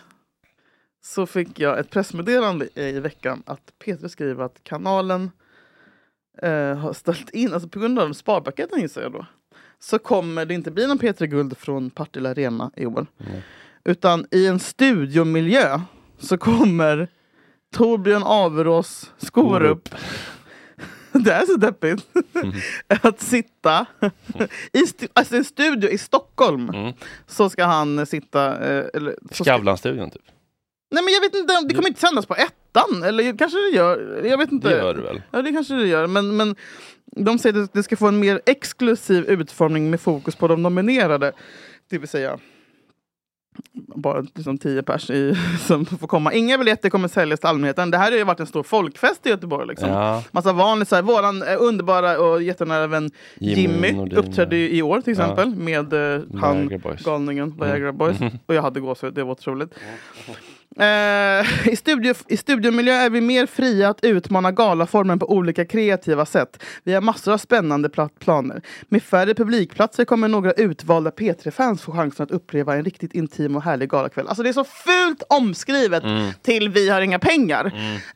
så 1.03 1.27
fick 1.27 1.59
jag 1.59 1.79
ett 1.79 1.91
pressmeddelande 1.91 2.69
i, 2.75 3.01
veckan 3.01 3.43
att 3.47 3.73
Peter 3.85 4.09
skriver 4.09 4.45
att 4.45 4.65
kanalen 4.65 5.31
eh, 6.43 6.75
har 6.75 6.93
ställt 6.93 7.31
in, 7.31 7.53
alltså 7.53 7.69
på 7.69 7.79
grund 7.79 7.99
av 7.99 8.13
sparpaketen 8.13 8.81
gissar 8.81 9.03
jag 9.03 9.13
då, 9.13 9.27
så 9.81 9.99
kommer 9.99 10.45
det 10.45 10.55
inte 10.55 10.70
bli 10.70 10.87
någon 10.87 10.99
Peter 10.99 11.26
Guld 11.26 11.59
från 11.59 11.91
Partille 11.91 12.28
Arena 12.28 12.70
i 12.76 12.87
år. 12.87 13.07
Utan 13.85 14.26
i 14.31 14.47
en 14.47 14.59
studiomiljö 14.59 15.81
så 16.18 16.39
kommer 16.39 17.09
Torbjörn 17.74 18.22
Averås 18.22 19.11
Skorup 19.18 19.89
det 21.12 21.33
är 21.33 21.47
så 21.47 21.57
deppigt. 21.57 22.07
att 23.03 23.20
sitta 23.20 23.87
i 24.72 24.78
stu- 24.83 25.09
alltså 25.12 25.37
en 25.37 25.45
studio 25.45 25.91
i 25.91 25.99
Stockholm. 25.99 26.93
Så 27.26 27.51
ska 27.51 27.64
han 27.64 28.07
sitta... 28.07 28.68
Eh, 28.78 28.85
Skavlan-studion 29.31 30.11
typ. 30.11 30.22
Nej 30.91 31.05
men 31.05 31.14
jag 31.14 31.20
vet 31.20 31.35
inte, 31.35 31.61
det 31.68 31.74
kommer 31.74 31.89
inte 31.89 32.01
sändas 32.01 32.26
på 32.26 32.35
ettan. 32.71 33.03
Eller 33.03 33.39
kanske 33.39 33.59
det 33.59 33.77
gör. 33.77 34.23
Jag 34.25 34.39
vet 34.39 34.53
inte. 34.53 34.68
Det 34.68 34.77
gör 34.77 34.95
det 34.95 35.01
väl? 35.03 35.23
Ja 35.31 35.43
det 35.43 35.53
kanske 35.53 35.75
det 35.75 35.87
gör. 35.87 36.07
Men, 36.07 36.37
men 36.37 36.57
de 37.16 37.39
säger 37.39 37.62
att 37.62 37.73
det 37.73 37.83
ska 37.83 37.97
få 37.97 38.09
en 38.09 38.18
mer 38.21 38.41
exklusiv 38.47 39.25
utformning 39.25 39.91
med 39.91 40.01
fokus 40.01 40.37
på 40.37 40.49
de 40.49 40.62
nominerade. 40.62 41.33
Det 41.91 41.99
vill 41.99 42.09
säga 42.09 42.39
bara 43.95 44.21
liksom 44.35 44.59
tio 44.59 44.83
pers 44.83 45.11
i, 45.11 45.35
som 45.66 45.87
får 45.87 46.07
komma. 46.07 46.33
Inga 46.33 46.59
biljetter 46.59 46.91
kommer 46.91 47.09
säljas 47.09 47.41
till 47.41 47.49
allmänheten. 47.49 47.91
Det 47.91 47.99
här 47.99 48.11
har 48.11 48.18
ju 48.18 48.25
varit 48.25 48.41
en 48.41 48.47
stor 48.47 48.62
folkfest 48.62 49.27
i 49.27 49.29
Göteborg. 49.29 49.66
Liksom. 49.68 49.89
Ja. 49.89 50.25
Massa 50.31 50.53
vanligt, 50.53 50.89
så 50.89 50.95
här, 50.95 51.03
våran 51.03 51.43
eh, 51.43 51.57
underbara 51.59 52.18
och 52.21 52.43
jättenära 52.43 52.87
vän 52.87 53.11
Jimmy 53.39 53.89
Jimmy, 53.89 54.14
uppträdde 54.16 54.57
ju 54.57 54.71
i 54.71 54.83
år 54.83 55.01
till 55.01 55.14
Ja. 55.18 55.23
exempel 55.25 55.49
med 55.55 55.93
eh, 55.93 56.21
han, 56.41 56.68
Boys. 56.83 57.05
galningen 57.05 57.57
Viagra 57.61 57.77
Mm. 57.89 57.97
Boys. 57.97 58.16
Och 58.47 58.55
jag 58.55 58.62
hade 58.62 58.81
gåshud, 58.81 59.14
det 59.14 59.25
var 59.25 59.33
otroligt. 59.33 59.75
Eh, 60.77 61.68
i, 61.73 61.77
studio, 61.77 62.14
I 62.29 62.37
studiomiljö 62.37 62.93
är 62.95 63.11
vi 63.11 63.21
mer 63.21 63.47
fria 63.47 63.89
att 63.89 64.05
utmana 64.05 64.53
galaformen 64.53 65.18
på 65.18 65.31
olika 65.33 65.64
kreativa 65.64 66.27
sätt. 66.27 66.62
Vi 66.85 66.93
har 66.95 67.01
massor 67.01 67.33
av 67.33 67.39
spännande 67.39 67.89
pla- 67.89 68.11
planer. 68.18 68.62
Med 68.89 69.03
färre 69.03 69.35
publikplatser 69.35 70.05
kommer 70.05 70.29
några 70.29 70.53
utvalda 70.53 71.11
P3-fans 71.11 71.83
få 71.83 71.93
chansen 71.93 72.25
att 72.25 72.31
uppleva 72.31 72.75
en 72.77 72.85
riktigt 72.85 73.12
intim 73.14 73.57
och 73.57 73.62
härlig 73.62 73.89
galakväll. 73.91 74.27
Alltså 74.29 74.43
det 74.43 74.49
är 74.49 74.53
så 74.53 74.64
fult 74.64 75.23
omskrivet 75.29 76.05
Mm. 76.05 76.33
till 76.43 76.68
Vi 76.68 76.89
har 76.91 77.01
inga 77.01 77.18
pengar. 77.18 77.66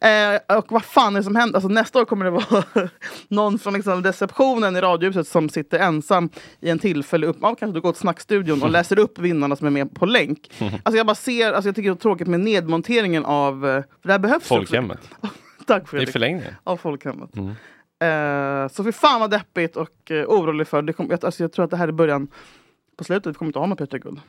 Eh, 0.01 0.57
och 0.59 0.67
vad 0.73 0.85
fan 0.85 1.15
är 1.17 1.21
det 1.21 1.25
som 1.25 1.37
händer? 1.37 1.55
Alltså, 1.57 1.69
nästa 1.69 2.01
år 2.01 2.05
kommer 2.05 2.25
det 2.25 2.31
vara 2.31 2.65
någon 3.29 3.59
från 3.59 3.75
liksom, 3.75 4.03
receptionen 4.05 4.77
i 4.77 4.81
Radiohuset 4.81 5.29
som 5.29 5.49
sitter 5.49 5.79
ensam 5.79 6.29
i 6.61 6.71
en 6.71 6.79
tillfällig 6.79 7.27
upp... 7.29 7.37
Ja, 7.43 7.55
kanske 7.55 7.77
du 7.77 7.81
går 7.81 7.93
till 7.93 8.01
snackstudion 8.01 8.63
och 8.63 8.71
läser 8.79 8.99
upp 8.99 9.19
vinnarna 9.19 9.57
som 9.57 9.67
är 9.67 9.71
med 9.71 9.95
på 9.95 10.07
länk. 10.07 10.51
Alltså 10.83 10.97
jag 10.97 11.07
bara 11.07 11.15
ser, 11.15 11.53
alltså 11.53 11.69
jag 11.69 11.77
tycker 11.77 11.91
det 11.91 11.95
är 11.95 11.99
tråkigt 11.99 12.29
med 12.29 12.41
nedmonteringen 12.45 13.25
av... 13.25 13.55
eh, 13.67 13.83
För 14.01 14.09
det 14.09 14.13
här 14.13 14.19
behövs. 14.19 14.45
Folkhemmet. 14.49 15.11
Tack 15.67 15.83
Det 15.83 15.89
Fredrik. 15.89 16.09
är 16.09 16.13
förlängningen. 16.13 16.55
Av 16.65 16.77
folkhemmet. 16.77 17.31
Mm. 17.37 17.49
Eh, 18.01 18.69
så 18.69 18.85
för 18.85 18.93
fan 18.93 19.21
vad 19.21 19.31
deppigt 19.31 19.77
och 19.77 20.11
eh, 20.11 20.25
orolig 20.27 20.69
för. 20.69 20.83
Det 20.83 20.93
kom, 20.93 21.07
jag, 21.11 21.25
alltså 21.25 21.43
jag 21.45 21.53
tror 21.53 21.65
att 21.65 21.71
det 21.71 21.77
här 21.77 21.89
är 21.89 21.93
början 21.93 22.29
på 22.97 23.05
slutet. 23.05 23.27
Vi 23.31 23.35
kommer 23.35 23.49
inte 23.49 23.59
ha 23.59 23.67
någon 23.67 23.77
Peter 23.77 23.99
Guld. 23.99 24.21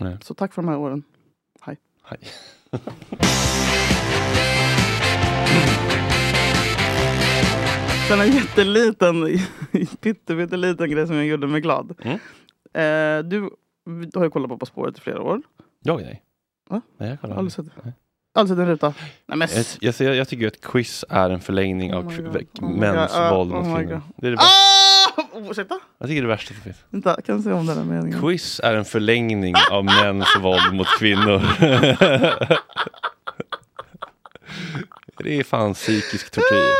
Nej. 0.00 0.18
Så 0.22 0.34
tack 0.34 0.52
för 0.54 0.62
de 0.62 0.68
här 0.68 0.78
åren. 0.78 1.02
Hej. 1.60 1.76
Hej. 2.04 2.18
Sen 8.08 8.20
en 8.20 8.32
jätteliten, 8.32 9.38
pytteliten 10.00 10.90
grej 10.90 11.06
som 11.06 11.16
jag 11.16 11.26
gjorde 11.26 11.46
mig 11.46 11.60
glad. 11.60 11.94
Mm. 12.02 12.18
Du, 13.28 13.50
du 13.84 14.18
har 14.18 14.24
ju 14.24 14.30
kollat 14.30 14.48
på 14.50 14.58
På 14.58 14.66
spåret 14.66 14.98
i 14.98 15.00
flera 15.00 15.22
år. 15.22 15.42
Jag 15.82 16.00
nej. 16.00 16.22
Va? 16.70 16.80
Nej, 16.98 17.08
jag 17.08 17.20
kollar. 17.20 17.36
Aldrig 17.36 17.52
sett, 17.52 17.66
aldrig 18.34 18.58
sett 18.58 18.62
en 18.62 18.66
ruta. 18.72 18.94
Nej, 19.26 19.38
men, 19.38 19.48
Jag, 19.54 19.64
jag, 19.80 19.94
ser- 19.94 20.12
jag 20.12 20.28
tycker 20.28 20.46
att 20.46 20.60
quiz 20.60 21.04
är 21.08 21.30
en 21.30 21.40
förlängning 21.40 21.94
av 21.94 22.06
Oh 22.06 22.10
my 22.12 22.16
kv- 22.18 22.32
God. 22.32 22.46
Oh 22.64 22.70
my 22.72 22.80
mäns 22.80 23.12
God. 23.14 23.30
Våld 23.30 23.50
mot 23.50 23.64
oh 23.64 23.68
my 23.68 23.74
kvinnor. 23.84 23.92
God. 23.94 24.02
Det 24.16 24.26
är 24.26 24.30
det 24.30 24.36
värsta. 24.36 24.46
ah! 24.46 25.38
Oh, 25.38 25.50
ursäkta? 25.50 25.78
Jag 25.98 26.08
tycker 26.08 26.22
det 26.22 26.26
är 26.26 26.28
det 26.28 26.34
värsta 26.34 26.54
som 26.54 26.62
finns. 26.62 26.76
Vänta, 26.90 27.20
kan 27.22 27.34
jag 27.34 27.44
se 27.44 27.52
om 27.52 27.66
den 27.66 27.76
här 27.78 27.84
meningen? 27.84 28.20
Quiz 28.20 28.60
är 28.64 28.74
en 28.74 28.84
förlängning 28.84 29.54
av 29.70 29.84
mäns 29.84 30.26
våld 30.40 30.74
mot 30.74 30.86
kvinnor. 30.98 31.40
det 35.24 35.38
är 35.38 35.44
fan 35.44 35.74
psykisk 35.74 36.30
tortyr. 36.30 36.74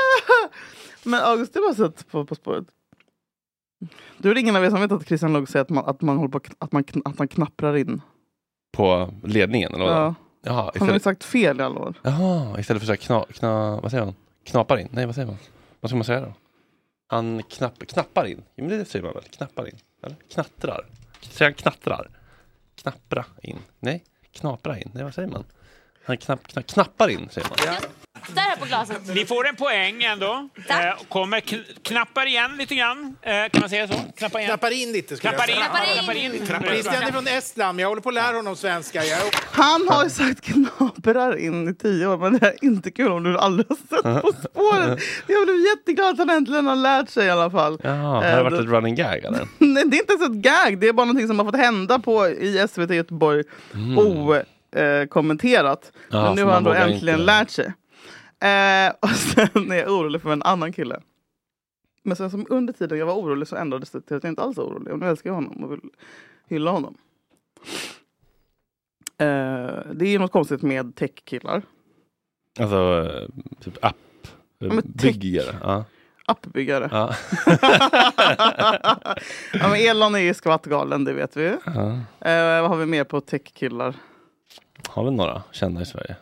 Men 1.05 1.21
August, 1.25 1.55
du 1.55 1.61
har 1.61 1.75
sett 1.75 2.09
på 2.11 2.25
På 2.27 2.35
spåret? 2.35 2.65
Du 4.19 4.31
är 4.31 4.35
det 4.35 4.41
ingen 4.41 4.57
av 4.57 4.65
er 4.65 4.71
som 4.71 4.81
vet 4.81 4.93
att 4.93 5.07
Christian 5.07 5.33
Lugg 5.33 5.49
säger 5.49 5.63
att 5.63 5.71
man, 5.71 5.85
att 5.87 6.01
man, 6.03 6.17
håller 6.17 6.31
på, 6.31 6.39
att 6.39 6.51
att 6.59 6.73
man, 6.73 6.85
kn- 6.85 7.03
att 7.05 7.19
man 7.19 7.29
knapprar 7.29 7.77
in? 7.77 8.01
På 8.73 9.15
ledningen 9.25 9.75
eller 9.75 9.85
vad? 9.85 9.95
Ja. 9.95 10.15
Jaha, 10.43 10.55
Han 10.55 10.65
har 10.65 10.73
ju 10.75 10.79
istället, 10.79 11.03
sagt 11.03 11.25
fel 11.25 11.61
i 11.61 11.63
alla 11.63 11.81
år. 11.81 11.95
Jaha, 12.03 12.61
istället 12.61 12.83
för 12.83 12.93
att 12.93 13.01
säga 13.01 13.25
kna, 13.25 13.25
kna, 13.33 13.81
vad 13.81 13.91
säger 13.91 14.05
man? 14.05 14.15
Knapar 14.45 14.79
in? 14.79 14.89
Nej, 14.91 15.07
vad 15.07 15.15
säger 15.15 15.27
man? 15.27 15.37
Vad 15.81 15.91
ska 15.91 15.97
man 15.97 16.05
säga 16.05 16.21
då? 16.21 16.33
Han 17.07 17.43
knapp, 17.43 17.87
knappar 17.87 18.27
in? 18.27 18.43
Jo, 18.57 18.65
men 18.65 18.79
det 18.79 18.85
säger 18.85 19.05
man 19.05 19.15
väl? 19.15 19.23
Knappar 19.23 19.69
in? 19.69 19.77
Eller? 20.03 20.17
Knattrar? 20.33 20.87
Säger 21.21 21.51
han 21.51 21.55
knattrar? 21.55 22.11
Knappra 22.83 23.25
in? 23.43 23.59
Nej, 23.81 24.05
knapra 24.33 24.79
in? 24.79 24.91
Nej, 24.95 25.05
vad 25.05 25.15
säger 25.15 25.29
man? 25.29 25.45
Han 26.05 26.17
knapp, 26.17 26.47
knapp, 26.47 26.67
knappar 26.67 27.09
in, 27.09 27.29
säger 27.31 27.49
man. 27.49 27.59
Städa 27.59 27.89
på 28.61 28.67
glaset. 28.67 29.15
Ni 29.15 29.27
får 29.27 29.49
en 29.49 29.57
poäng 29.57 30.03
ändå. 30.03 30.49
Eh, 30.69 30.77
kommer 31.09 31.41
kn 31.41 31.59
knappar 31.83 32.27
igen 32.27 32.51
lite 32.59 32.75
grann. 32.75 33.17
Eh, 33.23 33.33
kan 33.33 33.61
man 33.61 33.71
säga 33.71 33.89
så? 33.89 33.95
Knappar, 34.17 34.39
igen. 34.39 34.49
Knappar 34.49 34.71
in 34.71 34.93
lite 34.93 35.17
skulle 35.17 35.31
Knappar 35.33 35.49
jag 35.49 35.57
in. 35.57 35.63
Knappar 35.65 36.15
in. 36.17 36.47
Knappar 36.47 36.67
in. 36.67 36.73
Christian 36.73 37.03
är 37.03 37.13
från 37.13 37.27
Estland, 37.27 37.81
jag 37.81 37.89
håller 37.89 38.03
på 38.03 38.09
att 38.09 38.15
lära 38.15 38.37
honom 38.37 38.57
svenska. 38.57 39.05
Jag... 39.05 39.19
Han 39.51 39.89
har 39.89 40.05
ju 40.05 40.11
sagt 40.11 40.41
knaprar 40.41 41.37
in 41.37 41.69
i 41.69 41.75
tio 41.75 42.07
år, 42.07 42.17
men 42.19 42.39
det 42.39 42.47
är 42.47 42.65
inte 42.65 42.91
kul 42.91 43.13
om 43.13 43.23
du 43.23 43.39
aldrig 43.39 43.67
har 43.69 43.77
sett 43.77 44.23
På 44.23 44.33
spåret. 44.33 44.99
Jag 45.27 45.45
blev 45.47 45.57
jätteglad 45.77 46.11
att 46.13 46.19
han 46.19 46.31
äntligen 46.31 46.67
har 46.67 46.77
lärt 46.77 47.09
sig 47.09 47.27
i 47.27 47.31
alla 47.31 47.51
fall. 47.51 47.79
Jaha, 47.83 47.95
har 47.97 48.23
det 48.23 48.29
Eh, 48.31 48.43
varit 48.43 48.61
ett 48.61 48.67
running 48.67 48.95
gag 48.95 49.19
eller? 49.25 49.49
Nej, 49.59 49.85
det 49.87 49.97
är 49.97 50.01
inte 50.01 50.13
ens 50.13 50.27
ett 50.29 50.33
gag, 50.67 50.79
det 50.81 50.89
är 50.89 50.93
bara 50.93 51.05
någonting 51.07 51.29
som 51.29 51.39
har 51.39 51.47
fått 51.47 51.57
hända 51.61 51.99
på 51.99 52.29
i 52.29 52.67
SVT 52.69 52.91
Göteborg 52.95 53.45
Mm. 53.75 53.99
okommenterat. 55.05 55.93
Ja, 56.11 56.23
Men 56.23 56.35
nu 56.37 56.45
har 56.45 56.53
han 56.53 56.65
då 56.65 56.73
äntligen 56.73 57.21
inte- 57.21 57.33
lärt 57.33 57.51
sig. 57.51 57.73
Eh, 58.41 58.93
och 59.01 59.09
sen 59.17 59.73
är 59.73 59.77
jag 59.77 59.89
orolig 59.93 60.23
för 60.23 60.33
en 60.33 60.43
annan 60.43 60.73
kille. 60.73 61.01
Men 62.03 62.17
sen 62.17 62.31
som 62.31 62.47
under 62.51 62.73
tiden 62.73 62.99
jag 62.99 63.07
var 63.07 63.15
orolig 63.15 63.49
så 63.49 63.57
ändrades 63.57 63.91
det 63.91 64.01
till 64.01 64.17
att 64.17 64.25
jag 64.25 64.31
inte 64.31 64.43
alls 64.43 64.59
är 64.59 64.63
orolig. 64.63 64.93
Och 64.93 64.99
nu 64.99 65.07
älskar 65.07 65.31
jag 65.31 65.35
honom 65.35 65.65
och 65.65 65.73
vill 65.73 65.81
hylla 66.49 66.71
honom. 66.71 66.97
Eh, 69.19 69.93
det 69.93 70.07
är 70.07 70.19
något 70.19 70.33
konstigt 70.33 70.63
med 70.63 70.95
tech-killar. 70.97 71.63
Alltså, 72.59 73.11
eh, 73.13 73.29
typ 73.61 73.85
app 73.85 73.97
men 74.59 74.83
byggare. 74.85 75.57
Ja. 75.63 75.85
Appbyggare. 76.27 76.89
Ja. 76.93 77.15
ja, 79.53 79.69
men 79.69 79.75
Elon 79.75 80.15
är 80.15 80.19
ju 80.19 80.35
skvattgalen, 80.35 81.05
det 81.05 81.13
vet 81.13 81.37
vi. 81.37 81.57
Ja. 81.65 81.91
Eh, 82.31 82.61
vad 82.61 82.71
har 82.71 82.77
vi 82.77 82.87
mer 82.87 83.05
på 83.05 83.21
tech-killar? 83.21 83.95
Har 84.89 85.05
vi 85.05 85.11
några 85.11 85.43
kända 85.51 85.81
i 85.81 85.87
Sverige? 85.87 86.17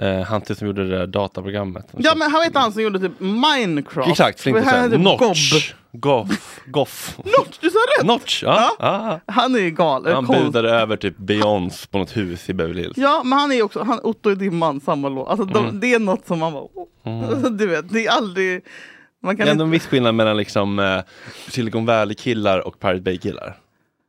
Eh, 0.00 0.20
han 0.22 0.40
till 0.40 0.56
som 0.56 0.66
gjorde 0.66 0.88
det 0.88 0.98
där 0.98 1.06
dataprogrammet. 1.06 1.86
Ja 1.96 2.14
men 2.16 2.30
han 2.30 2.40
vet 2.40 2.54
han 2.56 2.72
som 2.72 2.82
gjorde 2.82 2.98
typ 3.00 3.20
Minecraft. 3.20 4.10
Exakt, 4.10 4.40
säga. 4.40 4.58
heter 4.60 4.98
Notch. 4.98 5.72
Goff. 5.92 6.60
Goff. 6.66 7.18
Notch, 7.18 7.58
du 7.60 7.70
sa 7.70 7.78
rätt! 7.98 8.06
Notch, 8.06 8.42
ja. 8.42 8.76
ja. 8.78 9.20
Han 9.26 9.54
är 9.54 9.58
ju 9.58 9.70
galen. 9.70 10.14
Han 10.14 10.26
Konst- 10.26 10.42
budade 10.44 10.70
över 10.70 10.96
typ 10.96 11.16
Beyoncé 11.18 11.86
på 11.90 11.98
något 11.98 12.16
hus 12.16 12.50
i 12.50 12.52
Beverly 12.54 12.82
Hills. 12.82 12.96
Ja, 12.96 13.22
men 13.24 13.38
han 13.38 13.52
är 13.52 13.62
också, 13.62 13.82
han, 13.82 14.00
Otto 14.02 14.30
i 14.30 14.34
dimman, 14.34 14.80
samma 14.80 15.08
låt. 15.08 15.28
Alltså, 15.28 15.44
de, 15.44 15.64
Mm. 15.64 15.80
Det 15.80 15.94
är 15.94 15.98
något 15.98 16.26
som 16.26 16.38
man 16.38 16.52
bara, 16.52 16.62
oh. 16.64 16.86
Mm. 17.04 17.56
du 17.56 17.66
vet, 17.66 17.92
det 17.92 18.06
är 18.06 18.10
aldrig... 18.10 18.64
Man 19.22 19.34
Det 19.36 19.38
kan 19.38 19.48
är 19.48 19.52
ändå 19.52 19.64
en 19.64 19.70
viss 19.70 19.86
skillnad 19.86 20.14
mellan 20.14 20.36
liksom, 20.36 20.78
eh, 20.78 21.00
Silicon 21.48 21.86
Valley-killar 21.86 22.66
och 22.66 22.80
Pirate 22.80 23.00
Bay-killar. 23.00 23.56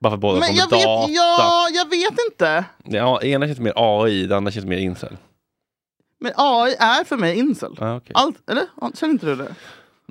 Bara 0.01 0.09
för 0.11 0.17
båda 0.17 0.39
Men 0.39 0.55
jag 0.55 0.69
vet, 0.69 0.83
data. 0.83 1.11
ja, 1.11 1.67
jag 1.73 1.89
vet 1.89 2.15
inte. 2.31 2.65
Ja, 2.83 3.21
ena 3.21 3.45
känns 3.47 3.59
mer 3.59 3.73
AI, 3.75 4.25
det 4.25 4.37
andra 4.37 4.51
känns 4.51 4.65
mer 4.65 4.77
incel. 4.77 5.17
Men 6.21 6.31
AI 6.35 6.75
är 6.79 7.03
för 7.03 7.17
mig 7.17 7.39
incel. 7.39 7.75
Ja, 7.79 7.95
okej. 7.95 8.11
Allt, 8.15 8.49
eller? 8.49 8.65
Känner 8.95 9.13
inte 9.13 9.25
du 9.25 9.35
det? 9.35 9.55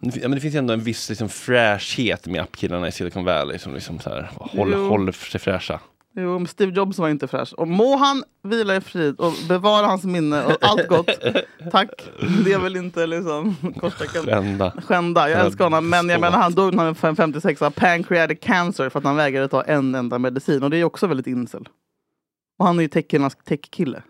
Ja, 0.03 0.11
men 0.23 0.31
det 0.31 0.41
finns 0.41 0.55
ändå 0.55 0.73
en 0.73 0.81
viss 0.81 1.09
liksom, 1.09 1.29
fräschhet 1.29 2.27
med 2.27 2.41
appkillarna 2.43 2.89
i 2.89 2.93
Silicon 2.93 3.25
Valley 3.25 3.59
som 3.59 3.75
liksom 3.75 3.99
så 4.01 4.11
här, 4.11 4.31
håller, 4.35 4.77
håller 4.77 5.13
sig 5.13 5.41
fräscha. 5.41 5.81
Jo, 6.17 6.39
men 6.39 6.47
Steve 6.47 6.73
Jobs 6.73 6.99
var 6.99 7.09
inte 7.09 7.29
fräsch. 7.29 7.53
Och 7.53 7.69
må 7.69 7.97
han 7.97 8.25
vila 8.43 8.77
i 8.77 8.81
frid 8.81 9.21
och 9.21 9.33
bevara 9.49 9.87
hans 9.87 10.05
minne 10.05 10.45
och 10.45 10.57
allt 10.61 10.89
gott. 10.89 11.11
Tack. 11.71 11.89
Det 12.45 12.53
är 12.53 12.59
väl 12.59 12.77
inte 12.77 13.07
liksom 13.07 13.57
korstecken. 13.81 14.23
Skända. 14.25 14.73
Skända. 14.85 15.31
Jag 15.31 15.39
Ja, 15.41 15.45
älskar 15.45 15.65
honom. 15.65 15.91
Men 15.91 16.09
jag 16.09 16.21
menar 16.21 16.39
han 16.39 16.53
dog 16.53 16.75
när 16.75 16.85
han 16.85 16.95
var 17.01 17.15
56 17.15 17.63
av 17.63 17.71
pancreatic 17.71 18.39
cancer 18.43 18.89
för 18.89 18.99
att 18.99 19.05
han 19.05 19.17
vägrade 19.17 19.49
ta 19.49 19.63
en 19.63 19.95
enda 19.95 20.19
medicin. 20.19 20.63
Och 20.63 20.71
det 20.71 20.77
är 20.77 20.85
också 20.85 21.07
väldigt 21.07 21.27
incel. 21.27 21.69
Och 22.59 22.67
han 22.67 22.79
är 22.79 22.83
ju 22.83 22.89
tech-killarnas 22.89 23.37
tech-kille. 23.45 24.03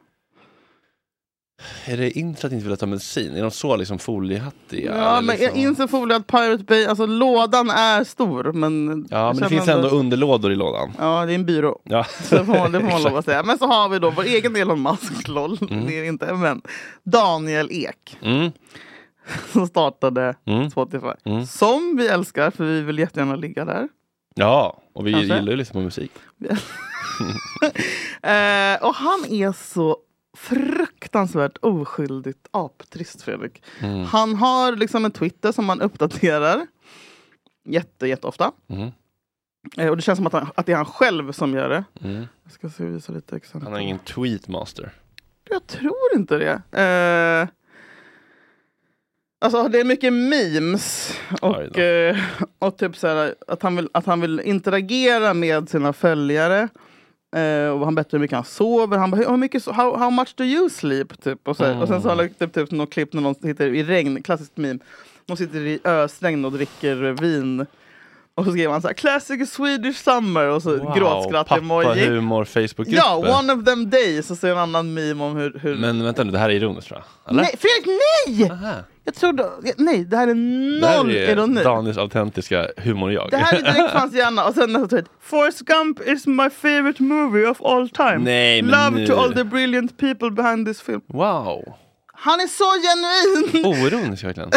Är 1.85 1.97
det 1.97 2.11
inte 2.19 2.47
att 2.47 2.53
inte 2.53 2.63
vilja 2.65 2.77
ta 2.77 2.87
medicin? 2.87 3.37
Är 3.37 3.43
de 3.43 3.51
så 3.51 3.77
liksom 3.77 3.99
foliehattiga? 3.99 4.97
Ja, 4.97 5.21
men 5.21 5.27
liksom? 5.27 5.45
jag 5.47 5.57
inser 5.57 5.87
folie 5.87 6.17
att 6.17 6.27
Pirate 6.27 6.65
Bay, 6.65 6.87
alltså 6.87 7.07
lådan 7.07 7.71
är 7.71 8.05
stor. 8.05 8.53
Men, 8.53 9.07
Ja, 9.11 9.33
men 9.33 9.43
det 9.43 9.49
finns 9.49 9.69
ändå 9.69 9.89
underlådor 9.89 10.53
i 10.53 10.57
lådan. 10.57 10.93
Ja, 10.99 11.27
det 11.27 11.33
är 11.33 11.35
en 11.35 11.47
byrå. 11.47 11.81
Ja. 11.85 12.05
Så 12.23 12.35
det 12.39 12.45
får 12.45 12.53
man, 12.55 12.73
det 12.73 12.81
får 12.81 12.91
man 12.91 13.03
lov 13.03 13.17
att 13.17 13.25
säga. 13.25 13.43
Men 13.43 13.59
så 13.59 13.67
har 13.67 13.89
vi 13.89 13.99
då 13.99 14.11
vår 14.11 14.23
egen 14.25 14.57
Elon 14.57 14.83
Musk, 14.83 15.29
LOL. 15.29 15.59
Mm. 15.71 15.87
Det 15.87 15.99
är 15.99 16.03
det 16.03 16.09
inte, 16.09 16.35
men 16.35 16.63
Daniel 17.05 17.69
Ek. 17.73 18.19
Mm. 18.23 18.51
Som 19.53 19.67
startade 19.67 20.35
Mm. 20.47 20.71
Spotify. 20.71 21.07
Mm. 21.25 21.47
Som 21.47 21.97
vi 21.97 22.09
älskar, 22.09 22.51
för 22.51 22.65
vi 22.65 22.81
vill 22.81 22.99
jättegärna 22.99 23.37
ligga 23.37 23.65
där. 23.65 23.89
Ja, 24.35 24.83
och 24.95 25.07
vi 25.07 25.13
Kanske. 25.13 25.35
gillar 25.35 25.51
ju 25.51 25.57
liksom 25.57 25.73
på 25.75 25.81
musik. 25.81 26.11
Eh, 28.23 28.83
och 28.87 28.95
han 28.95 29.25
är 29.31 29.53
så 29.75 29.97
fruktansvärt 30.37 31.00
oskyldigt 31.61 32.49
aptrist, 32.51 33.23
Fredrik. 33.23 33.63
Mm. 33.81 34.05
Han 34.05 34.35
har 34.35 34.73
liksom 34.73 35.05
en 35.05 35.11
Twitter 35.11 35.53
som 35.53 35.69
han 35.69 35.81
uppdaterar 35.81 36.67
jätte, 37.65 38.07
jätteofta. 38.07 38.53
Mm. 38.69 38.91
Eh, 39.77 39.89
och 39.89 39.97
det 39.97 40.03
känns 40.03 40.17
som 40.17 40.27
att, 40.27 40.33
han, 40.33 40.47
att 40.55 40.67
det 40.67 40.73
är 40.73 40.77
han 40.77 40.85
själv 40.85 41.33
som 41.33 41.55
gör 41.55 41.69
det. 41.69 41.85
Mm. 42.01 42.27
Jag 42.43 42.53
ska 42.53 42.71
se, 42.71 42.85
visa 42.85 43.13
lite 43.13 43.37
exempel. 43.37 43.63
Han 43.63 43.73
har 43.73 43.81
ingen 43.81 43.99
tweetmaster. 43.99 44.93
Jag 45.51 45.67
tror 45.67 46.15
inte 46.15 46.39
det. 46.39 46.63
Eh, 46.81 47.49
alltså 49.41 49.69
det 49.69 49.81
är 49.81 49.85
mycket 49.85 50.13
memes 50.13 51.15
och, 51.41 51.79
eh, 51.79 52.17
och 52.59 52.77
typ 52.77 52.97
så 52.97 53.07
här, 53.07 53.35
att, 53.49 53.63
han 53.63 53.77
vill, 53.77 53.89
att 53.93 54.07
han 54.07 54.21
vill 54.21 54.41
interagera 54.41 55.35
med 55.35 55.69
sina 55.69 55.93
följare. 55.93 56.69
Eh, 57.37 57.69
och 57.69 57.85
han 57.85 57.95
berättar 57.95 58.11
hur 58.11 58.19
mycket 58.19 58.37
han 58.37 58.45
sover. 58.45 58.99
Han 58.99 59.11
bara, 59.11 59.31
hur 59.31 59.37
mycket, 59.37 59.67
how, 59.67 59.97
how 59.97 60.11
much 60.11 60.35
do 60.37 60.45
you 60.45 60.71
sleep? 60.71 61.23
Typ. 61.23 61.49
Och, 61.49 61.57
så, 61.57 61.81
och 61.81 61.89
sen 61.89 62.03
så 62.03 62.09
har 62.09 62.17
han 62.17 62.25
lagt 62.25 62.43
upp 62.43 62.53
typ, 62.53 62.71
något 62.71 62.93
klipp 62.93 63.13
när 63.13 63.23
någon 63.23 63.35
sitter 63.35 63.67
i 63.75 63.83
regn, 63.83 64.23
klassiskt 64.23 64.57
meme. 64.57 64.79
Någon 65.27 65.37
sitter 65.37 65.61
i 65.61 65.81
ösregn 65.85 66.45
och 66.45 66.53
dricker 66.53 66.97
vin. 66.97 67.67
Och 68.35 68.45
så 68.45 68.51
skriver 68.51 68.73
han 68.73 68.83
så 68.83 68.89
här, 68.89 68.95
classic 68.95 69.53
Swedish 69.53 70.05
summer 70.05 70.49
och 70.49 70.63
så 70.63 70.77
gråtskratt-emoji. 70.95 71.87
Pappahumor 71.87 72.45
Facebookgrupper. 72.45 72.97
Ja, 72.97 73.39
one 73.39 73.53
of 73.53 73.65
them 73.65 73.91
days. 73.91 74.31
Och 74.31 74.37
så 74.39 74.47
en 74.47 74.59
annan 74.59 74.95
meme 74.95 75.25
om 75.25 75.37
hur... 75.37 75.59
hur... 75.63 75.77
Men 75.77 76.05
vänta 76.05 76.25
nu, 76.25 76.31
det 76.31 76.39
här 76.39 76.51
är 76.51 76.55
ironiskt 76.55 76.89
tror 76.89 77.01
jag? 77.01 77.31
Eller? 77.31 77.43
Nej, 77.43 77.57
Fredrik, 77.59 78.01
nej! 78.27 78.51
Jag 79.05 79.15
trodde... 79.15 79.47
Nej, 79.77 80.05
det 80.05 80.17
här 80.17 80.29
är 80.29 80.35
det 80.81 80.87
här 80.87 80.99
noll 80.99 81.11
är 81.11 81.31
ironi. 81.33 81.63
Daniels 81.63 81.99
autentiska 81.99 82.69
humorjag. 82.77 83.29
Det 83.31 83.37
här 83.37 83.55
är 83.55 83.63
direkt 83.63 83.77
från 83.91 84.01
hans 84.01 84.15
hjärna. 84.15 84.45
Och 84.45 84.55
sen 84.55 84.73
nästa 84.73 84.89
tweet. 84.89 85.07
Forrest 85.21 85.61
Gump 85.61 86.01
is 86.01 86.27
my 86.27 86.51
favorite 86.51 87.03
movie 87.03 87.47
of 87.47 87.63
all 87.63 87.89
time. 87.89 88.19
Nej, 88.19 88.63
Love 88.63 88.91
nu. 88.91 89.07
to 89.07 89.15
all 89.17 89.33
the 89.35 89.45
brilliant 89.45 89.99
people 89.99 90.31
behind 90.31 90.67
this 90.67 90.81
film. 90.81 91.01
Wow. 91.07 91.75
Han 92.21 92.41
är 92.41 92.47
så 92.47 92.71
genuin! 92.83 93.67
Oironisk 93.67 94.25
verkligen. 94.25 94.51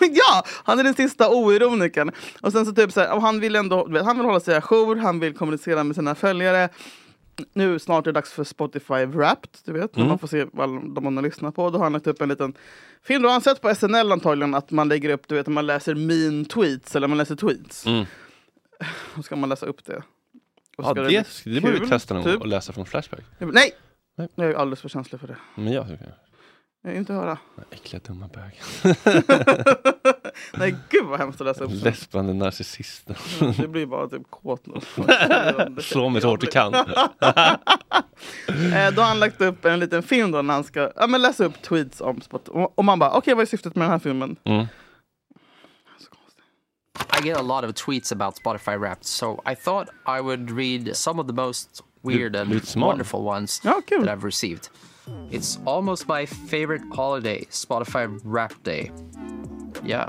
ja, 0.14 0.44
han 0.64 0.78
är 0.78 0.84
den 0.84 0.94
sista 0.94 1.30
oironikern. 1.30 2.10
Och 2.40 2.52
sen 2.52 2.66
så 2.66 2.72
typ 2.72 2.92
så 2.92 3.00
här, 3.00 3.14
och 3.14 3.22
han 3.22 3.40
vill 3.40 3.56
ändå, 3.56 3.84
vet, 3.86 4.04
han 4.04 4.16
vill 4.16 4.26
hålla 4.26 4.40
sig 4.40 4.54
ajour, 4.56 4.96
han 4.96 5.20
vill 5.20 5.34
kommunicera 5.34 5.84
med 5.84 5.96
sina 5.96 6.14
följare. 6.14 6.68
Nu 7.52 7.78
snart 7.78 8.06
är 8.06 8.12
det 8.12 8.20
dags 8.20 8.32
för 8.32 8.44
Spotify 8.44 9.04
Wrapped, 9.04 9.50
du 9.64 9.72
vet, 9.72 9.96
när 9.96 10.02
Mm. 10.02 10.08
man 10.08 10.18
får 10.18 10.28
se 10.28 10.46
vad 10.52 10.68
de 10.94 11.04
man 11.04 11.16
har 11.16 11.24
lyssnat 11.24 11.54
på. 11.54 11.70
Då 11.70 11.78
har 11.78 11.84
han 11.84 11.92
lagt 11.92 12.06
upp 12.06 12.20
en 12.20 12.28
liten 12.28 12.54
film, 13.02 13.22
då 13.22 13.28
har 13.28 13.32
han 13.32 13.40
sett 13.42 13.60
på 13.60 13.74
SNL 13.74 14.12
antagligen 14.12 14.54
att 14.54 14.70
man 14.70 14.88
lägger 14.88 15.10
upp, 15.10 15.28
du 15.28 15.34
vet, 15.34 15.46
man 15.46 15.66
läser 15.66 15.94
mean 15.94 16.44
tweets 16.44 16.96
eller 16.96 17.08
man 17.08 17.18
läser 17.18 17.36
tweets. 17.36 17.86
Mm. 17.86 18.04
Då 19.14 19.22
ska 19.22 19.36
man 19.36 19.48
läsa 19.48 19.66
upp 19.66 19.84
det. 19.84 20.02
Ja, 20.78 20.94
det, 20.94 21.04
bli 21.06 21.24
det 21.44 21.60
borde 21.60 21.80
vi 21.80 21.88
testa 21.88 22.14
någon 22.14 22.24
typ. 22.24 22.40
och 22.40 22.46
läsa 22.46 22.72
från 22.72 22.86
Flashback. 22.86 23.20
Nej! 23.38 23.72
Jag 24.34 24.50
är 24.50 24.54
alldeles 24.54 24.80
för 24.80 24.88
känslig 24.88 25.20
för 25.20 25.28
det. 25.28 25.36
Men 25.54 25.72
jag 25.72 25.88
tycker 25.88 26.14
Jag 26.86 26.92
vill 26.92 27.00
inte 27.00 27.12
höra. 27.12 27.38
Äckliga 27.70 28.00
dumma 28.06 28.28
bög. 28.28 28.60
Nej, 30.58 30.76
gud 30.88 31.04
vad 31.06 31.18
hemskt 31.18 31.40
att 31.40 31.46
läsa 31.46 31.64
upp. 31.64 31.70
Läspande 31.72 32.32
narcissister. 32.32 33.18
Det 33.60 33.68
blir 33.68 33.86
bara 33.86 34.08
typ 34.08 34.30
kåt 34.30 34.66
nu. 34.66 34.80
Slå 35.82 36.08
mig 36.08 36.22
så 36.22 36.28
hårt 36.28 36.40
du 36.40 36.46
kan. 36.46 36.74
Eh, 38.48 38.94
då 38.94 39.02
har 39.02 39.08
han 39.08 39.18
lagt 39.18 39.40
upp 39.40 39.64
en 39.64 39.80
liten 39.80 40.02
film 40.02 40.30
då 40.30 40.42
när 40.42 40.54
han 40.54 40.64
ska 40.64 40.90
ja, 40.96 41.06
men 41.06 41.22
läsa 41.22 41.44
upp 41.44 41.62
tweets 41.62 42.00
om 42.00 42.20
Spotify. 42.20 42.52
Och 42.52 42.84
man 42.84 42.98
bara, 42.98 43.10
okej 43.12 43.34
vad 43.34 43.42
är 43.42 43.46
syftet 43.46 43.74
med 43.74 43.84
den 43.84 43.90
här 43.90 43.98
filmen? 43.98 44.36
Mm. 44.44 44.66
I 47.20 47.26
get 47.26 47.38
a 47.38 47.42
lot 47.42 47.64
of 47.64 47.74
tweets 47.74 48.12
about 48.12 48.36
Spotify 48.36 48.78
Wrapped, 48.78 49.04
so 49.04 49.42
I 49.52 49.54
thought 49.54 49.88
I 50.18 50.20
would 50.20 50.50
read 50.50 50.96
some 50.96 51.20
of 51.22 51.26
the 51.26 51.32
most 51.32 51.82
weird 52.02 52.36
and 52.36 52.62
wonderful 52.76 53.20
ones 53.20 53.60
that 53.60 54.08
I've 54.08 54.24
received. 54.24 54.68
It's 55.30 55.58
almost 55.66 56.08
my 56.08 56.26
favorite 56.26 56.82
holiday, 56.92 57.44
Spotify 57.50 58.20
Wrapped 58.24 58.62
Day. 58.62 58.90
Yeah, 59.84 60.08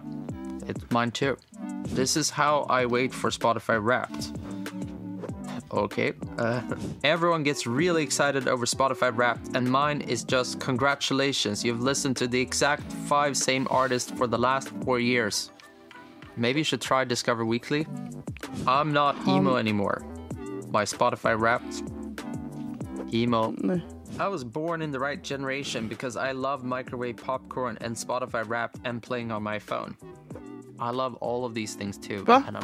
it's 0.68 0.90
mine 0.92 1.12
too. 1.12 1.38
This 1.84 2.18
is 2.18 2.30
how 2.30 2.62
I 2.70 2.86
wait 2.86 3.14
for 3.14 3.30
Spotify 3.30 3.84
Wrapped. 3.84 4.32
Okay. 5.72 6.14
Uh, 6.38 6.62
everyone 7.04 7.44
gets 7.44 7.68
really 7.68 8.04
excited 8.04 8.48
over 8.48 8.66
Spotify 8.66 9.16
Wrapped, 9.16 9.56
and 9.56 9.70
mine 9.70 10.02
is 10.02 10.24
just 10.24 10.60
congratulations. 10.60 11.64
You've 11.64 11.82
listened 11.82 12.18
to 12.18 12.28
the 12.28 12.40
exact 12.40 12.84
five 12.92 13.36
same 13.36 13.68
artists 13.70 14.12
for 14.12 14.28
the 14.28 14.38
last 14.38 14.70
four 14.84 15.00
years. 15.00 15.52
Maybe 16.36 16.60
you 16.60 16.64
should 16.64 16.82
try 16.82 17.04
Discover 17.04 17.46
Weekly. 17.46 17.88
I'm 18.68 18.94
not 18.94 19.16
emo 19.28 19.56
anymore. 19.56 20.04
My 20.70 20.84
Spotify 20.84 21.40
Wrapped. 21.40 21.84
Emo. 23.14 23.56
I 24.20 24.30
was 24.30 24.44
born 24.44 24.82
in 24.82 24.92
the 24.92 25.00
right 25.00 25.24
generation 25.24 25.88
because 25.88 26.18
I 26.18 26.32
love 26.32 26.64
microwave 26.64 27.18
popcorn 27.18 27.78
and 27.82 27.96
Spotify 27.96 28.44
rap 28.50 28.76
and 28.84 29.04
playing 29.04 29.32
on 29.32 29.44
my 29.44 29.60
phone. 29.60 29.96
I 30.80 30.90
love 30.90 31.16
all 31.22 31.46
of 31.46 31.54
these 31.54 31.76
things 31.76 32.00
too. 32.00 32.24
Va? 32.24 32.44
And 32.48 32.58
I'm 32.58 32.64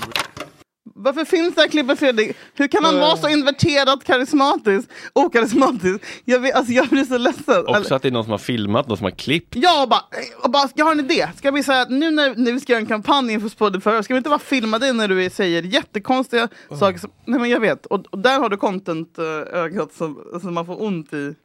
Varför 0.96 1.26
finns 1.26 1.56
det 1.56 1.62
här 1.62 1.68
klippet 1.68 2.00
Fredrik? 2.00 2.38
Hur 2.54 2.68
kan 2.68 2.84
han 2.84 3.00
vara 3.00 3.18
så 3.18 3.30
inverterat 3.30 4.04
karismatisk? 4.04 4.90
Okarismatisk? 5.14 6.04
Jag, 6.26 6.40
vet, 6.40 6.56
alltså, 6.56 6.74
jag 6.74 6.88
blir 6.88 7.04
så 7.04 7.18
ledsen. 7.18 7.68
Också 7.68 7.96
att 7.96 8.02
det 8.02 8.08
är 8.08 8.12
någon 8.12 8.24
som 8.24 8.32
har 8.32 8.38
filmat, 8.38 8.88
någon 8.88 8.98
som 8.98 9.04
har 9.04 9.12
klippt. 9.12 9.56
Ja, 9.56 9.84
och 9.84 9.90
bara, 9.90 10.02
och 10.44 10.52
bara, 10.52 10.70
jag 10.76 10.86
har 10.86 10.92
en 10.92 11.00
idé. 11.00 11.28
Ska 11.36 11.52
vi 11.52 11.64
säga 11.64 11.82
att 11.82 11.90
nu 11.90 12.12
när, 12.12 12.36
när 12.36 12.52
vi 12.52 12.60
ska 12.60 12.74
göra 12.74 12.82
en 12.82 12.88
kampanj 12.88 13.34
inför 13.34 13.50
Spotify, 13.50 14.04
ska 14.04 14.14
vi 14.14 14.18
inte 14.18 14.30
bara 14.30 14.40
filma 14.40 14.80
dig 14.80 14.94
när 14.94 15.08
du 15.08 15.30
säger 15.30 15.62
jättekonstiga 15.62 16.50
saker? 16.80 17.00
Som, 17.00 17.12
nej 17.26 17.40
men 17.40 17.50
jag 17.50 17.60
vet. 17.60 17.86
Och, 17.86 18.06
och 18.10 18.20
där 18.20 18.40
har 18.40 18.50
du 18.50 18.58
content-ögat 18.58 19.94
som, 19.94 20.40
som 20.42 20.54
man 20.54 20.66
får 20.66 20.84
ont 20.84 21.14
i. 21.14 21.36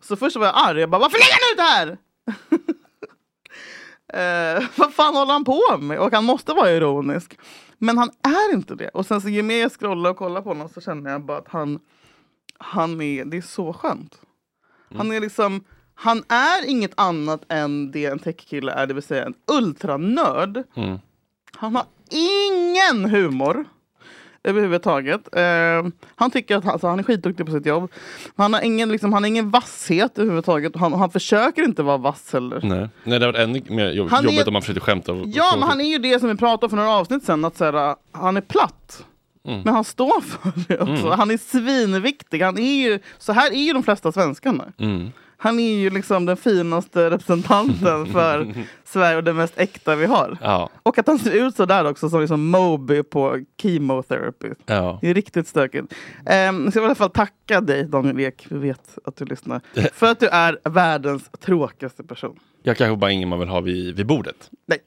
Så 0.00 0.16
först 0.16 0.36
var 0.36 0.46
jag 0.46 0.54
arg. 0.56 0.80
Jag 0.80 0.90
bara, 0.90 1.00
varför 1.00 1.18
lägger 1.18 1.32
han 1.32 1.52
ut 1.52 1.56
det 1.56 1.62
här? 1.62 1.98
Eh, 4.14 4.62
vad 4.76 4.94
fan 4.94 5.14
håller 5.14 5.32
han 5.32 5.44
på 5.44 5.78
med? 5.78 5.98
Och 5.98 6.12
han 6.12 6.24
måste 6.24 6.52
vara 6.52 6.70
ironisk. 6.70 7.38
Men 7.78 7.98
han 7.98 8.10
är 8.22 8.54
inte 8.54 8.74
det. 8.74 8.88
Och 8.88 9.06
sen 9.06 9.20
så 9.20 9.28
ju 9.28 9.42
mer 9.42 9.60
jag 9.60 9.72
scrollar 9.72 10.10
och 10.10 10.16
kollar 10.16 10.42
på 10.42 10.48
honom 10.48 10.68
så 10.68 10.80
känner 10.80 11.10
jag 11.10 11.24
bara 11.24 11.38
att 11.38 11.48
han, 11.48 11.80
han 12.58 13.00
är, 13.00 13.24
det 13.24 13.36
är 13.36 13.42
så 13.42 13.72
skönt. 13.72 14.20
Han 14.96 15.12
är 15.12 15.20
liksom, 15.20 15.64
han 15.94 16.24
är 16.28 16.66
inget 16.66 16.92
annat 17.00 17.42
än 17.48 17.90
det 17.90 18.06
en 18.06 18.18
techkille 18.18 18.72
är, 18.72 18.86
det 18.86 18.94
vill 18.94 19.02
säga 19.02 19.24
en 19.24 19.34
ultranörd. 19.52 20.62
Mm. 20.76 20.98
Han 21.52 21.74
har 21.76 21.86
ingen 22.10 23.10
humor 23.10 23.64
överhuvudtaget. 24.44 25.20
Eh, 25.36 25.42
han 26.16 26.30
tycker 26.30 26.56
att 26.56 26.64
han, 26.64 26.72
alltså, 26.72 26.86
han 26.86 26.98
är 26.98 27.02
skitduktig 27.02 27.46
på 27.46 27.52
sitt 27.52 27.66
jobb. 27.66 27.90
Han 28.36 28.54
har 28.54 28.60
ingen, 28.60 28.88
liksom, 28.92 29.12
han 29.12 29.22
har 29.22 29.28
ingen 29.28 29.50
vasshet 29.50 30.18
överhuvudtaget. 30.18 30.76
Han, 30.76 30.92
han 30.92 31.10
försöker 31.10 31.62
inte 31.62 31.82
vara 31.82 31.96
vass 31.96 32.32
heller. 32.32 32.60
Nej. 32.62 32.78
Nej, 32.78 32.88
det 33.04 33.12
hade 33.12 33.26
varit 33.26 33.36
ännu 33.38 33.62
mer 33.68 33.90
jobb, 33.92 34.10
Han 34.10 34.24
är- 34.26 34.30
jobbigt 34.30 34.46
om 34.46 34.52
man 34.52 34.62
försökte 34.62 34.80
skämta. 34.80 35.12
och- 35.12 35.26
Ja, 35.26 35.52
och- 35.52 35.58
men 35.60 35.68
han 35.68 35.80
är 35.80 35.84
ju 35.84 35.98
det 35.98 36.20
som 36.20 36.28
vi 36.28 36.34
pratade 36.36 36.66
om 36.66 36.70
för 36.70 36.76
några 36.76 36.90
avsnitt 36.90 37.24
sen. 37.24 37.44
Att 37.44 37.56
så 37.56 37.64
här, 37.64 37.94
han 38.12 38.36
är 38.36 38.40
platt. 38.40 39.04
Mm. 39.48 39.60
Men 39.64 39.74
han 39.74 39.84
står 39.84 40.20
för 40.20 40.52
det 40.68 40.78
också. 40.80 41.06
Mm. 41.06 41.18
Han 41.18 41.30
är 41.30 41.36
svinviktig. 41.38 42.40
Han 42.42 42.58
är 42.58 42.82
ju, 42.82 42.98
så 43.18 43.32
här 43.32 43.50
är 43.52 43.62
ju 43.66 43.72
de 43.72 43.82
flesta 43.82 44.12
svenskarna. 44.12 44.64
Mm. 44.78 45.12
Han 45.36 45.58
är 45.58 45.74
ju 45.74 45.90
liksom 45.90 46.26
den 46.26 46.36
finaste 46.36 47.10
representanten 47.10 48.06
för 48.12 48.54
Sverige 48.84 49.16
och 49.16 49.24
det 49.24 49.32
mest 49.32 49.58
äkta 49.58 49.96
vi 49.96 50.06
har. 50.06 50.38
Ja. 50.40 50.70
Och 50.82 50.98
att 50.98 51.06
han 51.06 51.18
ser 51.18 51.30
ut 51.30 51.56
så 51.56 51.66
där 51.66 51.84
också 51.84 52.10
som 52.10 52.20
liksom 52.20 52.50
Moby 52.50 53.02
på 53.02 53.44
chemotherapy. 53.62 54.48
Ja. 54.66 54.98
Det 55.00 55.10
är 55.10 55.14
riktigt 55.14 55.48
stökigt. 55.48 55.94
Um, 56.48 56.72
så 56.72 56.78
jag 56.78 56.82
vill 56.82 56.82
i 56.82 56.84
alla 56.84 56.94
fall 56.94 57.10
tacka 57.10 57.60
dig 57.60 57.84
Daniel 57.84 58.20
Ek, 58.20 58.46
vi 58.48 58.58
vet 58.58 58.98
att 59.04 59.16
du 59.16 59.24
lyssnar. 59.24 59.60
För 59.94 60.06
att 60.06 60.20
du 60.20 60.28
är 60.28 60.58
världens 60.64 61.30
tråkigaste 61.40 62.02
person. 62.04 62.38
Jag 62.62 62.76
kanske 62.76 62.96
bara 62.96 63.10
ingen 63.10 63.28
man 63.28 63.38
vill 63.38 63.48
ha 63.48 63.60
vid, 63.60 63.96
vid 63.96 64.06
bordet. 64.06 64.50
Nej. 64.66 64.78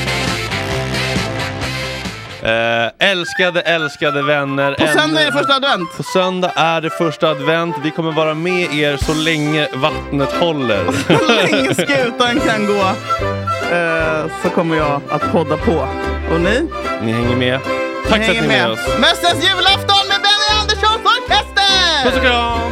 Eh, 2.44 3.08
älskade, 3.10 3.60
älskade 3.60 4.22
vänner. 4.22 4.74
På 4.74 4.86
söndag 4.86 5.20
är 5.20 5.26
det 5.26 5.32
första 5.32 5.54
advent. 5.54 5.96
På 5.96 6.02
söndag 6.02 6.52
är 6.56 6.80
det 6.80 6.90
första 6.90 7.28
advent. 7.28 7.76
Vi 7.82 7.90
kommer 7.90 8.12
vara 8.12 8.34
med 8.34 8.74
er 8.74 8.96
så 8.96 9.14
länge 9.14 9.68
vattnet 9.74 10.32
håller. 10.32 10.84
Så 11.18 11.32
länge 11.32 11.74
skutan 11.74 12.40
kan 12.40 12.66
gå 12.66 12.82
eh, 13.76 14.26
så 14.42 14.50
kommer 14.50 14.76
jag 14.76 15.00
att 15.10 15.32
podda 15.32 15.56
på. 15.56 15.88
Och 16.32 16.40
ni? 16.40 16.68
Ni 17.02 17.12
hänger 17.12 17.36
med. 17.36 17.60
Tack 18.08 18.18
Ni 18.20 18.24
för 18.26 18.32
att 18.32 18.40
ni 18.40 18.46
är 18.46 18.50
hänger 18.50 18.66
med 18.66 18.70
oss. 18.70 18.98
Mössens 19.00 19.44
julafton 19.44 20.04
med 20.08 20.20
Benny 20.24 20.60
Anderssons 20.60 21.04
orkester! 21.04 22.04
Puss 22.04 22.16
och 22.16 22.22
kram! 22.22 22.63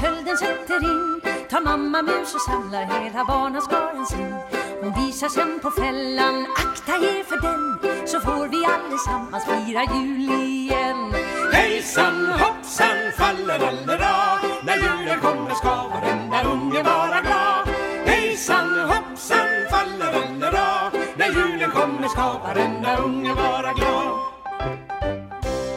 Kölden 0.00 0.36
sätter 0.36 0.80
in. 0.92 1.20
Tar 1.50 1.60
mamma 1.60 2.02
mus 2.02 2.34
och 2.34 2.40
samlar 2.40 2.84
hela 2.84 3.24
barnaskaran 3.24 4.06
sin. 4.06 4.34
Hon 4.80 4.92
visar 5.04 5.28
sen 5.28 5.60
på 5.62 5.70
fällan, 5.70 6.46
akta 6.56 6.92
er 6.92 7.24
för 7.24 7.40
den. 7.46 7.62
Så 8.08 8.20
får 8.20 8.48
vi 8.48 8.64
allesammans 8.74 9.44
fira 9.44 9.82
jul 9.94 10.20
igen. 10.20 11.14
Hejsan 11.52 12.26
hoppsan 12.26 12.98
fallerallera 13.18 14.14
När 14.62 14.76
julen 14.76 15.20
kommer 15.20 15.54
ska 15.54 15.74
varenda 15.94 16.42
unge 16.52 16.82
vara 16.82 17.20
glad. 17.20 17.68
Hejsan 18.06 18.80
hoppsan 18.90 19.48
fallerallera 19.70 20.90
När 21.16 21.28
julen 21.28 21.70
kommer 21.70 22.08
ska 22.08 22.38
varenda 22.46 22.96
unge 22.96 23.34
vara 23.34 23.72
glad. 23.72 24.18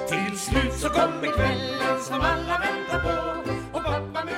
Till 0.10 0.40
slut 0.40 0.74
så 0.74 0.90
kommer 0.90 1.32
kvällen 1.36 2.02
som 2.02 2.16
alla 2.16 2.60
väntar 2.60 3.00
på. 3.04 3.34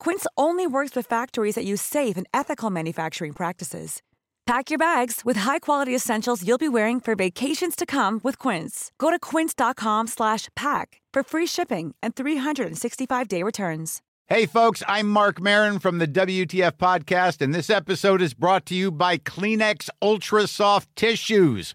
Quince 0.00 0.26
only 0.36 0.66
works 0.66 0.96
with 0.96 1.06
factories 1.06 1.54
that 1.54 1.64
use 1.64 1.80
safe 1.80 2.16
and 2.16 2.26
ethical 2.34 2.70
manufacturing 2.70 3.32
practices. 3.32 4.02
Pack 4.50 4.68
your 4.68 4.78
bags 4.78 5.20
with 5.24 5.36
high-quality 5.36 5.94
essentials 5.94 6.44
you'll 6.44 6.58
be 6.58 6.68
wearing 6.68 6.98
for 6.98 7.14
vacations 7.14 7.76
to 7.76 7.86
come 7.86 8.18
with 8.24 8.36
Quince. 8.36 8.90
Go 8.98 9.12
to 9.12 9.18
quince.com 9.18 10.08
slash 10.08 10.48
pack 10.56 11.00
for 11.12 11.22
free 11.22 11.46
shipping 11.46 11.94
and 12.02 12.16
365-day 12.16 13.44
returns. 13.44 14.02
Hey, 14.26 14.46
folks, 14.46 14.82
I'm 14.88 15.08
Mark 15.08 15.40
Marin 15.40 15.78
from 15.78 15.98
the 15.98 16.08
WTF 16.08 16.72
Podcast, 16.72 17.40
and 17.40 17.54
this 17.54 17.70
episode 17.70 18.20
is 18.20 18.34
brought 18.34 18.66
to 18.66 18.74
you 18.74 18.90
by 18.90 19.18
Kleenex 19.18 19.88
Ultra 20.02 20.48
Soft 20.48 20.88
Tissues, 20.96 21.74